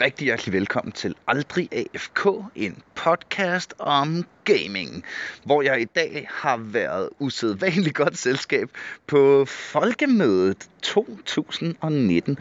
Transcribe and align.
rigtig 0.00 0.24
hjertelig 0.24 0.52
velkommen 0.52 0.92
til 0.92 1.14
Aldrig 1.26 1.68
AFK, 1.72 2.28
en 2.54 2.82
podcast 2.94 3.74
om 3.78 4.24
gaming, 4.44 5.04
hvor 5.44 5.62
jeg 5.62 5.80
i 5.80 5.84
dag 5.84 6.28
har 6.30 6.56
været 6.56 7.08
usædvanligt 7.18 7.94
godt 7.94 8.18
selskab 8.18 8.68
på 9.06 9.44
Folkemødet 9.44 10.68
2019. 10.82 12.38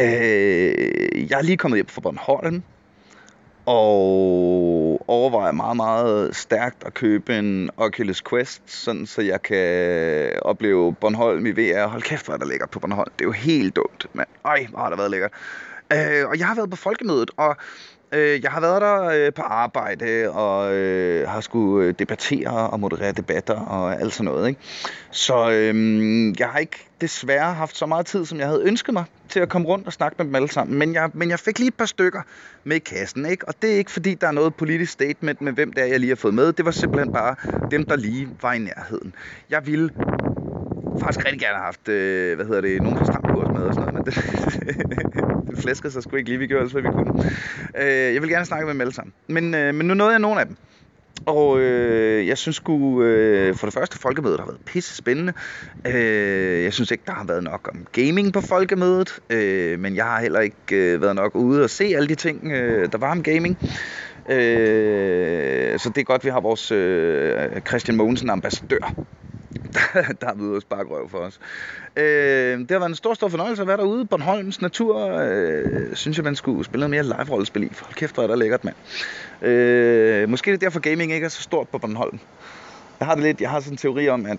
Øh, 0.00 0.06
jeg 1.30 1.38
er 1.38 1.42
lige 1.42 1.56
kommet 1.56 1.78
hjem 1.78 1.86
fra 1.86 2.00
Bornholm, 2.00 2.62
og 3.66 5.02
overvejer 5.08 5.52
meget, 5.52 5.76
meget 5.76 6.36
stærkt 6.36 6.84
at 6.86 6.94
købe 6.94 7.38
en 7.38 7.70
Oculus 7.76 8.22
Quest, 8.22 8.62
sådan 8.66 9.06
så 9.06 9.22
jeg 9.22 9.42
kan 9.42 10.30
opleve 10.42 10.94
Bornholm 10.94 11.46
i 11.46 11.50
VR. 11.50 11.86
Hold 11.86 12.02
kæft, 12.02 12.24
hvor 12.24 12.34
er 12.34 12.38
der 12.38 12.46
lækkert 12.46 12.70
på 12.70 12.78
Bornholm. 12.78 13.10
Det 13.18 13.24
er 13.24 13.28
jo 13.28 13.32
helt 13.32 13.76
dumt, 13.76 14.06
men 14.12 14.24
Ej, 14.44 14.66
hvor 14.70 14.78
har 14.78 14.88
der 14.88 14.96
været 14.96 15.10
lækkert. 15.10 15.32
Øh, 15.92 16.28
og 16.28 16.38
jeg 16.38 16.46
har 16.46 16.54
været 16.54 16.70
på 16.70 16.76
folkemødet, 16.76 17.30
og 17.36 17.56
øh, 18.12 18.42
jeg 18.42 18.50
har 18.50 18.60
været 18.60 18.82
der 18.82 19.04
øh, 19.04 19.32
på 19.32 19.42
arbejde, 19.42 20.30
og 20.30 20.74
øh, 20.74 21.28
har 21.28 21.40
skulle 21.40 21.86
øh, 21.86 21.94
debattere 21.98 22.70
og 22.70 22.80
moderere 22.80 23.12
debatter 23.12 23.54
og 23.54 24.00
alt 24.00 24.12
sådan 24.12 24.32
noget. 24.32 24.48
Ikke? 24.48 24.60
Så 25.10 25.50
øh, 25.50 26.34
jeg 26.38 26.48
har 26.48 26.58
ikke 26.58 26.88
desværre 27.00 27.54
haft 27.54 27.76
så 27.76 27.86
meget 27.86 28.06
tid, 28.06 28.24
som 28.24 28.38
jeg 28.38 28.46
havde 28.46 28.62
ønsket 28.64 28.92
mig 28.94 29.04
til 29.28 29.40
at 29.40 29.48
komme 29.48 29.68
rundt 29.68 29.86
og 29.86 29.92
snakke 29.92 30.14
med 30.18 30.26
dem 30.26 30.34
alle 30.34 30.48
sammen. 30.48 30.78
Men 30.78 30.94
jeg, 30.94 31.10
men 31.14 31.30
jeg 31.30 31.38
fik 31.38 31.58
lige 31.58 31.68
et 31.68 31.74
par 31.74 31.86
stykker 31.86 32.22
med 32.64 32.76
i 32.76 32.78
kassen, 32.78 33.26
ikke? 33.26 33.48
Og 33.48 33.54
det 33.62 33.72
er 33.72 33.76
ikke 33.76 33.90
fordi, 33.90 34.14
der 34.14 34.26
er 34.26 34.32
noget 34.32 34.54
politisk 34.54 34.92
statement 34.92 35.40
med, 35.40 35.52
hvem 35.52 35.72
det 35.72 35.82
er, 35.82 35.86
jeg 35.86 36.00
lige 36.00 36.10
har 36.10 36.16
fået 36.16 36.34
med. 36.34 36.52
Det 36.52 36.64
var 36.64 36.70
simpelthen 36.70 37.12
bare 37.12 37.34
dem, 37.70 37.84
der 37.84 37.96
lige 37.96 38.28
var 38.42 38.52
i 38.52 38.58
nærheden. 38.58 39.14
Jeg 39.50 39.66
ville 39.66 39.90
faktisk 41.00 41.24
rigtig 41.24 41.40
gerne 41.40 41.58
haft, 41.58 41.88
øh, 41.88 42.36
hvad 42.36 42.46
hedder 42.46 42.60
det, 42.60 42.82
nogen 42.82 42.98
fra 42.98 43.04
stramkurs 43.04 43.48
med 43.54 43.62
og 43.62 43.74
sådan 43.74 43.94
noget, 43.94 43.94
men 43.94 44.04
det, 44.06 44.14
det 45.50 45.58
flæskede 45.58 45.92
sig 45.92 46.02
sgu 46.02 46.16
ikke 46.16 46.28
lige, 46.28 46.38
vi 46.38 46.46
gjorde 46.46 46.62
alt, 46.62 46.72
hvad 46.72 46.82
vi 46.82 46.88
kunne. 46.88 47.24
Øh, 47.78 48.14
jeg 48.14 48.22
vil 48.22 48.30
gerne 48.30 48.46
snakke 48.46 48.66
med 48.66 48.74
dem 48.74 48.80
alle 48.80 48.94
sammen, 48.94 49.12
men, 49.26 49.54
øh, 49.54 49.74
men 49.74 49.86
nu 49.86 49.94
nåede 49.94 50.12
jeg 50.12 50.20
nogen 50.20 50.38
af 50.38 50.46
dem. 50.46 50.56
Og 51.26 51.60
øh, 51.60 52.26
jeg 52.26 52.38
synes 52.38 52.56
sgu, 52.56 53.02
øh, 53.02 53.54
for 53.54 53.66
det 53.66 53.74
første, 53.74 53.98
folkemødet 53.98 54.40
har 54.40 54.46
været 54.46 54.60
pisse 54.66 54.96
spændende. 54.96 55.32
Øh, 55.86 56.62
jeg 56.64 56.72
synes 56.72 56.90
ikke, 56.90 57.04
der 57.06 57.12
har 57.12 57.24
været 57.24 57.44
nok 57.44 57.70
om 57.74 57.86
gaming 57.92 58.32
på 58.32 58.40
folkemødet, 58.40 59.18
øh, 59.30 59.80
men 59.80 59.96
jeg 59.96 60.04
har 60.04 60.20
heller 60.20 60.40
ikke 60.40 60.56
øh, 60.72 61.02
været 61.02 61.16
nok 61.16 61.34
ude 61.34 61.64
og 61.64 61.70
se 61.70 61.84
alle 61.84 62.08
de 62.08 62.14
ting, 62.14 62.52
øh, 62.52 62.92
der 62.92 62.98
var 62.98 63.10
om 63.10 63.22
gaming. 63.22 63.58
Øh, 64.28 65.78
så 65.78 65.88
det 65.88 65.98
er 65.98 66.04
godt, 66.04 66.24
vi 66.24 66.30
har 66.30 66.40
vores 66.40 66.70
øh, 66.70 67.60
Christian 67.68 67.96
Mogensen 67.96 68.30
ambassadør 68.30 68.94
der 70.20 70.26
har 70.26 70.34
været 70.34 70.48
ude 70.48 70.56
og 70.56 70.62
sparke 70.62 70.90
røv 70.90 71.08
for 71.08 71.18
os. 71.18 71.40
Øh, 71.96 72.58
det 72.58 72.70
har 72.70 72.78
været 72.78 72.88
en 72.88 72.94
stor, 72.94 73.14
stor 73.14 73.28
fornøjelse 73.28 73.62
at 73.62 73.68
være 73.68 73.76
derude. 73.76 74.04
Bornholms 74.04 74.60
natur, 74.60 75.08
øh, 75.08 75.94
synes 75.94 76.16
jeg, 76.16 76.24
man 76.24 76.36
skulle 76.36 76.64
spille 76.64 76.88
noget 76.88 76.90
mere 76.90 77.18
live-rollespil 77.18 77.62
i. 77.62 77.72
Hold 77.82 77.94
kæft, 77.94 78.14
hvor 78.14 78.22
er 78.22 78.26
der 78.26 78.36
lækkert, 78.36 78.64
mand. 78.64 78.76
Øh, 79.42 80.28
måske 80.28 80.50
det 80.50 80.56
er 80.56 80.60
derfor, 80.60 80.80
gaming 80.80 81.12
ikke 81.12 81.24
er 81.24 81.28
så 81.28 81.42
stort 81.42 81.68
på 81.68 81.78
Bornholm. 81.78 82.18
Jeg 83.00 83.06
har 83.06 83.14
det 83.14 83.24
lidt, 83.24 83.40
jeg 83.40 83.50
har 83.50 83.60
sådan 83.60 83.72
en 83.72 83.76
teori 83.76 84.08
om, 84.08 84.26
at 84.26 84.38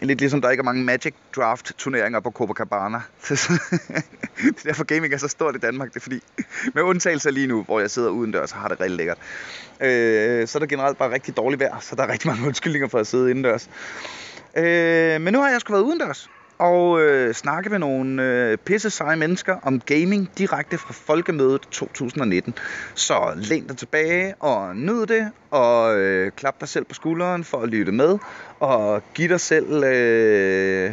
Lidt 0.00 0.20
ligesom 0.20 0.40
der 0.40 0.50
ikke 0.50 0.60
er 0.60 0.64
mange 0.64 0.84
Magic 0.84 1.14
Draft 1.36 1.72
turneringer 1.78 2.20
på 2.20 2.30
Copacabana. 2.30 2.98
det 3.28 3.40
er 4.46 4.62
derfor 4.64 4.84
gaming 4.84 5.14
er 5.14 5.18
så 5.18 5.28
stort 5.28 5.56
i 5.56 5.58
Danmark. 5.58 5.88
Det 5.88 5.96
er 5.96 6.00
fordi, 6.00 6.20
med 6.74 6.82
undtagelse 6.82 7.30
lige 7.30 7.46
nu, 7.46 7.62
hvor 7.62 7.80
jeg 7.80 7.90
sidder 7.90 8.10
udendørs, 8.10 8.50
så 8.50 8.56
har 8.56 8.68
det 8.68 8.80
rigtig 8.80 8.96
lækkert. 8.96 9.18
Øh, 9.80 10.48
så 10.48 10.58
er 10.58 10.60
der 10.60 10.66
generelt 10.66 10.98
bare 10.98 11.10
rigtig 11.10 11.36
dårligt 11.36 11.60
vejr, 11.60 11.78
så 11.80 11.96
der 11.96 12.02
er 12.02 12.12
rigtig 12.12 12.30
mange 12.30 12.46
undskyldninger 12.46 12.88
for 12.88 12.98
at 12.98 13.06
sidde 13.06 13.30
indendørs. 13.30 13.70
Øh, 14.56 15.20
men 15.20 15.32
nu 15.32 15.40
har 15.40 15.50
jeg 15.50 15.60
sgu 15.60 15.72
været 15.72 15.84
udendørs 15.84 16.30
og 16.60 17.00
øh, 17.00 17.34
snakke 17.34 17.70
med 17.70 17.78
nogle 17.78 18.22
øh, 18.22 18.56
pisse 18.56 18.90
seje 18.90 19.16
mennesker 19.16 19.56
om 19.62 19.80
gaming 19.80 20.30
direkte 20.38 20.78
fra 20.78 20.92
Folkemødet 20.92 21.60
2019. 21.60 22.54
Så 22.94 23.32
læn 23.36 23.66
dig 23.66 23.76
tilbage 23.76 24.34
og 24.40 24.76
nyd 24.76 25.06
det, 25.06 25.30
og 25.50 25.98
øh, 25.98 26.30
klap 26.36 26.60
dig 26.60 26.68
selv 26.68 26.84
på 26.84 26.94
skulderen 26.94 27.44
for 27.44 27.58
at 27.58 27.68
lytte 27.68 27.92
med, 27.92 28.18
og 28.60 29.02
giv 29.14 29.28
dig 29.28 29.40
selv 29.40 29.84
øh, 29.84 30.92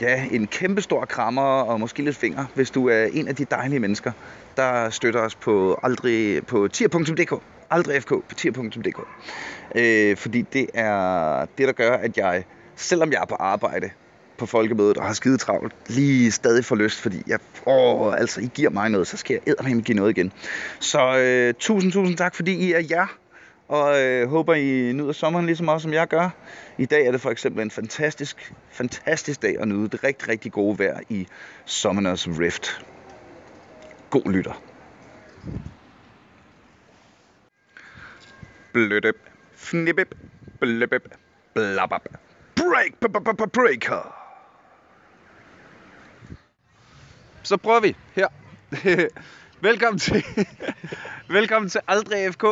ja, 0.00 0.24
en 0.30 0.46
kæmpe 0.46 0.82
stor 0.82 1.04
krammer 1.04 1.42
og 1.42 1.80
måske 1.80 2.02
lidt 2.02 2.16
finger, 2.16 2.44
hvis 2.54 2.70
du 2.70 2.88
er 2.88 3.04
en 3.12 3.28
af 3.28 3.36
de 3.36 3.44
dejlige 3.44 3.80
mennesker, 3.80 4.12
der 4.56 4.90
støtter 4.90 5.20
os 5.20 5.34
på, 5.34 5.80
aldrig, 5.82 6.46
på 6.46 6.68
tier.dk. 6.68 7.42
Aldrig 7.70 8.02
FK 8.02 8.08
på 8.08 8.34
tier.dk. 8.36 9.00
Øh, 9.74 10.16
fordi 10.16 10.42
det 10.42 10.66
er 10.74 11.46
det, 11.58 11.66
der 11.66 11.72
gør, 11.72 11.92
at 11.92 12.16
jeg 12.16 12.44
selvom 12.76 13.12
jeg 13.12 13.20
er 13.22 13.26
på 13.26 13.34
arbejde 13.34 13.90
på 14.38 14.46
folkemødet 14.46 14.96
og 14.96 15.06
har 15.06 15.12
skide 15.12 15.36
travlt, 15.36 15.72
lige 15.88 16.30
stadig 16.30 16.64
får 16.64 16.76
lyst, 16.76 17.00
fordi 17.00 17.22
jeg, 17.26 17.38
åh, 17.66 18.14
altså, 18.14 18.40
I 18.40 18.50
giver 18.54 18.70
mig 18.70 18.90
noget, 18.90 19.06
så 19.06 19.16
skal 19.16 19.34
jeg 19.34 19.42
eddermame 19.46 19.82
give 19.82 19.96
noget 19.96 20.10
igen. 20.10 20.32
Så 20.80 21.18
øh, 21.18 21.54
tusind, 21.58 21.92
tusind 21.92 22.16
tak, 22.16 22.34
fordi 22.34 22.52
I 22.52 22.72
er 22.72 22.82
jer, 22.90 23.06
og 23.68 24.02
øh, 24.02 24.28
håber, 24.28 24.54
I 24.54 24.92
nyder 24.92 25.12
sommeren 25.12 25.46
lige 25.46 25.56
så 25.56 25.64
meget, 25.64 25.82
som 25.82 25.92
jeg 25.92 26.08
gør. 26.08 26.30
I 26.78 26.86
dag 26.86 27.06
er 27.06 27.12
det 27.12 27.20
for 27.20 27.30
eksempel 27.30 27.62
en 27.62 27.70
fantastisk, 27.70 28.52
fantastisk 28.70 29.42
dag 29.42 29.56
at 29.60 29.68
nyde 29.68 29.88
det 29.88 30.04
rigtig, 30.04 30.28
rigtig 30.28 30.52
gode 30.52 30.78
vejr 30.78 31.00
i 31.08 31.26
Summoners 31.64 32.28
Rift. 32.28 32.84
God 34.10 34.32
lytter. 34.32 34.62
Blødøb, 38.72 39.16
fnibbeb, 39.56 40.14
bløbeb, 40.60 41.02
blabab. 41.54 42.02
Break, 42.56 43.12
breaker. 43.52 44.17
Så 47.48 47.56
prøver 47.56 47.80
vi 47.80 47.96
her. 48.16 48.26
velkommen 49.68 49.98
til, 49.98 50.24
velkommen 51.38 51.70
til 51.70 51.80
Aldrig 51.88 52.32
FK 52.32 52.44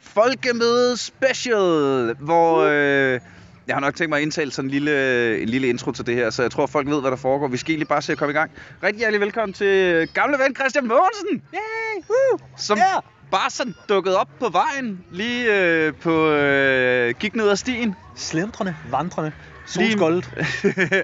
Folkemøde 0.00 0.96
Special, 0.96 2.14
hvor 2.18 2.58
øh, 2.58 3.20
jeg 3.66 3.76
har 3.76 3.80
nok 3.80 3.94
tænkt 3.94 4.08
mig 4.08 4.16
at 4.16 4.22
indtale 4.22 4.50
sådan 4.50 4.66
en 4.66 4.70
lille, 4.70 5.42
en 5.42 5.48
lille 5.48 5.68
intro 5.68 5.92
til 5.92 6.06
det 6.06 6.14
her, 6.14 6.30
så 6.30 6.42
jeg 6.42 6.50
tror, 6.50 6.66
folk 6.66 6.88
ved, 6.88 7.00
hvad 7.00 7.10
der 7.10 7.16
foregår. 7.16 7.48
Vi 7.48 7.56
skal 7.56 7.70
egentlig 7.70 7.88
bare 7.88 8.02
se 8.02 8.12
at 8.12 8.18
komme 8.18 8.30
i 8.30 8.34
gang. 8.34 8.50
Rigtig 8.82 8.98
hjertelig 8.98 9.20
velkommen 9.20 9.52
til 9.52 10.08
gamle 10.14 10.38
ven 10.38 10.54
Christian 10.54 10.86
Mogensen. 10.86 11.42
Yay! 11.54 12.02
Woo! 12.08 12.38
Som 12.56 12.78
yeah. 12.78 13.02
bare 13.30 13.50
sådan 13.50 13.74
dukket 13.88 14.16
op 14.16 14.28
på 14.40 14.48
vejen, 14.48 15.04
lige 15.10 15.60
øh, 15.60 15.94
på 15.94 16.30
øh, 16.30 17.14
gik 17.20 17.34
ned 17.34 17.48
ad 17.48 17.56
stien. 17.56 17.94
Slendrende, 18.16 18.76
vandrende. 18.90 19.32
Solskoldet. 19.66 20.30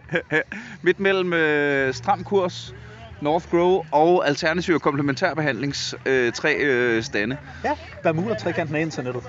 Midt 0.82 1.00
mellem 1.00 1.32
øh, 1.32 1.94
stram 1.94 2.24
kurs, 2.24 2.74
North 3.21 3.50
Grow 3.50 3.82
og 3.91 4.27
alternativ 4.27 4.81
komplementærbehandlings 4.81 5.94
øh, 6.06 6.32
tre 6.32 6.56
øh, 6.56 7.03
stande. 7.03 7.37
Ja, 7.65 7.72
Bermuda-trekanten 8.03 8.77
af 8.77 8.81
internettet. 8.81 9.22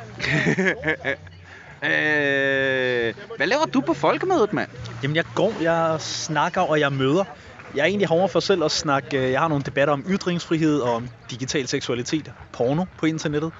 øh, 1.83 3.13
hvad 3.37 3.47
laver 3.47 3.65
du 3.73 3.81
på 3.81 3.93
folkemødet, 3.93 4.53
mand? 4.53 4.69
Jamen, 5.03 5.15
jeg 5.15 5.25
går, 5.35 5.53
jeg 5.61 6.01
snakker 6.01 6.61
og 6.61 6.79
jeg 6.79 6.93
møder. 6.93 7.23
Jeg 7.75 7.81
er 7.81 7.85
egentlig 7.85 8.07
herovre 8.07 8.29
for 8.29 8.39
selv 8.39 8.63
at 8.63 8.71
snakke. 8.71 9.17
Øh, 9.17 9.31
jeg 9.31 9.39
har 9.39 9.47
nogle 9.47 9.63
debatter 9.63 9.93
om 9.93 10.05
ytringsfrihed 10.09 10.79
og 10.79 10.93
om 10.93 11.09
digital 11.31 11.67
seksualitet, 11.67 12.31
porno 12.53 12.85
på 12.97 13.05
internettet. 13.05 13.51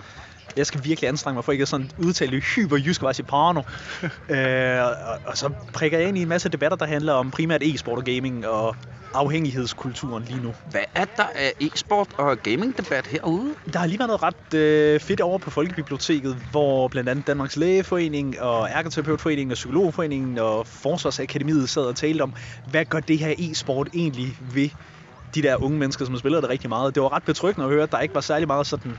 Jeg 0.55 0.67
skal 0.67 0.83
virkelig 0.83 1.07
anstrenge 1.07 1.35
mig 1.35 1.45
for 1.45 1.51
ikke 1.51 1.61
at 1.61 1.67
sådan 1.67 1.91
udtale 1.97 2.39
hyper 2.39 2.77
jysk 2.77 3.01
i 3.19 3.23
porno. 3.23 3.61
øh, 4.35 4.85
og, 4.85 5.17
og, 5.25 5.37
så 5.37 5.49
prikker 5.73 5.97
jeg 5.97 6.07
ind 6.07 6.17
i 6.17 6.21
en 6.21 6.27
masse 6.27 6.49
debatter, 6.49 6.77
der 6.77 6.85
handler 6.85 7.13
om 7.13 7.31
primært 7.31 7.63
e-sport 7.63 7.97
og 7.97 8.05
gaming 8.05 8.47
og 8.47 8.75
afhængighedskulturen 9.13 10.23
lige 10.23 10.39
nu. 10.39 10.55
Hvad 10.65 10.83
er 10.95 11.05
der 11.05 11.23
af 11.35 11.53
e-sport 11.61 12.07
og 12.17 12.37
gaming-debat 12.43 13.07
herude? 13.07 13.55
Der 13.73 13.79
har 13.79 13.87
lige 13.87 13.99
været 13.99 14.07
noget 14.07 14.23
ret 14.23 14.53
øh, 14.59 14.99
fedt 14.99 15.21
over 15.21 15.37
på 15.37 15.49
Folkebiblioteket, 15.49 16.37
hvor 16.51 16.87
blandt 16.87 17.09
andet 17.09 17.27
Danmarks 17.27 17.55
Lægeforening 17.55 18.41
og 18.41 18.69
Ergoterapeutforeningen 18.69 19.51
og 19.51 19.55
Psykologforeningen 19.55 20.37
og 20.37 20.67
Forsvarsakademiet 20.67 21.69
sad 21.69 21.83
og 21.83 21.95
talte 21.95 22.21
om, 22.21 22.33
hvad 22.65 22.85
gør 22.85 22.99
det 22.99 23.19
her 23.19 23.33
e-sport 23.37 23.89
egentlig 23.93 24.37
ved 24.39 24.69
de 25.35 25.41
der 25.41 25.55
unge 25.63 25.79
mennesker, 25.79 26.05
som 26.05 26.17
spiller 26.17 26.41
det 26.41 26.49
rigtig 26.49 26.69
meget. 26.69 26.95
Det 26.95 27.03
var 27.03 27.13
ret 27.13 27.23
betryggende 27.23 27.65
at 27.65 27.71
høre, 27.71 27.83
at 27.83 27.91
der 27.91 27.99
ikke 27.99 28.15
var 28.15 28.21
særlig 28.21 28.47
meget 28.47 28.67
sådan, 28.67 28.97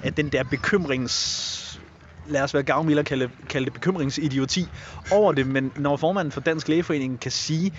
at 0.00 0.16
den 0.16 0.28
der 0.28 0.42
bekymrings 0.44 1.80
lad 2.26 2.42
os 2.42 2.54
være 2.54 2.62
gavmilde 2.62 3.00
og 3.00 3.04
kalde, 3.06 3.30
kalde 3.48 3.64
det 3.64 3.72
bekymringsidioti 3.72 4.72
over 5.10 5.32
det, 5.32 5.46
men 5.46 5.72
når 5.76 5.96
formanden 5.96 6.32
for 6.32 6.40
Dansk 6.40 6.68
Lægeforening 6.68 7.20
kan 7.20 7.30
sige, 7.30 7.72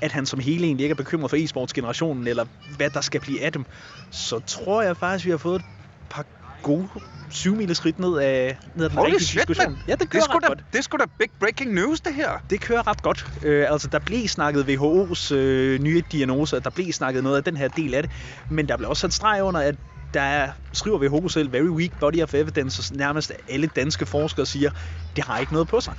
at 0.00 0.12
han 0.12 0.26
som 0.26 0.40
hele 0.40 0.66
egentlig 0.66 0.84
ikke 0.84 0.92
er 0.92 0.96
bekymret 0.96 1.30
for 1.30 1.36
e-sportsgenerationen, 1.36 2.26
eller 2.26 2.44
hvad 2.76 2.90
der 2.90 3.00
skal 3.00 3.20
blive 3.20 3.40
af 3.42 3.52
dem, 3.52 3.64
så 4.10 4.38
tror 4.38 4.82
jeg 4.82 4.96
faktisk, 4.96 5.24
vi 5.24 5.30
har 5.30 5.38
fået 5.38 5.56
et 5.56 5.66
par 6.10 6.26
gode 6.62 6.88
syv 7.30 7.74
skridt 7.74 7.98
ned 7.98 8.18
af, 8.18 8.58
ned 8.74 8.84
af 8.84 8.90
den 8.90 9.00
rigtige 9.00 9.24
shit, 9.24 9.38
diskussion. 9.38 9.72
Man. 9.72 9.82
Ja, 9.88 9.94
det 10.00 10.10
kører 10.10 10.22
det 10.22 10.34
ret 10.34 10.42
da, 10.42 10.46
godt. 10.46 10.64
Det 10.72 10.78
er 10.78 10.82
sgu 10.82 10.96
da 10.96 11.04
big 11.18 11.28
breaking 11.40 11.72
news, 11.72 12.00
det 12.00 12.14
her. 12.14 12.30
Det 12.50 12.60
kører 12.60 12.86
ret 12.86 13.02
godt. 13.02 13.26
Øh, 13.42 13.72
altså, 13.72 13.88
der 13.88 13.98
blev 13.98 14.28
snakket 14.28 14.64
WHO's 14.64 15.34
øh, 15.34 15.80
nye 15.80 16.02
diagnoser, 16.12 16.60
der 16.60 16.70
blev 16.70 16.92
snakket 16.92 17.22
noget 17.22 17.36
af 17.36 17.44
den 17.44 17.56
her 17.56 17.68
del 17.68 17.94
af 17.94 18.02
det, 18.02 18.12
men 18.48 18.68
der 18.68 18.76
blev 18.76 18.88
også 18.88 19.00
sat 19.00 19.12
streg 19.12 19.42
under, 19.42 19.60
at 19.60 19.74
der 20.14 20.20
er, 20.20 20.52
skriver 20.72 20.98
WHO 20.98 21.28
selv, 21.28 21.52
very 21.52 21.68
weak 21.68 21.90
body 22.00 22.22
of 22.22 22.34
evidence, 22.34 22.92
og 22.92 22.96
nærmest 22.96 23.32
alle 23.48 23.66
danske 23.66 24.06
forskere 24.06 24.46
siger, 24.46 24.70
det 25.16 25.24
har 25.24 25.38
ikke 25.38 25.52
noget 25.52 25.68
på 25.68 25.80
sig. 25.80 25.94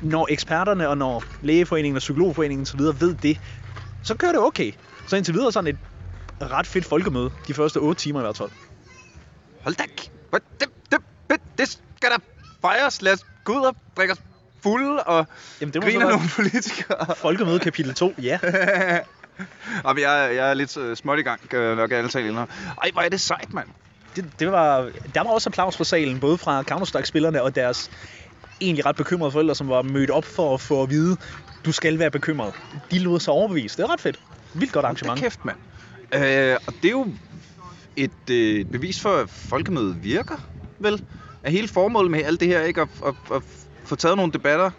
Når 0.00 0.26
eksperterne 0.30 0.88
og 0.88 0.98
når 0.98 1.24
lægeforeningen 1.40 1.96
og 1.96 2.00
psykologforeningen 2.00 2.62
osv. 2.62 2.80
ved 2.80 3.14
det, 3.14 3.38
så 4.02 4.14
kører 4.14 4.32
det 4.32 4.40
okay. 4.40 4.72
Så 5.06 5.16
indtil 5.16 5.34
videre 5.34 5.52
sådan 5.52 5.74
et 5.74 5.78
ret 6.42 6.66
fedt 6.66 6.84
folkemøde, 6.84 7.30
de 7.48 7.54
første 7.54 7.76
8 7.76 8.02
timer 8.02 8.20
i 8.20 8.22
hvert 8.22 8.36
fald. 8.36 8.50
Hold 9.66 9.74
da 9.74 9.84
det, 10.60 10.68
det, 10.90 11.00
det, 11.30 11.40
det 11.58 11.68
skal 11.68 12.10
der 12.10 12.18
fejres. 12.60 13.02
Lad 13.02 13.12
os 13.12 13.26
gå 13.44 13.52
ud 13.52 13.64
og 13.64 13.76
drikke 13.96 14.12
os 14.12 14.20
fulde 14.62 15.02
og 15.02 15.26
Jamen, 15.60 15.74
det 15.74 15.82
være 15.86 15.98
nogle 15.98 16.30
politikere. 16.36 17.14
folkemøde 17.22 17.58
kapitel 17.58 17.94
2, 17.94 18.14
ja. 18.22 18.38
Jamen, 19.84 20.02
jeg, 20.02 20.30
jeg 20.36 20.50
er 20.50 20.54
lidt 20.54 20.76
uh, 20.76 20.94
småt 20.94 21.18
i 21.18 21.22
gang, 21.22 21.48
kan 21.48 21.58
jeg 21.58 21.74
nok 21.74 21.92
alle 21.92 22.10
tale. 22.10 22.38
Ej, 22.38 22.90
hvor 22.92 23.02
er 23.02 23.08
det 23.08 23.20
sejt, 23.20 23.52
mand. 23.52 23.68
Det, 24.16 24.24
det 24.38 24.52
var, 24.52 24.90
der 25.14 25.22
var 25.22 25.30
også 25.30 25.48
applaus 25.48 25.76
fra 25.76 25.84
salen, 25.84 26.20
både 26.20 26.38
fra 26.38 26.62
Counter-Strike-spillerne 26.62 27.42
og 27.42 27.54
deres 27.54 27.90
egentlig 28.60 28.86
ret 28.86 28.96
bekymrede 28.96 29.32
forældre, 29.32 29.54
som 29.54 29.68
var 29.68 29.82
mødt 29.82 30.10
op 30.10 30.24
for 30.24 30.54
at 30.54 30.60
få 30.60 30.82
at 30.82 30.90
vide, 30.90 31.16
du 31.64 31.72
skal 31.72 31.98
være 31.98 32.10
bekymret. 32.10 32.54
De 32.90 32.98
lod 32.98 33.20
sig 33.20 33.32
overbevise. 33.32 33.76
Det 33.76 33.82
er 33.82 33.92
ret 33.92 34.00
fedt. 34.00 34.20
Vildt 34.54 34.72
godt 34.72 34.84
arrangement. 34.84 35.20
da 35.20 35.24
kæft, 35.24 35.44
mand. 35.44 35.56
Øh, 36.12 36.56
og 36.66 36.72
det 36.82 36.84
er 36.84 36.90
jo 36.90 37.06
et 37.96 38.30
øh, 38.30 38.64
bevis 38.64 39.00
for, 39.00 39.16
at 39.16 39.30
folkemødet 39.30 40.04
virker, 40.04 40.36
vel? 40.78 41.02
Er 41.42 41.50
hele 41.50 41.68
formålet 41.68 42.10
med 42.10 42.24
alt 42.24 42.40
det 42.40 42.48
her 42.48 42.62
ikke 42.62 42.80
at, 42.80 42.88
at, 43.06 43.14
at 43.34 43.42
få 43.84 43.96
taget 43.96 44.16
nogle 44.16 44.32
debatter 44.32 44.70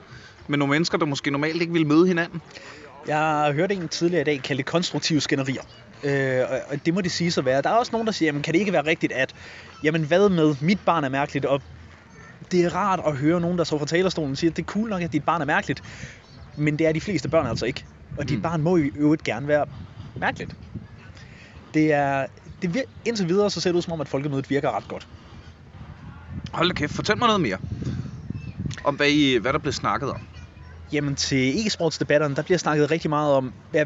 med 0.47 0.57
nogle 0.57 0.71
mennesker, 0.71 0.97
der 0.97 1.05
måske 1.05 1.31
normalt 1.31 1.61
ikke 1.61 1.73
ville 1.73 1.87
møde 1.87 2.07
hinanden? 2.07 2.41
Jeg 3.07 3.51
hørte 3.53 3.75
en 3.75 3.89
tidligere 3.89 4.21
i 4.21 4.23
dag 4.23 4.41
kalde 4.43 4.57
det 4.57 4.65
konstruktive 4.65 5.21
skænderier. 5.21 5.61
Øh, 6.03 6.41
og- 6.69 6.85
det 6.85 6.93
må 6.93 7.01
det 7.01 7.11
sige 7.11 7.31
så 7.31 7.41
være. 7.41 7.61
Der 7.61 7.69
er 7.69 7.73
også 7.73 7.91
nogen, 7.91 8.07
der 8.07 8.13
siger, 8.13 8.27
jamen, 8.27 8.41
kan 8.41 8.53
det 8.53 8.59
ikke 8.59 8.73
være 8.73 8.85
rigtigt, 8.85 9.13
at 9.13 9.33
jamen, 9.83 10.03
hvad 10.03 10.29
med, 10.29 10.55
mit 10.61 10.79
barn 10.85 11.03
er 11.03 11.09
mærkeligt, 11.09 11.45
og 11.45 11.61
det 12.51 12.65
er 12.65 12.75
rart 12.75 12.99
at 13.07 13.17
høre 13.17 13.41
nogen, 13.41 13.57
der 13.57 13.63
så 13.63 13.79
fra 13.79 13.85
talerstolen 13.85 14.35
siger, 14.35 14.51
at 14.51 14.57
det 14.57 14.61
er 14.61 14.65
cool 14.65 14.89
nok, 14.89 15.01
at 15.01 15.13
dit 15.13 15.23
barn 15.25 15.41
er 15.41 15.45
mærkeligt, 15.45 15.81
men 16.55 16.79
det 16.79 16.87
er 16.87 16.91
de 16.91 17.01
fleste 17.01 17.29
børn 17.29 17.47
altså 17.47 17.65
ikke. 17.65 17.85
Og 18.17 18.29
dit 18.29 18.37
Mm. 18.37 18.41
barn 18.41 18.61
må 18.61 18.77
i 18.77 18.91
øvrigt 18.95 19.23
gerne 19.23 19.47
være 19.47 19.65
mærkeligt. 20.19 20.55
Det 21.73 21.93
er, 21.93 22.25
det 22.61 22.77
vir- 22.77 23.01
indtil 23.05 23.29
videre 23.29 23.49
så 23.49 23.61
ser 23.61 23.69
det 23.71 23.77
ud 23.77 23.81
som 23.81 23.93
om, 23.93 24.01
at 24.01 24.09
folkemødet 24.09 24.49
virker 24.49 24.71
ret 24.71 24.87
godt. 24.87 25.07
Hold 26.53 26.67
da 26.67 26.73
kæft, 26.73 26.91
fortæl 26.91 27.17
mig 27.17 27.27
noget 27.27 27.41
mere. 27.41 27.57
Om 28.83 28.95
hvad, 28.95 29.09
I, 29.09 29.37
hvad 29.37 29.53
der 29.53 29.59
blev 29.59 29.73
snakket 29.73 30.13
om. 30.13 30.21
Jamen 30.91 31.15
til 31.15 31.53
e-sportsdebatterne, 31.53 32.35
der 32.35 32.41
bliver 32.41 32.57
snakket 32.57 32.91
rigtig 32.91 33.09
meget 33.09 33.33
om, 33.33 33.53
hvad, 33.71 33.85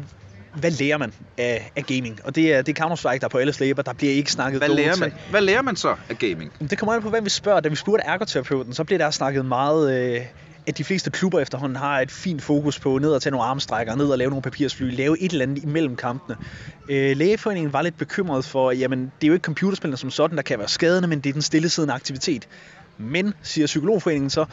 hvad 0.54 0.70
lærer 0.70 0.98
man 0.98 1.12
af, 1.38 1.70
af 1.76 1.86
gaming? 1.86 2.24
Og 2.24 2.34
det 2.34 2.52
er, 2.54 2.62
det 2.62 2.78
er 2.78 2.84
Counter-Strike, 2.84 3.18
der 3.18 3.24
er 3.24 3.28
på 3.28 3.38
alles 3.38 3.60
læber. 3.60 3.82
Der 3.82 3.92
bliver 3.92 4.12
ikke 4.12 4.32
snakket 4.32 4.60
Hvad 4.60 4.68
lærer, 4.68 4.96
man, 4.96 5.12
hvad 5.30 5.40
lærer 5.40 5.62
man 5.62 5.76
så 5.76 5.96
af 6.08 6.18
gaming? 6.18 6.70
Det 6.70 6.78
kommer 6.78 6.94
an 6.94 7.02
på, 7.02 7.10
hvem 7.10 7.24
vi 7.24 7.30
spørger. 7.30 7.60
Da 7.60 7.68
vi 7.68 7.76
spurgte 7.76 8.04
ergoterapeuten, 8.04 8.72
så 8.74 8.84
blev 8.84 8.98
der 8.98 9.10
snakket 9.10 9.46
meget, 9.46 10.14
øh, 10.16 10.26
at 10.66 10.78
de 10.78 10.84
fleste 10.84 11.10
klubber 11.10 11.40
efterhånden 11.40 11.76
har 11.76 12.00
et 12.00 12.10
fint 12.10 12.42
fokus 12.42 12.78
på 12.78 12.98
ned 12.98 13.10
og 13.10 13.22
tage 13.22 13.30
nogle 13.30 13.46
armstrækker, 13.46 13.94
ned 13.94 14.08
og 14.08 14.18
lave 14.18 14.30
nogle 14.30 14.42
papirsfly, 14.42 14.96
lave 14.96 15.20
et 15.20 15.32
eller 15.32 15.42
andet 15.44 15.62
imellem 15.62 15.96
kampene. 15.96 16.36
Øh, 16.88 17.16
lægeforeningen 17.16 17.72
var 17.72 17.82
lidt 17.82 17.98
bekymret 17.98 18.44
for, 18.44 18.70
jamen 18.70 19.04
det 19.04 19.26
er 19.26 19.26
jo 19.26 19.32
ikke 19.32 19.44
computerspillene 19.44 19.96
som 19.96 20.10
sådan, 20.10 20.36
der 20.36 20.42
kan 20.42 20.58
være 20.58 20.68
skadende, 20.68 21.08
men 21.08 21.20
det 21.20 21.28
er 21.28 21.32
den 21.32 21.42
stillesiddende 21.42 21.94
aktivitet. 21.94 22.46
Men, 22.98 23.34
siger 23.42 23.66
Psykologforeningen 23.66 24.30
så, 24.30 24.44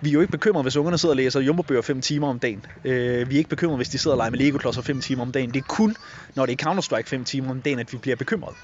vi 0.00 0.08
er 0.08 0.12
jo 0.12 0.20
ikke 0.20 0.30
bekymret, 0.30 0.64
hvis 0.64 0.76
ungerne 0.76 0.98
sidder 0.98 1.12
og 1.12 1.16
læser 1.16 1.40
jumbobøger 1.40 1.82
5 1.82 2.00
timer 2.00 2.28
om 2.28 2.38
dagen. 2.38 2.64
Øh, 2.84 3.30
vi 3.30 3.34
er 3.34 3.38
ikke 3.38 3.50
bekymret, 3.50 3.78
hvis 3.78 3.88
de 3.88 3.98
sidder 3.98 4.14
og 4.14 4.18
leger 4.18 4.30
med 4.30 4.38
Lego-klodser 4.38 4.82
5 4.82 5.00
timer 5.00 5.22
om 5.22 5.32
dagen. 5.32 5.54
Det 5.54 5.60
er 5.60 5.64
kun, 5.68 5.96
når 6.34 6.46
det 6.46 6.60
er 6.60 6.70
Counter-Strike 6.70 7.06
5 7.06 7.24
timer 7.24 7.50
om 7.50 7.62
dagen, 7.62 7.78
at 7.78 7.92
vi 7.92 7.98
bliver 7.98 8.16
bekymret. 8.16 8.54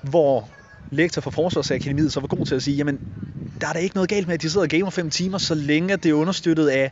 Hvor 0.00 0.50
lektor 0.90 1.22
for 1.22 1.30
Forsvarsakademiet 1.30 2.12
så 2.12 2.20
var 2.20 2.26
god 2.26 2.46
til 2.46 2.54
at 2.54 2.62
sige, 2.62 2.76
jamen, 2.76 3.00
der 3.60 3.66
er 3.68 3.72
da 3.72 3.78
ikke 3.78 3.94
noget 3.96 4.10
galt 4.10 4.26
med, 4.26 4.34
at 4.34 4.42
de 4.42 4.50
sidder 4.50 4.64
og 4.64 4.68
gamer 4.68 4.90
5 4.90 5.10
timer, 5.10 5.38
så 5.38 5.54
længe 5.54 5.96
det 5.96 6.10
er 6.10 6.14
understøttet 6.14 6.68
af 6.68 6.90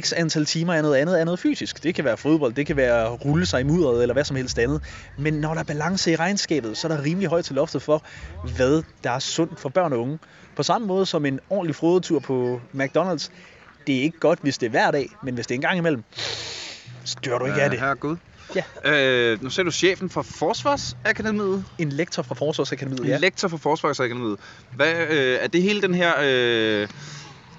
x 0.00 0.12
antal 0.16 0.44
timer 0.44 0.74
af 0.74 0.82
noget 0.82 0.96
andet 0.96 1.16
af 1.16 1.24
noget 1.24 1.40
fysisk. 1.40 1.82
Det 1.82 1.94
kan 1.94 2.04
være 2.04 2.16
fodbold, 2.16 2.52
det 2.52 2.66
kan 2.66 2.76
være 2.76 3.08
rulle 3.08 3.46
sig 3.46 3.60
i 3.60 3.64
mudderet 3.64 4.02
eller 4.02 4.12
hvad 4.12 4.24
som 4.24 4.36
helst 4.36 4.58
andet. 4.58 4.82
Men 5.18 5.34
når 5.34 5.54
der 5.54 5.60
er 5.60 5.64
balance 5.64 6.12
i 6.12 6.16
regnskabet, 6.16 6.76
så 6.76 6.88
er 6.88 6.96
der 6.96 7.04
rimelig 7.04 7.28
højt 7.28 7.44
til 7.44 7.54
loftet 7.54 7.82
for, 7.82 8.04
hvad 8.56 8.82
der 9.04 9.10
er 9.10 9.18
sundt 9.18 9.60
for 9.60 9.68
børn 9.68 9.92
og 9.92 10.00
unge. 10.00 10.18
På 10.56 10.62
samme 10.62 10.86
måde 10.86 11.06
som 11.06 11.26
en 11.26 11.40
ordentlig 11.50 11.76
frodetur 11.76 12.18
på 12.18 12.60
McDonald's. 12.74 13.30
Det 13.86 13.96
er 13.98 14.02
ikke 14.02 14.18
godt, 14.18 14.38
hvis 14.42 14.58
det 14.58 14.66
er 14.66 14.70
hver 14.70 14.90
dag, 14.90 15.16
men 15.22 15.34
hvis 15.34 15.46
det 15.46 15.54
er 15.54 15.56
en 15.56 15.62
gang 15.62 15.78
imellem, 15.78 16.04
så 17.04 17.16
dør 17.24 17.38
du 17.38 17.46
ikke 17.46 17.62
af 17.62 17.70
det. 17.70 17.80
Herregud. 17.80 18.16
Ja. 18.54 18.62
Øh, 19.32 19.42
nu 19.42 19.50
ser 19.50 19.62
du 19.62 19.70
chefen 19.70 20.10
for 20.10 20.22
Forsvarsakademiet. 20.22 21.64
En 21.78 21.92
lektor 21.92 22.22
fra 22.22 22.34
Forsvarsakademiet, 22.34 23.04
Ja. 23.04 23.10
ja. 23.10 23.18
Lektor 23.18 23.48
for 23.48 23.56
Forsvarsakademiet. 23.56 24.36
Hvad, 24.76 24.94
øh, 25.10 25.38
er 25.40 25.46
det 25.48 25.62
hele 25.62 25.82
den 25.82 25.94
her... 25.94 26.12
Øh, 26.22 26.88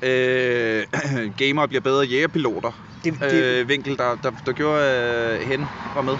øh, 0.01 0.85
gamer 1.41 1.67
bliver 1.67 1.81
bedre 1.81 2.05
jægerpiloter 2.05 2.71
Det, 3.03 3.13
det, 3.19 3.33
øh, 3.33 3.69
vinkel, 3.69 3.97
der, 3.97 4.15
der, 4.23 4.31
der 4.45 4.51
gjorde 4.53 5.39
øh, 5.41 5.47
hen 5.47 5.65
var 5.95 6.01
med? 6.01 6.13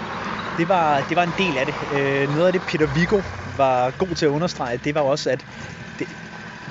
det, 0.57 0.69
var, 0.69 1.01
det 1.09 1.17
var 1.17 1.23
en 1.23 1.33
del 1.37 1.57
af 1.57 1.65
det. 1.65 1.75
Øh, 1.99 2.29
noget 2.29 2.47
af 2.47 2.53
det, 2.53 2.61
Peter 2.61 2.87
Vigo 2.95 3.21
var 3.57 3.91
god 3.91 4.15
til 4.15 4.25
at 4.25 4.29
understrege, 4.29 4.79
det 4.83 4.95
var 4.95 5.01
også, 5.01 5.29
at 5.29 5.45
det, 5.99 6.07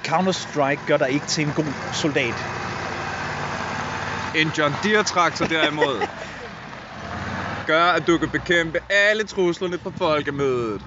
Counter-Strike 0.08 0.86
gør 0.86 0.96
dig 0.96 1.10
ikke 1.10 1.26
til 1.26 1.44
en 1.46 1.52
god 1.56 1.64
soldat. 1.92 2.34
En 4.36 4.52
John 4.58 4.74
Deere-traktor 4.84 5.46
derimod 5.46 6.06
gør, 7.70 7.84
at 7.84 8.06
du 8.06 8.18
kan 8.18 8.30
bekæmpe 8.30 8.78
alle 8.90 9.24
truslerne 9.24 9.78
på 9.78 9.92
folkemødet. 9.98 10.82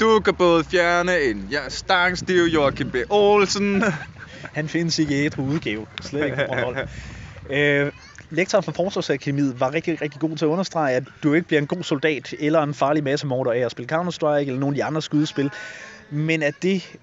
Du 0.00 0.20
kan 0.20 0.34
både 0.34 0.64
fjerne 0.64 1.20
en 1.20 1.48
ja, 1.50 1.68
stangstiv 1.68 2.42
Joachim 2.42 2.90
B. 2.90 2.96
Olsen. 3.10 3.84
Han 4.52 4.68
findes 4.68 4.98
ikke 4.98 5.22
i 5.22 5.26
et 5.26 5.38
udgave. 5.38 5.86
Slet 6.02 6.24
ikke 6.24 6.36
på 6.36 6.42
Bornholm. 6.48 6.78
øh, 7.50 7.92
lektoren 8.30 8.64
fra 8.64 8.72
Forsvarsakademiet 8.72 9.60
var 9.60 9.74
rigtig, 9.74 10.02
rigtig 10.02 10.20
god 10.20 10.36
til 10.36 10.44
at 10.44 10.48
understrege, 10.48 10.96
at 10.96 11.04
du 11.22 11.34
ikke 11.34 11.46
bliver 11.46 11.60
en 11.60 11.66
god 11.66 11.82
soldat 11.82 12.34
eller 12.38 12.62
en 12.62 12.74
farlig 12.74 13.04
massemorder 13.04 13.52
af 13.52 13.58
at 13.58 13.70
spille 13.70 13.96
Counter-Strike 13.96 14.26
eller 14.26 14.58
nogle 14.58 14.74
af 14.74 14.76
de 14.76 14.84
andre 14.84 15.02
skydespil. 15.02 15.50
Men 16.10 16.42
at 16.42 16.62
det, 16.62 16.96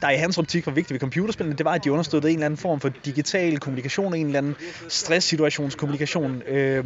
der 0.00 0.10
i 0.10 0.16
hans 0.16 0.38
optik 0.38 0.66
var 0.66 0.72
vigtigt 0.72 0.92
ved 0.92 1.00
computerspillene, 1.00 1.56
det 1.56 1.64
var, 1.64 1.72
at 1.72 1.84
de 1.84 1.92
understøttede 1.92 2.32
en 2.32 2.38
eller 2.38 2.46
anden 2.46 2.58
form 2.58 2.80
for 2.80 2.88
digital 2.88 3.58
kommunikation, 3.58 4.14
en 4.14 4.26
eller 4.26 4.38
anden 4.38 4.56
stresssituationskommunikation, 4.88 6.42
øh, 6.42 6.84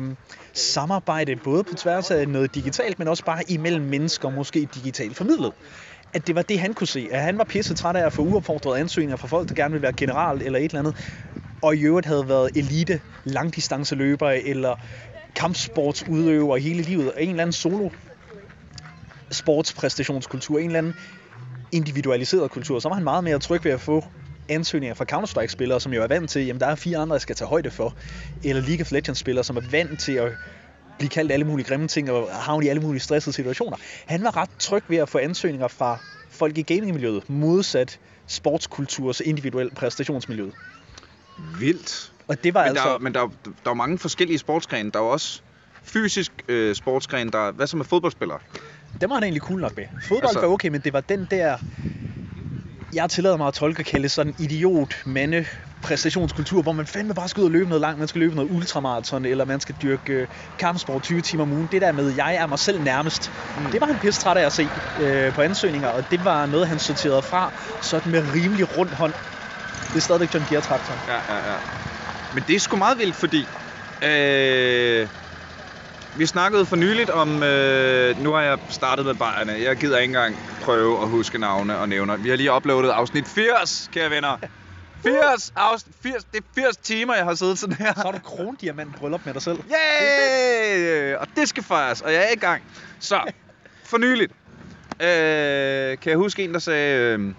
samarbejde 0.55 1.37
både 1.37 1.65
på 1.65 1.75
tværs 1.75 2.11
af 2.11 2.29
noget 2.29 2.55
digitalt, 2.55 2.99
men 2.99 3.09
også 3.09 3.25
bare 3.25 3.43
imellem 3.51 3.85
mennesker, 3.85 4.31
måske 4.31 4.69
digitalt 4.75 5.17
formidlet 5.17 5.53
at 6.13 6.27
det 6.27 6.35
var 6.35 6.43
det, 6.43 6.61
han 6.61 6.75
kunne 6.75 6.87
se. 6.87 7.09
At 7.13 7.23
han 7.23 7.39
var 7.39 7.45
pisse 7.45 7.75
træt 7.75 7.97
af 7.97 8.07
at 8.07 8.13
få 8.13 8.23
uopfordrede 8.23 8.81
ansøgninger 8.81 9.17
fra 9.17 9.29
folk, 9.29 9.49
der 9.49 9.55
gerne 9.55 9.73
ville 9.73 9.83
være 9.83 9.93
general 9.93 10.43
eller 10.43 10.59
et 10.59 10.65
eller 10.65 10.79
andet. 10.79 10.97
Og 11.63 11.77
i 11.77 11.83
øvrigt 11.83 12.07
havde 12.07 12.29
været 12.29 12.51
elite 12.55 13.01
langdistanceløbere 13.25 14.43
eller 14.43 14.75
kampsportsudøvere 15.35 16.61
hele 16.61 16.83
livet. 16.83 17.13
Og 17.13 17.23
en 17.23 17.31
eller 17.31 17.43
anden 17.43 17.53
solo 17.53 17.91
sportspræstationskultur, 19.33 20.59
en 20.59 20.67
eller 20.67 20.79
anden 20.79 20.95
individualiseret 21.73 22.51
kultur, 22.51 22.79
så 22.79 22.89
var 22.89 22.95
han 22.95 23.05
meget 23.05 23.25
mere 23.25 23.39
tryg 23.39 23.65
ved 23.65 23.73
at 23.73 23.81
få 23.81 24.05
ansøgninger 24.49 24.95
fra 24.95 25.05
Counter-Strike-spillere, 25.13 25.81
som 25.81 25.93
jo 25.93 26.03
er 26.03 26.07
vant 26.07 26.31
til, 26.31 26.47
jamen 26.47 26.61
der 26.61 26.67
er 26.67 26.75
fire 26.75 26.99
andre, 26.99 27.15
jeg 27.15 27.21
skal 27.21 27.37
tage 27.37 27.49
højde 27.49 27.71
for. 27.71 27.97
Eller 28.43 28.63
League 28.63 28.81
of 28.81 28.93
Legends-spillere, 28.93 29.45
som 29.45 29.57
er 29.57 29.61
vant 29.71 30.01
til 30.01 30.13
at 30.13 30.33
blive 30.99 31.09
kaldt 31.09 31.33
alle 31.33 31.45
mulige 31.47 31.67
grimme 31.67 31.89
ting 31.89 32.11
og 32.11 32.29
havne 32.35 32.67
i 32.67 32.69
alle 32.69 32.83
mulige 32.83 33.01
stressede 33.03 33.35
situationer. 33.35 33.77
Han 34.07 34.23
var 34.25 34.37
ret 34.37 34.51
tryg 34.59 34.83
ved 34.89 34.97
at 34.97 35.09
få 35.09 35.19
ansøgninger 35.19 35.69
fra 35.69 35.99
folk 36.31 36.59
i 36.59 36.63
gamingmiljøet, 36.63 37.31
modsat 37.31 37.99
sportskulturs 38.27 39.21
individuel 39.21 39.71
præstationsmiljøet. 39.75 40.53
Vildt. 41.59 42.13
Og 42.29 42.45
det 42.45 42.55
var 42.55 42.61
Men, 42.63 42.69
altså... 42.69 42.85
der, 42.89 42.95
er- 42.95 42.99
men 42.99 43.15
der, 43.15 43.21
er- 43.21 43.27
der 43.45 43.51
er 43.67 43.71
jo 43.71 43.75
mange 43.75 43.99
forskellige 43.99 44.39
sportsgrene. 44.39 44.91
Der 44.91 44.99
er 44.99 45.03
jo 45.05 45.09
også 45.11 45.41
fysisk 45.83 46.33
øh, 46.49 46.75
sportsgren. 46.75 47.33
Der, 47.33 47.39
er- 47.49 47.53
hvad 47.53 47.67
så 47.67 47.77
med 47.77 47.85
fodboldspillere? 47.85 48.39
Det 49.01 49.09
var 49.09 49.15
han 49.15 49.23
egentlig 49.25 49.43
cool 49.43 49.61
nok 49.61 49.77
med. 49.77 49.85
Fodbold 50.01 50.25
Altså- 50.25 50.41
var 50.41 50.49
okay, 50.49 50.69
men 50.69 50.81
det 50.81 50.93
var 50.93 51.01
den 51.01 51.27
der... 51.31 51.57
Jeg 52.93 53.11
tillader 53.11 53.37
mig 53.37 53.47
at 53.49 53.55
tolke 53.55 53.81
og 53.83 53.87
kalde 53.87 54.09
sådan 54.09 54.35
idiot 54.39 54.95
mande 55.07 55.47
præstationskultur, 55.83 56.63
hvor 56.63 56.73
man 56.73 56.87
fandme 56.87 57.15
bare 57.15 57.29
skal 57.29 57.41
ud 57.41 57.45
og 57.47 57.51
løbe 57.51 57.69
noget 57.69 57.81
langt, 57.81 57.99
man 57.99 58.09
skal 58.09 58.19
løbe 58.21 58.35
noget 58.35 58.51
ultramaraton, 58.51 59.25
eller 59.25 59.45
man 59.45 59.61
skal 59.61 59.75
dyrke 59.83 60.13
øh, 60.13 60.27
kampsport 60.59 61.03
20 61.03 61.21
timer 61.21 61.43
om 61.43 61.53
ugen. 61.53 61.69
Det 61.73 61.83
der 61.83 61.93
med, 61.93 62.15
jeg 62.17 62.35
er 62.35 62.47
mig 62.47 62.59
selv 62.59 62.81
nærmest, 62.83 63.33
mm. 63.59 63.71
det 63.71 63.81
var 63.81 63.87
han 63.87 63.99
pisse 63.99 64.21
træt 64.21 64.37
af 64.37 64.47
at 64.47 64.53
se 64.53 64.69
øh, 65.01 65.33
på 65.33 65.43
ansøgninger, 65.43 65.89
og 65.89 66.05
det 66.11 66.25
var 66.25 66.47
noget, 66.47 66.69
han 66.69 66.79
sorterede 66.79 67.23
fra, 67.23 67.53
sådan 67.83 68.13
med 68.13 68.23
rimelig 68.35 68.79
rund 68.79 68.89
hånd. 68.89 69.13
Det 69.89 69.97
er 69.97 70.01
stadigvæk 70.01 70.35
John 70.35 70.45
Deere-traktoren. 70.51 71.01
Ja, 71.09 71.35
ja, 71.35 71.53
ja. 71.53 71.57
Men 72.35 72.45
det 72.49 72.57
er 72.57 72.61
sgu 72.61 72.77
meget 72.77 72.99
vildt, 72.99 73.17
fordi... 73.17 73.47
Øh, 74.03 75.09
vi 76.19 76.27
snakkede 76.27 76.67
for 76.67 76.77
nyligt 76.77 77.11
om... 77.11 77.43
Øh, 77.43 78.19
nu 78.19 78.33
har 78.33 78.41
jeg 78.41 78.59
startet 78.69 79.07
med 79.07 79.15
bajerne. 79.15 79.53
Jeg 79.53 79.77
gider 79.77 79.99
ikke 79.99 80.11
engang 80.11 80.37
prøve 80.63 81.03
at 81.03 81.09
huske 81.09 81.39
navne 81.39 81.79
og 81.79 81.89
nævner. 81.89 82.17
Vi 82.17 82.29
har 82.29 82.37
lige 82.37 82.53
uploadet 82.53 82.91
afsnit 82.91 83.29
80, 83.29 83.91
kære 83.93 84.11
venner. 84.11 84.37
80, 85.03 85.53
afsnit, 85.57 85.95
80, 86.03 86.25
det 86.25 86.39
er 86.39 86.63
80 86.63 86.77
timer, 86.77 87.15
jeg 87.15 87.25
har 87.25 87.35
siddet 87.35 87.59
sådan 87.59 87.77
her. 87.77 87.95
Så 87.95 88.01
har 88.01 88.13
du 88.13 88.19
krondiamant 88.19 88.97
bryllup 88.97 89.21
med 89.27 89.35
dig 89.35 89.43
selv. 89.43 89.59
Yay! 89.59 91.15
Og 91.15 91.27
det 91.37 91.49
skal 91.49 91.63
fejres, 91.63 92.01
og 92.01 92.13
jeg 92.13 92.23
er 92.23 92.33
i 92.33 92.39
gang. 92.39 92.63
Så, 93.01 93.21
for 93.85 93.99
nyligt. 93.99 94.33
Øh, 95.03 95.99
kan 95.99 96.11
jeg 96.11 96.17
huske 96.17 96.45
en, 96.45 96.53
der 96.53 96.59
sagde... 96.59 97.19
Øh, 97.19 97.35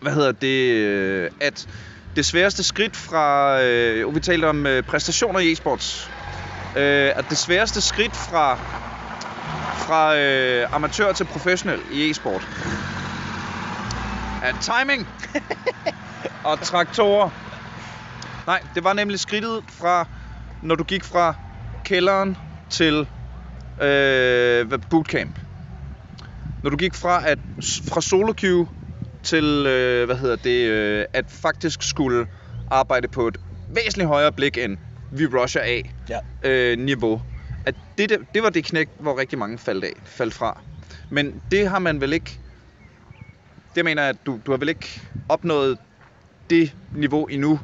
hvad 0.00 0.12
hedder 0.12 0.32
det? 0.32 0.72
Øh, 0.72 1.30
at 1.40 1.68
det 2.16 2.26
sværeste 2.26 2.62
skridt 2.64 2.96
fra... 2.96 3.62
Øh, 3.62 4.14
vi 4.14 4.20
talte 4.20 4.46
om 4.46 4.66
øh, 4.66 4.82
præstationer 4.82 5.40
i 5.40 5.52
e-sports. 5.52 6.15
Øh, 6.76 7.12
at 7.16 7.24
det 7.30 7.38
sværeste 7.38 7.80
skridt 7.80 8.16
fra 8.16 8.58
fra 9.86 10.16
øh, 10.16 10.74
amatør 10.74 11.12
til 11.12 11.24
professionel 11.24 11.80
i 11.92 12.10
e-sport. 12.10 12.48
Er 14.42 14.52
timing 14.60 15.08
og 16.50 16.60
traktorer. 16.60 17.30
Nej, 18.46 18.60
det 18.74 18.84
var 18.84 18.92
nemlig 18.92 19.20
skridtet 19.20 19.64
fra, 19.68 20.06
når 20.62 20.74
du 20.74 20.84
gik 20.84 21.04
fra 21.04 21.34
kælderen 21.84 22.36
til 22.70 22.94
øh, 23.80 24.66
hvad- 24.68 24.78
bootcamp. 24.90 25.38
Når 26.62 26.70
du 26.70 26.76
gik 26.76 26.94
fra 26.94 27.28
at 27.28 27.38
fra 27.88 28.00
solo 28.00 28.32
queue 28.40 28.68
til 29.22 29.44
øh, 29.66 30.06
hvad 30.06 30.16
hedder 30.16 30.36
det, 30.36 30.68
øh, 30.68 31.04
at 31.12 31.24
faktisk 31.28 31.82
skulle 31.82 32.26
arbejde 32.70 33.08
på 33.08 33.28
et 33.28 33.36
væsentligt 33.68 34.08
højere 34.08 34.32
blik 34.32 34.58
end 34.58 34.78
vi 35.18 35.26
rusher 35.26 35.60
af 35.60 35.92
Ja. 36.08 36.18
øh, 36.42 36.78
niveau. 36.78 37.22
At 37.64 37.74
det, 37.98 38.08
det, 38.10 38.34
det 38.34 38.42
var 38.42 38.50
det 38.50 38.64
knæk, 38.64 38.88
hvor 39.00 39.18
rigtig 39.18 39.38
mange 39.38 39.58
faldt 39.58 39.84
af, 39.84 39.92
faldt 40.04 40.34
fra. 40.34 40.62
Men 41.08 41.40
det 41.50 41.68
har 41.68 41.78
man 41.78 42.00
vel 42.00 42.12
ikke... 42.12 42.38
Det 43.74 43.84
mener 43.84 44.02
jeg, 44.02 44.08
at 44.08 44.26
du, 44.26 44.40
du 44.46 44.50
har 44.50 44.58
vel 44.58 44.68
ikke 44.68 44.88
opnået 45.28 45.78
det 46.50 46.72
niveau 46.94 47.26
endnu, 47.26 47.60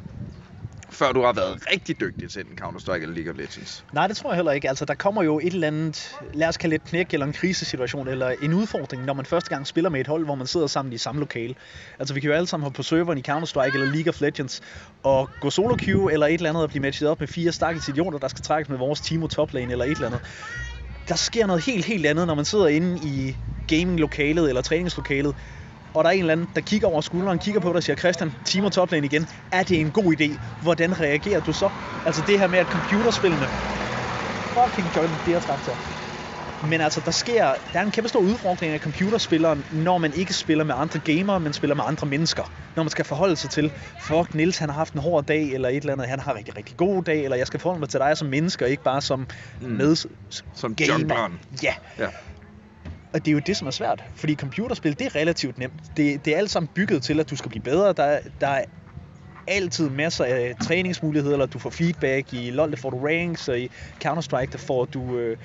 før 0.93 1.11
du 1.11 1.21
har 1.21 1.33
været 1.33 1.59
rigtig 1.71 1.99
dygtig 1.99 2.31
til 2.31 2.45
den 2.45 2.57
Counter-Strike 2.61 3.01
eller 3.01 3.15
League 3.15 3.31
of 3.31 3.37
Legends. 3.37 3.85
Nej, 3.93 4.07
det 4.07 4.17
tror 4.17 4.29
jeg 4.31 4.35
heller 4.35 4.51
ikke. 4.51 4.69
Altså, 4.69 4.85
der 4.85 4.93
kommer 4.93 5.23
jo 5.23 5.39
et 5.39 5.53
eller 5.53 5.67
andet, 5.67 6.15
lad 6.33 6.47
os 6.47 6.57
kalde 6.57 6.73
det 6.73 6.81
et 6.81 6.87
knæk 6.89 7.13
eller 7.13 7.25
en 7.25 7.33
krisesituation, 7.33 8.07
eller 8.07 8.35
en 8.41 8.53
udfordring, 8.53 9.05
når 9.05 9.13
man 9.13 9.25
første 9.25 9.49
gang 9.49 9.67
spiller 9.67 9.89
med 9.89 9.99
et 9.99 10.07
hold, 10.07 10.25
hvor 10.25 10.35
man 10.35 10.47
sidder 10.47 10.67
sammen 10.67 10.93
i 10.93 10.97
samme 10.97 11.19
lokale. 11.19 11.55
Altså, 11.99 12.13
vi 12.13 12.19
kan 12.19 12.29
jo 12.29 12.35
alle 12.35 12.47
sammen 12.47 12.63
hoppe 12.63 12.75
på 12.75 12.83
serveren 12.83 13.17
i 13.17 13.23
Counter-Strike 13.29 13.73
eller 13.73 13.93
League 13.93 14.09
of 14.09 14.21
Legends, 14.21 14.61
og 15.03 15.29
gå 15.39 15.49
solo 15.49 15.75
queue 15.79 16.13
eller 16.13 16.27
et 16.27 16.33
eller 16.33 16.49
andet 16.49 16.63
og 16.63 16.69
blive 16.69 16.81
matchet 16.81 17.09
op 17.09 17.19
med 17.19 17.27
fire 17.27 17.51
stakkels 17.51 17.87
idioter, 17.87 18.19
der 18.19 18.27
skal 18.27 18.43
trækkes 18.43 18.69
med 18.69 18.77
vores 18.77 19.01
Timo 19.01 19.27
toplane 19.27 19.71
eller 19.71 19.85
et 19.85 19.91
eller 19.91 20.07
andet. 20.07 20.21
Der 21.07 21.15
sker 21.15 21.47
noget 21.47 21.65
helt, 21.65 21.85
helt 21.85 22.05
andet, 22.05 22.27
når 22.27 22.35
man 22.35 22.45
sidder 22.45 22.67
inde 22.67 22.99
i 23.03 23.37
gaminglokalet 23.67 24.49
eller 24.49 24.61
træningslokalet, 24.61 25.35
og 25.93 26.03
der 26.03 26.09
er 26.09 26.13
en 26.13 26.19
eller 26.19 26.31
anden, 26.31 26.49
der 26.55 26.61
kigger 26.61 26.87
over 26.87 27.01
skulderen, 27.01 27.39
kigger 27.39 27.61
på 27.61 27.67
dig 27.67 27.75
og 27.75 27.83
siger, 27.83 27.95
Christian, 27.95 28.33
Timo 28.45 28.69
toplane 28.69 29.05
igen, 29.05 29.27
er 29.51 29.63
det 29.63 29.79
en 29.79 29.91
god 29.91 30.15
idé? 30.21 30.37
Hvordan 30.59 30.99
reagerer 30.99 31.39
du 31.39 31.53
så? 31.53 31.69
Altså 32.05 32.21
det 32.21 32.39
her 32.39 32.47
med, 32.47 32.59
at 32.59 32.67
computerspillene 32.67 33.49
fucking 34.53 34.95
Jordan 34.95 35.19
Deere 35.25 35.39
traktor. 35.39 35.79
Men 36.61 36.81
altså, 36.81 37.01
der 37.01 37.11
sker, 37.11 37.55
der 37.73 37.79
er 37.79 37.83
en 37.83 37.91
kæmpe 37.91 38.09
stor 38.09 38.19
udfordring 38.19 38.73
af 38.73 38.79
computerspilleren, 38.79 39.65
når 39.69 39.97
man 39.97 40.13
ikke 40.13 40.33
spiller 40.33 40.63
med 40.63 40.75
andre 40.77 40.99
gamere, 40.99 41.39
men 41.39 41.53
spiller 41.53 41.75
med 41.75 41.83
andre 41.87 42.07
mennesker. 42.07 42.51
Når 42.75 42.83
man 42.83 42.89
skal 42.89 43.05
forholde 43.05 43.35
sig 43.35 43.49
til, 43.49 43.71
fuck, 43.97 44.33
Nils 44.33 44.57
han 44.57 44.69
har 44.69 44.75
haft 44.75 44.93
en 44.93 44.99
hård 44.99 45.25
dag, 45.25 45.43
eller 45.51 45.69
et 45.69 45.75
eller 45.75 45.93
andet, 45.93 46.07
han 46.07 46.19
har 46.19 46.35
rigtig, 46.35 46.57
rigtig 46.57 46.77
god 46.77 47.03
dag, 47.03 47.23
eller 47.23 47.37
jeg 47.37 47.47
skal 47.47 47.59
forholde 47.59 47.79
mig 47.79 47.89
til 47.89 47.99
dig 47.99 48.17
som 48.17 48.27
menneske, 48.27 48.65
og 48.65 48.69
ikke 48.69 48.83
bare 48.83 49.01
som 49.01 49.27
Mm. 49.61 49.67
med 49.69 49.95
Som 50.53 50.75
gamer. 50.75 50.93
jungleren. 50.99 51.39
Ja, 51.63 51.73
Ja 51.99 52.07
og 53.13 53.25
det 53.25 53.31
er 53.31 53.33
jo 53.33 53.39
det, 53.39 53.57
som 53.57 53.67
er 53.67 53.71
svært. 53.71 54.03
Fordi 54.15 54.35
computerspil, 54.35 54.99
det 54.99 55.05
er 55.05 55.15
relativt 55.15 55.57
nemt. 55.57 55.97
Det, 55.97 56.25
det 56.25 56.33
er 56.33 56.37
alt 56.37 56.51
sammen 56.51 56.69
bygget 56.75 57.03
til, 57.03 57.19
at 57.19 57.29
du 57.29 57.35
skal 57.35 57.49
blive 57.49 57.63
bedre. 57.63 57.93
Der, 57.93 58.19
der 58.41 58.47
er 58.47 58.63
altid 59.47 59.89
masser 59.89 60.25
af 60.25 60.55
træningsmuligheder, 60.61 61.35
eller 61.35 61.45
du 61.45 61.59
får 61.59 61.69
feedback. 61.69 62.33
I 62.33 62.51
LoL, 62.51 62.71
der 62.71 62.77
får 62.77 62.89
du 62.89 63.05
ranks, 63.07 63.47
og 63.47 63.59
i 63.59 63.69
Counter-Strike, 64.05 64.51
der 64.51 64.57
får 64.57 64.85
du 64.85 65.17
øh, 65.17 65.37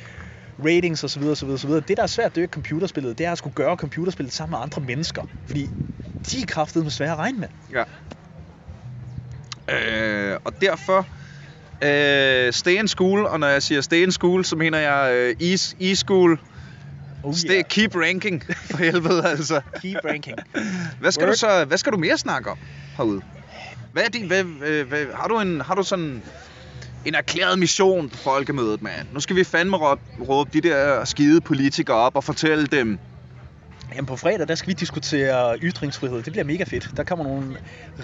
ratings 0.59 1.05
osv. 1.05 1.23
osv., 1.23 1.49
osv. 1.49 1.71
Det, 1.71 1.97
der 1.97 2.03
er 2.03 2.07
svært, 2.07 2.35
det 2.35 2.41
er 2.41 2.43
jo 2.43 2.49
computerspillet. 2.53 3.19
Det 3.19 3.27
er 3.27 3.33
at 3.33 3.39
skulle 3.39 3.55
gøre 3.55 3.77
computerspillet 3.77 4.33
sammen 4.33 4.51
med 4.51 4.59
andre 4.63 4.83
mennesker. 4.83 5.23
Fordi 5.47 5.69
de 6.33 6.43
er 6.43 6.47
kraftedeme 6.47 6.91
svære 6.91 7.13
at 7.13 7.19
regne 7.19 7.39
med. 7.39 7.49
Ja. 7.73 7.85
Øh, 9.75 10.37
og 10.45 10.53
derfor 10.61 11.07
øh, 11.85 12.53
stay 12.53 12.79
in 12.79 12.89
school, 12.89 13.27
og 13.27 13.41
når 13.41 13.47
jeg 13.47 13.63
siger 13.63 13.81
stay 13.81 14.03
in 14.03 14.13
school, 14.13 14.45
så 14.45 14.57
mener 14.57 14.79
jeg 14.79 15.15
øh, 15.15 15.35
e- 15.43 15.75
e-school. 15.81 16.41
Oh, 17.29 17.35
Stay, 17.35 17.55
yeah. 17.55 17.65
Keep 17.65 17.97
ranking, 17.97 18.43
for 18.71 18.77
helvede 18.85 19.29
altså. 19.29 19.61
Keep 19.83 20.05
ranking. 20.05 20.39
Hvad 21.01 21.13
skal, 21.13 21.27
du 21.27 21.29
Word. 21.29 21.37
så, 21.37 21.65
hvad 21.65 21.79
skal 21.79 21.93
du 21.93 21.99
mere 21.99 22.19
snakke 22.19 22.51
om 22.51 22.59
herude? 22.97 23.23
Hvad 23.93 24.03
er 24.03 24.09
din, 24.09 24.27
hvad, 24.27 24.45
hvad, 24.45 24.85
hvad, 24.85 25.07
har, 25.15 25.29
du 25.29 25.41
en, 25.41 25.61
har 25.61 25.75
du 25.75 25.83
sådan 25.83 26.23
en 27.05 27.15
erklæret 27.15 27.59
mission 27.59 28.09
på 28.09 28.17
folkemødet, 28.17 28.83
mand? 28.83 29.07
Nu 29.13 29.21
skal 29.21 29.37
vi 29.37 29.45
fandme 29.45 29.77
råbe, 29.77 30.01
råbe 30.29 30.51
de 30.53 30.69
der 30.69 31.05
skide 31.05 31.41
politikere 31.41 31.97
op 31.97 32.17
og 32.17 32.25
fortælle 32.25 32.67
dem, 32.67 32.99
Jamen 33.95 34.07
på 34.07 34.17
fredag, 34.17 34.49
der 34.49 34.55
skal 34.55 34.69
vi 34.69 34.73
diskutere 34.73 35.59
ytringsfrihed. 35.59 36.23
Det 36.23 36.33
bliver 36.33 36.45
mega 36.45 36.65
fedt. 36.65 36.91
Der 36.97 37.05
kommer 37.05 37.25
nogle 37.25 37.57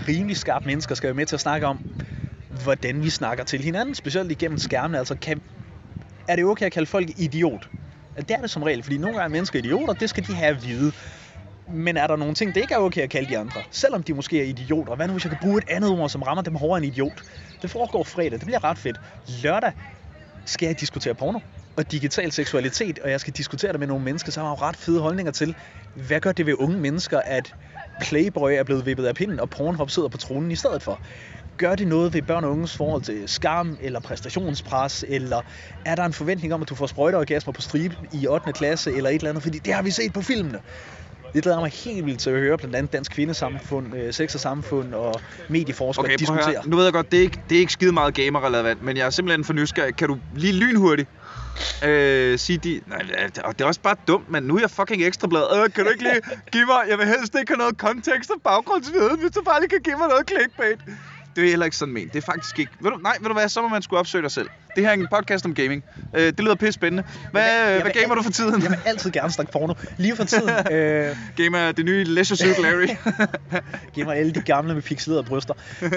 rimelig 0.09 0.37
skarpe 0.37 0.67
mennesker, 0.67 0.95
skal 0.95 1.07
være 1.07 1.15
med 1.15 1.27
til 1.27 1.37
at 1.37 1.41
snakke 1.41 1.67
om, 1.67 1.79
hvordan 2.63 3.03
vi 3.03 3.11
snakker 3.11 3.45
til 3.45 3.61
hinanden, 3.61 3.95
specielt 3.95 4.31
igennem 4.31 4.59
skærmene. 4.59 4.99
Altså, 4.99 5.15
kan, 5.15 5.41
er 6.29 6.37
det 6.37 6.45
okay 6.45 6.67
at 6.67 6.73
kalde 6.73 6.87
folk 6.87 7.09
idiot? 7.17 7.69
Det 8.17 8.31
er 8.31 8.41
det 8.41 8.51
som 8.51 8.63
regel, 8.63 8.83
fordi 8.83 8.99
nogle 8.99 9.17
gange 9.19 9.25
er 9.25 9.29
mennesker 9.39 9.59
idioter, 9.59 9.95
det 9.95 10.11
skal 10.11 10.27
de 10.27 10.35
have 10.35 10.49
at 10.51 10.63
vide. 10.65 10.93
Men 11.69 11.97
er 11.97 12.07
der 12.07 12.17
nogle 12.17 12.35
ting, 12.35 12.55
det 12.55 12.61
ikke 12.61 12.75
er 12.75 12.79
okay 12.79 13.03
at 13.03 13.11
kalde 13.11 13.29
de 13.29 13.39
andre? 13.39 13.65
Selvom 13.71 14.03
de 14.03 14.15
måske 14.15 14.41
er 14.41 14.45
idioter. 14.45 14.95
Hvad 14.97 15.07
nu, 15.07 15.13
hvis 15.15 15.25
jeg 15.25 15.31
kan 15.31 15.39
bruge 15.39 15.59
et 15.59 15.65
andet 15.69 15.91
ord, 15.91 16.09
som 16.09 16.23
rammer 16.23 16.43
dem 16.43 16.55
hårdere 16.55 16.77
end 16.77 16.87
idiot? 16.87 17.23
Det 17.63 17.71
foregår 17.71 18.05
fredag, 18.05 18.31
det 18.33 18.45
bliver 18.47 18.65
ret 18.65 18.79
fedt. 18.79 19.01
Lørdag 19.27 19.73
skal 20.47 20.67
jeg 20.67 20.81
diskutere 20.81 21.15
porno 21.15 21.39
og 21.77 21.93
digital 21.93 22.33
seksualitet, 22.33 22.99
og 22.99 23.11
jeg 23.11 23.21
skal 23.21 23.33
diskutere 23.33 23.73
det 23.73 23.81
med 23.81 23.87
nogle 23.87 24.05
mennesker, 24.05 24.33
som 24.33 24.45
har 24.45 24.63
ret 24.63 24.77
fede 24.77 25.01
holdninger 25.01 25.33
til, 25.33 25.57
hvad 25.93 26.21
gør 26.21 26.33
det 26.33 26.47
ved 26.47 26.55
unge 26.59 26.79
mennesker, 26.81 27.19
at 27.19 27.55
Playboy 28.01 28.51
er 28.53 28.65
blevet 28.65 28.87
vippet 28.87 29.07
af 29.07 29.15
pinden, 29.15 29.41
og 29.41 29.51
Pornhub 29.51 29.91
sidder 29.91 30.09
på 30.09 30.19
tronen 30.19 30.51
i 30.51 30.57
stedet 30.57 30.83
for? 30.83 31.03
Gør 31.57 31.75
det 31.75 31.89
noget 31.89 32.15
ved 32.15 32.23
børn 32.23 32.45
og 32.45 32.51
unges 32.51 32.77
forhold 32.77 33.03
til 33.03 33.23
skam 33.27 33.79
eller 33.81 34.01
præstationspres, 34.01 35.05
eller 35.09 35.41
er 35.85 35.95
der 35.95 36.05
en 36.05 36.13
forventning 36.13 36.55
om, 36.55 36.63
at 36.63 36.69
du 36.69 36.75
får 36.75 36.87
sprøjteorgasmer 36.87 37.53
på 37.53 37.63
stribe 37.63 37.97
i 38.13 38.27
8. 38.27 38.53
klasse, 38.53 38.93
eller 38.93 39.11
et 39.11 39.15
eller 39.15 39.29
andet, 39.31 39.43
fordi 39.43 39.59
det 39.59 39.75
har 39.75 39.83
vi 39.83 39.91
set 39.91 40.13
på 40.13 40.23
filmene. 40.23 40.59
Det 41.35 41.43
glæder 41.43 41.61
mig 41.61 41.71
helt 41.85 42.07
vildt 42.07 42.21
til 42.21 42.31
at 42.31 42.37
høre 42.37 42.59
blandt 42.59 42.77
andet 42.77 42.93
Dansk 42.93 43.13
Kvindesamfund, 43.13 43.97
øh, 43.97 44.13
Sex 44.15 44.35
og 44.35 44.41
Samfund 44.41 44.95
og 44.95 45.21
medieforskere 45.49 46.05
Okay, 46.05 46.17
diskutere. 46.19 46.69
Nu 46.69 46.77
ved 46.77 46.85
jeg 46.85 46.93
godt, 46.93 47.11
det 47.11 47.19
er 47.19 47.23
ikke, 47.23 47.39
det 47.49 47.57
er 47.57 47.61
ikke 47.61 47.73
skide 47.73 47.93
meget 47.93 48.15
gamer-relevant, 48.15 48.83
men 48.83 48.97
jeg 48.97 49.07
er 49.07 49.11
simpelthen 49.11 49.45
for 49.45 49.53
nysgerrig. 49.53 49.97
Kan 49.97 50.09
du 50.09 50.19
lige 50.37 50.53
lynhurtigt 50.53 51.09
øh, 51.85 52.39
sige 52.39 52.59
de... 52.59 52.81
Nej, 52.87 52.99
det 52.99 53.15
er- 53.39 53.43
og 53.43 53.59
det 53.59 53.65
er 53.65 53.69
også 53.69 53.81
bare 53.81 53.97
dumt, 54.09 54.31
men 54.31 54.43
nu 54.43 54.57
er 54.57 54.61
jeg 54.61 54.71
fucking 54.71 55.03
ekstrablad. 55.05 55.43
Øh, 55.57 55.73
kan 55.73 55.85
du 55.85 55.91
ikke 55.91 56.03
lige 56.03 56.21
give 56.53 56.67
mig... 56.67 56.81
Jeg 56.89 56.99
vil 56.99 57.07
helst 57.07 57.35
ikke 57.41 57.51
have 57.53 57.59
noget 57.59 57.79
kontekst 57.79 58.31
og 58.31 58.37
baggrundsviden, 58.45 59.21
hvis 59.21 59.31
du 59.31 59.43
bare 59.45 59.61
lige 59.61 59.69
kan 59.71 59.81
give 59.85 59.97
mig 59.97 60.09
noget 60.09 60.29
clickbait. 60.31 60.81
Det 61.37 61.45
er 61.45 61.49
heller 61.49 61.65
ikke 61.65 61.77
sådan 61.77 61.95
ment. 61.95 62.13
Det 62.13 62.19
er 62.19 62.27
faktisk 62.33 62.59
ikke... 62.59 62.73
Ved 62.81 62.91
du, 62.91 62.97
nej, 62.97 63.17
ved 63.21 63.29
du 63.29 63.35
hvad? 63.35 63.49
Så 63.49 63.63
må 63.63 63.69
man 63.69 63.83
skulle 63.83 64.01
opsøge 64.01 64.23
dig 64.23 64.31
selv. 64.31 64.51
Det 64.77 64.85
her 64.85 64.91
er 64.91 64.95
en 64.95 65.07
podcast 65.17 65.45
om 65.45 65.55
gaming. 65.55 65.85
Øh, 66.15 66.23
det 66.27 66.41
lyder 66.41 66.55
pisse 66.55 66.73
spændende. 66.73 67.03
Hvad, 67.31 67.43
Jeg 67.43 67.51
jeg 67.67 67.83
hvad 67.83 67.93
vil 67.95 68.03
gamer 68.03 68.15
du 68.15 68.23
for 68.23 68.31
tiden? 68.31 68.63
Jeg 68.63 68.71
vil 68.71 68.79
altid 68.87 69.11
gerne 69.11 69.31
snakke 69.31 69.53
porno. 69.53 69.75
Lige 69.97 70.17
for 70.17 70.25
tiden 70.25 70.51
øh, 70.73 71.17
Gamer 71.37 71.59
er 71.59 71.73
det 71.73 71.85
nye 71.85 72.05
Leisure 72.05 72.37
Suit 72.37 72.59
Larry. 72.63 72.89
mig 74.07 74.17
alle 74.17 74.33
de 74.33 74.41
gamle 74.41 74.75
med 74.75 74.83
pixelerede 74.83 75.23
bryster. 75.25 75.55
øh, 75.83 75.91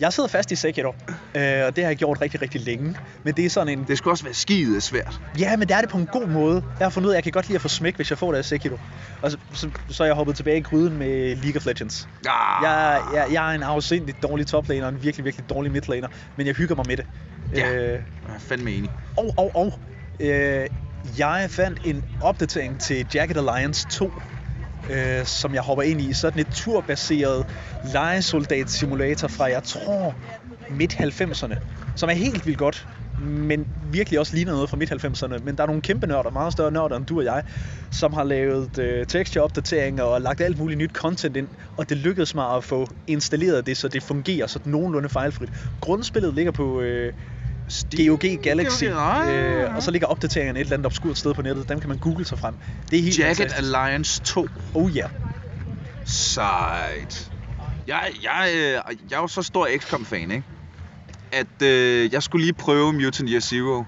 jeg 0.00 0.12
sidder 0.12 0.28
fast 0.28 0.52
i 0.52 0.56
Sekiro, 0.56 0.88
øh, 0.88 0.94
og 1.66 1.76
det 1.76 1.84
har 1.84 1.90
jeg 1.90 1.96
gjort 1.96 2.20
rigtig, 2.20 2.42
rigtig 2.42 2.60
længe. 2.60 2.96
Men 3.24 3.34
det 3.34 3.44
er 3.46 3.50
sådan 3.50 3.78
en... 3.78 3.84
det 3.88 3.98
skulle 3.98 4.12
også 4.12 4.24
være 4.24 4.34
skide 4.34 4.80
svært. 4.80 5.20
Ja, 5.38 5.56
men 5.56 5.68
det 5.68 5.76
er 5.76 5.80
det 5.80 5.88
på 5.90 5.98
en 5.98 6.06
god 6.06 6.26
måde. 6.26 6.62
Jeg 6.78 6.84
har 6.84 6.90
fundet 6.90 7.08
ud 7.08 7.12
af, 7.12 7.14
at 7.14 7.16
jeg 7.16 7.22
kan 7.24 7.32
godt 7.32 7.46
lide 7.48 7.54
at 7.56 7.62
få 7.62 7.68
smæk, 7.68 7.96
hvis 7.96 8.10
jeg 8.10 8.18
får 8.18 8.30
det 8.32 8.38
af 8.38 8.44
Sekiro. 8.44 8.76
Og 9.22 9.30
så, 9.30 9.36
så, 9.52 9.70
så 9.88 10.02
er 10.02 10.06
jeg 10.06 10.14
hoppet 10.14 10.36
tilbage 10.36 10.56
i 10.58 10.60
gryden 10.62 10.96
med 10.98 11.36
League 11.36 11.56
of 11.56 11.66
Legends. 11.66 12.08
Ah, 12.28 12.62
Jeg, 12.64 13.00
jeg, 13.14 13.26
jeg 13.32 13.50
er 13.50 13.54
en 13.54 13.62
afsindigt 13.62 14.22
dårlig 14.22 14.46
toplaner 14.46 14.86
og 14.86 14.92
en 14.92 15.02
virkelig, 15.02 15.24
virkelig 15.24 15.48
dårlig 15.50 15.72
midlaner, 15.72 16.08
men 16.36 16.46
jeg 16.46 16.54
hygger 16.54 16.74
mig 16.74 16.84
med 16.88 16.96
det. 16.96 17.04
Ja. 17.54 17.74
Øh, 17.74 18.00
Jeg 18.26 18.34
er 18.34 18.38
fandme 18.38 18.72
enig. 18.72 18.90
Og, 19.16 19.34
og, 19.36 19.56
og. 19.56 19.80
Øh, 20.20 20.66
jeg 21.18 21.46
fandt 21.50 21.80
en 21.84 22.04
opdatering 22.20 22.80
til 22.80 23.06
Jagged 23.14 23.36
Alliance 23.36 23.86
2, 23.88 24.22
øh, 24.88 25.24
som 25.24 25.54
jeg 25.54 25.62
hopper 25.62 25.82
ind 25.82 26.00
i. 26.00 26.12
Sådan 26.12 26.40
et 26.40 26.48
turbaseret 26.48 27.46
legesoldat-simulator 27.82 29.28
fra, 29.28 29.44
jeg 29.44 29.62
tror, 29.62 30.16
midt-90'erne. 30.68 31.54
Som 31.96 32.08
er 32.08 32.12
helt 32.14 32.46
vildt 32.46 32.58
godt, 32.58 32.88
men 33.18 33.66
virkelig 33.82 34.18
også 34.20 34.34
ligner 34.36 34.52
noget 34.52 34.70
fra 34.70 34.76
midt-90'erne. 34.76 35.38
Men 35.44 35.56
der 35.56 35.62
er 35.62 35.66
nogle 35.66 35.82
kæmpe 35.82 36.06
nørder, 36.06 36.30
meget 36.30 36.52
større 36.52 36.70
nørder 36.72 36.96
end 36.96 37.06
du 37.06 37.18
og 37.18 37.24
jeg, 37.24 37.42
som 37.90 38.12
har 38.12 38.24
lavet 38.24 38.78
øh, 38.78 39.06
texture-opdateringer 39.06 40.02
og 40.02 40.20
lagt 40.20 40.40
alt 40.40 40.58
muligt 40.58 40.78
nyt 40.78 40.92
content 40.92 41.36
ind. 41.36 41.48
Og 41.76 41.88
det 41.88 41.96
lykkedes 41.96 42.34
mig 42.34 42.56
at 42.56 42.64
få 42.64 42.86
installeret 43.06 43.66
det, 43.66 43.76
så 43.76 43.88
det 43.88 44.02
fungerer 44.02 44.46
så 44.46 44.58
nogenlunde 44.64 45.08
fejlfrit. 45.08 45.50
Grundspillet 45.80 46.34
ligger 46.34 46.52
på... 46.52 46.80
Øh, 46.80 47.12
GOG 47.96 48.20
Galaxy, 48.42 48.84
GOG, 48.84 49.28
øh, 49.28 49.76
og 49.76 49.82
så 49.82 49.90
ligger 49.90 50.06
opdateringerne 50.06 50.60
et 50.60 50.64
eller 50.64 50.76
andet 50.76 50.86
obskurt 50.86 51.18
sted 51.18 51.34
på 51.34 51.42
nettet. 51.42 51.68
Dem 51.68 51.80
kan 51.80 51.88
man 51.88 51.98
google 51.98 52.24
sig 52.24 52.38
frem. 52.38 52.54
Det 52.90 52.98
er 52.98 53.02
helt 53.02 53.18
Jagged 53.18 53.36
fantastisk. 53.36 53.58
Alliance 53.58 54.22
2. 54.22 54.48
Oh 54.74 54.96
ja. 54.96 55.00
Yeah. 55.00 55.10
Sejt. 56.04 57.30
Jeg, 57.86 58.10
jeg, 58.22 58.50
øh, 58.54 58.62
jeg 59.10 59.16
er 59.16 59.20
jo 59.20 59.26
så 59.26 59.42
stor 59.42 59.68
XCOM-fan, 59.78 60.30
ikke? 60.30 60.44
At 61.32 61.62
øh, 61.62 62.12
jeg 62.12 62.22
skulle 62.22 62.44
lige 62.44 62.54
prøve 62.54 62.92
Mutant 62.92 63.30
Year 63.30 63.40
Zero. 63.40 63.84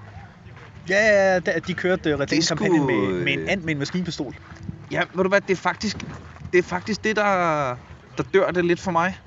Ja, 0.89 1.39
da- 1.39 1.59
de 1.67 1.73
kørte 1.73 2.13
uh, 2.15 2.21
Det 2.21 2.33
er 2.33 2.41
sgu, 2.41 2.55
kampagnen 2.55 2.85
med, 2.85 3.23
med 3.23 3.33
en 3.33 3.39
øh, 3.39 3.51
and 3.51 3.61
med 3.61 3.71
en 3.73 3.79
maskinpistol. 3.79 4.35
Ja, 4.91 5.01
ved 5.15 5.23
du 5.23 5.29
hvad, 5.29 5.41
det 5.41 5.51
er 5.51 5.55
faktisk 5.57 5.97
det, 6.53 6.59
er 6.59 6.63
faktisk 6.63 7.03
det 7.03 7.15
der, 7.15 7.23
der 8.17 8.23
dør 8.33 8.51
det 8.51 8.65
lidt 8.65 8.79
for 8.79 8.91
mig. 8.91 9.17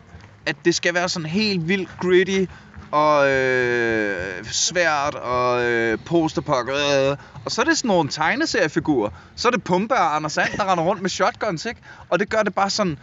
At 0.46 0.56
det 0.64 0.74
skal 0.74 0.94
være 0.94 1.08
sådan 1.08 1.26
helt 1.28 1.68
vildt 1.68 1.88
gritty, 2.00 2.44
og 2.90 3.30
øh, 3.30 4.44
svært 4.44 5.14
og 5.14 5.62
øh, 5.64 5.98
posterpakker. 6.06 6.74
Øh. 7.10 7.16
Og 7.44 7.50
så 7.50 7.60
er 7.60 7.64
det 7.64 7.78
sådan 7.78 7.88
nogle 7.88 8.08
tegneseriefigurer. 8.08 9.10
Så 9.36 9.48
er 9.48 9.52
det 9.52 9.64
Pumpe 9.64 9.94
og 9.94 10.16
Anders 10.16 10.32
Sand, 10.32 10.48
der 10.56 10.72
render 10.72 10.84
rundt 10.84 11.02
med 11.02 11.10
shotguns, 11.10 11.66
ikke? 11.66 11.80
Og 12.08 12.18
det 12.18 12.28
gør 12.28 12.42
det 12.42 12.54
bare 12.54 12.70
sådan 12.70 12.98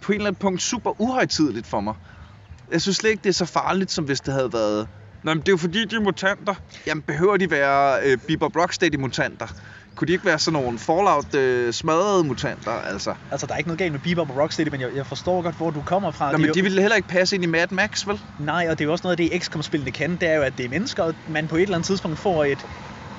på 0.00 0.12
en 0.12 0.16
eller 0.16 0.26
anden 0.26 0.40
punkt 0.40 0.62
super 0.62 1.00
uhøjtidligt 1.00 1.66
for 1.66 1.80
mig. 1.80 1.94
Jeg 2.72 2.80
synes 2.80 2.96
slet 2.96 3.10
ikke, 3.10 3.22
det 3.22 3.28
er 3.28 3.34
så 3.34 3.44
farligt, 3.44 3.90
som 3.90 4.04
hvis 4.04 4.20
det 4.20 4.34
havde 4.34 4.52
været... 4.52 4.88
Nå, 5.22 5.34
men 5.34 5.40
det 5.40 5.48
er 5.48 5.52
jo 5.52 5.56
fordi, 5.56 5.84
de 5.84 5.96
er 5.96 6.00
mutanter. 6.00 6.54
Jamen, 6.86 7.02
behøver 7.02 7.36
de 7.36 7.50
være 7.50 8.00
øh, 8.04 8.18
Bebop 8.18 8.56
Rocksteady-mutanter? 8.56 9.46
Kunne 9.96 10.08
de 10.08 10.12
ikke 10.12 10.26
være 10.26 10.38
sådan 10.38 10.62
nogle 10.62 10.78
Fallout 10.78 11.34
øh, 11.34 11.72
smadrede 11.72 12.24
mutanter, 12.24 12.70
altså? 12.70 13.14
Altså, 13.30 13.46
der 13.46 13.54
er 13.54 13.58
ikke 13.58 13.68
noget 13.68 13.78
galt 13.78 13.92
med 13.92 14.00
Bebop 14.00 14.30
og 14.30 14.36
Rocksteady, 14.42 14.68
men 14.70 14.80
jeg, 14.80 14.94
jeg 14.94 15.06
forstår 15.06 15.42
godt, 15.42 15.56
hvor 15.56 15.70
du 15.70 15.82
kommer 15.82 16.10
fra. 16.10 16.32
Nå, 16.32 16.38
men 16.38 16.46
jo- 16.46 16.52
de 16.52 16.62
ville 16.62 16.80
heller 16.80 16.96
ikke 16.96 17.08
passe 17.08 17.36
ind 17.36 17.44
i 17.44 17.46
Mad 17.46 17.66
Max, 17.70 18.06
vel? 18.06 18.20
Nej, 18.38 18.66
og 18.70 18.78
det 18.78 18.84
er 18.84 18.86
jo 18.86 18.92
også 18.92 19.02
noget 19.04 19.20
af 19.20 19.30
det, 19.30 19.42
XCOM-spillene 19.42 19.92
kan, 19.92 20.12
det 20.16 20.28
er 20.28 20.34
jo, 20.34 20.42
at 20.42 20.58
det 20.58 20.64
er 20.64 20.68
mennesker, 20.68 21.02
og 21.02 21.14
man 21.28 21.48
på 21.48 21.56
et 21.56 21.62
eller 21.62 21.74
andet 21.74 21.86
tidspunkt 21.86 22.18
får 22.18 22.44
et, 22.44 22.64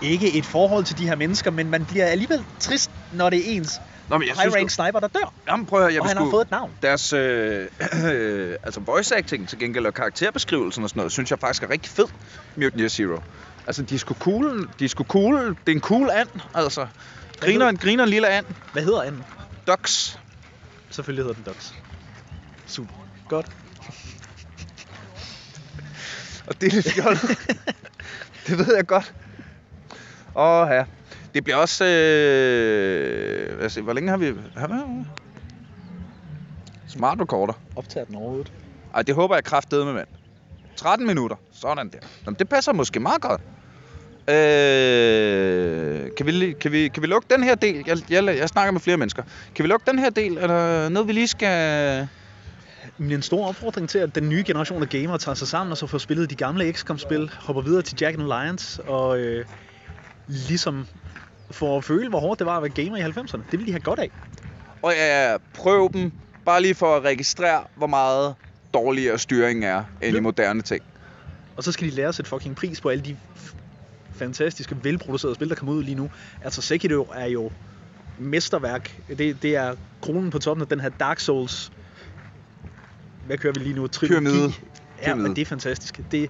ikke 0.01 0.33
et 0.33 0.45
forhold 0.45 0.85
til 0.85 0.97
de 0.97 1.07
her 1.07 1.15
mennesker, 1.15 1.51
men 1.51 1.69
man 1.69 1.85
bliver 1.85 2.05
alligevel 2.05 2.45
trist, 2.59 2.91
når 3.11 3.29
det 3.29 3.39
er 3.39 3.43
ens 3.55 3.81
Nå, 4.09 4.17
men 4.17 4.27
jeg 4.27 4.35
high 4.35 4.41
synes, 4.43 4.55
rank 4.55 4.69
sniper, 4.69 4.99
der 4.99 5.07
dør. 5.07 5.33
Jamen, 5.49 5.65
prøv 5.65 5.79
at 5.79 5.83
høre, 5.83 5.93
jeg 5.93 6.01
og 6.01 6.07
han 6.07 6.17
har 6.17 6.25
sgu- 6.25 6.31
fået 6.31 6.41
et 6.45 6.51
navn. 6.51 6.71
Deres 6.81 7.13
øh, 7.13 7.67
øh, 8.13 8.55
altså 8.65 8.79
voice 8.85 9.15
acting 9.15 9.49
til 9.49 9.59
gengæld 9.59 9.85
og 9.85 9.93
karakterbeskrivelsen 9.93 10.83
og 10.83 10.89
sådan 10.89 10.99
noget, 10.99 11.11
synes 11.11 11.31
jeg 11.31 11.39
faktisk 11.39 11.63
er 11.63 11.69
rigtig 11.69 11.91
fed 11.91 12.05
Mutant 12.57 12.73
Year 12.79 12.89
Zero. 12.89 13.19
Altså, 13.67 13.81
de 13.81 13.95
er 13.95 13.99
sgu 13.99 14.13
cool, 14.13 14.69
de 14.79 14.85
er 14.85 14.89
sgu 14.89 15.03
cool, 15.03 15.49
det 15.49 15.71
er 15.71 15.75
en 15.75 15.81
cool 15.81 16.09
and, 16.09 16.29
altså. 16.53 16.87
Griner, 17.39 17.67
en, 17.67 17.77
griner 17.77 18.03
en 18.03 18.09
lille 18.09 18.27
and. 18.27 18.45
Hvad 18.73 18.83
hedder 18.83 19.01
anden? 19.01 19.23
Ducks. 19.67 20.19
Selvfølgelig 20.89 21.25
hedder 21.25 21.35
den 21.35 21.43
Dux. 21.43 21.73
Super. 22.67 22.93
Godt. 23.27 23.45
Og 26.47 26.61
det 26.61 26.67
er 26.67 26.71
lidt 26.75 26.91
fjollet. 26.91 27.21
det 28.47 28.57
ved 28.57 28.75
jeg 28.75 28.87
godt. 28.87 29.13
Åh, 30.35 30.67
ja. 30.69 30.85
Det 31.33 31.43
bliver 31.43 31.57
også... 31.57 31.85
Øh, 31.85 33.63
altså, 33.63 33.81
hvor 33.81 33.93
længe 33.93 34.09
har 34.09 34.17
vi... 34.17 34.33
Har 34.55 34.67
vi 34.67 34.73
Smart 36.87 37.21
recorder. 37.21 37.53
Optager 37.75 38.05
den 38.05 38.15
overhovedet. 38.15 38.51
Ej, 38.93 39.01
det 39.01 39.15
håber 39.15 39.35
jeg 39.35 39.43
kraftedeme 39.43 39.85
med, 39.85 39.93
mand. 39.93 40.07
13 40.75 41.07
minutter. 41.07 41.35
Sådan 41.51 41.89
der. 41.89 41.97
Jamen, 42.25 42.35
det 42.39 42.49
passer 42.49 42.73
måske 42.73 42.99
meget 42.99 43.21
godt. 43.21 43.41
Øh, 44.29 46.09
kan, 46.17 46.25
vi, 46.25 46.55
kan, 46.61 46.71
vi, 46.71 46.87
kan 46.87 47.03
vi 47.03 47.07
lukke 47.07 47.27
den 47.33 47.43
her 47.43 47.55
del? 47.55 47.83
Jeg, 47.87 47.97
jeg, 48.09 48.37
jeg 48.37 48.49
snakker 48.49 48.71
med 48.71 48.81
flere 48.81 48.97
mennesker. 48.97 49.23
Kan 49.55 49.63
vi 49.63 49.69
lukke 49.69 49.91
den 49.91 49.99
her 49.99 50.09
del? 50.09 50.37
Er 50.37 50.47
der 50.47 50.89
noget, 50.89 51.07
vi 51.07 51.13
lige 51.13 51.27
skal... 51.27 52.07
Men 52.97 53.11
en 53.11 53.21
stor 53.21 53.47
opfordring 53.47 53.89
til, 53.89 53.99
at 53.99 54.15
den 54.15 54.29
nye 54.29 54.43
generation 54.47 54.81
af 54.81 54.89
gamere 54.89 55.17
tager 55.17 55.35
sig 55.35 55.47
sammen 55.47 55.71
og 55.71 55.77
så 55.77 55.87
får 55.87 55.97
spillet 55.97 56.29
de 56.29 56.35
gamle 56.35 56.73
XCOM-spil, 56.73 57.31
hopper 57.39 57.61
videre 57.61 57.81
til 57.81 57.97
Jack 58.01 58.13
and 58.13 58.33
Alliance 58.33 58.83
og 58.83 59.19
øh, 59.19 59.45
ligesom 60.27 60.87
får 61.51 61.77
at 61.77 61.83
føle, 61.83 62.09
hvor 62.09 62.19
hårdt 62.19 62.39
det 62.39 62.47
var 62.47 62.57
at 62.57 62.63
være 62.63 62.85
gamer 62.85 62.97
i 62.97 63.01
90'erne. 63.01 63.39
Det 63.51 63.59
vil 63.59 63.67
de 63.67 63.71
have 63.71 63.81
godt 63.81 63.99
af. 63.99 64.11
Og 64.81 64.91
ja, 64.91 65.37
prøv 65.53 65.89
dem. 65.93 66.11
Bare 66.45 66.61
lige 66.61 66.75
for 66.75 66.95
at 66.95 67.03
registrere, 67.03 67.63
hvor 67.75 67.87
meget 67.87 68.35
dårligere 68.73 69.19
styringen 69.19 69.63
er 69.63 69.83
end 70.01 70.17
i 70.17 70.19
moderne 70.19 70.61
ting. 70.61 70.83
Og 71.57 71.63
så 71.63 71.71
skal 71.71 71.87
de 71.87 71.95
lære 71.95 72.07
at 72.07 72.15
sætte 72.15 72.29
fucking 72.29 72.55
pris 72.55 72.81
på 72.81 72.89
alle 72.89 73.03
de 73.03 73.17
fantastiske, 74.15 74.77
velproducerede 74.83 75.35
spil, 75.35 75.49
der 75.49 75.55
kommer 75.55 75.73
ud 75.73 75.83
lige 75.83 75.95
nu. 75.95 76.09
Altså 76.41 76.61
Sekiro 76.61 77.07
er 77.15 77.25
jo 77.25 77.51
mesterværk. 78.19 79.01
Det, 79.17 79.41
det 79.41 79.55
er 79.55 79.75
kronen 80.01 80.29
på 80.29 80.39
toppen 80.39 80.61
af 80.61 80.67
den 80.67 80.79
her 80.79 80.89
Dark 80.89 81.19
Souls... 81.19 81.71
Hvad 83.25 83.37
kører 83.37 83.53
vi 83.53 83.59
lige 83.59 83.75
nu? 83.75 83.87
Trilogi. 83.87 84.25
Pyramide. 84.25 84.53
Ja, 85.01 85.15
men 85.15 85.35
det 85.35 85.41
er 85.41 85.45
fantastisk. 85.45 85.99
Det 86.11 86.29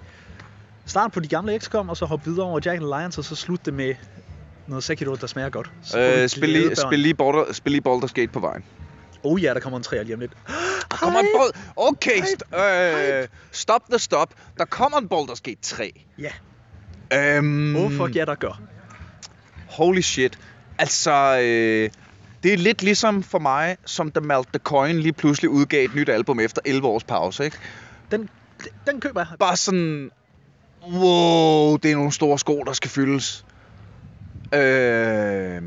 start 0.86 1.12
på 1.12 1.20
de 1.20 1.28
gamle 1.28 1.58
XCOM, 1.58 1.88
og 1.88 1.96
så 1.96 2.04
hoppe 2.04 2.30
videre 2.30 2.46
over 2.46 2.60
Jack 2.64 2.76
and 2.76 2.94
Alliance, 2.94 3.20
og 3.20 3.24
så 3.24 3.34
slutte 3.34 3.64
det 3.64 3.74
med 3.74 3.94
noget 4.66 4.84
Sekiro, 4.84 5.14
der 5.14 5.26
smager 5.26 5.50
godt. 5.50 5.70
Så 5.82 6.00
Øh, 6.00 6.28
spil, 6.28 6.48
lige, 6.48 6.76
spil, 6.76 6.98
lige 6.98 7.14
Baldur, 7.14 7.52
spil 7.52 7.72
lige 7.72 7.82
Baldur's 7.88 8.12
Gate 8.14 8.32
på 8.32 8.40
vejen. 8.40 8.64
Oh 9.24 9.42
ja, 9.42 9.54
der 9.54 9.60
kommer 9.60 9.76
en 9.76 9.82
træer 9.82 10.02
lige 10.02 10.14
om 10.14 10.20
lidt. 10.20 10.32
Der 10.90 10.96
kommer 10.96 11.20
en 11.20 11.26
bold... 11.36 11.52
Okay, 11.76 12.22
st- 12.22 12.60
øh, 12.64 13.28
stop 13.52 13.82
the 13.90 13.98
stop. 13.98 14.34
Der 14.58 14.64
kommer 14.64 14.98
en 14.98 15.08
Baldur's 15.12 15.40
Gate 15.42 15.60
3. 15.62 16.04
Ja, 16.18 16.30
Øhm, 17.14 17.76
oh 17.76 17.92
fuck 17.92 18.16
ja, 18.16 18.24
der 18.24 18.34
gør. 18.34 18.60
Holy 19.68 20.00
shit. 20.00 20.38
Altså, 20.78 21.12
øh, 21.42 21.90
det 22.42 22.52
er 22.52 22.56
lidt 22.56 22.82
ligesom 22.82 23.22
for 23.22 23.38
mig, 23.38 23.76
som 23.84 24.10
da 24.10 24.20
Malt 24.20 24.48
the 24.48 24.58
Coin 24.58 24.98
lige 25.00 25.12
pludselig 25.12 25.50
udgav 25.50 25.84
et 25.84 25.94
nyt 25.94 26.08
album 26.08 26.40
efter 26.40 26.60
11 26.64 26.88
års 26.88 27.04
pause, 27.04 27.44
ikke? 27.44 27.56
Den, 28.10 28.28
den 28.86 29.00
køber 29.00 29.20
jeg. 29.20 29.38
Bare 29.38 29.56
sådan, 29.56 30.10
wow, 30.92 31.76
det 31.76 31.90
er 31.90 31.94
nogle 31.96 32.12
store 32.12 32.38
sko, 32.38 32.62
der 32.66 32.72
skal 32.72 32.90
fyldes. 32.90 33.44
Øh, 34.54 35.62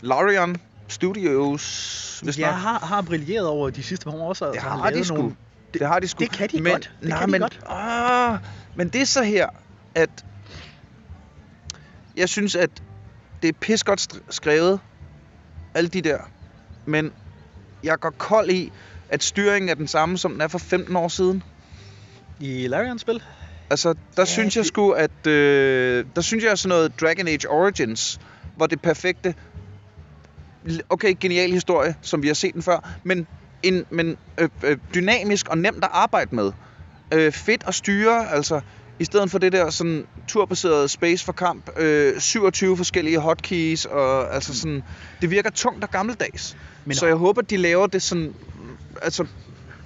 Larian 0.00 0.56
Studios, 0.92 2.20
hvis 2.24 2.38
jeg 2.38 2.50
nok. 2.50 2.58
har, 2.60 2.78
har 2.78 3.02
brilleret 3.02 3.46
over 3.46 3.70
de 3.70 3.82
sidste 3.82 4.04
par 4.04 4.12
år 4.12 4.28
også. 4.28 4.50
Det 4.52 4.60
har 4.60 4.76
lavet 4.90 4.94
de 4.94 5.04
sgu. 5.04 5.16
nogle- 5.16 5.34
Det 5.74 5.86
har 5.86 5.98
de 5.98 6.08
sgu. 6.08 6.18
det 6.20 6.30
kan 6.32 6.48
de 6.48 6.60
men, 6.62 6.72
godt. 6.72 6.92
Det 7.00 7.08
nej, 7.08 7.18
kan 7.18 7.28
de 7.28 7.32
men, 7.32 7.40
godt. 7.40 7.60
Ah, 7.68 8.38
men 8.76 8.88
det 8.88 9.00
er 9.00 9.06
så 9.06 9.22
her, 9.22 9.48
at 9.94 10.24
jeg 12.16 12.28
synes, 12.28 12.56
at 12.56 12.70
det 13.42 13.48
er 13.48 13.52
pis 13.60 13.84
godt 13.84 14.08
skrevet, 14.30 14.80
alle 15.74 15.88
de 15.88 16.00
der. 16.02 16.18
Men 16.86 17.12
jeg 17.84 17.98
går 18.00 18.10
kold 18.10 18.50
i, 18.50 18.72
at 19.08 19.22
styringen 19.22 19.68
er 19.68 19.74
den 19.74 19.88
samme, 19.88 20.18
som 20.18 20.32
den 20.32 20.40
er 20.40 20.48
for 20.48 20.58
15 20.58 20.96
år 20.96 21.08
siden. 21.08 21.42
I 22.40 22.66
Larian-spil? 22.66 23.22
Altså, 23.70 23.88
der 23.92 23.98
ja, 24.18 24.24
synes 24.24 24.56
jeg 24.56 24.62
det- 24.64 24.68
sgu, 24.68 24.90
at... 24.90 25.26
Øh, 25.26 26.04
der 26.16 26.22
synes 26.22 26.44
jeg 26.44 26.58
sådan 26.58 26.68
noget 26.68 27.00
Dragon 27.00 27.28
Age 27.28 27.48
Origins 27.50 28.20
var 28.56 28.66
det 28.66 28.80
perfekte. 28.82 29.34
Okay, 30.90 31.14
genial 31.20 31.50
historie, 31.52 31.94
som 32.02 32.22
vi 32.22 32.26
har 32.26 32.34
set 32.34 32.54
den 32.54 32.62
før, 32.62 32.90
men, 33.04 33.26
en, 33.62 33.84
men 33.90 34.16
øh, 34.40 34.48
øh, 34.64 34.76
dynamisk 34.94 35.48
og 35.48 35.58
nemt 35.58 35.84
at 35.84 35.90
arbejde 35.92 36.34
med. 36.34 36.52
Øh, 37.14 37.32
fedt 37.32 37.64
at 37.66 37.74
styre, 37.74 38.30
altså 38.30 38.60
i 39.00 39.04
stedet 39.04 39.30
for 39.30 39.38
det 39.38 39.52
der 39.52 39.70
sådan 39.70 40.04
turbaserede 40.28 40.88
space 40.88 41.24
for 41.24 41.32
kamp, 41.32 41.70
øh, 41.76 42.20
27 42.20 42.76
forskellige 42.76 43.18
hotkeys, 43.18 43.84
og 43.84 44.34
altså 44.34 44.60
sådan, 44.60 44.82
det 45.22 45.30
virker 45.30 45.50
tungt 45.50 45.84
og 45.84 45.90
gammeldags. 45.90 46.54
Men- 46.54 46.62
Men, 46.84 46.94
så 46.94 47.06
jeg 47.06 47.16
håber, 47.16 47.42
de 47.42 47.56
laver 47.56 47.86
det 47.86 48.02
sådan, 48.02 48.34
altså 49.02 49.26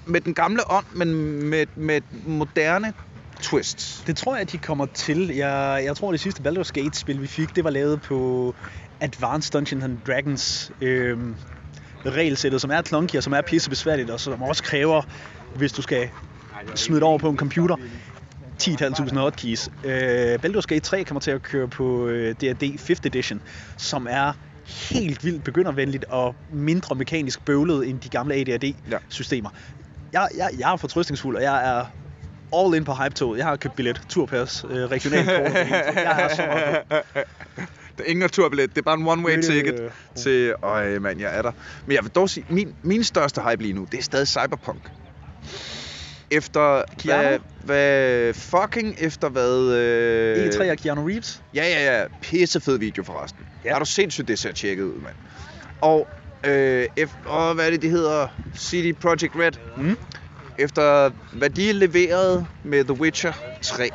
med 0.06 0.20
den 0.20 0.34
gamle 0.34 0.70
ånd, 0.70 0.86
men 0.94 1.14
med, 1.42 1.66
med 1.76 2.00
moderne 2.26 2.92
twists. 3.42 4.02
Det 4.06 4.16
tror 4.16 4.34
jeg, 4.34 4.40
at 4.40 4.52
de 4.52 4.58
kommer 4.58 4.86
til. 4.86 5.28
Jeg, 5.28 5.82
jeg 5.84 5.96
tror, 5.96 6.10
det 6.10 6.20
sidste 6.20 6.42
Baldur's 6.48 6.70
Gate-spil, 6.72 7.22
vi 7.22 7.26
fik, 7.26 7.56
det 7.56 7.64
var 7.64 7.70
lavet 7.70 8.00
på 8.00 8.54
Advanced 9.00 9.52
Dungeons 9.52 9.84
and 9.84 9.98
Dragons 10.06 10.72
øhm, 10.80 11.36
regelsættet, 12.06 12.60
som 12.60 12.70
er 12.70 12.82
clunky 12.82 13.16
og 13.16 13.22
som 13.22 13.32
er 13.32 13.40
pisse 13.40 13.70
besværligt, 13.70 14.10
og 14.10 14.20
som 14.20 14.42
også 14.42 14.62
kræver, 14.62 15.02
hvis 15.56 15.72
du 15.72 15.82
skal 15.82 16.10
smide 16.74 17.00
det 17.00 17.06
over 17.08 17.18
på 17.18 17.30
en 17.30 17.36
computer, 17.36 17.76
10.500 18.62 19.18
hotkeys. 19.18 19.68
Øh, 19.84 20.38
Baldur's 20.44 20.66
Gate 20.66 20.80
3 20.80 21.04
kommer 21.04 21.20
til 21.20 21.30
at 21.30 21.42
køre 21.42 21.68
på 21.68 22.06
øh, 22.06 22.34
D&D 22.34 22.62
5th 22.62 23.00
Edition, 23.04 23.42
som 23.76 24.06
er 24.10 24.32
helt 24.90 25.24
vildt 25.24 25.44
begyndervenligt 25.44 26.04
og 26.04 26.34
mindre 26.52 26.94
mekanisk 26.94 27.44
bøvlet 27.44 27.88
end 27.88 28.00
de 28.00 28.08
gamle 28.08 28.34
AD&D-systemer. 28.34 29.50
Jeg, 30.12 30.28
jeg, 30.36 30.50
jeg 30.58 30.72
er 30.72 30.76
fortrøstningsfuld, 30.76 31.36
og 31.36 31.42
jeg 31.42 31.78
er 31.78 31.84
all 32.54 32.74
in 32.74 32.84
på 32.84 32.94
hype-toget. 32.94 33.38
Jeg 33.38 33.46
har 33.46 33.56
købt 33.56 33.76
billet, 33.76 34.02
turpas, 34.08 34.64
øh, 34.70 34.76
regionalt 34.76 35.26
kort. 35.26 35.54
Jeg 35.94 36.28
er 36.30 36.34
så 36.34 36.42
meget. 36.46 37.04
Der 37.98 38.04
er 38.04 38.08
ingen 38.08 38.20
naturbillet, 38.20 38.70
det 38.70 38.78
er 38.78 38.82
bare 38.82 38.98
en 38.98 39.08
one-way 39.08 39.36
Øh, 39.36 39.42
ticket 39.42 39.80
øh. 39.80 39.90
til... 40.14 40.54
Øj, 40.62 40.98
mand, 40.98 41.20
jeg 41.20 41.38
er 41.38 41.42
der. 41.42 41.52
Men 41.86 41.94
jeg 41.94 42.04
vil 42.04 42.10
dog 42.10 42.30
sige, 42.30 42.46
min, 42.48 42.74
min 42.82 43.04
største 43.04 43.40
hype 43.40 43.62
lige 43.62 43.72
nu, 43.74 43.86
det 43.92 43.98
er 43.98 44.02
stadig 44.02 44.28
Cyberpunk. 44.28 44.90
Efter... 46.30 46.82
Keanu? 46.98 47.22
Hvad, 47.22 47.38
hvad, 47.64 48.34
fucking 48.34 48.96
efter 48.98 49.28
hvad... 49.28 49.72
Øh, 49.72 50.48
E3 50.48 50.70
og 50.70 50.76
Keanu 50.76 51.06
Reeves. 51.06 51.42
Ja, 51.54 51.64
ja, 51.64 51.98
ja. 51.98 52.04
Pisse 52.22 52.60
fed 52.60 52.78
video 52.78 53.04
forresten. 53.04 53.46
Ja. 53.64 53.74
Er 53.74 53.78
du 53.78 53.84
sindssygt, 53.84 54.28
det 54.28 54.38
ser 54.38 54.52
tjekket 54.52 54.84
ud, 54.84 55.00
mand. 55.00 55.14
Og, 55.80 56.08
øh, 56.44 56.86
efter, 56.96 57.16
og 57.26 57.54
hvad 57.54 57.66
er 57.66 57.70
det, 57.70 57.82
det 57.82 57.90
hedder? 57.90 58.28
CD 58.56 58.96
Projekt 59.00 59.36
Red. 59.36 59.52
Mm. 59.76 59.96
Efter 60.58 61.10
hvad 61.38 61.50
de 61.50 61.72
leverede 61.72 62.46
med 62.64 62.84
The 62.84 62.92
Witcher 62.94 63.32
3. 63.62 63.90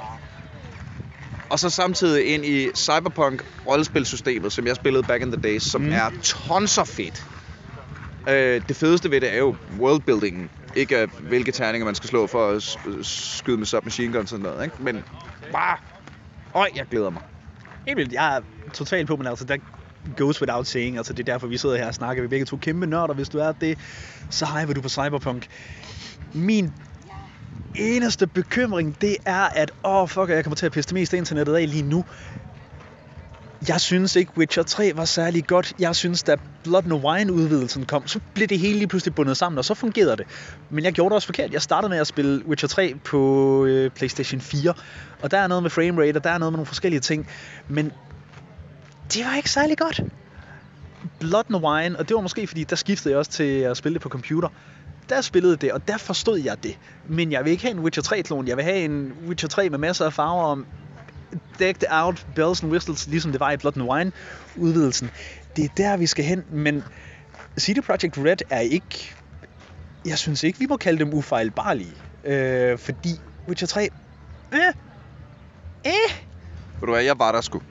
Og 1.49 1.59
så 1.59 1.69
samtidig 1.69 2.25
ind 2.33 2.45
i 2.45 2.69
Cyberpunk 2.75 3.41
rollespilsystemet, 3.67 4.51
som 4.53 4.67
jeg 4.67 4.75
spillede 4.75 5.03
back 5.03 5.21
in 5.21 5.31
the 5.31 5.41
days, 5.41 5.63
som 5.63 5.81
Mm. 5.81 5.91
er 5.91 6.09
tons 6.23 6.77
of 6.77 6.87
fedt. 6.87 7.27
Øh, 8.29 8.61
det 8.67 8.75
fedeste 8.75 9.11
ved 9.11 9.21
det 9.21 9.33
er 9.33 9.37
jo 9.37 9.55
worldbuildingen. 9.79 10.49
Ikke 10.75 11.01
øh, 11.01 11.07
hvilke 11.27 11.51
terninger 11.51 11.85
man 11.85 11.95
skal 11.95 12.09
slå 12.09 12.27
for 12.27 12.49
at 12.49 12.63
skyde 13.05 13.57
med 13.57 13.65
submachine 13.65 14.13
guns 14.13 14.21
og 14.23 14.27
sådan 14.29 14.43
noget, 14.43 14.63
ikke? 14.65 14.83
Men 14.83 15.03
bare... 15.51 15.77
Øj, 16.55 16.69
jeg 16.75 16.85
glæder 16.91 17.09
mig. 17.09 17.21
Helt 17.85 17.97
vildt. 17.97 18.13
Jeg 18.13 18.35
er 18.35 18.41
totalt 18.73 19.07
på, 19.07 19.15
men 19.15 19.27
altså, 19.27 19.45
der 19.45 19.57
goes 20.17 20.41
without 20.41 20.67
saying. 20.67 20.97
Altså, 20.97 21.13
det 21.13 21.29
er 21.29 21.33
derfor, 21.33 21.47
vi 21.47 21.57
sidder 21.57 21.77
her 21.77 21.87
og 21.87 21.93
snakker. 21.93 22.23
Vi 22.23 22.25
er 22.25 22.29
begge 22.29 22.45
to 22.45 22.57
kæmpe 22.57 22.85
nørder. 22.85 23.13
Hvis 23.13 23.29
du 23.29 23.37
er 23.37 23.51
det, 23.51 23.77
så 24.29 24.45
hyper 24.45 24.73
du 24.73 24.81
på 24.81 24.89
Cyberpunk. 24.89 25.47
Min 26.33 26.73
eneste 27.75 28.27
bekymring, 28.27 29.01
det 29.01 29.17
er, 29.25 29.43
at 29.43 29.71
åh, 29.83 29.95
oh, 29.95 30.09
fuck, 30.09 30.29
jeg 30.29 30.43
kommer 30.43 30.55
til 30.55 30.65
at 30.65 30.71
pisse 30.71 30.93
mest 30.93 31.13
internettet 31.13 31.55
af 31.55 31.69
lige 31.69 31.83
nu. 31.83 32.05
Jeg 33.67 33.81
synes 33.81 34.15
ikke, 34.15 34.31
Witcher 34.37 34.63
3 34.63 34.91
var 34.95 35.05
særlig 35.05 35.47
godt. 35.47 35.73
Jeg 35.79 35.95
synes, 35.95 36.23
da 36.23 36.35
Blood 36.63 36.83
and 36.83 36.93
Wine-udvidelsen 36.93 37.85
kom, 37.85 38.07
så 38.07 38.19
blev 38.33 38.47
det 38.47 38.59
hele 38.59 38.77
lige 38.77 38.87
pludselig 38.87 39.15
bundet 39.15 39.37
sammen, 39.37 39.59
og 39.59 39.65
så 39.65 39.73
fungerede 39.73 40.17
det. 40.17 40.25
Men 40.69 40.83
jeg 40.83 40.93
gjorde 40.93 41.09
det 41.09 41.15
også 41.15 41.27
forkert. 41.27 41.53
Jeg 41.53 41.61
startede 41.61 41.89
med 41.89 41.97
at 41.97 42.07
spille 42.07 42.47
Witcher 42.47 42.67
3 42.67 42.95
på 43.03 43.65
øh, 43.65 43.91
PlayStation 43.91 44.41
4, 44.41 44.73
og 45.21 45.31
der 45.31 45.37
er 45.37 45.47
noget 45.47 45.63
med 45.63 45.69
framerate, 45.69 46.17
og 46.17 46.23
der 46.23 46.29
er 46.29 46.37
noget 46.37 46.53
med 46.53 46.57
nogle 46.57 46.65
forskellige 46.65 46.99
ting. 46.99 47.27
Men 47.67 47.91
det 49.13 49.25
var 49.25 49.35
ikke 49.35 49.49
særlig 49.49 49.77
godt. 49.77 50.01
Blood 51.19 51.43
and 51.49 51.65
Wine, 51.65 51.99
og 51.99 52.09
det 52.09 52.15
var 52.15 52.21
måske 52.21 52.47
fordi, 52.47 52.63
der 52.63 52.75
skiftede 52.75 53.11
jeg 53.11 53.19
også 53.19 53.31
til 53.31 53.59
at 53.59 53.77
spille 53.77 53.93
det 53.93 54.01
på 54.01 54.09
computer. 54.09 54.49
Der 55.09 55.21
spillede 55.21 55.55
det, 55.55 55.71
og 55.71 55.87
der 55.87 55.97
forstod 55.97 56.39
jeg 56.39 56.63
det. 56.63 56.77
Men 57.07 57.31
jeg 57.31 57.43
vil 57.43 57.51
ikke 57.51 57.63
have 57.63 57.71
en 57.71 57.79
Witcher 57.79 58.03
3-klon. 58.03 58.47
Jeg 58.47 58.57
vil 58.57 58.63
have 58.63 58.85
en 58.85 59.13
Witcher 59.27 59.49
3 59.49 59.69
med 59.69 59.77
masser 59.77 60.05
af 60.05 60.13
farver 60.13 60.43
om 60.43 60.65
decked 61.59 61.87
out, 61.91 62.25
bells 62.35 62.63
and 62.63 62.71
whistles, 62.71 63.07
ligesom 63.07 63.31
det 63.31 63.39
var 63.39 63.51
i 63.51 63.57
Blood 63.57 63.77
and 63.77 63.89
Wine 63.89 64.11
udvidelsen. 64.57 65.09
Det 65.55 65.65
er 65.65 65.69
der, 65.77 65.97
vi 65.97 66.07
skal 66.07 66.25
hen, 66.25 66.43
men 66.51 66.83
CD 67.59 67.81
Projekt 67.81 68.17
Red 68.17 68.37
er 68.49 68.59
ikke... 68.59 69.15
Jeg 70.05 70.17
synes 70.17 70.43
ikke, 70.43 70.59
vi 70.59 70.65
må 70.65 70.77
kalde 70.77 70.99
dem 70.99 71.13
ufejlbarlige. 71.13 71.93
Øh, 72.23 72.77
fordi 72.77 73.19
Witcher 73.47 73.67
3... 73.67 73.89
Eh, 74.53 74.59
eh, 75.85 75.91
Ved 76.79 76.87
du 76.87 76.91
hvad, 76.91 77.03
jeg 77.03 77.19
var 77.19 77.31
der 77.31 77.41
sgu. 77.41 77.61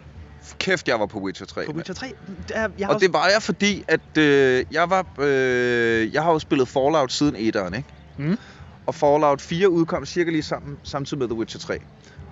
Kæft, 0.59 0.89
jeg 0.89 1.01
var 1.01 1.07
på 1.07 1.19
Witcher 1.19 1.47
3. 1.47 1.67
på. 1.67 1.73
Witcher 1.73 1.95
3... 1.95 2.13
Der, 2.49 2.69
jeg 2.79 2.89
Og 2.89 3.01
det 3.01 3.13
var 3.13 3.29
jeg, 3.29 3.43
fordi 3.43 3.85
at 3.89 4.19
øh, 4.19 4.65
jeg 4.71 4.91
var... 4.91 5.07
Øh, 5.19 6.15
jeg 6.15 6.23
har 6.23 6.33
jo 6.33 6.39
spillet 6.39 6.69
Fallout 6.69 7.13
siden 7.13 7.37
1'eren, 7.37 7.77
ikke? 7.77 7.89
Mm. 8.17 8.39
Og 8.87 8.95
Fallout 8.95 9.41
4 9.43 9.69
udkom 9.69 10.07
cirka 10.07 10.31
lige 10.31 10.43
sammen, 10.43 10.79
samtidig 10.83 11.19
med 11.19 11.29
The 11.29 11.37
Witcher 11.39 11.61
3. 11.61 11.79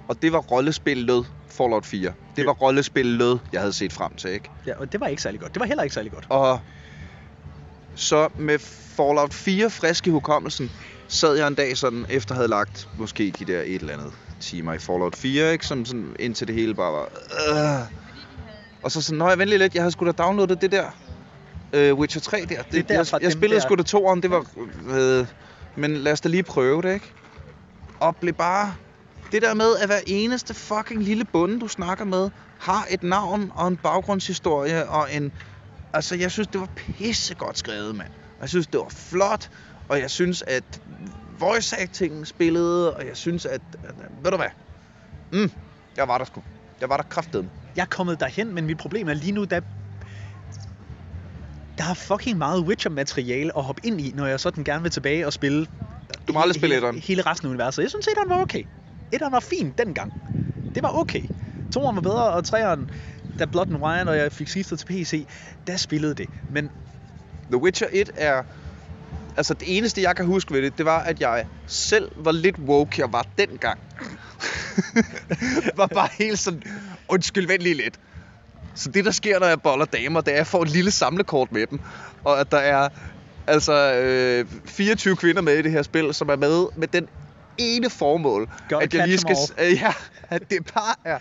Og 0.08 0.22
det 0.22 0.32
var 0.32 0.38
rollespillet 0.38 1.26
Fallout 1.48 1.86
4. 1.86 2.12
Det 2.36 2.46
var 2.46 2.52
rollespillet, 2.52 3.40
jeg 3.52 3.60
havde 3.60 3.72
set 3.72 3.92
frem 3.92 4.14
til, 4.14 4.30
ikke? 4.30 4.50
Ja, 4.66 4.78
og 4.78 4.92
det 4.92 5.00
var 5.00 5.06
ikke 5.06 5.22
særlig 5.22 5.40
godt. 5.40 5.54
Det 5.54 5.60
var 5.60 5.66
heller 5.66 5.82
ikke 5.82 5.94
særlig 5.94 6.12
godt. 6.12 6.26
Og 6.28 6.60
så 7.94 8.28
med 8.38 8.58
Fallout 8.96 9.34
4 9.34 9.70
frisk 9.70 10.06
i 10.06 10.10
hukommelsen, 10.10 10.70
sad 11.08 11.36
jeg 11.36 11.46
en 11.48 11.54
dag 11.54 11.76
sådan, 11.76 12.06
efter 12.08 12.34
at 12.34 12.36
have 12.36 12.48
lagt 12.48 12.88
måske 12.98 13.32
de 13.38 13.44
der 13.44 13.60
et 13.60 13.74
eller 13.74 13.92
andet 13.92 14.12
timer 14.40 14.72
i 14.72 14.78
Fallout 14.78 15.16
4, 15.16 15.52
ikke? 15.52 15.66
Som 15.66 15.84
sådan, 15.84 16.16
indtil 16.18 16.46
det 16.46 16.54
hele 16.54 16.74
bare 16.74 16.92
var... 16.92 17.02
Øh. 17.02 17.86
Og 18.82 18.92
så 18.92 19.02
sådan, 19.02 19.18
når 19.18 19.28
jeg 19.28 19.38
ventede 19.38 19.58
lidt, 19.58 19.74
jeg 19.74 19.82
havde 19.82 19.92
sgu 19.92 20.06
da 20.06 20.12
downloadet 20.12 20.60
det 20.60 20.72
der 20.72 20.84
øh, 21.72 21.94
Witcher 21.94 22.20
3 22.20 22.40
der. 22.40 22.62
Det, 22.62 22.72
Det 22.72 22.90
er 22.90 23.08
jeg, 23.12 23.22
jeg 23.22 23.32
spillede 23.32 23.60
sgu 23.60 23.74
da 23.74 23.82
toeren, 23.82 24.22
det 24.22 24.30
var... 24.30 24.44
Øh, 24.90 25.26
men 25.76 25.96
lad 25.96 26.12
os 26.12 26.20
da 26.20 26.28
lige 26.28 26.42
prøve 26.42 26.82
det, 26.82 26.94
ikke? 26.94 27.12
Og 28.00 28.16
blev 28.16 28.34
bare... 28.34 28.74
Det 29.32 29.42
der 29.42 29.54
med, 29.54 29.76
at 29.76 29.86
hver 29.86 30.00
eneste 30.06 30.54
fucking 30.54 31.02
lille 31.02 31.24
bonde, 31.24 31.60
du 31.60 31.68
snakker 31.68 32.04
med, 32.04 32.30
har 32.58 32.86
et 32.90 33.02
navn 33.02 33.52
og 33.54 33.68
en 33.68 33.76
baggrundshistorie 33.76 34.88
og 34.88 35.14
en... 35.14 35.32
Altså, 35.92 36.16
jeg 36.16 36.30
synes, 36.30 36.48
det 36.48 36.60
var 36.60 36.68
pissegodt 36.76 37.58
skrevet, 37.58 37.94
mand. 37.96 38.08
Jeg 38.40 38.48
synes, 38.48 38.66
det 38.66 38.80
var 38.80 38.88
flot, 38.88 39.50
og 39.88 40.00
jeg 40.00 40.10
synes, 40.10 40.42
at 40.46 40.80
voice 41.38 41.80
acting 41.80 42.26
spillede, 42.26 42.94
og 42.96 43.06
jeg 43.06 43.16
synes, 43.16 43.46
at... 43.46 43.60
at 43.84 43.94
ved 44.22 44.30
du 44.30 44.36
hvad? 44.36 44.48
Mm, 45.32 45.50
jeg 45.96 46.08
var 46.08 46.18
der 46.18 46.24
sgu. 46.24 46.42
Jeg 46.80 46.88
var 46.88 46.96
der 46.96 47.04
kraftedeme. 47.04 47.50
Jeg 47.76 47.82
er 47.82 47.86
kommet 47.86 48.20
derhen, 48.20 48.54
men 48.54 48.66
mit 48.66 48.78
problem 48.78 49.08
er 49.08 49.14
lige 49.14 49.32
nu, 49.32 49.44
der, 49.44 49.60
der 51.78 51.84
er 51.90 51.94
fucking 51.94 52.38
meget 52.38 52.60
Witcher-materiale 52.60 53.56
at 53.58 53.64
hoppe 53.64 53.86
ind 53.86 54.00
i, 54.00 54.12
når 54.14 54.26
jeg 54.26 54.40
sådan 54.40 54.64
gerne 54.64 54.82
vil 54.82 54.90
tilbage 54.90 55.26
og 55.26 55.32
spille 55.32 55.66
Du 56.28 56.32
må 56.32 56.40
aldrig 56.40 56.54
spille 56.54 56.74
hele, 56.74 56.86
etteren. 56.88 57.02
hele 57.06 57.22
resten 57.22 57.46
af 57.46 57.50
universet. 57.50 57.82
Jeg 57.82 57.90
synes, 57.90 58.06
etteren 58.06 58.28
var 58.28 58.42
okay. 58.42 58.64
Etteren 59.12 59.32
var 59.32 59.40
fin 59.40 59.72
dengang. 59.78 60.12
Det 60.74 60.82
var 60.82 60.90
okay. 60.94 61.22
Toeren 61.70 61.96
var 61.96 62.02
bedre, 62.02 62.32
og 62.32 62.44
treeren, 62.44 62.88
da 63.38 63.44
Blood 63.44 63.66
and 63.70 63.82
Wine, 63.84 64.10
og 64.10 64.16
jeg 64.16 64.32
fik 64.32 64.48
skiftet 64.48 64.78
til 64.78 64.86
PC, 64.86 65.28
der 65.66 65.76
spillede 65.76 66.14
det. 66.14 66.30
Men 66.48 66.70
The 67.50 67.62
Witcher 67.62 67.88
1 67.92 68.10
er... 68.16 68.42
Altså, 69.38 69.54
det 69.54 69.76
eneste, 69.76 70.02
jeg 70.02 70.16
kan 70.16 70.26
huske 70.26 70.54
ved 70.54 70.62
det, 70.62 70.78
det 70.78 70.86
var, 70.86 71.00
at 71.00 71.20
jeg 71.20 71.46
selv 71.66 72.10
var 72.16 72.32
lidt 72.32 72.58
woke, 72.58 73.00
jeg 73.00 73.12
var 73.12 73.26
dengang. 73.38 73.80
var 75.80 75.86
bare 75.86 76.08
helt 76.18 76.38
sådan, 76.38 76.62
undskyld, 77.08 77.46
vent 77.46 77.62
lige 77.62 77.74
lidt. 77.74 77.98
Så 78.74 78.90
det, 78.90 79.04
der 79.04 79.10
sker, 79.10 79.38
når 79.38 79.46
jeg 79.46 79.62
boller 79.62 79.84
damer, 79.84 80.20
det 80.20 80.28
er, 80.28 80.32
at 80.32 80.38
jeg 80.38 80.46
får 80.46 80.62
et 80.62 80.68
lille 80.68 80.90
samlekort 80.90 81.52
med 81.52 81.66
dem. 81.66 81.80
Og 82.24 82.40
at 82.40 82.50
der 82.50 82.58
er 82.58 82.88
altså 83.46 83.94
øh, 83.94 84.46
24 84.66 85.16
kvinder 85.16 85.42
med 85.42 85.58
i 85.58 85.62
det 85.62 85.72
her 85.72 85.82
spil, 85.82 86.14
som 86.14 86.28
er 86.28 86.36
med 86.36 86.66
med 86.76 86.88
den 86.88 87.08
ene 87.58 87.90
formål, 87.90 88.48
Gotta 88.68 88.84
at 88.84 88.94
jeg 88.94 89.06
lige 89.06 89.18
skal... 89.18 89.36
Øh, 89.58 89.72
ja, 89.72 89.92
at 90.30 90.50
det 90.50 90.70
bare 90.74 90.94
er 91.04 91.18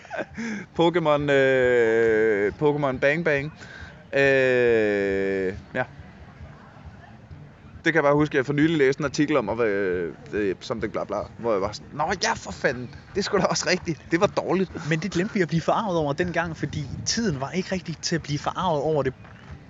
Pokémon, 0.80 1.32
øh, 1.32 2.54
Pokémon 2.62 3.00
Bang 3.00 3.26
Bang. 3.26 3.54
Øh, 4.14 5.54
ja. 5.76 5.84
Det 7.88 7.94
kan 7.94 8.04
jeg 8.04 8.08
bare 8.08 8.16
huske, 8.16 8.34
at 8.34 8.38
jeg 8.38 8.46
for 8.46 8.54
nylig 8.54 8.78
læste 8.78 9.02
en 9.02 9.06
artikel 9.06 9.38
om, 9.38 9.50
og, 9.50 9.68
øh, 9.68 10.14
øh, 10.34 10.56
som 10.62 10.82
det 10.82 10.92
bla 10.92 11.04
bla, 11.04 11.18
hvor 11.38 11.52
jeg 11.52 11.62
var 11.62 11.72
sådan, 11.72 11.88
Nå 11.94 12.14
ja, 12.24 12.34
for 12.34 12.52
fanden, 12.52 12.90
det 13.16 13.26
skulle 13.26 13.42
da 13.42 13.48
også 13.48 13.70
rigtigt. 13.70 14.02
Det 14.12 14.22
var 14.22 14.28
dårligt. 14.28 14.90
Men 14.90 15.00
det 15.00 15.12
glemte 15.12 15.34
vi 15.34 15.42
at 15.42 15.48
blive 15.48 15.62
forarvet 15.62 15.98
over 15.98 16.14
dengang, 16.14 16.58
fordi 16.58 16.86
tiden 17.06 17.42
var 17.42 17.52
ikke 17.52 17.72
rigtig 17.72 17.98
til 18.02 18.16
at 18.16 18.24
blive 18.24 18.40
forarvet 18.40 18.82
over 18.82 19.04
det 19.04 19.14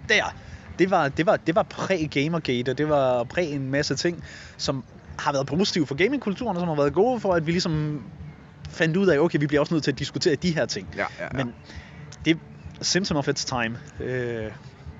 der. 0.10 0.36
Det 0.80 0.92
var, 0.92 1.08
det 1.08 1.26
var, 1.26 1.38
det 1.38 1.56
var 1.56 1.64
præ-Gamergate, 1.64 2.72
og 2.72 2.78
det 2.78 2.90
var 2.90 3.24
præ 3.24 3.42
en 3.42 3.72
masse 3.72 3.96
ting, 3.96 4.24
som 4.58 4.84
har 5.20 5.32
været 5.32 5.48
positive 5.48 5.88
for 5.88 5.96
gamingkulturen, 5.96 6.58
og 6.58 6.62
som 6.62 6.70
har 6.70 6.76
været 6.76 6.94
gode 6.94 7.20
for, 7.20 7.34
at 7.34 7.48
vi 7.48 7.52
ligesom 7.52 8.04
fandt 8.70 8.98
ud 8.98 9.08
af, 9.08 9.20
okay, 9.20 9.40
vi 9.40 9.48
bliver 9.48 9.62
også 9.62 9.74
nødt 9.74 9.84
til 9.84 9.92
at 9.92 10.00
diskutere 10.00 10.36
de 10.36 10.56
her 10.56 10.66
ting. 10.66 10.88
Ja, 10.96 11.06
ja, 11.20 11.24
ja. 11.24 11.44
Men 11.44 11.54
det 12.26 12.32
er 12.32 12.40
symptom 12.84 13.18
of 13.18 13.28
its 13.28 13.46
time. 13.46 13.80
Øh, 14.00 14.52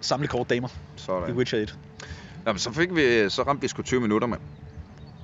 samlekort 0.02 0.50
damer 0.50 0.68
i 0.68 0.72
Sådan. 0.96 1.36
Witcher 1.36 1.60
1. 1.60 1.78
Jamen, 2.48 2.60
så, 2.60 2.72
fik 2.72 2.96
vi, 2.96 3.30
så 3.30 3.42
ramte 3.42 3.62
vi 3.62 3.68
sgu 3.68 3.82
20 3.82 4.02
minutter, 4.02 4.28
mand. 4.28 4.42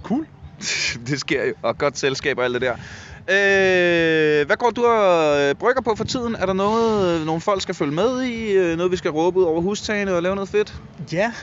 Cool. 0.04 0.28
det 1.08 1.20
sker 1.20 1.46
jo. 1.46 1.54
Og 1.62 1.78
godt 1.78 1.98
selskab 1.98 2.38
og 2.38 2.44
alt 2.44 2.54
det 2.54 2.62
der. 2.62 2.74
Øh, 3.30 4.46
hvad 4.46 4.56
går 4.56 4.70
du 4.70 4.86
og 4.86 5.42
øh, 5.42 5.56
brygger 5.56 5.82
på 5.82 5.96
for 5.96 6.04
tiden? 6.04 6.36
Er 6.36 6.46
der 6.46 6.54
noget, 6.54 7.20
øh, 7.20 7.26
nogle 7.26 7.42
folk 7.42 7.62
skal 7.62 7.76
følge 7.76 7.92
med 7.92 8.22
i? 8.22 8.52
Øh, 8.52 8.78
Noget, 8.78 8.92
vi 8.92 8.98
skal 8.98 9.12
råbe 9.12 9.40
ud 9.40 9.44
over 9.44 9.62
hustagene 9.62 10.14
og 10.14 10.24
lave 10.24 10.36
noget 10.36 10.50
fedt? 10.50 10.74
Ja, 11.12 11.34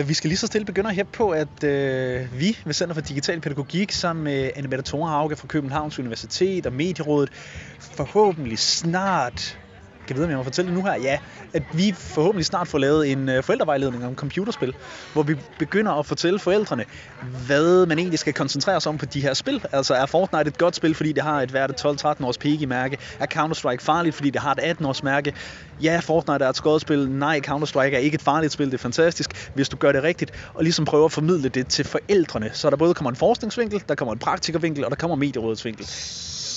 øh, 0.00 0.08
vi 0.08 0.14
skal 0.14 0.28
lige 0.28 0.38
så 0.38 0.46
stille 0.46 0.64
begynde 0.64 0.88
at 0.88 0.94
hæppe 0.94 1.12
på, 1.12 1.30
at 1.30 1.64
øh, 1.64 2.40
vi 2.40 2.58
ved 2.64 2.74
Center 2.74 2.94
for 2.94 3.00
Digital 3.00 3.40
Pædagogik 3.40 3.92
sammen 3.92 4.24
med 4.24 4.50
Anne-Mette 4.56 4.82
Thorhauge 4.82 5.36
fra 5.36 5.46
Københavns 5.46 5.98
Universitet 5.98 6.66
og 6.66 6.72
Medierådet 6.72 7.30
forhåbentlig 7.80 8.58
snart 8.58 9.58
kan 10.10 10.16
vide, 10.16 10.24
om 10.24 10.30
jeg 10.30 10.38
må 10.38 10.44
fortælle 10.44 10.68
det 10.70 10.78
nu 10.78 10.84
her, 10.84 10.94
ja, 10.94 11.18
at 11.52 11.62
vi 11.72 11.94
forhåbentlig 11.96 12.46
snart 12.46 12.68
får 12.68 12.78
lavet 12.78 13.12
en 13.12 13.28
øh, 13.28 13.42
forældrevejledning 13.42 14.06
om 14.06 14.14
computerspil, 14.14 14.74
hvor 15.12 15.22
vi 15.22 15.36
begynder 15.58 15.92
at 15.92 16.06
fortælle 16.06 16.38
forældrene, 16.38 16.84
hvad 17.46 17.86
man 17.86 17.98
egentlig 17.98 18.18
skal 18.18 18.32
koncentrere 18.32 18.80
sig 18.80 18.90
om 18.90 18.98
på 18.98 19.06
de 19.06 19.20
her 19.20 19.34
spil. 19.34 19.64
Altså 19.72 19.94
er 19.94 20.06
Fortnite 20.06 20.48
et 20.48 20.58
godt 20.58 20.76
spil, 20.76 20.94
fordi 20.94 21.12
det 21.12 21.22
har 21.22 21.42
et 21.42 21.50
hvert 21.50 21.86
12-13 21.86 22.24
års 22.24 22.38
PEGI-mærke? 22.38 22.98
Er 23.18 23.26
Counter-Strike 23.34 23.84
farligt, 23.84 24.14
fordi 24.14 24.30
det 24.30 24.40
har 24.40 24.52
et 24.52 24.58
18 24.62 24.86
års 24.86 25.02
mærke? 25.02 25.32
Ja, 25.82 26.00
Fortnite 26.02 26.44
er 26.44 26.48
et 26.48 26.56
skodspil. 26.56 27.10
Nej, 27.10 27.40
Counter-Strike 27.46 27.94
er 27.94 27.98
ikke 27.98 28.14
et 28.14 28.22
farligt 28.22 28.52
spil. 28.52 28.66
Det 28.66 28.74
er 28.74 28.78
fantastisk, 28.78 29.50
hvis 29.54 29.68
du 29.68 29.76
gør 29.76 29.92
det 29.92 30.02
rigtigt. 30.02 30.30
Og 30.54 30.62
ligesom 30.62 30.84
prøver 30.84 31.04
at 31.04 31.12
formidle 31.12 31.48
det 31.48 31.68
til 31.68 31.84
forældrene. 31.84 32.50
Så 32.52 32.70
der 32.70 32.76
både 32.76 32.94
kommer 32.94 33.10
en 33.10 33.16
forskningsvinkel, 33.16 33.82
der 33.88 33.94
kommer 33.94 34.12
en 34.12 34.18
praktikervinkel, 34.18 34.84
og 34.84 34.90
der 34.90 34.96
kommer 34.96 35.16
medierådets 35.16 35.64
vinkel. 35.64 35.86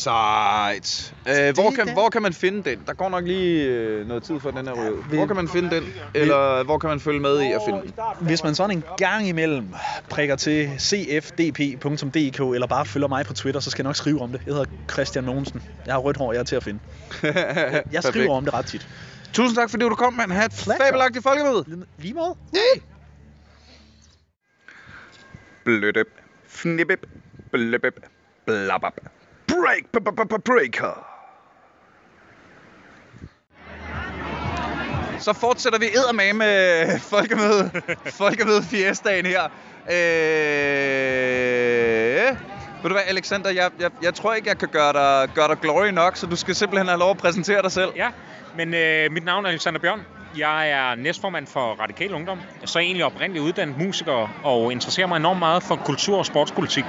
Sejt. 0.03 1.13
Øh, 1.27 1.53
hvor, 1.53 1.71
kan, 1.71 1.93
hvor 1.93 2.09
kan 2.09 2.21
man 2.21 2.33
finde 2.33 2.69
den? 2.69 2.83
Der 2.87 2.93
går 2.93 3.09
nok 3.09 3.23
lige 3.27 3.65
øh, 3.67 4.07
noget 4.07 4.23
tid 4.23 4.39
for 4.39 4.51
den 4.51 4.67
her 4.67 4.91
vi- 5.09 5.15
Hvor 5.17 5.25
kan 5.27 5.35
man 5.35 5.49
finde 5.49 5.75
den? 5.75 5.83
Eller 6.13 6.63
hvor 6.63 6.77
kan 6.77 6.89
man 6.89 6.99
følge 6.99 7.19
med 7.19 7.41
i 7.41 7.51
at 7.51 7.61
finde 7.65 7.81
den? 7.81 7.93
Hvis 8.27 8.43
man 8.43 8.55
sådan 8.55 8.77
en 8.77 8.83
gang 8.97 9.27
imellem 9.27 9.73
prikker 10.09 10.35
til 10.35 10.69
cfdp.dk, 10.79 12.39
eller 12.39 12.67
bare 12.67 12.85
følger 12.85 13.07
mig 13.07 13.25
på 13.25 13.33
Twitter, 13.33 13.59
så 13.61 13.71
skal 13.71 13.83
jeg 13.83 13.87
nok 13.89 13.95
skrive 13.95 14.21
om 14.21 14.31
det. 14.31 14.41
Jeg 14.45 14.53
hedder 14.53 14.65
Christian 14.91 15.25
Mogensen. 15.25 15.61
Jeg 15.85 15.93
har 15.93 15.99
rødt 15.99 16.17
hår, 16.17 16.33
jeg 16.33 16.39
er 16.39 16.43
til 16.43 16.55
at 16.55 16.63
finde. 16.63 16.79
Jeg 17.91 18.03
skriver 18.03 18.35
om 18.35 18.45
det 18.45 18.53
ret 18.53 18.65
tit. 18.65 18.87
Tusind 19.33 19.55
tak, 19.57 19.69
fordi 19.69 19.83
du 19.83 19.95
kom, 19.95 20.13
mand. 20.13 20.31
Ha' 20.31 20.45
et 20.45 20.53
fabelagtigt 20.53 21.23
folkemøde. 21.23 21.85
Lige 21.97 22.13
måde. 22.13 22.35
Hey! 22.53 22.81
Blødøb. 25.65 26.07
Fnibbeb. 26.47 26.99
Bløbeb. 27.51 27.93
Blabab. 28.45 28.93
Break. 29.61 29.83
b- 29.91 29.97
b- 30.05 30.29
b- 30.29 30.43
Breaker. 30.45 31.05
Så 35.19 35.33
fortsætter 35.33 35.79
vi 35.79 35.85
eddermame 35.85 36.37
med 36.39 36.99
folkemøde, 36.99 37.71
folkemøde 38.21 38.63
fiestaen 38.63 39.25
her. 39.25 39.43
Øh, 39.89 39.97
ved 42.81 42.89
du 42.89 42.93
hvad, 42.93 43.03
Alexander, 43.07 43.49
jeg, 43.49 43.71
jeg, 43.79 43.91
jeg 44.01 44.13
tror 44.13 44.33
ikke, 44.33 44.49
jeg 44.49 44.57
kan 44.57 44.67
gøre 44.69 44.93
dig, 44.93 45.29
gøre 45.35 45.47
dig 45.47 45.57
glory 45.61 45.87
nok, 45.87 46.17
så 46.17 46.25
du 46.27 46.35
skal 46.35 46.55
simpelthen 46.55 46.87
have 46.87 46.99
lov 46.99 47.11
at 47.11 47.17
præsentere 47.17 47.61
dig 47.61 47.71
selv. 47.71 47.91
Ja, 47.95 48.09
men 48.55 48.73
øh, 48.73 49.11
mit 49.11 49.23
navn 49.25 49.45
er 49.45 49.49
Alexander 49.49 49.79
Bjørn. 49.79 50.05
Jeg 50.37 50.69
er 50.69 50.95
næstformand 50.95 51.47
for 51.47 51.59
Radikal 51.81 52.13
Ungdom. 52.13 52.39
Så 52.65 52.79
er 52.79 52.81
jeg 52.81 52.87
egentlig 52.87 53.05
oprindeligt 53.05 53.43
uddannet 53.43 53.77
musiker 53.77 54.29
og 54.43 54.71
interesserer 54.71 55.07
mig 55.07 55.17
enormt 55.17 55.39
meget 55.39 55.63
for 55.63 55.75
kultur- 55.75 56.17
og 56.17 56.25
sportspolitik. 56.25 56.85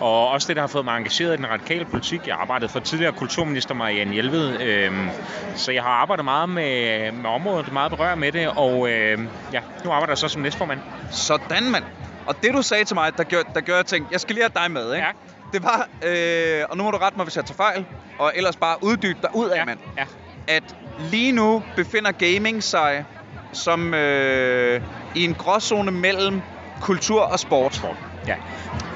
Og 0.00 0.28
også 0.28 0.48
det, 0.48 0.56
der 0.56 0.62
har 0.62 0.66
fået 0.66 0.84
mig 0.84 0.96
engageret 0.96 1.34
i 1.34 1.36
den 1.36 1.48
radikale 1.50 1.84
politik. 1.84 2.26
Jeg 2.26 2.34
har 2.34 2.40
arbejdet 2.40 2.70
for 2.70 2.80
tidligere 2.80 3.12
kulturminister 3.12 3.74
Marianne 3.74 4.12
Hjelved. 4.12 4.60
Øhm, 4.60 5.08
så 5.54 5.72
jeg 5.72 5.82
har 5.82 5.90
arbejdet 5.90 6.24
meget 6.24 6.48
med, 6.48 7.12
med 7.12 7.30
området, 7.30 7.72
meget 7.72 7.90
berørt 7.90 8.18
med 8.18 8.32
det. 8.32 8.48
Og 8.48 8.90
øh, 8.90 9.18
ja, 9.52 9.60
nu 9.84 9.90
arbejder 9.90 10.10
jeg 10.12 10.18
så 10.18 10.28
som 10.28 10.42
næstformand. 10.42 10.80
Sådan, 11.10 11.70
mand. 11.70 11.84
Og 12.26 12.42
det, 12.42 12.54
du 12.54 12.62
sagde 12.62 12.84
til 12.84 12.94
mig, 12.96 13.18
der 13.18 13.24
gør, 13.24 13.42
der 13.54 13.60
gør 13.60 13.76
jeg 13.76 13.86
tænkte, 13.86 14.12
jeg 14.12 14.20
skal 14.20 14.34
lige 14.34 14.44
have 14.54 14.64
dig 14.64 14.70
med, 14.70 14.94
ikke? 14.94 15.06
Ja. 15.06 15.12
Det 15.52 15.62
var, 15.62 15.88
øh, 16.06 16.64
og 16.70 16.76
nu 16.76 16.82
må 16.84 16.90
du 16.90 16.96
rette 16.96 17.16
mig, 17.18 17.24
hvis 17.24 17.36
jeg 17.36 17.44
tager 17.44 17.56
fejl, 17.56 17.84
og 18.18 18.32
ellers 18.36 18.56
bare 18.56 18.76
uddybe 18.82 19.18
dig 19.22 19.30
ud 19.34 19.48
af, 19.48 19.56
Ja, 19.56 19.64
mand. 19.64 19.78
ja. 19.98 20.04
At 20.48 20.62
lige 20.98 21.32
nu 21.32 21.62
befinder 21.76 22.12
gaming 22.12 22.62
sig 22.62 23.04
som 23.52 23.94
øh, 23.94 24.80
i 25.14 25.24
en 25.24 25.34
gråzone 25.34 25.90
mellem 25.90 26.40
kultur 26.80 27.20
og 27.20 27.38
sport. 27.38 27.74
Sport. 27.74 27.96
Ja. 28.26 28.36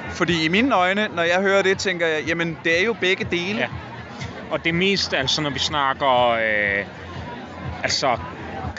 Fordi 0.09 0.45
i 0.45 0.47
mine 0.47 0.75
øjne, 0.75 1.07
når 1.15 1.23
jeg 1.23 1.41
hører 1.41 1.61
det, 1.61 1.77
tænker 1.77 2.07
jeg, 2.07 2.23
jamen 2.23 2.57
det 2.63 2.79
er 2.79 2.85
jo 2.85 2.93
begge 2.93 3.25
dele. 3.31 3.59
Ja. 3.59 3.67
Og 4.51 4.65
det 4.65 4.75
mest, 4.75 5.13
altså 5.13 5.41
når 5.41 5.49
vi 5.49 5.59
snakker 5.59 6.29
øh, 6.29 6.85
altså 7.83 8.17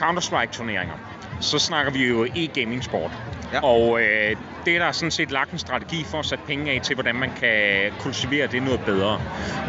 Counter-Strike-turneringer, 0.01 0.95
så 1.41 1.59
snakker 1.59 1.93
vi 1.93 2.09
jo 2.09 2.25
e-gaming-sport. 2.25 3.11
Ja. 3.53 3.61
Og 3.65 4.01
øh, 4.01 4.37
det 4.65 4.77
er 4.77 4.79
der 4.79 4.93
sådan 4.93 5.11
set 5.11 5.31
lagt 5.31 5.51
en 5.51 5.59
strategi 5.59 6.05
for 6.05 6.19
at 6.19 6.27
sætte 6.27 6.45
penge 6.47 6.73
af 6.73 6.81
til, 6.81 6.95
hvordan 6.95 7.15
man 7.15 7.31
kan 7.41 7.93
kultivere 8.01 8.47
det 8.47 8.63
noget 8.63 8.81
bedre. 8.81 9.21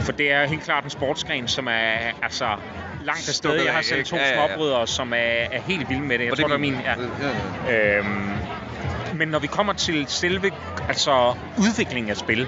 For 0.02 0.12
det 0.12 0.32
er 0.32 0.48
helt 0.48 0.64
klart 0.64 0.84
en 0.84 0.90
sportsgren, 0.90 1.48
som 1.48 1.68
er 1.68 1.98
altså 2.22 2.48
langt 3.06 3.30
af 3.30 3.36
sted. 3.36 3.50
Stukket 3.50 3.66
Jeg 3.66 3.74
har 3.74 3.82
selv 3.82 4.06
to 4.06 4.16
Ja, 4.16 4.22
ja, 4.22 4.42
ja. 4.42 4.48
småbrødre, 4.48 4.88
som 4.88 5.14
er, 5.14 5.18
er 5.52 5.62
helt 5.62 5.90
vilde 5.90 6.02
med 6.02 6.18
det. 6.20 6.24
Jeg 6.26 6.32
Og 6.32 6.38
tror, 6.38 6.48
det 6.48 6.54
er 6.54 6.60
min... 6.60 6.78
Ja. 7.68 7.98
Øhm, 7.98 8.32
men 9.14 9.28
når 9.28 9.40
vi 9.40 9.48
kommer 9.48 9.74
til 9.74 10.06
selve 10.08 10.52
altså 10.88 11.34
udviklingen 11.58 12.10
af 12.10 12.18
spil, 12.18 12.48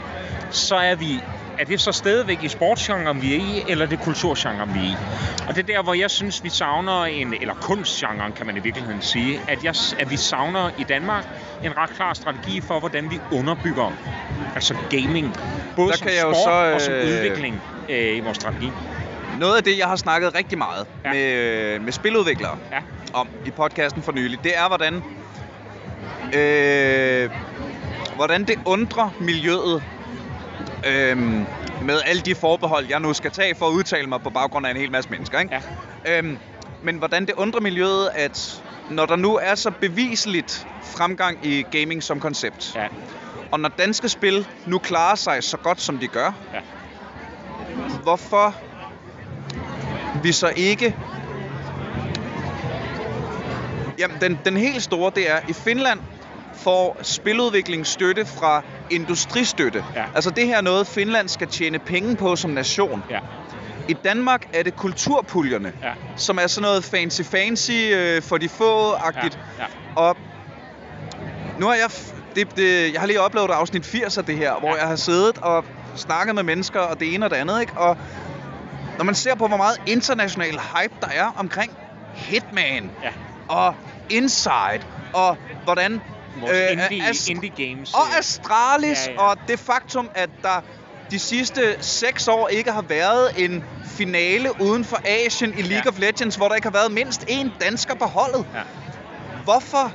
så 0.51 0.75
er 0.75 0.95
vi 0.95 1.21
er 1.59 1.65
det 1.65 1.81
så 1.81 1.91
stadigvæk 1.91 2.43
i 2.43 2.47
sportsgenren, 2.47 3.21
vi 3.21 3.33
er 3.33 3.37
i, 3.37 3.63
eller 3.67 3.85
er 3.85 3.89
det 3.89 3.99
kulturgenren, 3.99 4.73
vi 4.73 4.79
er 4.79 4.83
i? 4.83 4.95
Og 5.47 5.55
det 5.55 5.69
er 5.69 5.75
der, 5.75 5.83
hvor 5.83 5.93
jeg 5.93 6.11
synes, 6.11 6.43
vi 6.43 6.49
savner 6.49 7.05
en, 7.05 7.33
eller 7.41 7.53
kunstgenren, 7.53 8.33
kan 8.33 8.45
man 8.45 8.57
i 8.57 8.59
virkeligheden 8.59 9.01
sige, 9.01 9.39
at, 9.47 9.63
jeg, 9.63 9.75
at 9.99 10.11
vi 10.11 10.17
savner 10.17 10.69
i 10.77 10.83
Danmark 10.83 11.25
en 11.63 11.77
ret 11.77 11.89
klar 11.89 12.13
strategi 12.13 12.61
for, 12.61 12.79
hvordan 12.79 13.11
vi 13.11 13.19
underbygger 13.31 13.91
altså 14.55 14.75
gaming. 14.89 15.35
Både 15.75 15.91
Der 15.91 15.97
som 15.97 16.07
kan 16.07 16.15
jeg 16.15 16.23
jo 16.23 16.33
sport 16.33 16.43
så, 16.43 16.73
og 16.73 16.81
som 16.81 16.93
øh, 16.93 17.03
udvikling 17.03 17.61
øh, 17.89 18.17
i 18.17 18.19
vores 18.19 18.37
strategi. 18.37 18.71
Noget 19.39 19.57
af 19.57 19.63
det, 19.63 19.77
jeg 19.77 19.87
har 19.87 19.95
snakket 19.95 20.35
rigtig 20.35 20.57
meget 20.57 20.87
Ja. 21.05 21.13
med, 21.13 21.79
med 21.79 21.91
spiludviklere 21.93 22.57
Ja. 22.71 22.79
om 23.13 23.29
i 23.45 23.51
podcasten 23.51 24.03
for 24.03 24.11
nylig, 24.11 24.43
det 24.43 24.57
er, 24.57 24.67
hvordan, 24.67 25.03
øh, 26.33 27.29
hvordan 28.15 28.43
det 28.43 28.59
undrer 28.65 29.09
miljøet 29.19 29.83
øh, 30.87 31.17
med 31.81 32.01
alle 32.05 32.21
de 32.21 32.35
forbehold, 32.35 32.85
jeg 32.89 32.99
nu 32.99 33.13
skal 33.13 33.31
tage 33.31 33.55
for 33.55 33.67
at 33.67 33.71
udtale 33.71 34.07
mig 34.07 34.21
på 34.21 34.29
baggrund 34.29 34.65
af 34.67 34.71
en 34.71 34.77
hel 34.77 34.91
masse 34.91 35.09
mennesker. 35.09 35.39
Ikke? 35.39 35.61
Ja. 36.05 36.17
Øhm, 36.17 36.37
men 36.83 36.95
hvordan 36.97 37.25
det 37.25 37.33
undrer 37.35 37.61
miljøet, 37.61 38.09
at 38.15 38.63
når 38.89 39.05
der 39.05 39.15
nu 39.15 39.35
er 39.41 39.55
så 39.55 39.71
beviseligt 39.71 40.67
fremgang 40.83 41.45
i 41.45 41.65
gaming 41.71 42.03
som 42.03 42.19
koncept, 42.19 42.71
Ja. 42.75 42.87
og 43.51 43.59
når 43.59 43.69
danske 43.69 44.09
spil 44.09 44.47
nu 44.65 44.77
klarer 44.77 45.15
sig 45.15 45.43
så 45.43 45.57
godt, 45.57 45.81
som 45.81 45.97
de 45.97 46.07
gør, 46.07 46.31
Ja. 46.53 46.59
hvorfor 48.03 48.55
vi 50.23 50.31
så 50.31 50.51
ikke... 50.55 50.95
Jamen, 53.99 54.17
den, 54.21 54.39
den 54.45 54.57
helt 54.57 54.83
store, 54.83 55.11
det 55.15 55.31
er, 55.31 55.39
i 55.47 55.53
Finland 55.53 55.99
får 56.53 56.97
spiludvikling 57.01 57.87
støtte 57.87 58.25
fra 58.25 58.61
industristøtte. 58.89 59.83
Ja. 59.95 60.03
Altså 60.15 60.29
det 60.29 60.47
her 60.47 60.57
er 60.57 60.61
noget, 60.61 60.87
Finland 60.87 61.27
skal 61.29 61.47
tjene 61.47 61.79
penge 61.79 62.15
på 62.15 62.35
som 62.35 62.51
nation. 62.51 63.03
Ja. 63.09 63.19
I 63.87 63.93
Danmark 63.93 64.47
er 64.53 64.63
det 64.63 64.75
kulturpuljerne, 64.75 65.73
Ja. 65.83 65.91
som 66.15 66.37
er 66.41 66.47
sådan 66.47 66.61
noget 66.67 66.93
fancy-fancy 66.93 67.73
øh, 67.95 68.21
for 68.21 68.37
de 68.37 68.49
få-agtigt. 68.49 69.39
Ja. 69.57 69.63
Ja. 69.63 69.67
Og 70.01 70.17
nu 71.59 71.65
har 71.67 71.73
jeg... 71.73 71.89
Det, 72.35 72.55
det, 72.57 72.93
jeg 72.93 72.99
har 73.01 73.07
lige 73.07 73.21
oplevet 73.21 73.49
afsnit 73.49 73.85
80 73.85 74.17
af 74.17 74.25
det 74.25 74.37
her, 74.37 74.53
hvor 74.59 74.69
Ja. 74.75 74.79
jeg 74.79 74.87
har 74.87 74.95
siddet 74.95 75.37
og 75.37 75.65
snakket 75.95 76.35
med 76.35 76.43
mennesker 76.43 76.79
og 76.79 76.99
det 76.99 77.13
ene 77.13 77.25
og 77.25 77.29
det 77.29 77.35
andet, 77.37 77.61
ikke? 77.61 77.73
Og 77.77 77.97
når 78.97 79.03
man 79.03 79.15
ser 79.15 79.35
på, 79.35 79.47
hvor 79.47 79.57
meget 79.57 79.81
international 79.85 80.51
hype 80.59 80.93
der 81.01 81.07
er 81.07 81.31
omkring 81.37 81.71
Hitman 82.13 82.91
Ja. 83.03 83.09
og 83.47 83.75
Inside 84.09 84.81
og 85.13 85.37
hvordan... 85.63 86.01
Vores 86.41 86.51
øh, 86.57 86.71
indie, 86.71 87.03
Ast- 87.09 87.29
indie 87.29 87.49
games. 87.67 87.93
og 87.93 88.01
øh, 88.11 88.17
Astralis 88.17 89.07
Ja, 89.07 89.11
ja. 89.11 89.21
og 89.21 89.37
det 89.47 89.59
faktum, 89.59 90.09
at 90.15 90.29
der 90.41 90.61
de 91.11 91.19
sidste 91.19 91.75
seks 91.83 92.27
år 92.27 92.47
ikke 92.47 92.71
har 92.71 92.81
været 92.81 93.29
en 93.45 93.63
finale 93.85 94.61
uden 94.61 94.85
for 94.85 94.99
Asien 95.05 95.53
i 95.57 95.61
League 95.61 95.81
Ja. 95.85 95.89
of 95.89 95.99
Legends, 95.99 96.35
hvor 96.35 96.47
der 96.47 96.55
ikke 96.55 96.65
har 96.65 96.71
været 96.73 96.91
mindst 96.91 97.21
én 97.29 97.49
dansker 97.61 97.95
på 97.95 98.05
holdet. 98.05 98.45
Ja. 98.55 98.59
Hvorfor, 99.43 99.91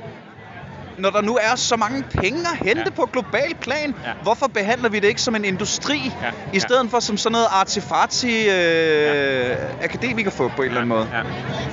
når 0.97 1.09
der 1.09 1.21
nu 1.21 1.35
er 1.41 1.55
så 1.55 1.75
mange 1.75 2.03
penge 2.03 2.39
at 2.39 2.67
hente 2.67 2.83
Ja. 2.85 2.89
på 2.95 3.09
global 3.13 3.55
plan, 3.61 3.95
Ja. 4.05 4.11
hvorfor 4.23 4.47
behandler 4.47 4.89
vi 4.89 4.99
det 4.99 5.07
ikke 5.07 5.21
som 5.21 5.35
en 5.35 5.45
industri, 5.45 6.11
Ja. 6.21 6.29
i 6.53 6.59
stedet 6.59 6.91
for 6.91 6.99
som 6.99 7.17
sådan 7.17 7.31
noget 7.31 7.47
artifarti 7.51 8.49
øh, 8.49 9.55
akademikerfå 9.83 10.51
på 10.55 10.61
en 10.61 10.67
eller 10.67 10.81
anden 10.81 10.89
måde? 10.89 11.07
Ja. 11.13 11.17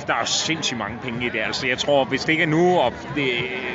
Der 0.07 0.13
er 0.13 0.19
jo 0.19 0.25
sindssygt 0.25 0.77
mange 0.79 0.97
penge 1.03 1.25
i 1.25 1.29
det. 1.29 1.39
Altså, 1.45 1.67
jeg 1.67 1.77
tror, 1.77 2.05
hvis 2.05 2.21
det 2.21 2.29
ikke 2.29 2.43
er 2.43 2.47
nu, 2.47 2.79
og 2.79 2.93
det, 3.15 3.29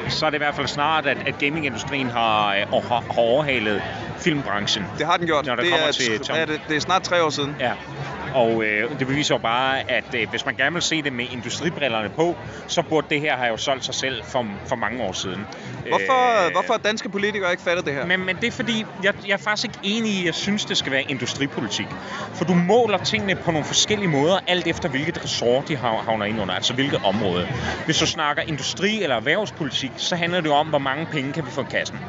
så 0.08 0.26
er 0.26 0.30
det 0.30 0.36
i 0.36 0.38
hvert 0.38 0.54
fald 0.54 0.66
snart, 0.66 1.06
at, 1.06 1.16
at 1.26 1.38
gamingindustrien 1.38 2.10
har, 2.10 2.54
øh, 2.54 2.60
har, 2.72 2.80
har 3.04 3.18
overhalet 3.18 3.82
filmbranchen. 4.18 4.84
Det 4.98 5.06
har 5.06 5.16
den 5.16 5.26
gjort. 5.26 5.46
Når 5.46 5.56
det 5.56 5.70
kommer 5.70 5.86
er, 5.86 5.92
til 5.92 6.20
Tom. 6.20 6.36
er 6.38 6.44
det, 6.44 6.60
det 6.68 6.76
er 6.76 6.80
snart 6.80 7.02
tre 7.02 7.22
år 7.24 7.30
siden. 7.30 7.56
Ja, 7.60 7.72
og 8.36 8.64
øh, 8.64 8.90
det 8.98 9.06
beviser 9.06 9.34
jo 9.34 9.38
bare, 9.38 9.90
at 9.90 10.14
øh, 10.14 10.30
hvis 10.30 10.46
man 10.46 10.54
gerne 10.56 10.72
vil 10.72 10.82
se 10.82 11.02
det 11.02 11.12
med 11.12 11.26
industribrillerne 11.30 12.10
på, 12.10 12.38
så 12.66 12.82
burde 12.82 13.06
det 13.10 13.20
her 13.20 13.36
have 13.36 13.48
jo 13.48 13.56
solgt 13.56 13.84
sig 13.84 13.94
selv 13.94 14.24
for, 14.24 14.46
for 14.68 14.76
mange 14.76 15.02
år 15.02 15.12
siden. 15.12 15.46
Hvorfor, 15.88 16.46
Øh, 16.46 16.52
hvorfor 16.52 16.72
har 16.72 16.78
danske 16.78 17.08
politikere 17.08 17.50
ikke 17.50 17.62
fattet 17.62 17.84
det 17.86 17.94
her? 17.94 18.06
Men, 18.06 18.20
men 18.20 18.36
det 18.36 18.46
er 18.46 18.50
fordi, 18.50 18.84
jeg, 19.02 19.14
jeg 19.26 19.32
er 19.32 19.36
faktisk 19.36 19.64
ikke 19.64 19.78
enig 19.82 20.12
i, 20.12 20.20
at 20.20 20.24
jeg 20.26 20.34
synes, 20.34 20.64
det 20.64 20.76
skal 20.78 20.92
være 20.92 21.02
industripolitik. 21.02 21.86
For 22.34 22.44
du 22.44 22.54
måler 22.54 22.98
tingene 22.98 23.34
på 23.34 23.50
nogle 23.50 23.64
forskellige 23.64 24.08
måder, 24.08 24.38
alt 24.46 24.66
efter 24.66 24.88
hvilket 24.88 25.24
ressort 25.24 25.68
de 25.68 25.76
hav- 25.76 26.02
havner 26.04 26.24
ind 26.24 26.40
under, 26.40 26.54
altså 26.54 26.74
hvilket 26.74 26.98
område. 27.02 27.48
Hvis 27.84 27.98
du 27.98 28.06
snakker 28.06 28.42
industri- 28.42 29.02
eller 29.02 29.16
erhvervspolitik, 29.16 29.92
så 29.96 30.16
handler 30.16 30.40
det 30.40 30.50
om, 30.50 30.66
hvor 30.68 30.78
mange 30.78 31.06
penge 31.06 31.32
kan 31.32 31.46
vi 31.46 31.50
få 31.50 31.60
i 31.62 31.66
kassen. 31.70 32.00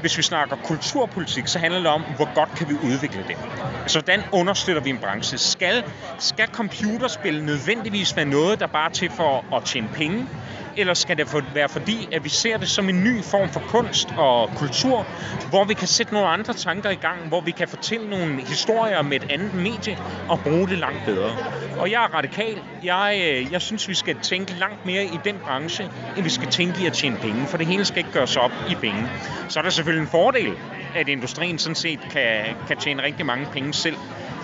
Hvis 0.00 0.18
vi 0.18 0.22
snakker 0.22 0.56
kulturpolitik, 0.56 1.46
så 1.46 1.58
handler 1.58 1.78
det 1.80 1.88
om, 1.88 2.02
hvor 2.16 2.34
godt 2.34 2.54
kan 2.54 2.68
vi 2.68 2.74
udvikle 2.74 3.24
det. 3.28 3.36
Altså, 3.82 4.00
hvordan 4.00 4.22
understøtter 4.32 4.82
vi 4.82 4.90
en 4.90 4.98
branche? 4.98 5.38
Skal, 5.38 5.84
skal 6.18 6.48
computerspil 6.48 7.42
nødvendigvis 7.44 8.16
være 8.16 8.24
noget, 8.24 8.60
der 8.60 8.66
bare 8.66 8.84
er 8.84 8.92
til 8.92 9.10
for 9.10 9.56
at 9.56 9.64
tjene 9.64 9.88
penge? 9.88 10.26
Eller 10.76 10.94
skal 10.94 11.18
det 11.18 11.54
være 11.54 11.68
fordi, 11.68 12.08
at 12.12 12.24
vi 12.24 12.28
ser 12.28 12.56
det 12.56 12.68
som 12.68 12.88
en 12.88 13.04
ny 13.04 13.24
form 13.24 13.50
for 13.50 13.60
kunst 13.60 14.12
og 14.16 14.50
kultur, 14.54 15.08
hvor 15.48 15.64
vi 15.64 15.74
kan 15.74 15.88
sætte 15.88 16.12
nogle 16.12 16.28
andre 16.28 16.54
tanker 16.54 16.90
i 16.90 16.94
gang, 16.94 17.28
hvor 17.28 17.40
vi 17.40 17.50
kan 17.50 17.68
fortælle 17.68 18.08
nogle 18.10 18.42
historier 18.42 19.02
med 19.02 19.16
et 19.16 19.24
andet 19.30 19.54
medie 19.54 19.98
og 20.28 20.40
bruge 20.40 20.68
det 20.68 20.78
langt 20.78 21.04
bedre. 21.04 21.36
Og 21.78 21.90
jeg 21.90 22.04
er 22.04 22.14
radikal. 22.14 22.62
Jeg, 22.82 23.20
øh, 23.24 23.52
jeg 23.52 23.62
synes, 23.62 23.88
vi 23.88 23.94
skal 23.94 24.16
tænke 24.16 24.52
langt 24.52 24.84
mere 24.86 25.04
i 25.04 25.18
den 25.24 25.38
branche, 25.44 25.90
end 26.16 26.24
vi 26.24 26.30
skal 26.30 26.48
tænke 26.48 26.80
i 26.80 26.86
at 26.86 26.92
tjene 26.92 27.16
penge, 27.16 27.46
for 27.46 27.56
det 27.56 27.66
hele 27.66 27.84
skal 27.84 27.98
ikke 27.98 28.12
gøres 28.12 28.36
op 28.36 28.52
i 28.68 28.74
penge. 28.74 29.08
Så 29.48 29.58
er 29.58 29.62
der 29.62 29.70
selvfølgelig 29.70 30.02
en 30.02 30.10
fordel, 30.10 30.56
at 30.94 31.08
industrien 31.08 31.58
sådan 31.58 31.76
set 31.76 32.00
kan, 32.10 32.56
kan 32.68 32.76
tjene 32.76 33.02
rigtig 33.02 33.26
mange 33.26 33.46
penge 33.46 33.74
selv. 33.74 33.96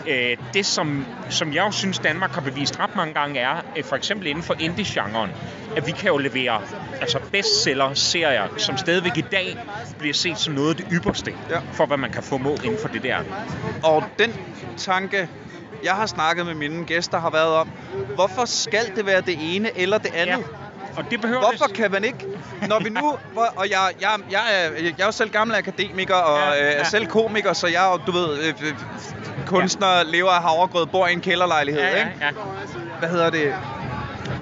Øh, 0.07 0.37
det, 0.55 0.67
som, 0.67 1.07
som 1.31 1.53
jeg 1.53 1.67
jo 1.67 1.71
synes, 1.71 1.99
Danmark 1.99 2.35
har 2.35 2.41
bevist 2.41 2.81
ret 2.81 2.97
mange 2.97 3.15
gange, 3.15 3.41
er, 3.41 3.61
øh, 3.77 3.85
for 3.85 3.97
eksempel 3.97 4.27
inden 4.27 4.43
for 4.45 4.55
indie-genren, 4.59 5.31
at 5.77 5.87
vi 5.87 5.93
kan 5.93 6.09
jo 6.09 6.17
levere 6.19 6.63
altså 7.01 7.19
bestseller-serier, 7.33 8.49
som 8.57 8.77
stadigvæk 8.77 9.17
i 9.17 9.25
dag 9.33 9.57
bliver 9.99 10.15
set 10.15 10.39
som 10.39 10.55
noget 10.55 10.71
af 10.71 10.77
det 10.77 10.87
ypperste, 10.93 11.33
Ja. 11.51 11.59
for 11.73 11.87
hvad 11.87 11.97
man 11.97 12.11
kan 12.11 12.23
få 12.23 12.39
mål 12.39 12.59
inden 12.65 12.79
for 12.81 12.89
det 12.89 13.03
der. 13.03 13.17
Og 13.83 14.05
den 14.19 14.33
tanke, 14.77 15.29
jeg 15.83 15.93
har 15.95 16.07
snakket 16.07 16.47
med 16.47 16.55
mine 16.55 16.85
gæster, 16.85 17.19
har 17.21 17.31
været 17.31 17.55
om, 17.55 17.69
hvorfor 18.15 18.45
skal 18.45 18.97
det 18.97 19.07
være 19.07 19.21
det 19.21 19.57
ene 19.57 19.79
eller 19.79 19.99
det 19.99 20.11
andet? 20.15 20.45
Og 20.97 21.05
det 21.11 21.21
behøver 21.21 21.41
Hvorfor 21.41 21.65
det... 21.65 21.75
kan 21.77 21.91
man 21.91 22.05
ikke, 22.05 22.27
når 22.69 22.79
vi 22.79 22.89
nu, 22.91 23.19
og 23.57 23.71
jeg, 23.71 23.91
jeg, 24.01 24.11
jeg, 24.31 24.41
er, 24.53 24.71
jeg 24.83 24.95
er 24.99 25.05
jo 25.07 25.13
selv 25.13 25.31
gammel 25.31 25.57
akademiker, 25.57 26.15
og 26.15 26.39
Ja, 26.39 26.53
ja, 26.55 26.71
ja. 26.71 26.73
er 26.79 26.85
selv 26.85 27.07
komiker, 27.07 27.53
så 27.53 27.67
jeg 27.67 27.87
er 27.87 27.91
jo, 27.93 28.01
du 28.07 28.13
ved, 28.13 28.39
øh, 28.39 28.55
øh, 28.63 28.75
kunstner, 29.47 29.97
ja. 29.97 30.03
lever 30.03 30.31
af 30.31 30.43
havregrød, 30.43 30.87
bor 30.87 31.07
i 31.07 31.13
en 31.13 31.21
kælderlejlighed, 31.21 31.83
Ja, 31.83 31.89
ja, 31.91 31.97
ikke? 31.99 32.11
ja, 32.21 32.31
Hvad 32.99 33.09
hedder 33.09 33.31
det? 33.31 33.55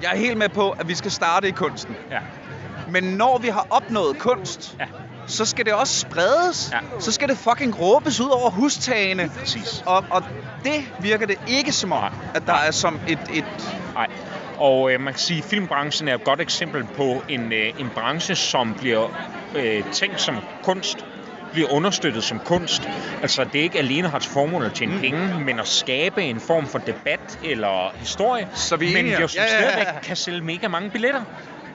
Jeg 0.01 0.11
er 0.13 0.17
helt 0.17 0.37
med 0.37 0.49
på, 0.49 0.69
at 0.71 0.87
vi 0.87 0.95
skal 0.95 1.11
starte 1.11 1.47
i 1.47 1.51
kunsten. 1.51 1.95
ja, 2.11 2.19
Men 2.89 3.03
når 3.03 3.37
vi 3.37 3.47
har 3.47 3.67
opnået 3.69 4.19
kunst, 4.19 4.75
ja, 4.79 4.85
så 5.27 5.45
skal 5.45 5.65
det 5.65 5.73
også 5.73 5.99
spredes. 5.99 6.69
Ja. 6.73 6.77
Så 6.99 7.11
skal 7.11 7.29
det 7.29 7.37
fucking 7.37 7.79
råbes 7.79 8.19
ud 8.19 8.29
over 8.29 8.49
hustagene. 8.49 9.31
præcis. 9.39 9.83
Og, 9.85 10.05
og 10.09 10.23
det 10.63 10.91
virker 10.99 11.25
det 11.27 11.37
ikke 11.47 11.71
som 11.71 11.91
om, 11.91 11.99
Nej. 12.01 12.11
at 12.35 12.43
der 12.47 12.53
er 12.53 12.71
som 12.71 12.99
et, 13.07 13.19
et 13.33 13.45
Nej. 13.93 14.07
Og 14.57 14.91
øh, 14.91 14.99
man 15.01 15.13
kan 15.13 15.19
sige, 15.19 15.37
at 15.37 15.43
filmbranchen 15.45 16.07
er 16.07 16.15
et 16.15 16.23
godt 16.23 16.41
eksempel 16.41 16.83
på 16.95 17.23
en, 17.27 17.51
øh, 17.53 17.73
en 17.77 17.89
branche, 17.89 18.35
som 18.35 18.75
bliver 18.75 19.09
øh, 19.55 19.83
tænkt 19.91 20.21
som 20.21 20.43
kunst, 20.63 21.05
bliver 21.51 21.71
understøttet 21.71 22.23
som 22.23 22.39
kunst. 22.39 22.89
Altså 23.21 23.43
det 23.43 23.59
er 23.59 23.63
ikke 23.63 23.79
alene 23.79 24.07
har 24.07 24.19
til 24.19 24.31
formål 24.31 24.65
at 24.65 24.73
tjene 24.73 24.93
mm. 24.95 25.01
penge, 25.01 25.39
men 25.39 25.59
at 25.59 25.67
skabe 25.67 26.21
en 26.23 26.39
form 26.39 26.67
for 26.67 26.79
debat 26.79 27.39
eller 27.43 27.91
historie. 27.99 28.47
Så 28.53 28.75
vi 28.77 28.93
men 28.93 29.05
jo 29.05 29.11
Ja, 29.35 29.43
ja, 29.43 29.79
ja. 29.79 29.99
kan 30.03 30.15
sælge 30.15 30.41
mega 30.41 30.67
mange 30.67 30.89
billetter. 30.89 31.23